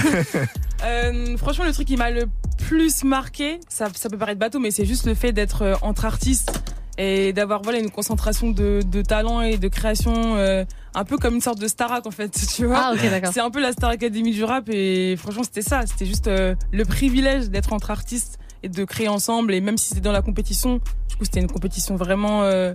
Euh, 0.85 1.39
franchement, 1.39 1.65
le 1.65 1.73
truc 1.73 1.87
qui 1.87 1.97
m'a 1.97 2.11
le 2.11 2.25
plus 2.59 3.05
marqué, 3.05 3.59
ça, 3.71 3.89
ça 3.95 4.11
peut 4.11 4.19
paraître 4.19 4.39
bateau, 4.39 4.59
mais 4.59 4.71
c'est 4.71 4.85
juste 4.85 5.07
le 5.07 5.15
fait 5.15 5.33
d'être 5.33 5.63
euh, 5.63 5.75
entre 5.81 6.05
artistes 6.05 6.63
et 6.99 7.33
d'avoir 7.33 7.63
voilà 7.63 7.79
une 7.79 7.91
concentration 7.91 8.51
de, 8.51 8.81
de 8.85 9.01
talent 9.01 9.41
et 9.41 9.57
de 9.57 9.69
création 9.69 10.37
euh, 10.37 10.63
un 10.95 11.05
peu 11.05 11.17
comme 11.17 11.37
une 11.37 11.41
sorte 11.41 11.59
de 11.59 11.69
Starac 11.69 12.07
en 12.07 12.11
fait 12.11 12.29
tu 12.55 12.67
vois 12.67 12.79
Ah, 12.79 12.93
ok, 12.95 13.01
d'accord. 13.09 13.31
c'est 13.33 13.41
un 13.41 13.51
peu 13.51 13.63
la 13.63 13.73
Star 13.73 13.89
Academy 13.91 14.31
du 14.33 14.45
rap 14.45 14.69
et 14.69 15.17
franchement 15.17 15.43
c'était 15.43 15.63
ça 15.63 15.87
c'était 15.87 16.05
juste 16.07 16.29
euh, 16.29 16.55
le 16.71 16.85
privilège 16.85 17.49
d'être 17.49 17.73
entre 17.73 17.91
artistes 17.91 18.39
et 18.65 18.69
de 18.69 18.85
créer 18.85 19.09
ensemble 19.09 19.53
et 19.55 19.61
même 19.61 19.77
si 19.79 19.89
c'était 19.89 20.01
dans 20.01 20.13
la 20.13 20.23
compétition 20.23 20.81
du 21.09 21.17
coup 21.17 21.25
c'était 21.25 21.41
une 21.41 21.51
compétition 21.51 21.97
vraiment 21.97 22.43
euh, 22.43 22.73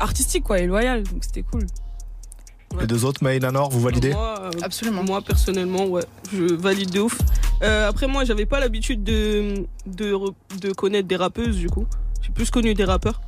artistique 0.00 0.44
quoi 0.44 0.58
et 0.58 0.66
loyale 0.66 1.04
donc 1.04 1.22
c'était 1.24 1.42
cool 1.42 1.66
Les 2.80 2.86
deux 2.86 3.04
autres, 3.04 3.22
May 3.22 3.36
et 3.36 3.40
Nanor, 3.40 3.70
vous 3.70 3.80
validez 3.80 4.10
Moi, 4.12 4.34
euh, 4.40 4.50
Absolument. 4.60 5.02
Moi, 5.04 5.22
personnellement, 5.22 5.86
ouais, 5.86 6.02
je 6.32 6.42
valide 6.54 6.90
de 6.90 7.00
ouf. 7.00 7.16
Euh, 7.62 7.88
après, 7.88 8.06
moi, 8.06 8.24
j'avais 8.24 8.44
pas 8.44 8.60
l'habitude 8.60 9.02
de, 9.02 9.64
de, 9.86 10.18
de 10.60 10.72
connaître 10.72 11.08
des 11.08 11.16
rappeuses, 11.16 11.56
du 11.56 11.70
coup. 11.70 11.86
J'ai 12.20 12.32
plus 12.32 12.50
connu 12.50 12.74
des 12.74 12.84
rappeurs. 12.84 13.20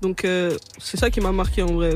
Donc, 0.00 0.24
euh, 0.24 0.56
c'est 0.78 0.96
ça 0.96 1.10
qui 1.10 1.20
m'a 1.20 1.30
marqué, 1.30 1.62
en 1.62 1.74
vrai. 1.74 1.92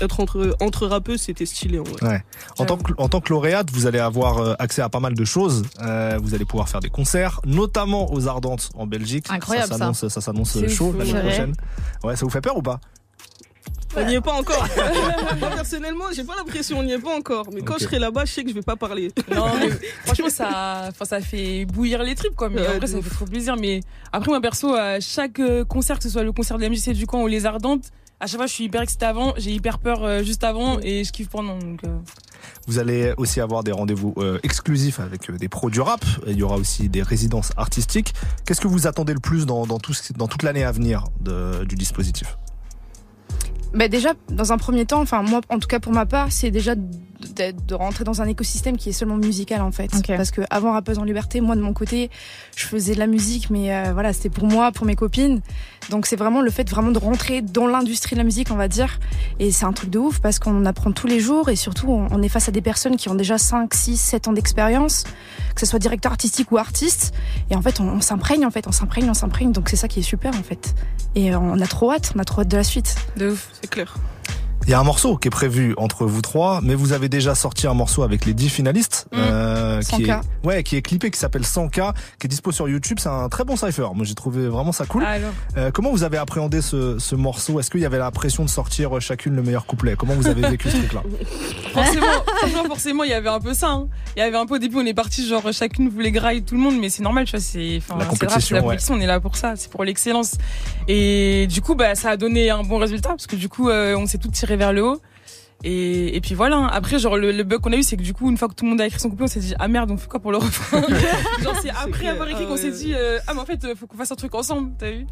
Euh, 0.00 0.04
Être 0.04 0.20
entre, 0.20 0.56
entre 0.60 0.86
rappeuses, 0.86 1.22
c'était 1.22 1.46
stylé, 1.46 1.78
en 1.78 1.84
vrai. 1.84 2.06
Ouais. 2.06 2.24
En 2.58 2.64
tant, 2.64 2.76
que, 2.76 2.92
en 2.98 3.08
tant 3.08 3.20
que 3.20 3.30
lauréate, 3.30 3.70
vous 3.70 3.86
allez 3.86 3.98
avoir 3.98 4.38
euh, 4.38 4.54
accès 4.58 4.82
à 4.82 4.88
pas 4.88 5.00
mal 5.00 5.14
de 5.14 5.24
choses. 5.24 5.62
Euh, 5.80 6.18
vous 6.22 6.34
allez 6.34 6.44
pouvoir 6.44 6.68
faire 6.68 6.80
des 6.80 6.90
concerts, 6.90 7.40
notamment 7.44 8.12
aux 8.12 8.28
Ardentes 8.28 8.70
en 8.74 8.86
Belgique. 8.86 9.26
Incroyable, 9.30 9.68
ça. 9.68 9.78
s'annonce, 9.78 10.08
ça. 10.08 10.20
s'annonce 10.20 10.66
chaud 10.68 10.94
l'année 10.96 11.14
prochaine. 11.14 11.54
Ouais, 12.04 12.16
ça 12.16 12.24
vous 12.24 12.30
fait 12.30 12.40
peur 12.40 12.56
ou 12.56 12.62
pas? 12.62 12.80
On 13.96 14.04
n'y 14.04 14.14
est 14.14 14.20
pas 14.20 14.34
encore. 14.34 14.66
Moi, 15.40 15.50
personnellement, 15.50 16.04
j'ai 16.14 16.24
pas 16.24 16.34
l'impression, 16.36 16.78
on 16.78 16.82
n'y 16.82 16.92
est 16.92 16.98
pas 16.98 17.16
encore. 17.16 17.46
Mais 17.52 17.62
quand 17.62 17.78
je 17.78 17.84
serai 17.84 17.98
là-bas, 17.98 18.26
je 18.26 18.32
sais 18.32 18.42
que 18.42 18.50
je 18.50 18.54
vais 18.54 18.62
pas 18.62 18.76
parler. 18.76 19.10
Non, 19.34 19.46
mais 19.58 19.70
franchement, 20.04 20.28
ça, 20.28 20.84
enfin, 20.88 21.04
ça 21.06 21.20
fait 21.20 21.64
bouillir 21.64 22.02
les 22.02 22.14
tripes, 22.14 22.36
quoi. 22.36 22.50
Mais 22.50 22.78
de 22.78 22.86
ça 22.86 22.98
ouf. 22.98 23.04
fait 23.04 23.14
trop 23.14 23.24
plaisir. 23.24 23.56
Mais 23.56 23.80
après, 24.12 24.28
moi, 24.28 24.40
perso, 24.40 24.74
à 24.74 25.00
chaque 25.00 25.40
euh, 25.40 25.64
concert, 25.64 25.96
que 25.96 26.02
ce 26.02 26.10
soit 26.10 26.24
le 26.24 26.32
concert 26.32 26.58
de 26.58 26.62
la 26.62 26.68
MJC 26.68 26.90
du 26.90 27.06
camp 27.06 27.22
ou 27.22 27.26
les 27.26 27.46
Ardentes, 27.46 27.90
à 28.20 28.26
chaque 28.26 28.36
fois, 28.38 28.46
je 28.46 28.52
suis 28.52 28.64
hyper 28.64 28.80
excitée 28.82 29.04
avant, 29.06 29.34
j'ai 29.36 29.50
hyper 29.52 29.78
peur 29.78 30.02
euh, 30.02 30.22
juste 30.22 30.42
avant 30.44 30.78
et 30.80 31.04
je 31.04 31.12
kiffe 31.12 31.28
pendant. 31.28 31.58
Donc, 31.58 31.84
euh, 31.84 31.96
Vous 32.66 32.78
allez 32.78 33.12
aussi 33.18 33.40
avoir 33.40 33.62
des 33.62 33.72
rendez-vous 33.72 34.14
euh, 34.18 34.38
exclusifs 34.42 35.00
avec 35.00 35.28
euh, 35.30 35.36
des 35.36 35.48
pros 35.48 35.68
du 35.70 35.80
rap. 35.80 36.04
Il 36.26 36.36
y 36.36 36.42
aura 36.42 36.56
aussi 36.56 36.88
des 36.88 37.02
résidences 37.02 37.52
artistiques. 37.56 38.14
Qu'est-ce 38.46 38.60
que 38.60 38.68
vous 38.68 38.86
attendez 38.86 39.12
le 39.12 39.20
plus 39.20 39.44
dans, 39.46 39.66
dans, 39.66 39.78
tout, 39.78 39.92
ce- 39.94 40.12
dans 40.14 40.28
toute 40.28 40.42
l'année 40.42 40.64
à 40.64 40.72
venir 40.72 41.04
de- 41.20 41.64
du 41.64 41.74
dispositif? 41.74 42.38
Bah 43.74 43.88
déjà, 43.88 44.14
dans 44.30 44.52
un 44.52 44.58
premier 44.58 44.86
temps, 44.86 45.02
enfin 45.02 45.22
moi, 45.22 45.40
en 45.50 45.58
tout 45.58 45.68
cas 45.68 45.80
pour 45.80 45.92
ma 45.92 46.06
part, 46.06 46.32
c'est 46.32 46.50
déjà 46.50 46.74
de, 46.76 46.82
de- 46.82 47.52
de 47.66 47.74
rentrer 47.74 48.04
dans 48.04 48.22
un 48.22 48.26
écosystème 48.26 48.78
qui 48.78 48.88
est 48.88 48.92
seulement 48.92 49.16
musical 49.16 49.60
en 49.60 49.72
fait. 49.72 49.90
Parce 50.06 50.30
que 50.30 50.40
avant 50.48 50.72
Rappeuse 50.72 50.98
en 50.98 51.04
Liberté, 51.04 51.42
moi 51.42 51.56
de 51.56 51.60
mon 51.60 51.74
côté, 51.74 52.10
je 52.56 52.64
faisais 52.64 52.94
de 52.94 52.98
la 53.00 53.06
musique, 53.08 53.50
mais 53.50 53.74
euh, 53.74 53.92
voilà, 53.92 54.14
c'était 54.14 54.30
pour 54.30 54.44
moi, 54.46 54.72
pour 54.72 54.86
mes 54.86 54.94
copines. 54.94 55.42
Donc 55.90 56.06
c'est 56.06 56.16
vraiment 56.16 56.40
le 56.40 56.50
fait 56.50 56.68
vraiment 56.68 56.90
de 56.90 56.98
rentrer 56.98 57.42
dans 57.42 57.66
l'industrie 57.66 58.14
de 58.16 58.20
la 58.20 58.24
musique, 58.24 58.50
on 58.50 58.56
va 58.56 58.68
dire. 58.68 58.98
Et 59.38 59.50
c'est 59.52 59.64
un 59.64 59.72
truc 59.72 59.90
de 59.90 59.98
ouf 59.98 60.20
parce 60.20 60.38
qu'on 60.38 60.56
en 60.56 60.66
apprend 60.66 60.92
tous 60.92 61.06
les 61.06 61.20
jours 61.20 61.48
et 61.48 61.56
surtout 61.56 61.88
on, 61.90 62.22
est 62.22 62.28
face 62.28 62.48
à 62.48 62.52
des 62.52 62.62
personnes 62.62 62.96
qui 62.96 63.08
ont 63.08 63.14
déjà 63.14 63.38
5, 63.38 63.72
6, 63.72 63.96
7 63.96 64.28
ans 64.28 64.32
d'expérience, 64.32 65.04
que 65.54 65.60
ce 65.60 65.66
soit 65.66 65.78
directeur 65.78 66.12
artistique 66.12 66.50
ou 66.52 66.58
artiste. 66.58 67.14
Et 67.50 67.56
en 67.56 67.62
fait, 67.62 67.80
on, 67.80 67.88
on 67.88 68.00
s'imprègne 68.00 68.46
en 68.46 68.50
fait, 68.50 68.66
on 68.66 68.72
s'imprègne, 68.72 69.08
on 69.10 69.14
s'imprègne. 69.14 69.52
Donc 69.52 69.68
c'est 69.68 69.76
ça 69.76 69.88
qui 69.88 70.00
est 70.00 70.04
super 70.04 70.34
en 70.34 70.42
fait. 70.42 70.74
Et 71.14 71.34
on 71.34 71.60
a 71.60 71.66
trop 71.66 71.92
hâte, 71.92 72.12
on 72.14 72.18
a 72.18 72.24
trop 72.24 72.42
hâte 72.42 72.48
de 72.48 72.56
la 72.56 72.64
suite. 72.64 72.96
de 73.16 73.30
ouf. 73.30 73.48
C'est 73.60 73.70
clair. 73.70 73.96
Il 74.66 74.70
y 74.70 74.74
a 74.74 74.80
un 74.80 74.84
morceau 74.84 75.16
qui 75.16 75.28
est 75.28 75.30
prévu 75.30 75.74
entre 75.76 76.06
vous 76.06 76.22
trois, 76.22 76.60
mais 76.60 76.74
vous 76.74 76.92
avez 76.92 77.08
déjà 77.08 77.36
sorti 77.36 77.68
un 77.68 77.74
morceau 77.74 78.02
avec 78.02 78.24
les 78.26 78.34
10 78.34 78.48
finalistes, 78.48 79.06
Mmh. 79.12 79.16
euh, 79.20 79.80
qui 79.80 80.02
100K. 80.02 80.20
est 80.20 80.46
ouais, 80.46 80.62
qui 80.64 80.74
est 80.76 80.82
clippé, 80.82 81.10
qui 81.12 81.20
s'appelle 81.20 81.42
100K, 81.44 81.92
qui 82.18 82.26
est 82.26 82.28
dispo 82.28 82.50
sur 82.50 82.68
YouTube. 82.68 82.98
C'est 83.00 83.08
un 83.08 83.28
très 83.28 83.44
bon 83.44 83.54
cipher. 83.54 83.86
Moi, 83.94 84.04
j'ai 84.04 84.14
trouvé 84.16 84.48
vraiment 84.48 84.72
ça 84.72 84.84
cool. 84.84 85.04
Ah, 85.06 85.10
alors. 85.12 85.30
Euh, 85.56 85.70
comment 85.70 85.92
vous 85.92 86.02
avez 86.02 86.18
appréhendé 86.18 86.62
ce, 86.62 86.98
ce 86.98 87.14
morceau? 87.14 87.60
Est-ce 87.60 87.70
qu'il 87.70 87.80
y 87.80 87.84
avait 87.86 87.98
la 87.98 88.10
pression 88.10 88.44
de 88.44 88.48
sortir 88.50 89.00
chacune 89.00 89.36
le 89.36 89.42
meilleur 89.42 89.66
couplet? 89.66 89.94
Comment 89.96 90.14
vous 90.14 90.26
avez 90.26 90.42
vécu 90.48 90.68
ce 90.68 90.76
truc-là? 90.78 91.02
Forcément, 91.72 92.66
forcément, 92.66 93.04
il 93.04 93.10
y 93.10 93.14
avait 93.14 93.28
un 93.28 93.38
peu 93.40 93.54
ça. 93.54 93.68
hein. 93.70 93.86
Il 94.16 94.20
y 94.20 94.22
avait 94.22 94.36
un 94.36 94.46
peu 94.46 94.54
au 94.54 94.58
début, 94.58 94.76
on 94.78 94.86
est 94.86 94.94
parti 94.94 95.26
genre 95.28 95.52
chacune 95.52 95.88
voulait 95.90 96.10
grailler 96.10 96.40
tout 96.42 96.54
le 96.54 96.60
monde, 96.60 96.76
mais 96.80 96.88
c'est 96.88 97.02
normal, 97.02 97.24
tu 97.26 97.32
vois. 97.32 97.40
C'est 97.40 97.80
La 97.98 98.06
compétition, 98.06 98.56
grave, 98.56 98.68
ouais. 98.68 98.76
on 98.90 99.00
est 99.00 99.06
là 99.06 99.20
pour 99.20 99.36
ça, 99.36 99.54
c'est 99.56 99.70
pour 99.70 99.84
l'excellence. 99.84 100.32
Et 100.88 101.46
du 101.48 101.60
coup, 101.60 101.74
bah, 101.74 101.94
ça 101.94 102.10
a 102.10 102.16
donné 102.16 102.50
un 102.50 102.62
bon 102.62 102.78
résultat 102.78 103.10
parce 103.10 103.26
que 103.26 103.36
du 103.36 103.48
coup, 103.48 103.68
euh, 103.68 103.94
on 103.96 104.06
s'est 104.06 104.18
toutes 104.18 104.32
tiré 104.32 104.55
vers 104.56 104.72
le 104.72 104.82
haut. 104.82 105.00
Et, 105.64 106.14
et 106.16 106.20
puis 106.20 106.34
voilà. 106.34 106.56
hein. 106.56 106.70
Après, 106.72 106.98
genre, 106.98 107.16
le, 107.16 107.32
le 107.32 107.42
bug 107.42 107.60
qu'on 107.60 107.72
a 107.72 107.76
eu, 107.76 107.82
c'est 107.82 107.96
que 107.96 108.02
du 108.02 108.12
coup, 108.12 108.30
une 108.30 108.36
fois 108.36 108.48
que 108.48 108.54
tout 108.54 108.64
le 108.64 108.70
monde 108.70 108.80
a 108.80 108.86
écrit 108.86 109.00
son 109.00 109.08
couplet, 109.10 109.24
on 109.24 109.28
s'est 109.28 109.40
dit, 109.40 109.54
ah 109.58 109.68
merde, 109.68 109.90
on 109.90 109.96
fait 109.96 110.06
quoi 110.08 110.20
pour 110.20 110.30
le 110.32 110.38
refrain 110.38 110.80
Genre, 111.42 111.54
c'est 111.62 111.70
après 111.70 111.90
clair. 112.00 112.12
avoir 112.12 112.28
écrit 112.28 112.44
Ah 112.44 112.48
qu'on 112.48 112.56
s'est 112.56 112.64
ouais, 112.70 112.76
dit, 112.78 112.94
euh, 112.94 113.18
ah, 113.26 113.34
mais 113.34 113.40
en 113.40 113.46
fait, 113.46 113.64
euh, 113.64 113.74
faut 113.74 113.86
qu'on 113.86 113.96
fasse 113.96 114.12
un 114.12 114.16
truc 114.16 114.34
ensemble, 114.34 114.70
t'as 114.78 114.90
vu 114.90 115.06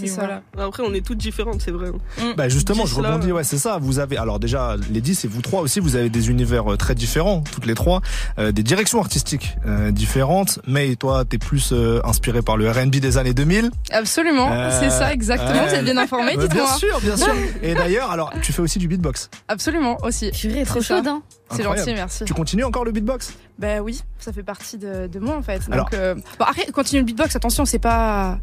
Mais 0.00 0.08
voilà. 0.08 0.42
Après, 0.58 0.82
on 0.86 0.92
est 0.94 1.04
toutes 1.04 1.18
différentes, 1.18 1.62
c'est 1.62 1.70
vrai. 1.70 1.90
Bah 2.36 2.48
justement, 2.48 2.86
je 2.86 2.94
rebondis, 2.94 3.32
ouais, 3.32 3.44
c'est 3.44 3.58
ça. 3.58 3.78
Vous 3.80 3.98
avez, 3.98 4.16
alors 4.16 4.38
déjà, 4.38 4.76
les 4.90 5.00
10 5.00 5.24
et 5.24 5.28
vous 5.28 5.42
trois 5.42 5.60
aussi, 5.62 5.80
vous 5.80 5.96
avez 5.96 6.10
des 6.10 6.30
univers 6.30 6.72
euh, 6.72 6.76
très 6.76 6.94
différents, 6.94 7.42
toutes 7.52 7.66
les 7.66 7.74
trois, 7.74 8.00
euh, 8.38 8.52
des 8.52 8.62
directions 8.62 9.00
artistiques 9.00 9.56
euh, 9.66 9.90
différentes. 9.90 10.58
Mais 10.66 10.96
toi, 10.96 11.24
t'es 11.24 11.38
plus 11.38 11.70
euh, 11.72 12.00
inspiré 12.04 12.42
par 12.42 12.56
le 12.56 12.70
R&B 12.70 12.96
des 12.96 13.16
années 13.18 13.34
2000. 13.34 13.70
Absolument, 13.92 14.50
Euh, 14.52 14.70
c'est 14.80 14.90
ça, 14.90 15.12
exactement. 15.12 15.66
Vous 15.68 15.74
êtes 15.74 15.84
bien 15.84 15.96
informé, 15.96 16.36
Bah, 16.36 16.42
dites-moi. 16.42 16.64
Bien 16.66 16.76
sûr, 16.76 17.00
bien 17.00 17.16
sûr. 17.16 17.34
Et 17.62 17.74
d'ailleurs, 17.74 18.10
alors, 18.10 18.32
tu 18.42 18.52
fais 18.52 18.62
aussi 18.62 18.78
du 18.78 18.88
beatbox. 18.88 19.30
Absolument, 19.48 19.83
aussi. 20.02 20.30
Purée, 20.30 20.64
trop 20.64 20.80
ça. 20.80 20.96
chaude, 20.96 21.06
hein. 21.08 21.22
C'est 21.50 21.62
gentil, 21.62 21.92
merci. 21.94 22.24
Tu 22.24 22.34
continues 22.34 22.64
encore 22.64 22.84
le 22.84 22.92
beatbox? 22.92 23.34
Bah 23.58 23.80
oui, 23.80 24.02
ça 24.18 24.32
fait 24.32 24.42
partie 24.42 24.78
de, 24.78 25.06
de 25.06 25.18
moi 25.20 25.36
en 25.36 25.42
fait. 25.42 25.60
Alors- 25.70 25.84
Donc, 25.90 25.94
euh, 25.94 26.14
bon, 26.14 26.44
après, 26.46 26.66
continuer 26.72 27.00
le 27.00 27.06
beatbox, 27.06 27.36
attention, 27.36 27.64
c'est 27.64 27.78
pas. 27.78 28.38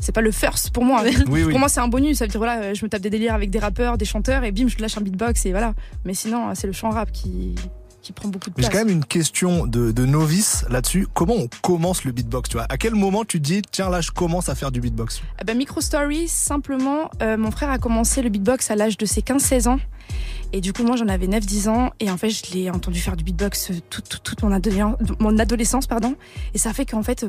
C'est 0.00 0.12
pas 0.12 0.22
le 0.22 0.32
first 0.32 0.70
pour 0.70 0.84
moi. 0.84 1.02
Oui, 1.28 1.44
oui. 1.44 1.50
Pour 1.50 1.58
moi, 1.60 1.68
c'est 1.68 1.80
un 1.80 1.86
bonus. 1.88 2.18
Ça 2.18 2.24
veut 2.24 2.30
dire, 2.30 2.38
voilà, 2.40 2.60
euh, 2.60 2.74
je 2.74 2.84
me 2.84 2.90
tape 2.90 3.00
des 3.00 3.10
délires 3.10 3.34
avec 3.34 3.50
des 3.50 3.60
rappeurs, 3.60 3.96
des 3.96 4.04
chanteurs, 4.04 4.42
et 4.44 4.50
bim, 4.50 4.66
je 4.66 4.76
lâche 4.80 4.98
un 4.98 5.00
beatbox, 5.00 5.46
et 5.46 5.50
voilà. 5.52 5.72
Mais 6.04 6.14
sinon, 6.14 6.48
euh, 6.48 6.52
c'est 6.54 6.66
le 6.66 6.72
chant 6.72 6.90
rap 6.90 7.12
qui, 7.12 7.54
qui 8.04 8.12
prend 8.12 8.28
beaucoup 8.28 8.50
de 8.50 8.54
Mais 8.58 8.64
j'ai 8.64 8.68
quand 8.68 8.78
même 8.78 8.90
une 8.90 9.04
question 9.04 9.66
de, 9.66 9.90
de 9.90 10.04
novice 10.06 10.64
là-dessus. 10.68 11.08
Comment 11.14 11.34
on 11.34 11.48
commence 11.62 12.04
le 12.04 12.12
beatbox 12.12 12.50
Tu 12.50 12.56
vois? 12.58 12.66
À 12.68 12.76
quel 12.76 12.94
moment 12.94 13.24
tu 13.24 13.38
te 13.40 13.44
dis 13.46 13.62
tiens 13.62 13.88
là 13.88 14.00
je 14.02 14.10
commence 14.10 14.48
à 14.50 14.54
faire 14.54 14.70
du 14.70 14.80
beatbox? 14.80 15.22
Eh 15.40 15.44
ben, 15.44 15.56
micro 15.56 15.80
story, 15.80 16.28
simplement, 16.28 17.10
euh, 17.22 17.36
mon 17.38 17.50
frère 17.50 17.70
a 17.70 17.78
commencé 17.78 18.20
le 18.22 18.28
beatbox 18.28 18.70
à 18.70 18.76
l'âge 18.76 18.98
de 18.98 19.06
ses 19.06 19.22
15-16 19.22 19.68
ans. 19.68 19.80
Et 20.52 20.60
du 20.60 20.72
coup, 20.72 20.84
moi, 20.84 20.96
j'en 20.96 21.08
avais 21.08 21.26
9-10 21.26 21.68
ans. 21.68 21.90
Et 21.98 22.10
en 22.10 22.16
fait, 22.18 22.28
je 22.30 22.52
l'ai 22.52 22.70
entendu 22.70 23.00
faire 23.00 23.16
du 23.16 23.24
beatbox 23.24 23.70
euh, 23.70 23.74
toute, 23.90 24.08
toute, 24.08 24.22
toute 24.22 24.42
mon, 24.42 24.52
adoléan- 24.56 24.96
mon 25.18 25.38
adolescence. 25.38 25.86
pardon. 25.86 26.14
Et 26.52 26.58
ça 26.58 26.72
fait 26.74 26.84
qu'en 26.86 27.02
fait, 27.02 27.26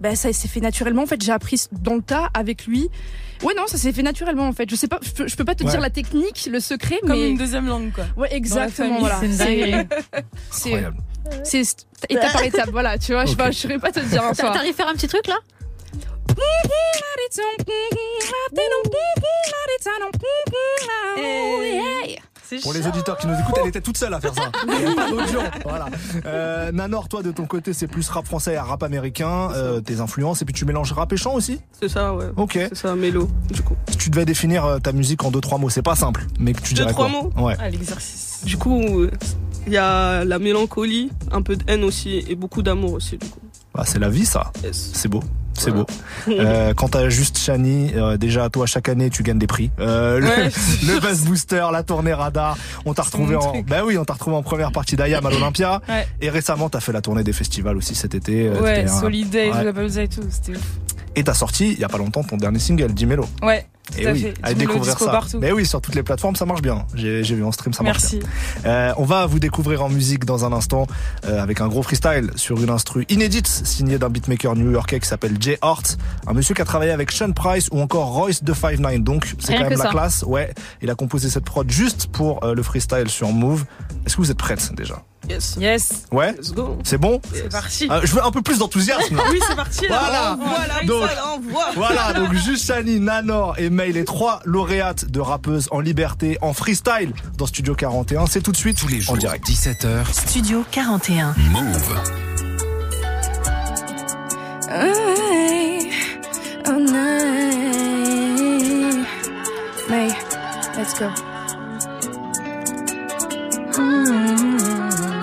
bah, 0.00 0.14
ça 0.16 0.32
s'est 0.32 0.48
fait 0.48 0.60
naturellement. 0.60 1.02
En 1.02 1.06
fait, 1.06 1.22
j'ai 1.22 1.32
appris 1.32 1.64
dans 1.72 1.94
le 1.94 2.02
tas 2.02 2.30
avec 2.34 2.66
lui. 2.66 2.88
Ouais, 3.42 3.54
non, 3.54 3.66
ça 3.66 3.76
s'est 3.76 3.92
fait 3.92 4.02
naturellement, 4.02 4.46
en 4.48 4.52
fait. 4.52 4.70
Je 4.70 4.76
sais 4.76 4.88
pas, 4.88 4.98
je 5.02 5.10
peux, 5.10 5.28
je 5.28 5.36
peux 5.36 5.44
pas 5.44 5.54
te 5.54 5.64
Ouais. 5.64 5.70
dire 5.70 5.80
la 5.80 5.90
technique, 5.90 6.48
le 6.50 6.60
secret, 6.60 6.98
Comme 7.00 7.10
mais. 7.10 7.30
une 7.30 7.36
deuxième 7.36 7.66
langue, 7.66 7.92
quoi. 7.92 8.04
Ouais, 8.16 8.32
exactement, 8.34 9.00
voilà. 9.00 9.20
C'est. 10.50 10.84
C'est. 11.44 11.64
Étape 12.10 12.32
par 12.32 12.42
étape, 12.44 12.70
voilà, 12.70 12.98
tu 12.98 13.12
vois, 13.12 13.24
je 13.24 13.34
pas, 13.34 13.50
je 13.50 13.58
saurais 13.58 13.78
pas 13.78 13.90
te 13.90 14.00
dire 14.00 14.22
en 14.22 14.34
soi. 14.34 14.50
T'arrives 14.52 14.72
à 14.72 14.76
faire 14.76 14.88
un 14.88 14.92
petit 14.94 15.08
truc 15.08 15.26
là? 15.26 15.36
Pour 22.62 22.72
les 22.72 22.86
auditeurs 22.86 23.16
qui 23.18 23.26
nous 23.26 23.34
écoutent, 23.34 23.56
elle 23.62 23.68
était 23.68 23.80
toute 23.80 23.96
seule 23.96 24.12
à 24.14 24.20
faire 24.20 24.34
ça. 24.34 24.50
Il 24.66 24.82
y 24.82 24.86
a 24.86 24.94
pas 24.94 25.10
d'autres 25.10 25.28
gens. 25.32 25.44
Voilà. 25.64 25.86
Euh, 26.26 26.72
Nanor, 26.72 27.08
toi 27.08 27.22
de 27.22 27.32
ton 27.32 27.46
côté, 27.46 27.72
c'est 27.72 27.86
plus 27.86 28.08
rap 28.08 28.26
français 28.26 28.54
et 28.54 28.58
rap 28.58 28.82
américain, 28.82 29.50
euh, 29.52 29.80
tes 29.80 30.00
influences, 30.00 30.42
et 30.42 30.44
puis 30.44 30.54
tu 30.54 30.64
mélanges 30.64 30.92
rap 30.92 31.12
et 31.12 31.16
chant 31.16 31.34
aussi? 31.34 31.60
C'est 31.80 31.88
ça, 31.88 32.14
ouais. 32.14 32.26
Ok. 32.36 32.52
C'est 32.54 32.74
ça, 32.76 32.94
mélo, 32.94 33.28
du 33.50 33.62
coup. 33.62 33.76
Si 33.90 33.96
tu 33.96 34.10
devais 34.10 34.24
définir 34.24 34.64
euh, 34.64 34.78
ta 34.78 34.92
musique 34.92 35.24
en 35.24 35.30
deux 35.30 35.40
trois 35.40 35.58
mots, 35.58 35.70
c'est 35.70 35.82
pas 35.82 35.96
simple, 35.96 36.26
mais 36.38 36.52
que 36.52 36.60
tu 36.60 36.74
Deux, 36.74 36.82
dirais 36.82 36.92
trois 36.92 37.08
quoi 37.08 37.22
mots 37.22 37.32
Ouais. 37.46 37.56
Ah, 37.58 37.68
l'exercice. 37.70 38.42
Du 38.44 38.56
coup, 38.56 39.06
il 39.66 39.72
y 39.72 39.76
a 39.78 40.24
la 40.24 40.38
mélancolie, 40.38 41.10
un 41.32 41.42
peu 41.42 41.56
de 41.56 41.64
haine 41.66 41.84
aussi, 41.84 42.24
et 42.28 42.34
beaucoup 42.34 42.62
d'amour 42.62 42.92
aussi, 42.92 43.16
du 43.18 43.26
coup. 43.28 43.40
Bah, 43.74 43.82
c'est 43.86 43.98
la 43.98 44.08
vie 44.08 44.26
ça. 44.26 44.52
C'est 44.72 45.08
beau. 45.08 45.22
C'est 45.58 45.70
beau. 45.70 45.86
Euh, 46.28 46.74
quand 46.76 46.88
t'as 46.88 47.08
juste 47.08 47.38
Chani, 47.38 47.92
euh, 47.94 48.16
déjà 48.16 48.48
toi 48.50 48.66
chaque 48.66 48.88
année 48.88 49.10
tu 49.10 49.22
gagnes 49.22 49.38
des 49.38 49.46
prix. 49.46 49.70
Euh, 49.80 50.18
le, 50.20 50.26
Ouais, 50.26 50.50
le 50.86 51.00
Buzz 51.00 51.20
Booster, 51.24 51.64
la 51.72 51.82
tournée 51.82 52.12
Radar, 52.12 52.56
on 52.84 52.94
t'a 52.94 53.02
retrouvé 53.02 53.36
en, 53.36 53.62
bah 53.66 53.82
oui, 53.84 53.96
on 53.98 54.04
t'a 54.04 54.14
retrouvé 54.14 54.36
en 54.36 54.42
première 54.42 54.72
partie 54.72 54.96
d'Ayam 54.96 55.24
à 55.24 55.30
l'Olympia. 55.34 55.80
Ouais. 55.88 56.06
Et 56.20 56.30
récemment 56.30 56.68
t'as 56.68 56.80
fait 56.80 56.92
la 56.92 57.00
tournée 57.00 57.24
des 57.24 57.32
festivals 57.32 57.76
aussi 57.76 57.94
cet 57.94 58.14
été. 58.14 58.48
euh, 58.48 58.60
Ouais, 58.60 58.76
t'étais 58.82 58.90
un- 58.90 59.00
Soliday, 59.00 59.50
Ouais. 59.50 59.58
je 59.58 59.64
l'appelle 59.64 59.98
et 59.98 60.08
tout, 60.08 60.22
c'était 60.30 60.52
ouf. 60.58 60.64
Et 61.16 61.24
t'as 61.24 61.34
sorti 61.34 61.72
il 61.72 61.78
y 61.78 61.84
a 61.84 61.88
pas 61.88 61.98
longtemps 61.98 62.22
ton 62.24 62.36
dernier 62.36 62.58
single, 62.58 62.92
Dimelo. 62.92 63.24
Ouais, 63.42 63.66
Et 63.96 64.06
à 64.06 64.12
oui, 64.12 64.22
fait. 64.22 64.34
allez 64.42 64.54
découvrir 64.56 64.98
ça. 64.98 65.10
partout. 65.10 65.38
Mais 65.40 65.52
oui, 65.52 65.64
sur 65.64 65.80
toutes 65.80 65.94
les 65.94 66.02
plateformes, 66.02 66.34
ça 66.36 66.44
marche 66.44 66.62
bien. 66.62 66.86
J'ai 66.94 67.22
vu 67.22 67.44
en 67.44 67.52
stream, 67.52 67.72
ça 67.72 67.82
marche 67.84 67.98
Merci. 68.02 68.18
bien. 68.18 68.28
Euh, 68.70 68.92
on 68.96 69.04
va 69.04 69.26
vous 69.26 69.38
découvrir 69.38 69.84
en 69.84 69.88
musique 69.88 70.24
dans 70.24 70.44
un 70.44 70.52
instant 70.52 70.86
euh, 71.26 71.40
avec 71.42 71.60
un 71.60 71.68
gros 71.68 71.82
freestyle 71.82 72.30
sur 72.36 72.60
une 72.62 72.70
instru 72.70 73.04
inédite 73.08 73.46
signée 73.46 73.98
d'un 73.98 74.08
beatmaker 74.10 74.56
new-yorkais 74.56 74.98
qui 75.00 75.06
s'appelle 75.08 75.36
Jay 75.40 75.58
Hart, 75.62 75.98
un 76.26 76.32
monsieur 76.32 76.54
qui 76.54 76.62
a 76.62 76.64
travaillé 76.64 76.90
avec 76.90 77.12
Sean 77.12 77.30
Price 77.32 77.68
ou 77.70 77.80
encore 77.80 78.08
Royce 78.12 78.42
de 78.42 78.52
5 78.52 78.80
Donc 78.98 79.34
c'est 79.38 79.54
quand 79.54 79.62
même 79.62 79.70
la 79.70 79.76
ça. 79.84 79.88
classe. 79.90 80.24
Ouais, 80.26 80.52
il 80.82 80.90
a 80.90 80.94
composé 80.96 81.28
cette 81.30 81.44
prod 81.44 81.70
juste 81.70 82.08
pour 82.08 82.42
euh, 82.44 82.54
le 82.54 82.62
freestyle 82.64 83.08
sur 83.08 83.28
Move. 83.28 83.64
Est-ce 84.04 84.16
que 84.16 84.20
vous 84.22 84.30
êtes 84.30 84.38
prête 84.38 84.72
déjà? 84.76 85.02
Yes. 85.28 85.56
Yes. 85.58 86.04
Ouais. 86.12 86.32
Let's 86.32 86.52
go. 86.52 86.78
C'est 86.84 86.98
bon 86.98 87.20
C'est 87.32 87.50
parti. 87.50 87.88
Euh, 87.90 88.00
Je 88.04 88.14
veux 88.14 88.24
un 88.24 88.30
peu 88.30 88.42
plus 88.42 88.58
d'enthousiasme. 88.58 89.20
Oui, 89.30 89.40
c'est 89.48 89.56
parti. 89.56 89.86
là. 89.88 90.36
Voilà. 90.38 90.38
Voilà. 90.38 90.84
Donc, 90.86 91.10
voilà, 91.74 92.12
donc 92.12 92.32
juste 92.34 92.66
Shani, 92.66 93.00
Nanor 93.00 93.54
et 93.58 93.70
May, 93.70 93.90
les 93.92 94.04
trois 94.04 94.40
lauréates 94.44 95.06
de 95.10 95.20
rappeuses 95.20 95.68
en 95.70 95.80
liberté, 95.80 96.36
en 96.42 96.52
freestyle 96.52 97.12
dans 97.38 97.46
Studio 97.46 97.74
41. 97.74 98.26
C'est 98.26 98.42
tout 98.42 98.52
de 98.52 98.56
suite 98.56 98.78
Tous 98.78 98.88
les 98.88 99.00
jours, 99.00 99.14
en 99.14 99.16
direct. 99.16 99.46
17h, 99.48 100.12
Studio 100.12 100.64
41. 100.70 101.34
Move. 101.50 101.94
Hey, 104.68 105.90
oh 106.66 106.72
no. 106.72 107.04
May, 109.88 110.08
let's 110.76 110.94
go. 110.98 111.06
Hmm. 113.76 115.13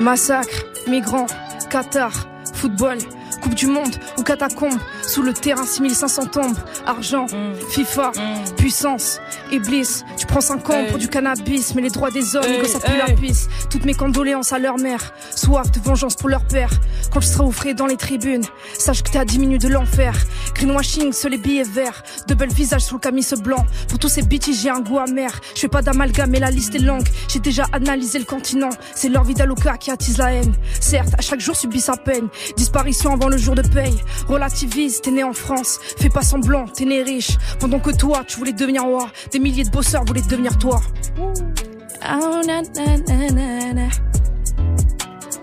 Massacre, 0.00 0.66
migrants, 0.86 1.26
Qatar, 1.70 2.12
football, 2.54 2.98
Coupe 3.42 3.54
du 3.54 3.66
Monde 3.66 3.94
ou 4.18 4.22
catacombe, 4.22 4.78
sous 5.06 5.22
le 5.22 5.32
terrain 5.32 5.64
6500 5.64 6.26
tombes, 6.26 6.56
argent, 6.86 7.26
FIFA, 7.70 8.12
puissance, 8.56 9.20
Iblis, 9.52 10.02
tu 10.16 10.26
prends 10.26 10.40
5 10.40 10.70
ans 10.70 10.74
Hey. 10.76 10.88
pour 10.90 10.98
du 10.98 11.08
cannabis, 11.08 11.74
mais 11.74 11.82
les 11.82 11.90
droits 11.90 12.10
des 12.10 12.36
hommes, 12.36 12.44
Hey, 12.44 12.60
que 12.60 12.68
ça 12.68 12.80
pue 12.80 12.92
hey. 12.92 12.98
la 13.06 13.14
pisse. 13.14 13.48
Toutes 13.70 13.84
mes 13.84 13.94
condoléances 13.94 14.52
à 14.52 14.58
leur 14.58 14.76
mère, 14.78 15.12
soif 15.34 15.70
de 15.70 15.80
vengeance 15.80 16.16
pour 16.16 16.28
leur 16.28 16.44
père. 16.44 16.70
Quand 17.12 17.20
je 17.20 17.26
serai 17.28 17.44
au 17.44 17.50
frais 17.52 17.74
dans 17.74 17.86
les 17.86 17.96
tribunes, 17.96 18.44
sache 18.78 19.02
que 19.02 19.10
t'es 19.10 19.18
à 19.18 19.24
10 19.24 19.38
minutes 19.38 19.62
de 19.62 19.68
l'enfer. 19.68 20.14
Greenwashing 20.54 21.12
sur 21.12 21.28
les 21.28 21.38
billets 21.38 21.62
verts, 21.64 22.02
double 22.28 22.48
visage 22.48 22.82
sous 22.82 22.94
le 22.94 23.00
camis 23.00 23.26
blanc. 23.42 23.64
Pour 23.88 23.98
tous 23.98 24.08
ces 24.08 24.22
bitches, 24.22 24.50
j'ai 24.60 24.70
un 24.70 24.80
goût 24.80 24.98
amer. 24.98 25.30
Je 25.54 25.60
fais 25.60 25.68
pas 25.68 25.82
d'amalgame, 25.82 26.30
mais 26.30 26.40
la 26.40 26.50
liste 26.50 26.74
est 26.74 26.78
longue. 26.80 27.06
J'ai 27.28 27.38
déjà 27.40 27.66
analysé 27.72 28.18
le 28.18 28.24
continent, 28.24 28.70
c'est 28.94 29.08
leur 29.08 29.24
vie 29.24 29.34
d'Aloca 29.34 29.76
qui 29.76 29.90
attise 29.90 30.18
la 30.18 30.32
haine. 30.32 30.52
Certes, 30.80 31.14
à 31.18 31.22
chaque 31.22 31.40
jour 31.40 31.56
subit 31.56 31.80
sa 31.80 31.96
peine. 31.96 32.28
Disparition 32.56 33.12
avant 33.12 33.28
le 33.28 33.36
jour 33.36 33.54
de 33.54 33.62
paye. 33.62 33.96
Relativise, 34.28 34.95
t'es 35.00 35.10
né 35.10 35.24
en 35.24 35.32
France. 35.32 35.78
Fais 35.98 36.08
pas 36.08 36.22
semblant, 36.22 36.66
t'es 36.66 36.84
né 36.84 37.02
riche. 37.02 37.36
Pendant 37.58 37.78
que 37.78 37.90
toi, 37.90 38.24
tu 38.26 38.38
voulais 38.38 38.52
devenir 38.52 38.84
roi. 38.84 39.10
Des 39.32 39.38
milliers 39.38 39.64
de 39.64 39.70
bosseurs 39.70 40.04
voulaient 40.04 40.22
devenir 40.22 40.58
toi. 40.58 40.80
Oh, 41.18 42.40
na, 42.46 42.62
na, 42.62 42.96
na, 42.98 43.30
na, 43.30 43.72
na. 43.72 43.88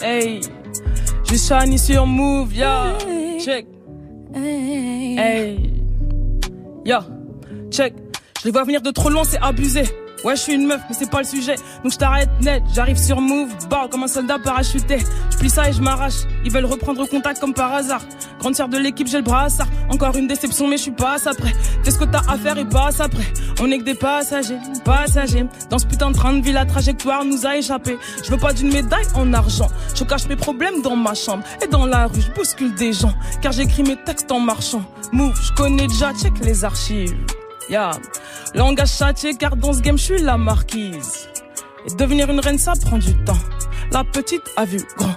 Hey. 0.01 0.41
Je 1.23 1.35
suis 1.35 1.47
Shani 1.47 1.79
sur 1.79 2.05
Move, 2.05 2.53
ya. 2.53 2.97
Check. 3.43 3.67
Hey. 4.35 5.73
Ya. 6.85 7.05
Check. 7.71 7.93
Je 8.39 8.45
les 8.45 8.51
vois 8.51 8.63
venir 8.63 8.81
de 8.81 8.91
trop 8.91 9.09
loin, 9.09 9.23
c'est 9.23 9.41
abusé. 9.41 9.83
Ouais, 10.23 10.37
je 10.37 10.41
suis 10.41 10.53
une 10.53 10.67
meuf, 10.67 10.81
mais 10.89 10.95
c'est 10.97 11.09
pas 11.09 11.19
le 11.19 11.25
sujet. 11.25 11.55
Donc 11.83 11.91
je 11.91 11.97
t'arrête 11.97 12.29
net, 12.41 12.63
j'arrive 12.73 12.97
sur 12.97 13.19
Move, 13.19 13.49
barre 13.69 13.89
comme 13.89 14.03
un 14.03 14.07
soldat 14.07 14.39
parachuté. 14.39 14.99
Je 15.31 15.37
plie 15.37 15.49
ça 15.49 15.67
et 15.67 15.73
je 15.73 15.81
m'arrache. 15.81 16.23
Ils 16.45 16.51
veulent 16.51 16.65
reprendre 16.65 17.05
contact 17.07 17.41
comme 17.41 17.53
par 17.53 17.73
hasard. 17.73 18.01
Grande 18.39 18.55
sœur 18.55 18.69
de 18.69 18.77
l'équipe, 18.77 19.07
j'ai 19.07 19.17
le 19.17 19.23
brassard. 19.23 19.67
Encore 19.89 20.15
une 20.15 20.27
déception, 20.27 20.67
mais 20.67 20.77
je 20.77 20.83
suis 20.83 20.91
pas 20.91 21.17
après. 21.25 21.53
Fais 21.83 21.91
ce 21.91 21.97
que 21.97 22.05
t'as 22.05 22.21
à 22.29 22.37
faire 22.37 22.57
et 22.57 22.65
passe 22.65 23.01
après. 23.01 23.25
On 23.61 23.69
est 23.69 23.79
que 23.79 23.83
des 23.83 23.95
passagers, 23.95 24.57
passagers. 24.85 25.45
Dans 25.69 25.77
ce 25.77 25.85
putain 25.85 26.11
de 26.11 26.15
train 26.15 26.33
de 26.33 26.41
vie, 26.41 26.53
la 26.53 26.65
trajectoire 26.65 27.25
nous 27.25 27.45
a 27.45 27.57
échappé. 27.57 27.97
Je 28.23 28.31
veux 28.31 28.37
pas 28.37 28.53
d'une 28.53 28.71
médaille 28.71 29.07
en 29.15 29.33
argent. 29.33 29.67
Je 29.93 30.05
cache 30.05 30.27
mes 30.27 30.37
problèmes 30.37 30.81
dans 30.81 30.95
ma 30.95 31.13
chambre. 31.13 31.43
Et 31.61 31.67
dans 31.67 31.85
la 31.85 32.07
rue, 32.07 32.21
je 32.21 32.31
bouscule 32.31 32.73
des 32.75 32.93
gens. 32.93 33.13
Car 33.41 33.51
j'écris 33.51 33.83
mes 33.83 33.97
textes 33.97 34.31
en 34.31 34.39
marchant. 34.39 34.83
Move, 35.11 35.37
je 35.41 35.51
connais 35.53 35.87
déjà, 35.87 36.13
check 36.13 36.33
les 36.39 36.63
archives. 36.63 37.15
Langage 38.53 38.91
châtié 38.91 39.33
car 39.35 39.55
dans 39.55 39.73
ce 39.73 39.81
game 39.81 39.97
je 39.97 40.03
suis 40.03 40.21
la 40.21 40.37
marquise. 40.37 41.27
Devenir 41.97 42.29
une 42.29 42.39
reine 42.39 42.59
ça 42.59 42.73
prend 42.79 42.97
du 42.97 43.15
temps. 43.25 43.37
La 43.91 44.03
petite 44.03 44.43
a 44.57 44.65
vu 44.65 44.79
grand. 44.97 45.15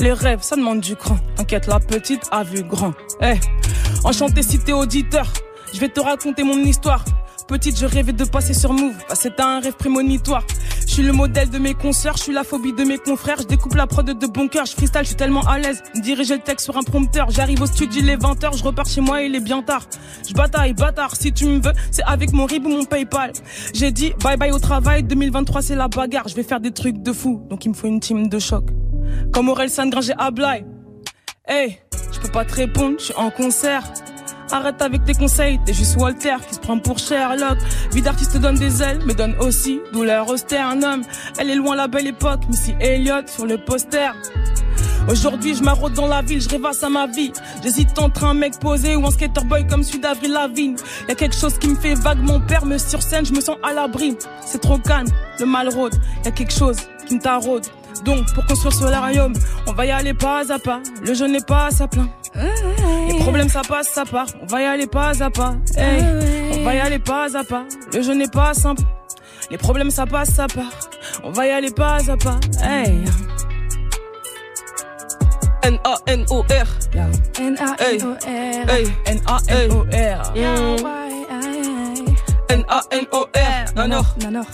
Les 0.00 0.12
rêves 0.12 0.42
ça 0.42 0.56
demande 0.56 0.80
du 0.80 0.96
cran. 0.96 1.18
T'inquiète, 1.36 1.66
la 1.66 1.80
petite 1.80 2.22
a 2.30 2.44
vu 2.44 2.62
grand. 2.62 2.94
Eh, 3.20 3.34
enchanté 4.04 4.42
si 4.42 4.58
t'es 4.58 4.72
auditeur. 4.72 5.26
Je 5.74 5.80
vais 5.80 5.88
te 5.88 6.00
raconter 6.00 6.44
mon 6.44 6.56
histoire. 6.58 7.04
Petite, 7.46 7.78
je 7.78 7.86
rêvais 7.86 8.12
de 8.12 8.24
passer 8.24 8.54
sur 8.54 8.72
Move. 8.72 8.94
Bah, 9.08 9.14
C'était 9.14 9.42
un 9.42 9.60
rêve 9.60 9.74
prémonitoire. 9.74 10.44
Je 10.88 10.94
suis 10.94 11.02
le 11.02 11.12
modèle 11.12 11.50
de 11.50 11.58
mes 11.58 11.74
consoeurs, 11.74 12.16
je 12.16 12.22
suis 12.22 12.32
la 12.32 12.44
phobie 12.44 12.72
de 12.72 12.82
mes 12.82 12.96
confrères, 12.96 13.36
je 13.42 13.46
découpe 13.46 13.74
la 13.74 13.86
prod 13.86 14.06
de 14.06 14.26
bon 14.26 14.48
cœur, 14.48 14.64
je 14.64 14.72
freestyle, 14.72 15.02
je 15.02 15.08
suis 15.08 15.16
tellement 15.16 15.42
à 15.42 15.58
l'aise. 15.58 15.82
Diriger 15.96 16.36
le 16.36 16.40
texte 16.40 16.64
sur 16.64 16.78
un 16.78 16.82
prompteur, 16.82 17.30
j'arrive 17.30 17.60
au 17.60 17.66
studio 17.66 18.00
il 18.00 18.08
est 18.08 18.16
20h, 18.16 18.56
je 18.56 18.64
repars 18.64 18.86
chez 18.86 19.02
moi, 19.02 19.20
il 19.20 19.34
est 19.34 19.40
bien 19.40 19.62
tard. 19.62 19.86
Je 20.26 20.32
bataille, 20.32 20.72
bâtard, 20.72 21.14
si 21.14 21.30
tu 21.30 21.44
me 21.44 21.60
veux, 21.60 21.72
c'est 21.90 22.02
avec 22.04 22.32
mon 22.32 22.46
RIB 22.46 22.64
ou 22.64 22.70
mon 22.70 22.84
PayPal. 22.86 23.32
J'ai 23.74 23.92
dit 23.92 24.14
bye 24.24 24.38
bye 24.38 24.50
au 24.50 24.58
travail, 24.58 25.02
2023 25.02 25.60
c'est 25.60 25.76
la 25.76 25.88
bagarre, 25.88 26.26
je 26.26 26.34
vais 26.34 26.42
faire 26.42 26.58
des 26.58 26.72
trucs 26.72 27.02
de 27.02 27.12
fou, 27.12 27.46
donc 27.50 27.66
il 27.66 27.68
me 27.68 27.74
faut 27.74 27.86
une 27.86 28.00
team 28.00 28.28
de 28.28 28.38
choc. 28.38 28.64
Comme 29.30 29.50
Aurel 29.50 29.68
Sandgren, 29.68 30.14
à 30.16 30.30
Blaye. 30.30 30.64
Hey, 31.46 31.78
je 32.12 32.18
peux 32.18 32.32
pas 32.32 32.46
te 32.46 32.54
répondre, 32.54 32.96
je 32.98 33.04
suis 33.04 33.14
en 33.14 33.30
concert. 33.30 33.84
Arrête 34.50 34.80
avec 34.80 35.04
tes 35.04 35.14
conseils, 35.14 35.60
t'es 35.64 35.74
juste 35.74 35.96
Walter 35.96 36.36
qui 36.48 36.54
se 36.54 36.60
prend 36.60 36.78
pour 36.78 36.98
Sherlock. 36.98 37.58
Vie 37.92 38.02
d'artiste 38.02 38.38
donne 38.38 38.56
des 38.56 38.82
ailes, 38.82 39.00
mais 39.06 39.14
donne 39.14 39.34
aussi 39.40 39.80
douleur 39.92 40.28
au 40.28 40.36
sternum. 40.36 41.02
Elle 41.38 41.50
est 41.50 41.54
loin 41.54 41.76
la 41.76 41.86
belle 41.86 42.06
époque, 42.06 42.40
Missy 42.48 42.74
Elliott 42.80 43.28
sur 43.28 43.44
le 43.44 43.58
poster. 43.58 44.12
Aujourd'hui, 45.10 45.54
je 45.54 45.62
m'arrête 45.62 45.92
dans 45.94 46.06
la 46.06 46.22
ville, 46.22 46.40
je 46.40 46.48
rêvasse 46.48 46.82
à 46.82 46.88
ma 46.88 47.06
vie. 47.06 47.32
J'hésite 47.62 47.98
entre 47.98 48.24
un 48.24 48.34
mec 48.34 48.58
posé 48.58 48.96
ou 48.96 49.06
un 49.06 49.10
skater 49.10 49.44
boy 49.44 49.66
comme 49.66 49.82
celui 49.82 50.00
d'Avril 50.00 50.32
Lavigne. 50.32 50.76
Y 51.08 51.12
a 51.12 51.14
quelque 51.14 51.36
chose 51.36 51.58
qui 51.58 51.68
me 51.68 51.76
fait 51.76 51.94
vague, 51.94 52.18
mon 52.18 52.40
père 52.40 52.64
me 52.64 52.78
sur 52.78 53.02
scène, 53.02 53.24
je 53.24 53.32
me 53.32 53.40
sens 53.40 53.56
à 53.62 53.72
l'abri. 53.72 54.16
C'est 54.44 54.60
trop 54.60 54.78
calme, 54.78 55.08
le 55.38 55.46
mal 55.46 55.68
rôde. 55.68 55.94
Y 56.24 56.28
a 56.28 56.30
quelque 56.30 56.52
chose 56.52 56.76
qui 57.06 57.14
me 57.14 57.20
taraude. 57.20 57.66
Donc, 58.04 58.32
pour 58.34 58.44
construire 58.46 58.72
solarium, 58.74 59.32
on 59.66 59.72
va 59.72 59.86
y 59.86 59.90
aller 59.90 60.14
pas 60.14 60.52
à 60.52 60.58
pas. 60.58 60.80
Le 61.02 61.14
jeu 61.14 61.26
n'est 61.26 61.40
pas 61.40 61.66
à 61.66 61.70
sa 61.70 61.88
plein. 61.88 62.08
Les 62.34 63.18
problèmes, 63.18 63.48
ça 63.48 63.62
passe, 63.62 63.88
ça 63.88 64.04
part. 64.04 64.28
On 64.42 64.46
va 64.46 64.62
y 64.62 64.64
aller 64.64 64.86
pas 64.86 65.22
à 65.22 65.30
pas. 65.30 65.54
Hey, 65.76 66.02
on 66.58 66.64
va 66.64 66.74
y 66.74 66.80
aller 66.80 66.98
pas 66.98 67.36
à 67.36 67.44
pas. 67.44 67.64
Le 67.92 68.02
jeu 68.02 68.14
n'est 68.14 68.28
pas 68.28 68.54
simple. 68.54 68.82
Les 69.50 69.58
problèmes, 69.58 69.90
ça 69.90 70.06
passe, 70.06 70.30
ça 70.30 70.46
part. 70.46 70.72
On 71.24 71.30
va 71.30 71.46
y 71.46 71.50
aller 71.50 71.70
pas 71.70 71.98
à 72.08 72.16
pas. 72.16 72.38
Hey. 72.62 73.04
N-A-N-O-R. 75.62 76.68
N-A-N-O-R. 77.38 78.78
N-A-N-O-R. 79.06 80.32
N-A-N-O-R. 82.50 83.74
Nanor. 83.76 84.06
Nanor. 84.22 84.46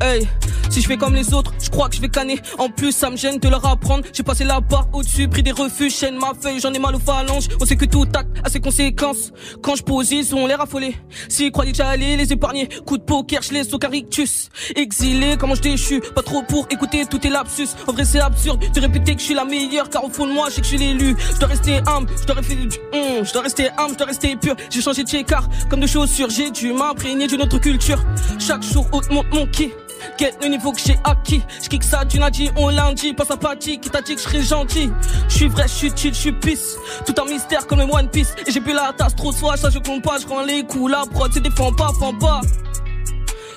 Hey. 0.00 0.28
Si 0.70 0.82
je 0.82 0.86
fais 0.86 0.96
comme 0.96 1.14
les 1.14 1.32
autres, 1.32 1.52
je 1.60 1.70
crois 1.70 1.88
que 1.88 1.96
je 1.96 2.00
vais 2.00 2.08
canner. 2.08 2.38
En 2.58 2.68
plus, 2.68 2.92
ça 2.92 3.10
me 3.10 3.16
gêne 3.16 3.38
de 3.38 3.48
leur 3.48 3.64
apprendre. 3.66 4.04
J'ai 4.12 4.22
passé 4.22 4.44
la 4.44 4.60
barre 4.60 4.86
au-dessus, 4.92 5.26
pris 5.26 5.42
des 5.42 5.50
refus, 5.50 5.90
chaîne 5.90 6.16
ma 6.16 6.32
feuille, 6.38 6.60
j'en 6.60 6.72
ai 6.72 6.78
mal 6.78 6.94
aux 6.94 7.00
phalanges. 7.00 7.48
On 7.60 7.64
sait 7.64 7.76
que 7.76 7.86
tout 7.86 8.06
acte 8.14 8.28
a 8.44 8.50
ses 8.50 8.60
conséquences. 8.60 9.32
Quand 9.62 9.76
je 9.76 9.82
pose, 9.82 10.10
ils 10.12 10.34
ont 10.34 10.46
l'air 10.46 10.60
affolés. 10.60 10.94
S'ils 11.28 11.50
croyaient 11.50 11.72
que 11.72 11.78
j'allais 11.78 12.16
les 12.16 12.32
épargner, 12.32 12.68
coup 12.86 12.98
de 12.98 13.02
poker, 13.02 13.40
je 13.42 13.52
laisse 13.52 13.72
au 13.72 13.78
carictus. 13.78 14.50
Exilé, 14.76 15.36
comment 15.38 15.54
je 15.54 15.62
déchu, 15.62 16.00
pas 16.14 16.22
trop 16.22 16.42
pour 16.42 16.66
écouter 16.70 17.06
tout 17.06 17.26
est 17.26 17.30
lapsus. 17.30 17.68
En 17.86 17.92
vrai, 17.92 18.04
c'est 18.04 18.20
absurde 18.20 18.64
de 18.72 18.80
répéter 18.80 19.14
que 19.14 19.20
je 19.20 19.26
suis 19.26 19.34
la 19.34 19.44
meilleure, 19.44 19.88
car 19.88 20.04
au 20.04 20.10
fond 20.10 20.26
de 20.26 20.32
moi, 20.32 20.48
je 20.50 20.56
sais 20.56 20.60
que 20.60 20.66
je 20.66 20.76
suis 20.76 20.78
l'élu. 20.78 21.16
Je 21.34 21.38
dois 21.38 21.48
rester 21.48 21.80
humble, 21.86 22.10
je 22.20 22.26
dois 22.26 22.36
rester 22.36 22.54
du 22.54 22.78
hum, 22.92 23.24
je 23.24 23.32
dois 23.32 23.42
rester 23.42 23.70
humble, 23.78 23.92
je 23.92 23.98
dois 23.98 24.06
rester 24.06 24.36
pur. 24.36 24.54
J'ai 24.70 24.82
changé 24.82 25.02
de 25.02 25.22
car 25.22 25.48
comme 25.70 25.80
de 25.80 25.86
chaussures, 25.86 26.30
j'ai 26.30 26.50
dû 26.50 26.72
m'imprégner 26.72 27.26
d'une 27.26 27.42
autre 27.42 27.58
culture. 27.58 28.04
Chaque 28.38 28.62
jour, 28.62 28.86
haute 28.92 29.10
monte 29.10 29.26
mon 29.32 29.46
qui. 29.46 29.70
Get 30.18 30.34
le 30.42 30.48
niveau 30.48 30.72
que 30.72 30.80
j'ai 30.84 30.98
acquis. 31.04 31.42
J'kick 31.62 31.82
ça 31.82 32.04
du 32.04 32.18
lundi 32.18 32.50
au 32.56 32.70
lundi. 32.70 33.12
Pas 33.12 33.24
sympathique, 33.24 33.82
qui 33.82 33.90
t'a 33.90 34.02
dit 34.02 34.14
que 34.14 34.20
je 34.20 34.24
serais 34.24 34.42
gentil. 34.42 34.90
Je 35.28 35.34
suis 35.34 35.48
vrai, 35.48 35.64
je 35.64 35.72
suis 35.72 35.92
chill, 35.94 36.14
je 36.14 36.18
suis 36.18 36.32
pisse. 36.32 36.76
Tout 37.06 37.14
un 37.20 37.24
mystère 37.24 37.66
comme 37.66 37.78
le 37.78 37.84
One 37.84 38.08
Piece. 38.08 38.34
Et 38.46 38.52
j'ai 38.52 38.60
bu 38.60 38.72
la 38.72 38.92
tasse 38.96 39.14
trop 39.16 39.32
soif, 39.32 39.60
ça 39.60 39.70
je 39.70 39.78
compte 39.78 40.02
pas, 40.02 40.18
je 40.18 40.26
rends 40.26 40.42
les 40.42 40.62
coups. 40.64 40.90
La 40.90 41.04
prod, 41.10 41.30
c'est 41.32 41.40
des 41.40 41.50
pas, 41.50 41.70
fan 41.98 42.18
pas. 42.18 42.40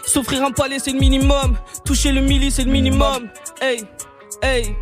S'offrir 0.05 0.43
un 0.43 0.51
palais, 0.51 0.79
c'est 0.79 0.91
le 0.91 0.99
minimum. 0.99 1.57
Toucher 1.85 2.11
le 2.11 2.21
milli, 2.21 2.51
c'est 2.51 2.63
le 2.63 2.71
minimum. 2.71 3.29
Hey, 3.61 3.83
hey. 4.41 4.75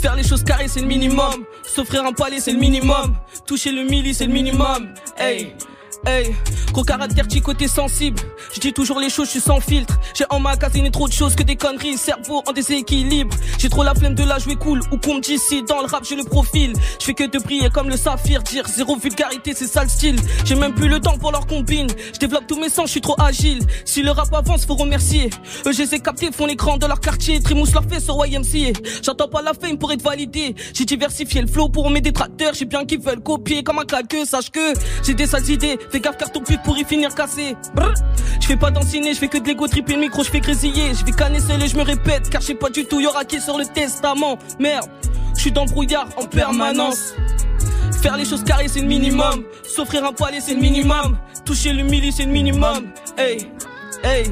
Faire 0.00 0.14
les 0.14 0.22
choses 0.22 0.44
carrées, 0.44 0.68
c'est 0.68 0.80
le 0.80 0.86
minimum. 0.86 1.44
S'offrir 1.64 2.04
un 2.04 2.12
palais, 2.12 2.38
c'est 2.38 2.52
le 2.52 2.58
minimum. 2.58 3.16
Toucher 3.46 3.72
le 3.72 3.82
milli, 3.82 4.14
c'est 4.14 4.26
le 4.26 4.32
minimum. 4.32 4.94
Hey. 5.18 5.54
Hey, 6.04 6.34
gros 6.72 6.84
caractère, 6.84 7.26
côté 7.42 7.68
sensible. 7.68 8.20
Je 8.52 8.60
dis 8.60 8.72
toujours 8.72 9.00
les 9.00 9.08
choses, 9.08 9.26
je 9.26 9.32
suis 9.32 9.40
sans 9.40 9.60
filtre. 9.60 9.98
J'ai 10.14 10.24
emmagasiné 10.30 10.90
trop 10.90 11.08
de 11.08 11.12
choses 11.12 11.34
que 11.34 11.42
des 11.42 11.56
conneries. 11.56 11.96
Cerveau 11.96 12.42
en 12.46 12.52
déséquilibre. 12.52 13.34
J'ai 13.58 13.68
trop 13.68 13.82
la 13.82 13.94
flemme 13.94 14.14
de 14.14 14.24
la 14.24 14.38
jouer 14.38 14.56
cool. 14.56 14.80
Ou 14.92 14.98
qu'on 14.98 15.16
me 15.16 15.22
si 15.22 15.62
dans 15.62 15.80
le 15.80 15.86
rap 15.86 16.04
j'ai 16.04 16.16
le 16.16 16.24
profil. 16.24 16.72
Je 17.00 17.04
fais 17.04 17.14
que 17.14 17.24
de 17.24 17.38
briller 17.38 17.70
comme 17.70 17.88
le 17.88 17.96
saphir. 17.96 18.42
Dire 18.42 18.66
zéro 18.66 18.96
vulgarité, 18.96 19.52
c'est 19.54 19.66
ça 19.66 19.82
le 19.82 19.88
style. 19.88 20.16
J'ai 20.44 20.54
même 20.54 20.74
plus 20.74 20.88
le 20.88 21.00
temps 21.00 21.18
pour 21.18 21.32
leur 21.32 21.46
combine. 21.46 21.88
Je 22.12 22.18
développe 22.18 22.46
tous 22.46 22.58
mes 22.58 22.68
sens, 22.68 22.86
je 22.86 22.92
suis 22.92 23.00
trop 23.00 23.16
agile. 23.20 23.64
Si 23.84 24.02
le 24.02 24.10
rap 24.10 24.32
avance, 24.34 24.66
faut 24.66 24.74
remercier. 24.74 25.30
Eux, 25.66 25.72
je 25.72 25.82
les 25.82 25.94
ai 25.94 26.00
captés, 26.00 26.30
font 26.32 26.46
l'écran 26.46 26.76
de 26.76 26.86
leur 26.86 27.00
quartier. 27.00 27.40
Trimousse 27.40 27.72
leur 27.72 27.84
fait 27.84 28.00
sur 28.00 28.24
YMCA. 28.24 28.78
J'entends 29.02 29.28
pas 29.28 29.42
la 29.42 29.54
fame 29.54 29.78
pour 29.78 29.92
être 29.92 30.02
validé. 30.02 30.54
J'ai 30.74 30.84
diversifié 30.84 31.40
le 31.40 31.46
flow 31.46 31.68
pour 31.68 31.90
mes 31.90 32.00
détracteurs. 32.00 32.54
J'ai 32.54 32.64
bien 32.64 32.84
qu'ils 32.84 33.00
veulent 33.00 33.22
copier 33.22 33.62
comme 33.62 33.78
un 33.78 33.84
claqueux. 33.84 34.24
Sache 34.24 34.50
que 34.50 34.72
j'ai 35.04 35.14
des 35.14 35.26
sales 35.26 35.48
idées. 35.50 35.78
Fais 35.90 36.00
gaffe 36.00 36.16
car 36.16 36.30
ton 36.30 36.42
pour 36.64 36.78
y 36.78 36.84
finir 36.84 37.14
cassé. 37.14 37.56
Je 38.40 38.46
fais 38.46 38.56
pas 38.56 38.70
dansiner, 38.70 39.14
je 39.14 39.18
fais 39.18 39.28
que 39.28 39.38
de 39.38 39.46
l'ego 39.46 39.66
triper 39.66 39.94
le 39.94 40.00
micro, 40.00 40.22
je 40.22 40.30
fais 40.30 40.40
grésiller. 40.40 40.94
Je 40.94 41.04
vais 41.04 41.12
canner 41.12 41.40
seul 41.40 41.62
et 41.62 41.68
je 41.68 41.76
me 41.76 41.82
répète 41.82 42.28
car 42.30 42.40
je 42.40 42.48
sais 42.48 42.54
pas 42.54 42.70
du 42.70 42.84
tout, 42.84 43.00
y'aura 43.00 43.24
qui 43.24 43.40
sur 43.40 43.58
le 43.58 43.64
testament. 43.64 44.38
Merde, 44.58 44.88
je 45.34 45.40
suis 45.40 45.52
dans 45.52 45.64
le 45.64 45.70
brouillard 45.70 46.08
en 46.16 46.26
permanence. 46.26 47.14
Faire 48.02 48.16
les 48.16 48.24
choses 48.24 48.44
carrées 48.44 48.68
c'est 48.68 48.80
le 48.80 48.86
minimum. 48.86 49.44
S'offrir 49.64 50.04
un 50.04 50.12
palais 50.12 50.40
c'est 50.40 50.54
le 50.54 50.60
minimum. 50.60 51.18
Toucher 51.44 51.72
le 51.72 51.82
milli 51.82 52.12
c'est 52.12 52.24
le 52.24 52.32
minimum. 52.32 52.92
Hey, 53.16 53.50
hey. 54.04 54.26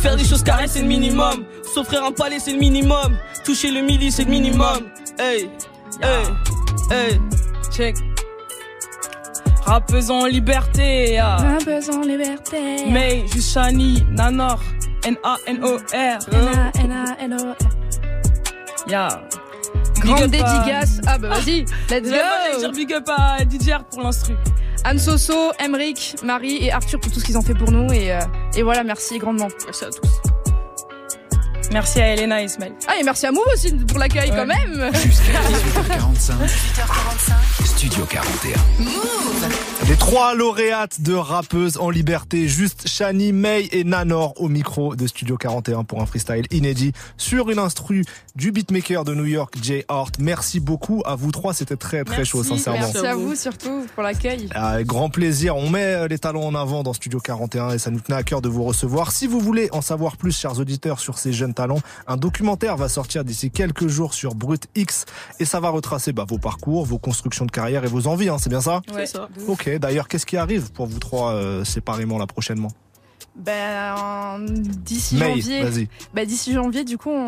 Faire 0.00 0.16
des 0.16 0.24
choses 0.24 0.42
carrées 0.42 0.68
c'est 0.68 0.80
le 0.80 0.88
minimum. 0.88 1.44
S'offrir 1.74 2.04
un 2.04 2.12
palais 2.12 2.38
c'est 2.38 2.52
le 2.52 2.58
minimum. 2.58 3.16
Toucher 3.44 3.70
le 3.70 3.82
milli 3.82 4.10
c'est 4.10 4.24
le 4.24 4.30
minimum. 4.30 4.90
Hey, 5.18 5.50
hey, 6.02 6.24
hey. 6.90 7.20
Check. 7.70 7.96
Rappeuse 9.70 10.10
en 10.10 10.24
liberté, 10.26 11.16
ah. 11.20 11.36
Rappeuse 11.36 11.90
en 11.90 12.00
liberté. 12.00 12.90
May, 12.90 13.24
juste 13.32 13.52
Shani, 13.52 14.04
Nanor, 14.10 14.60
N-A-N-O-R. 15.06 16.18
N-A-N-O-R. 16.74 17.56
Yeah. 18.88 19.22
Grande 20.00 20.26
dédicace. 20.30 21.00
Ah 21.06 21.18
bah 21.18 21.28
vas-y, 21.28 21.66
let's 21.88 22.10
go. 22.10 22.58
dire 22.58 22.72
big 22.72 22.92
up 22.92 23.08
à 23.16 23.44
DJ 23.48 23.68
Art 23.70 23.84
pour 23.84 24.02
l'instru. 24.02 24.34
Anne 24.82 24.98
Soso, 24.98 25.52
Emric, 25.60 26.16
Marie 26.24 26.64
et 26.64 26.72
Arthur 26.72 26.98
pour 26.98 27.12
tout 27.12 27.20
ce 27.20 27.24
qu'ils 27.24 27.38
ont 27.38 27.42
fait 27.42 27.54
pour 27.54 27.70
nous. 27.70 27.92
Et, 27.92 28.12
euh, 28.12 28.18
et 28.56 28.64
voilà, 28.64 28.82
merci 28.82 29.18
grandement. 29.18 29.46
Merci 29.66 29.84
à 29.84 29.90
tous. 29.90 30.19
Merci 31.72 32.00
à 32.00 32.14
Elena 32.14 32.42
et 32.42 32.46
Ismaël. 32.46 32.72
Ah, 32.88 32.94
et 33.00 33.04
merci 33.04 33.26
à 33.26 33.32
Move 33.32 33.44
aussi 33.54 33.72
pour 33.72 33.98
l'accueil 33.98 34.30
quand 34.30 34.46
même. 34.46 34.90
Jusqu'à 34.94 35.40
18h45. 35.40 36.32
Studio 37.64 38.04
41. 38.04 38.58
Les 39.88 39.96
trois 39.96 40.34
lauréates 40.34 41.00
de 41.00 41.14
rappeuses 41.14 41.78
en 41.78 41.88
liberté, 41.88 42.46
juste 42.48 42.86
Shani, 42.86 43.32
May 43.32 43.68
et 43.72 43.84
Nanor 43.84 44.34
au 44.40 44.48
micro 44.48 44.94
de 44.96 45.06
Studio 45.06 45.36
41 45.36 45.84
pour 45.84 46.02
un 46.02 46.06
freestyle 46.06 46.44
inédit 46.50 46.92
sur 47.16 47.48
une 47.50 47.58
instru 47.58 48.04
du 48.36 48.52
beatmaker 48.52 49.04
de 49.04 49.14
New 49.14 49.24
York, 49.24 49.54
Jay 49.62 49.84
Hart. 49.88 50.16
Merci 50.18 50.60
beaucoup 50.60 51.02
à 51.06 51.14
vous 51.14 51.30
trois, 51.30 51.54
c'était 51.54 51.76
très 51.76 52.04
très 52.04 52.24
chaud 52.24 52.42
sincèrement. 52.44 52.80
Merci 52.80 53.06
à 53.06 53.14
vous 53.14 53.34
surtout 53.34 53.86
pour 53.94 54.02
l'accueil. 54.02 54.48
Avec 54.54 54.86
grand 54.86 55.08
plaisir. 55.08 55.56
On 55.56 55.70
met 55.70 55.94
euh, 55.94 56.08
les 56.08 56.18
talents 56.18 56.44
en 56.44 56.54
avant 56.54 56.82
dans 56.82 56.92
Studio 56.92 57.20
41 57.20 57.70
et 57.70 57.78
ça 57.78 57.90
nous 57.90 58.00
tenait 58.00 58.18
à 58.18 58.22
cœur 58.22 58.42
de 58.42 58.48
vous 58.48 58.64
recevoir. 58.64 59.12
Si 59.12 59.26
vous 59.26 59.40
voulez 59.40 59.68
en 59.72 59.80
savoir 59.80 60.16
plus, 60.16 60.36
chers 60.36 60.58
auditeurs, 60.58 61.00
sur 61.00 61.16
ces 61.18 61.32
jeunes 61.32 61.54
un 62.06 62.16
documentaire 62.16 62.76
va 62.76 62.88
sortir 62.88 63.24
d'ici 63.24 63.50
quelques 63.50 63.88
jours 63.88 64.14
sur 64.14 64.34
Brut 64.34 64.64
X 64.74 65.04
et 65.38 65.44
ça 65.44 65.60
va 65.60 65.68
retracer 65.70 66.12
bah, 66.12 66.24
vos 66.28 66.38
parcours, 66.38 66.84
vos 66.86 66.98
constructions 66.98 67.44
de 67.46 67.50
carrière 67.50 67.84
et 67.84 67.88
vos 67.88 68.06
envies. 68.06 68.28
Hein, 68.28 68.36
c'est 68.38 68.50
bien 68.50 68.60
ça 68.60 68.80
Ouais, 68.94 69.06
ça. 69.06 69.28
Ok. 69.48 69.68
D'ailleurs, 69.78 70.08
qu'est-ce 70.08 70.26
qui 70.26 70.36
arrive 70.36 70.72
pour 70.72 70.86
vous 70.86 70.98
trois 70.98 71.32
euh, 71.32 71.64
séparément 71.64 72.18
là 72.18 72.26
prochainement? 72.26 72.70
Ben, 73.36 73.94
en- 73.96 74.38
d'ici 74.40 75.16
May, 75.16 75.40
janvier. 75.40 75.62
vas-y. 75.62 75.88
Ben, 76.12 76.26
d'ici 76.26 76.52
janvier, 76.52 76.84
du 76.84 76.98
coup, 76.98 77.10
on, 77.10 77.26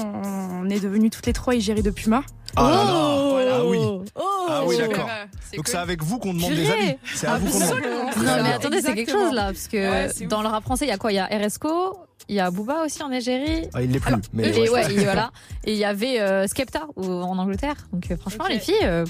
on 0.65 0.69
est 0.69 0.81
devenus 0.81 1.11
toutes 1.11 1.27
les 1.27 1.33
trois 1.33 1.55
égéries 1.55 1.83
de 1.83 1.91
Puma. 1.91 2.23
Ah 2.57 2.63
là 2.71 2.85
là. 2.85 3.29
Voilà. 3.31 3.57
Ah 3.57 3.65
oui. 3.65 3.79
Oh, 4.17 4.47
Ah 4.49 4.63
oui, 4.67 4.77
d'accord. 4.79 5.09
C'est 5.49 5.57
Donc 5.57 5.65
cool. 5.67 5.73
c'est 5.73 5.79
avec 5.79 6.03
vous 6.03 6.19
qu'on 6.19 6.35
demande 6.35 6.51
des 6.51 6.65
Purée. 6.65 6.73
avis. 6.83 6.97
C'est 7.15 7.27
à 7.29 7.39
vous 7.39 7.51
qu'on 7.51 7.59
demande. 7.59 7.81
Non 8.17 8.43
mais 8.43 8.53
attendez, 8.53 8.83
c'est 8.83 8.95
quelque 8.95 9.13
chose 9.13 9.33
là, 9.33 9.47
parce 9.47 9.69
que 9.69 9.77
Ouais, 9.77 10.27
dans 10.27 10.43
le 10.43 10.49
rap 10.49 10.63
français, 10.65 10.85
il 10.85 10.89
y 10.89 10.93
a 10.93 10.99
quoi? 10.99 11.13
Il 11.13 11.15
y 11.15 11.19
a 11.19 11.27
RSCO, 11.27 11.97
il 12.29 12.37
y 12.37 12.41
a 12.41 12.51
Booba 12.51 12.83
aussi 12.85 13.03
en 13.03 13.11
Égérie. 13.11 13.69
Ah, 13.75 13.83
il 13.83 13.91
l'est 13.91 14.01
plus. 14.01 14.15
mais 14.33 14.49
et, 14.49 14.61
ouais. 14.63 14.71
ouais, 14.71 14.93
et 14.95 14.99
voilà. 15.05 15.31
Et 15.65 15.73
il 15.73 15.79
y 15.79 15.85
avait 15.85 16.21
euh, 16.21 16.47
Skepta 16.47 16.87
ou- 16.97 17.05
en 17.11 17.39
Angleterre. 17.39 17.77
Donc 17.93 18.11
euh, 18.11 18.17
franchement, 18.17 18.45
Ok. 18.45 18.51
les 18.53 18.59
filles, 18.61 18.75
euh, 18.85 19.05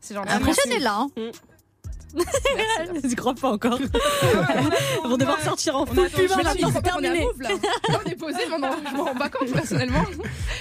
C'est 0.00 0.14
gentil. 0.14 0.32
impressionnées 0.32 0.78
là. 0.78 0.98
Hein. 1.00 1.08
Merci. 2.14 2.30
Je 3.10 3.14
crois 3.16 3.34
pas 3.34 3.50
encore. 3.50 3.78
Ils 5.04 5.08
vont 5.08 5.16
devoir 5.16 5.38
sortir 5.40 5.76
en 5.76 5.84
full 5.84 5.98
attend 5.98 6.08
pub 6.16 6.20
juste 6.22 6.36
maintenant, 6.36 6.52
une 6.52 6.58
c'est 6.58 6.64
on 6.66 6.72
est 6.72 6.78
à 6.78 6.82
terminé. 6.82 7.26
Là. 7.40 7.48
Là, 7.88 8.00
on 8.04 8.10
est 8.10 8.14
posé, 8.14 8.38
maintenant, 8.48 8.70
je 8.90 8.96
m'en 8.96 9.04
rends 9.04 9.14
pas 9.14 9.28
compte 9.28 9.50
personnellement. 9.52 10.04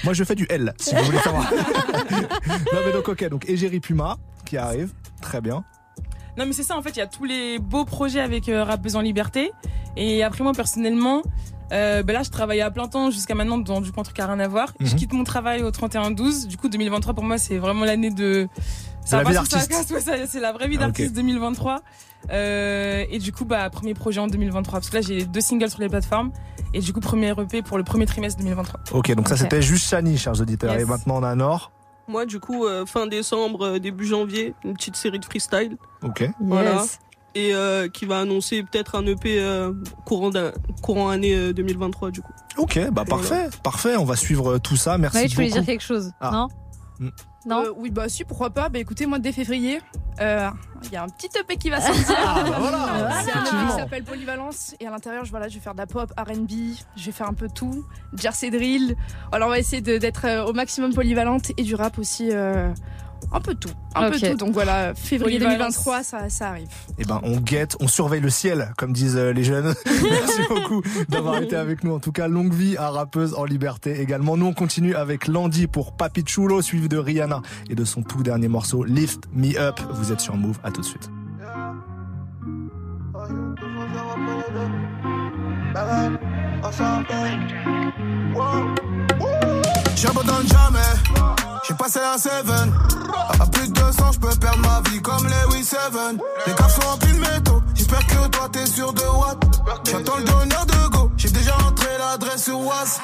Moi, 0.03 0.13
je 0.13 0.23
fais 0.23 0.35
du 0.35 0.45
L, 0.49 0.73
si 0.79 0.93
vous 0.95 1.03
voulez 1.03 1.19
savoir. 1.19 1.49
non, 1.51 2.79
mais 2.85 2.91
donc, 2.91 3.07
ok. 3.07 3.29
Donc, 3.29 3.47
Égérie 3.49 3.79
Puma 3.79 4.17
qui 4.45 4.57
arrive. 4.57 4.91
Très 5.21 5.39
bien. 5.41 5.63
Non 6.37 6.45
mais 6.45 6.51
c'est 6.51 6.63
ça 6.63 6.75
en 6.75 6.81
fait, 6.81 6.89
il 6.89 6.99
y 6.99 7.01
a 7.01 7.07
tous 7.07 7.23
les 7.23 7.59
beaux 7.59 7.85
projets 7.85 8.19
avec 8.19 8.49
euh, 8.49 8.65
Rappeuse 8.65 8.97
en 8.97 8.99
liberté 9.01 9.53
Et 9.95 10.21
après 10.21 10.43
moi 10.43 10.51
personnellement, 10.51 11.21
euh, 11.71 12.03
ben 12.03 12.13
là 12.13 12.23
je 12.23 12.29
travaillais 12.29 12.61
à 12.61 12.71
plein 12.71 12.87
temps 12.87 13.09
jusqu'à 13.11 13.35
maintenant 13.35 13.57
dans 13.57 13.81
du 13.81 13.91
coup 13.91 13.99
un 13.99 14.03
truc 14.03 14.19
à 14.19 14.27
rien 14.27 14.39
à 14.39 14.47
voir. 14.47 14.73
Je 14.79 14.91
Mhm. 14.91 14.95
quitte 14.99 15.13
mon 15.13 15.23
travail 15.23 15.63
au 15.63 15.71
31-12. 15.71 16.47
Du 16.47 16.57
coup 16.57 16.69
2023 16.69 17.13
pour 17.13 17.23
moi 17.23 17.37
c'est 17.37 17.57
vraiment 17.57 17.85
l'année 17.85 18.11
de... 18.11 18.47
La 19.11 19.21
va 19.23 19.29
ouais, 19.29 19.35
ça- 19.45 20.25
c'est 20.27 20.39
la 20.39 20.51
vraie 20.51 20.67
vie 20.67 20.77
Ah, 20.79 20.85
d'artiste 20.85 21.13
2023. 21.13 21.81
Euh, 22.31 23.05
et 23.09 23.19
du 23.19 23.31
coup 23.31 23.45
bah 23.45 23.69
premier 23.69 23.93
projet 23.93 24.19
en 24.19 24.27
2023 24.27 24.79
parce 24.79 24.89
que 24.89 24.95
là 24.95 25.01
j'ai 25.01 25.25
deux 25.25 25.41
singles 25.41 25.69
sur 25.69 25.79
les 25.81 25.89
plateformes 25.89 26.31
et 26.73 26.79
du 26.79 26.91
coup 26.91 26.99
premier 26.99 27.29
EP 27.39 27.61
pour 27.61 27.77
le 27.77 27.83
premier 27.83 28.05
trimestre 28.07 28.39
2023. 28.39 28.79
Ok, 28.93 29.13
donc 29.13 29.27
ça 29.27 29.37
c'était 29.37 29.61
juste 29.61 29.87
Shani, 29.89 30.17
chers 30.17 30.41
auditeurs. 30.41 30.73
Yes. 30.73 30.81
Et 30.81 30.85
maintenant 30.85 31.17
on 31.19 31.23
a 31.23 31.35
Nord. 31.35 31.71
Moi, 32.07 32.27
du 32.27 32.39
coup, 32.39 32.65
euh, 32.67 32.85
fin 32.85 33.07
décembre, 33.07 33.65
euh, 33.65 33.79
début 33.79 34.05
janvier, 34.05 34.53
une 34.63 34.75
petite 34.75 34.95
série 34.95 35.17
de 35.17 35.25
freestyle. 35.25 35.75
Ok. 36.03 36.29
Voilà. 36.39 36.83
Et 37.35 37.53
euh, 37.53 37.89
qui 37.89 38.05
va 38.05 38.19
annoncer 38.19 38.63
peut-être 38.63 38.95
un 38.95 39.05
EP 39.05 39.39
euh, 39.41 39.73
courant, 40.05 40.29
d'un- 40.29 40.53
courant 40.81 41.09
année 41.09 41.35
euh, 41.35 41.51
2023, 41.53 42.09
du 42.11 42.21
coup. 42.21 42.31
Ok, 42.57 42.79
bah 42.91 43.03
parfait, 43.05 43.49
parfait. 43.61 43.97
On 43.97 44.05
va 44.05 44.15
suivre 44.15 44.53
euh, 44.53 44.59
tout 44.59 44.77
ça. 44.77 44.97
Merci 44.97 45.17
Ouais, 45.17 45.27
tu 45.27 45.35
voulais 45.35 45.49
dire 45.49 45.65
quelque 45.65 45.83
chose, 45.83 46.11
Ah. 46.21 46.31
non 46.31 46.47
Mm. 46.97 47.09
Non 47.45 47.63
Euh, 47.65 47.71
Oui, 47.77 47.89
bah 47.91 48.07
si, 48.07 48.23
pourquoi 48.23 48.51
pas. 48.51 48.69
Bah 48.69 48.79
écoutez, 48.79 49.05
moi, 49.05 49.19
dès 49.19 49.33
février, 49.33 49.81
euh, 50.21 50.47
il 50.85 50.93
y 50.93 50.95
a 50.95 51.03
un 51.03 51.09
petit 51.09 51.27
EP 51.37 51.57
qui 51.57 51.69
va 51.69 51.81
sortir. 51.81 52.15
Ah, 52.25 52.41
bah 52.41 52.55
voilà, 52.57 53.21
C'est 53.25 53.33
un 53.33 53.43
EP 53.43 53.67
qui 53.69 53.77
s'appelle 53.77 54.03
Polyvalence. 54.05 54.73
Et 54.79 54.87
à 54.87 54.91
l'intérieur, 54.91 55.25
je, 55.25 55.29
voilà, 55.31 55.49
je 55.49 55.55
vais 55.55 55.59
faire 55.59 55.73
de 55.73 55.79
la 55.79 55.87
pop, 55.87 56.09
RB, 56.17 56.49
je 56.95 57.05
vais 57.05 57.11
faire 57.11 57.27
un 57.27 57.33
peu 57.33 57.49
tout. 57.53 57.85
Jersey 58.17 58.49
Drill. 58.49 58.95
Alors, 59.33 59.49
on 59.49 59.51
va 59.51 59.59
essayer 59.59 59.81
de- 59.81 59.97
d'être 59.97 60.23
euh, 60.25 60.45
au 60.45 60.53
maximum 60.53 60.93
polyvalente 60.93 61.51
et 61.57 61.63
du 61.63 61.75
rap 61.75 61.99
aussi. 61.99 62.29
Un 63.31 63.39
peu 63.39 63.55
tout. 63.55 63.69
Un 63.95 64.09
peu 64.09 64.19
tout. 64.19 64.35
Donc 64.35 64.53
voilà, 64.53 64.93
février 64.95 65.39
Polyvalence. 65.39 65.75
2023, 65.85 66.03
ça, 66.03 66.29
ça 66.29 66.49
arrive. 66.49 66.67
Eh 66.97 67.05
ben, 67.05 67.19
on 67.23 67.37
guette, 67.37 67.75
on 67.79 67.87
surveille 67.87 68.21
le 68.21 68.29
ciel, 68.29 68.73
comme 68.77 68.93
disent 68.93 69.17
euh, 69.17 69.31
les 69.31 69.43
jeunes. 69.43 69.73
Merci 69.85 70.41
beaucoup 70.49 70.81
d'avoir 71.09 71.41
été 71.41 71.55
avec 71.55 71.83
nous. 71.83 71.93
En 71.93 71.99
tout 71.99 72.11
cas, 72.11 72.27
longue 72.27 72.53
vie 72.53 72.77
à 72.77 72.89
rappeuse 72.89 73.33
en 73.33 73.45
liberté 73.45 73.99
également. 73.99 74.37
Nous, 74.37 74.45
on 74.45 74.53
continue 74.53 74.95
avec 74.95 75.27
Landy 75.27 75.67
pour 75.67 75.95
Papi 75.95 76.23
Chulo, 76.25 76.61
suivi 76.61 76.89
de 76.89 76.97
Rihanna 76.97 77.41
et 77.69 77.75
de 77.75 77.85
son 77.85 78.03
tout 78.03 78.23
dernier 78.23 78.47
morceau, 78.47 78.83
Lift 78.83 79.23
Me 79.33 79.57
Up. 79.57 79.79
Vous 79.91 80.11
êtes 80.11 80.21
sur 80.21 80.35
Move. 80.35 80.59
À 80.63 80.71
tout 80.71 80.81
de 80.81 80.85
suite. 80.85 81.09
J'abandonne 89.95 90.47
jamais, 90.47 90.79
j'ai 91.67 91.73
passé 91.73 91.99
un 91.99 92.17
7 92.17 92.31
À 93.39 93.45
plus 93.47 93.67
de 93.67 93.73
200, 93.73 94.11
je 94.13 94.19
peux 94.19 94.35
perdre 94.35 94.59
ma 94.59 94.81
vie 94.89 95.01
comme 95.01 95.25
les 95.25 95.63
7 95.63 95.79
Les 96.45 96.53
caves 96.53 96.75
sont 96.75 96.87
remplis 96.87 97.13
de 97.13 97.19
métaux, 97.19 97.61
j'espère 97.73 98.05
que 98.05 98.27
toi 98.27 98.49
t'es 98.51 98.65
sûr 98.65 98.93
de 98.93 99.01
what? 99.01 99.39
J'attends 99.85 100.17
le 100.17 100.23
donneur 100.23 100.65
de 100.65 100.89
go, 100.89 101.11
j'ai 101.17 101.29
déjà 101.29 101.55
entré 101.67 101.87
l'adresse 101.97 102.43
sur 102.43 102.59
Was 102.59 102.99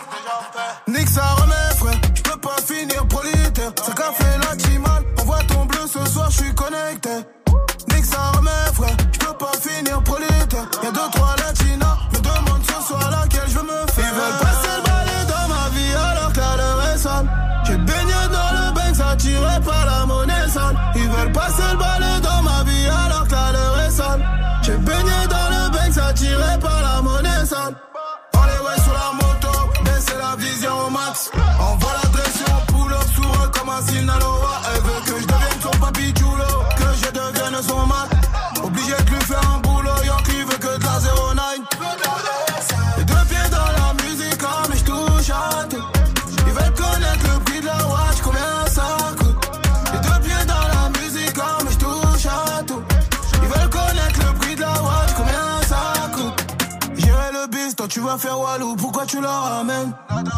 tu 59.12 59.20
la 59.20 59.30
ramènes. 59.30 59.92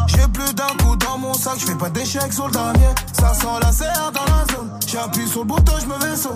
J'ai 0.08 0.26
plus 0.32 0.52
d'un 0.54 0.74
coup 0.82 0.96
dans 0.96 1.16
mon 1.18 1.32
sac, 1.32 1.54
je 1.58 1.66
fais 1.66 1.76
pas 1.76 1.90
d'échecs 1.90 2.32
sur 2.32 2.46
le 2.46 2.52
damier 2.52 2.92
Ça 3.12 3.32
sent 3.32 3.46
la 3.62 3.70
serre 3.70 4.10
dans 4.12 4.24
la 4.24 4.52
zone, 4.52 4.70
j'appuie 4.86 5.28
sur 5.28 5.40
le 5.42 5.46
bouton, 5.46 5.74
je 5.80 5.86
me 5.86 5.96
vaisseau. 5.98 6.34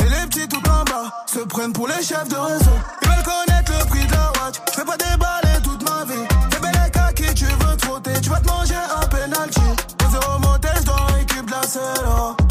Et 0.00 0.04
les 0.04 0.26
petits 0.26 0.46
tout 0.46 0.62
en 0.68 0.84
bas, 0.84 1.10
se 1.26 1.40
prennent 1.40 1.72
pour 1.72 1.88
les 1.88 2.02
chefs 2.02 2.28
de 2.28 2.36
réseau. 2.36 2.76
Ils 3.02 3.08
veulent 3.08 3.24
connaître 3.24 3.72
le 3.78 3.84
prix 3.86 4.06
de 4.06 4.12
la 4.12 4.26
watch, 4.26 4.56
je 4.66 4.72
fais 4.72 4.84
pas 4.84 4.96
déballer 4.96 5.62
toute 5.62 5.82
ma 5.88 6.04
vie. 6.04 6.26
Fais 6.52 6.60
belle 6.60 6.76
à 6.76 7.12
qui 7.14 7.34
tu 7.34 7.46
veux 7.46 7.76
te 7.76 7.86
frotter, 7.86 8.20
tu 8.20 8.28
vas 8.28 8.40
te 8.40 8.46
manger 8.46 8.74
un 8.74 9.06
penalty. 9.06 9.60
Les 10.00 10.10
zéro 10.10 10.38
motel, 10.40 10.84
dans 10.84 11.16
l'équipe 11.16 11.46
de 11.46 11.50
la 11.50 11.62
selle 11.62 11.82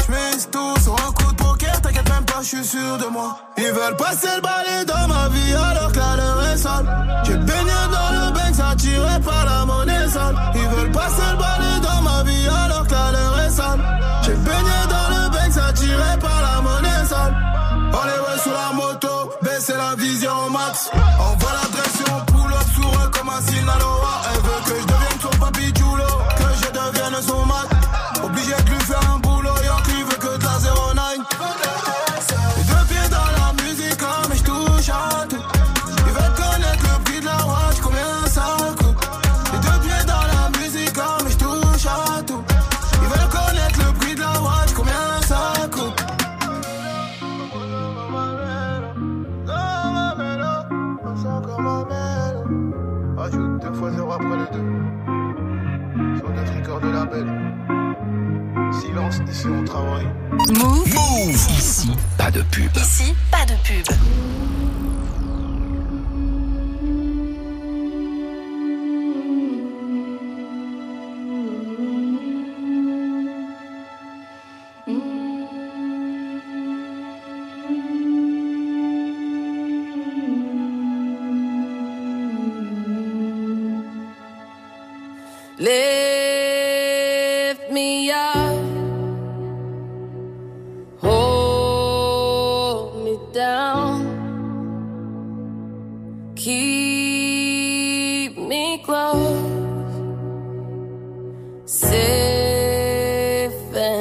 Je 0.08 0.46
tout 0.48 0.80
sur 0.82 0.94
un 0.94 1.12
coup 1.12 1.30
de 1.30 1.36
poker, 1.36 1.80
t'inquiète 1.80 2.08
même 2.08 2.24
pas, 2.24 2.42
je 2.42 2.48
suis 2.48 2.64
sûr 2.64 2.98
de 2.98 3.06
moi. 3.06 3.38
Ils 3.58 3.72
veulent 3.72 3.96
passer 3.96 4.28
le 4.34 4.42
balai 4.42 4.83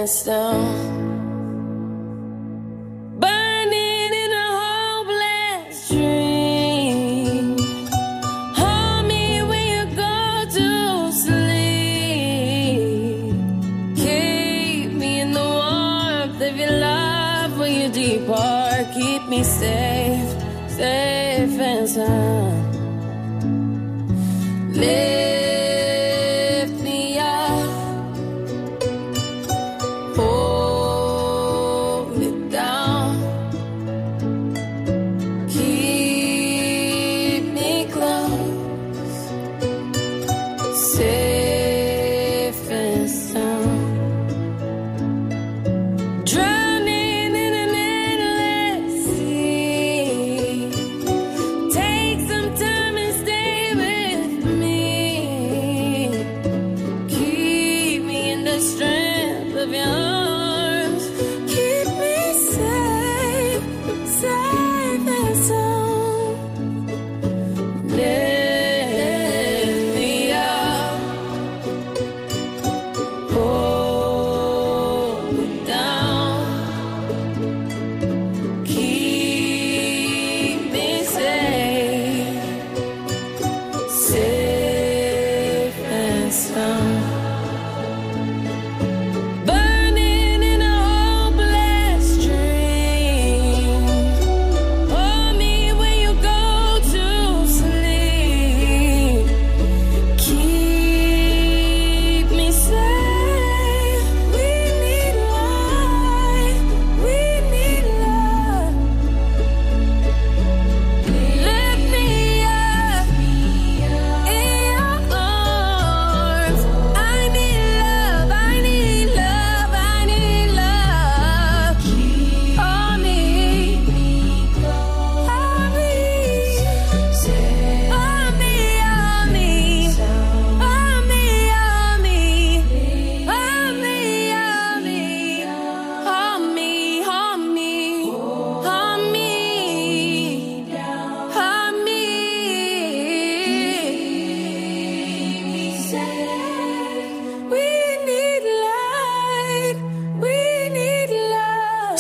safe 0.08 0.28
and 0.28 0.93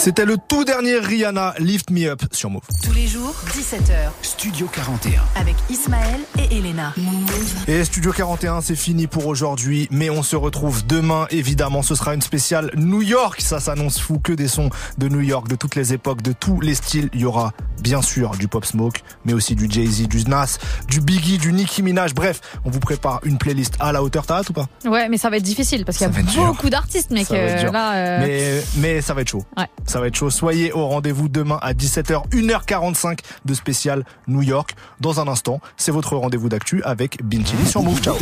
C'était 0.03 0.25
le 0.25 0.35
tout 0.37 0.65
dernier 0.65 0.97
Rihanna 0.97 1.53
Lift 1.59 1.89
Me 1.89 2.09
Up 2.09 2.23
sur 2.33 2.49
Move. 2.49 2.63
Tous 2.83 2.91
les 2.91 3.07
jours, 3.07 3.33
17h. 3.47 4.09
Studio 4.21 4.67
41. 4.67 5.21
Avec 5.37 5.55
Ismaël 5.69 6.19
et 6.37 6.57
Elena. 6.57 6.93
Et 7.69 7.85
Studio 7.85 8.11
41, 8.11 8.59
c'est 8.59 8.75
fini 8.75 9.07
pour 9.07 9.27
aujourd'hui, 9.27 9.87
mais 9.91 10.09
on 10.09 10.21
se 10.21 10.35
retrouve 10.35 10.85
demain, 10.85 11.25
évidemment. 11.29 11.83
Ce 11.83 11.95
sera 11.95 12.13
une 12.13 12.21
spéciale 12.21 12.69
New 12.75 13.01
York. 13.01 13.39
Ça 13.39 13.61
s'annonce 13.61 13.97
fou, 13.97 14.19
que 14.19 14.33
des 14.33 14.49
sons 14.49 14.69
de 14.97 15.07
New 15.07 15.21
York, 15.21 15.47
de 15.47 15.55
toutes 15.55 15.75
les 15.75 15.93
époques, 15.93 16.21
de 16.21 16.33
tous 16.33 16.59
les 16.59 16.75
styles. 16.75 17.09
Il 17.13 17.21
y 17.21 17.25
aura 17.25 17.53
bien 17.83 18.01
sûr 18.01 18.31
du 18.31 18.47
Pop 18.47 18.65
Smoke, 18.65 19.01
mais 19.25 19.33
aussi 19.33 19.55
du 19.55 19.69
Jay-Z, 19.69 20.07
du 20.07 20.23
Nas, 20.23 20.57
du 20.87 21.01
Biggie, 21.01 21.37
du 21.37 21.51
Nicki 21.51 21.83
Minaj. 21.83 22.13
Bref, 22.13 22.39
on 22.63 22.69
vous 22.69 22.79
prépare 22.79 23.19
une 23.23 23.37
playlist 23.37 23.75
à 23.79 23.91
la 23.91 24.01
hauteur. 24.01 24.25
T'as 24.25 24.37
hâte 24.37 24.49
ou 24.49 24.53
pas? 24.53 24.67
Ouais, 24.85 25.09
mais 25.09 25.17
ça 25.17 25.29
va 25.29 25.37
être 25.37 25.43
difficile 25.43 25.83
parce 25.85 25.97
qu'il 25.97 26.07
y 26.07 26.09
a 26.09 26.45
beaucoup 26.47 26.69
d'artistes, 26.69 27.11
mec. 27.11 27.29
Euh, 27.31 27.71
là, 27.71 27.93
euh, 27.93 28.19
mais, 28.21 28.63
mais 28.77 29.01
ça 29.01 29.13
va 29.13 29.21
être 29.21 29.29
chaud. 29.29 29.43
Ouais. 29.57 29.67
Ça 29.85 29.99
va 29.99 30.07
être 30.07 30.15
chaud. 30.15 30.29
Soyez 30.29 30.71
au 30.71 30.87
rendez-vous 30.87 31.27
demain 31.27 31.59
à 31.61 31.73
17h, 31.73 32.29
1h45 32.31 33.19
de 33.43 33.53
spécial 33.53 34.05
New 34.27 34.41
York. 34.41 34.75
Dans 35.01 35.19
un 35.19 35.27
instant, 35.27 35.59
c'est 35.75 35.91
votre 35.91 36.15
rendez-vous 36.15 36.49
d'actu 36.49 36.81
avec 36.83 37.21
Bin 37.23 37.43
Chili 37.43 37.67
sur 37.67 37.83
Move. 37.83 38.01
Ciao. 38.01 38.15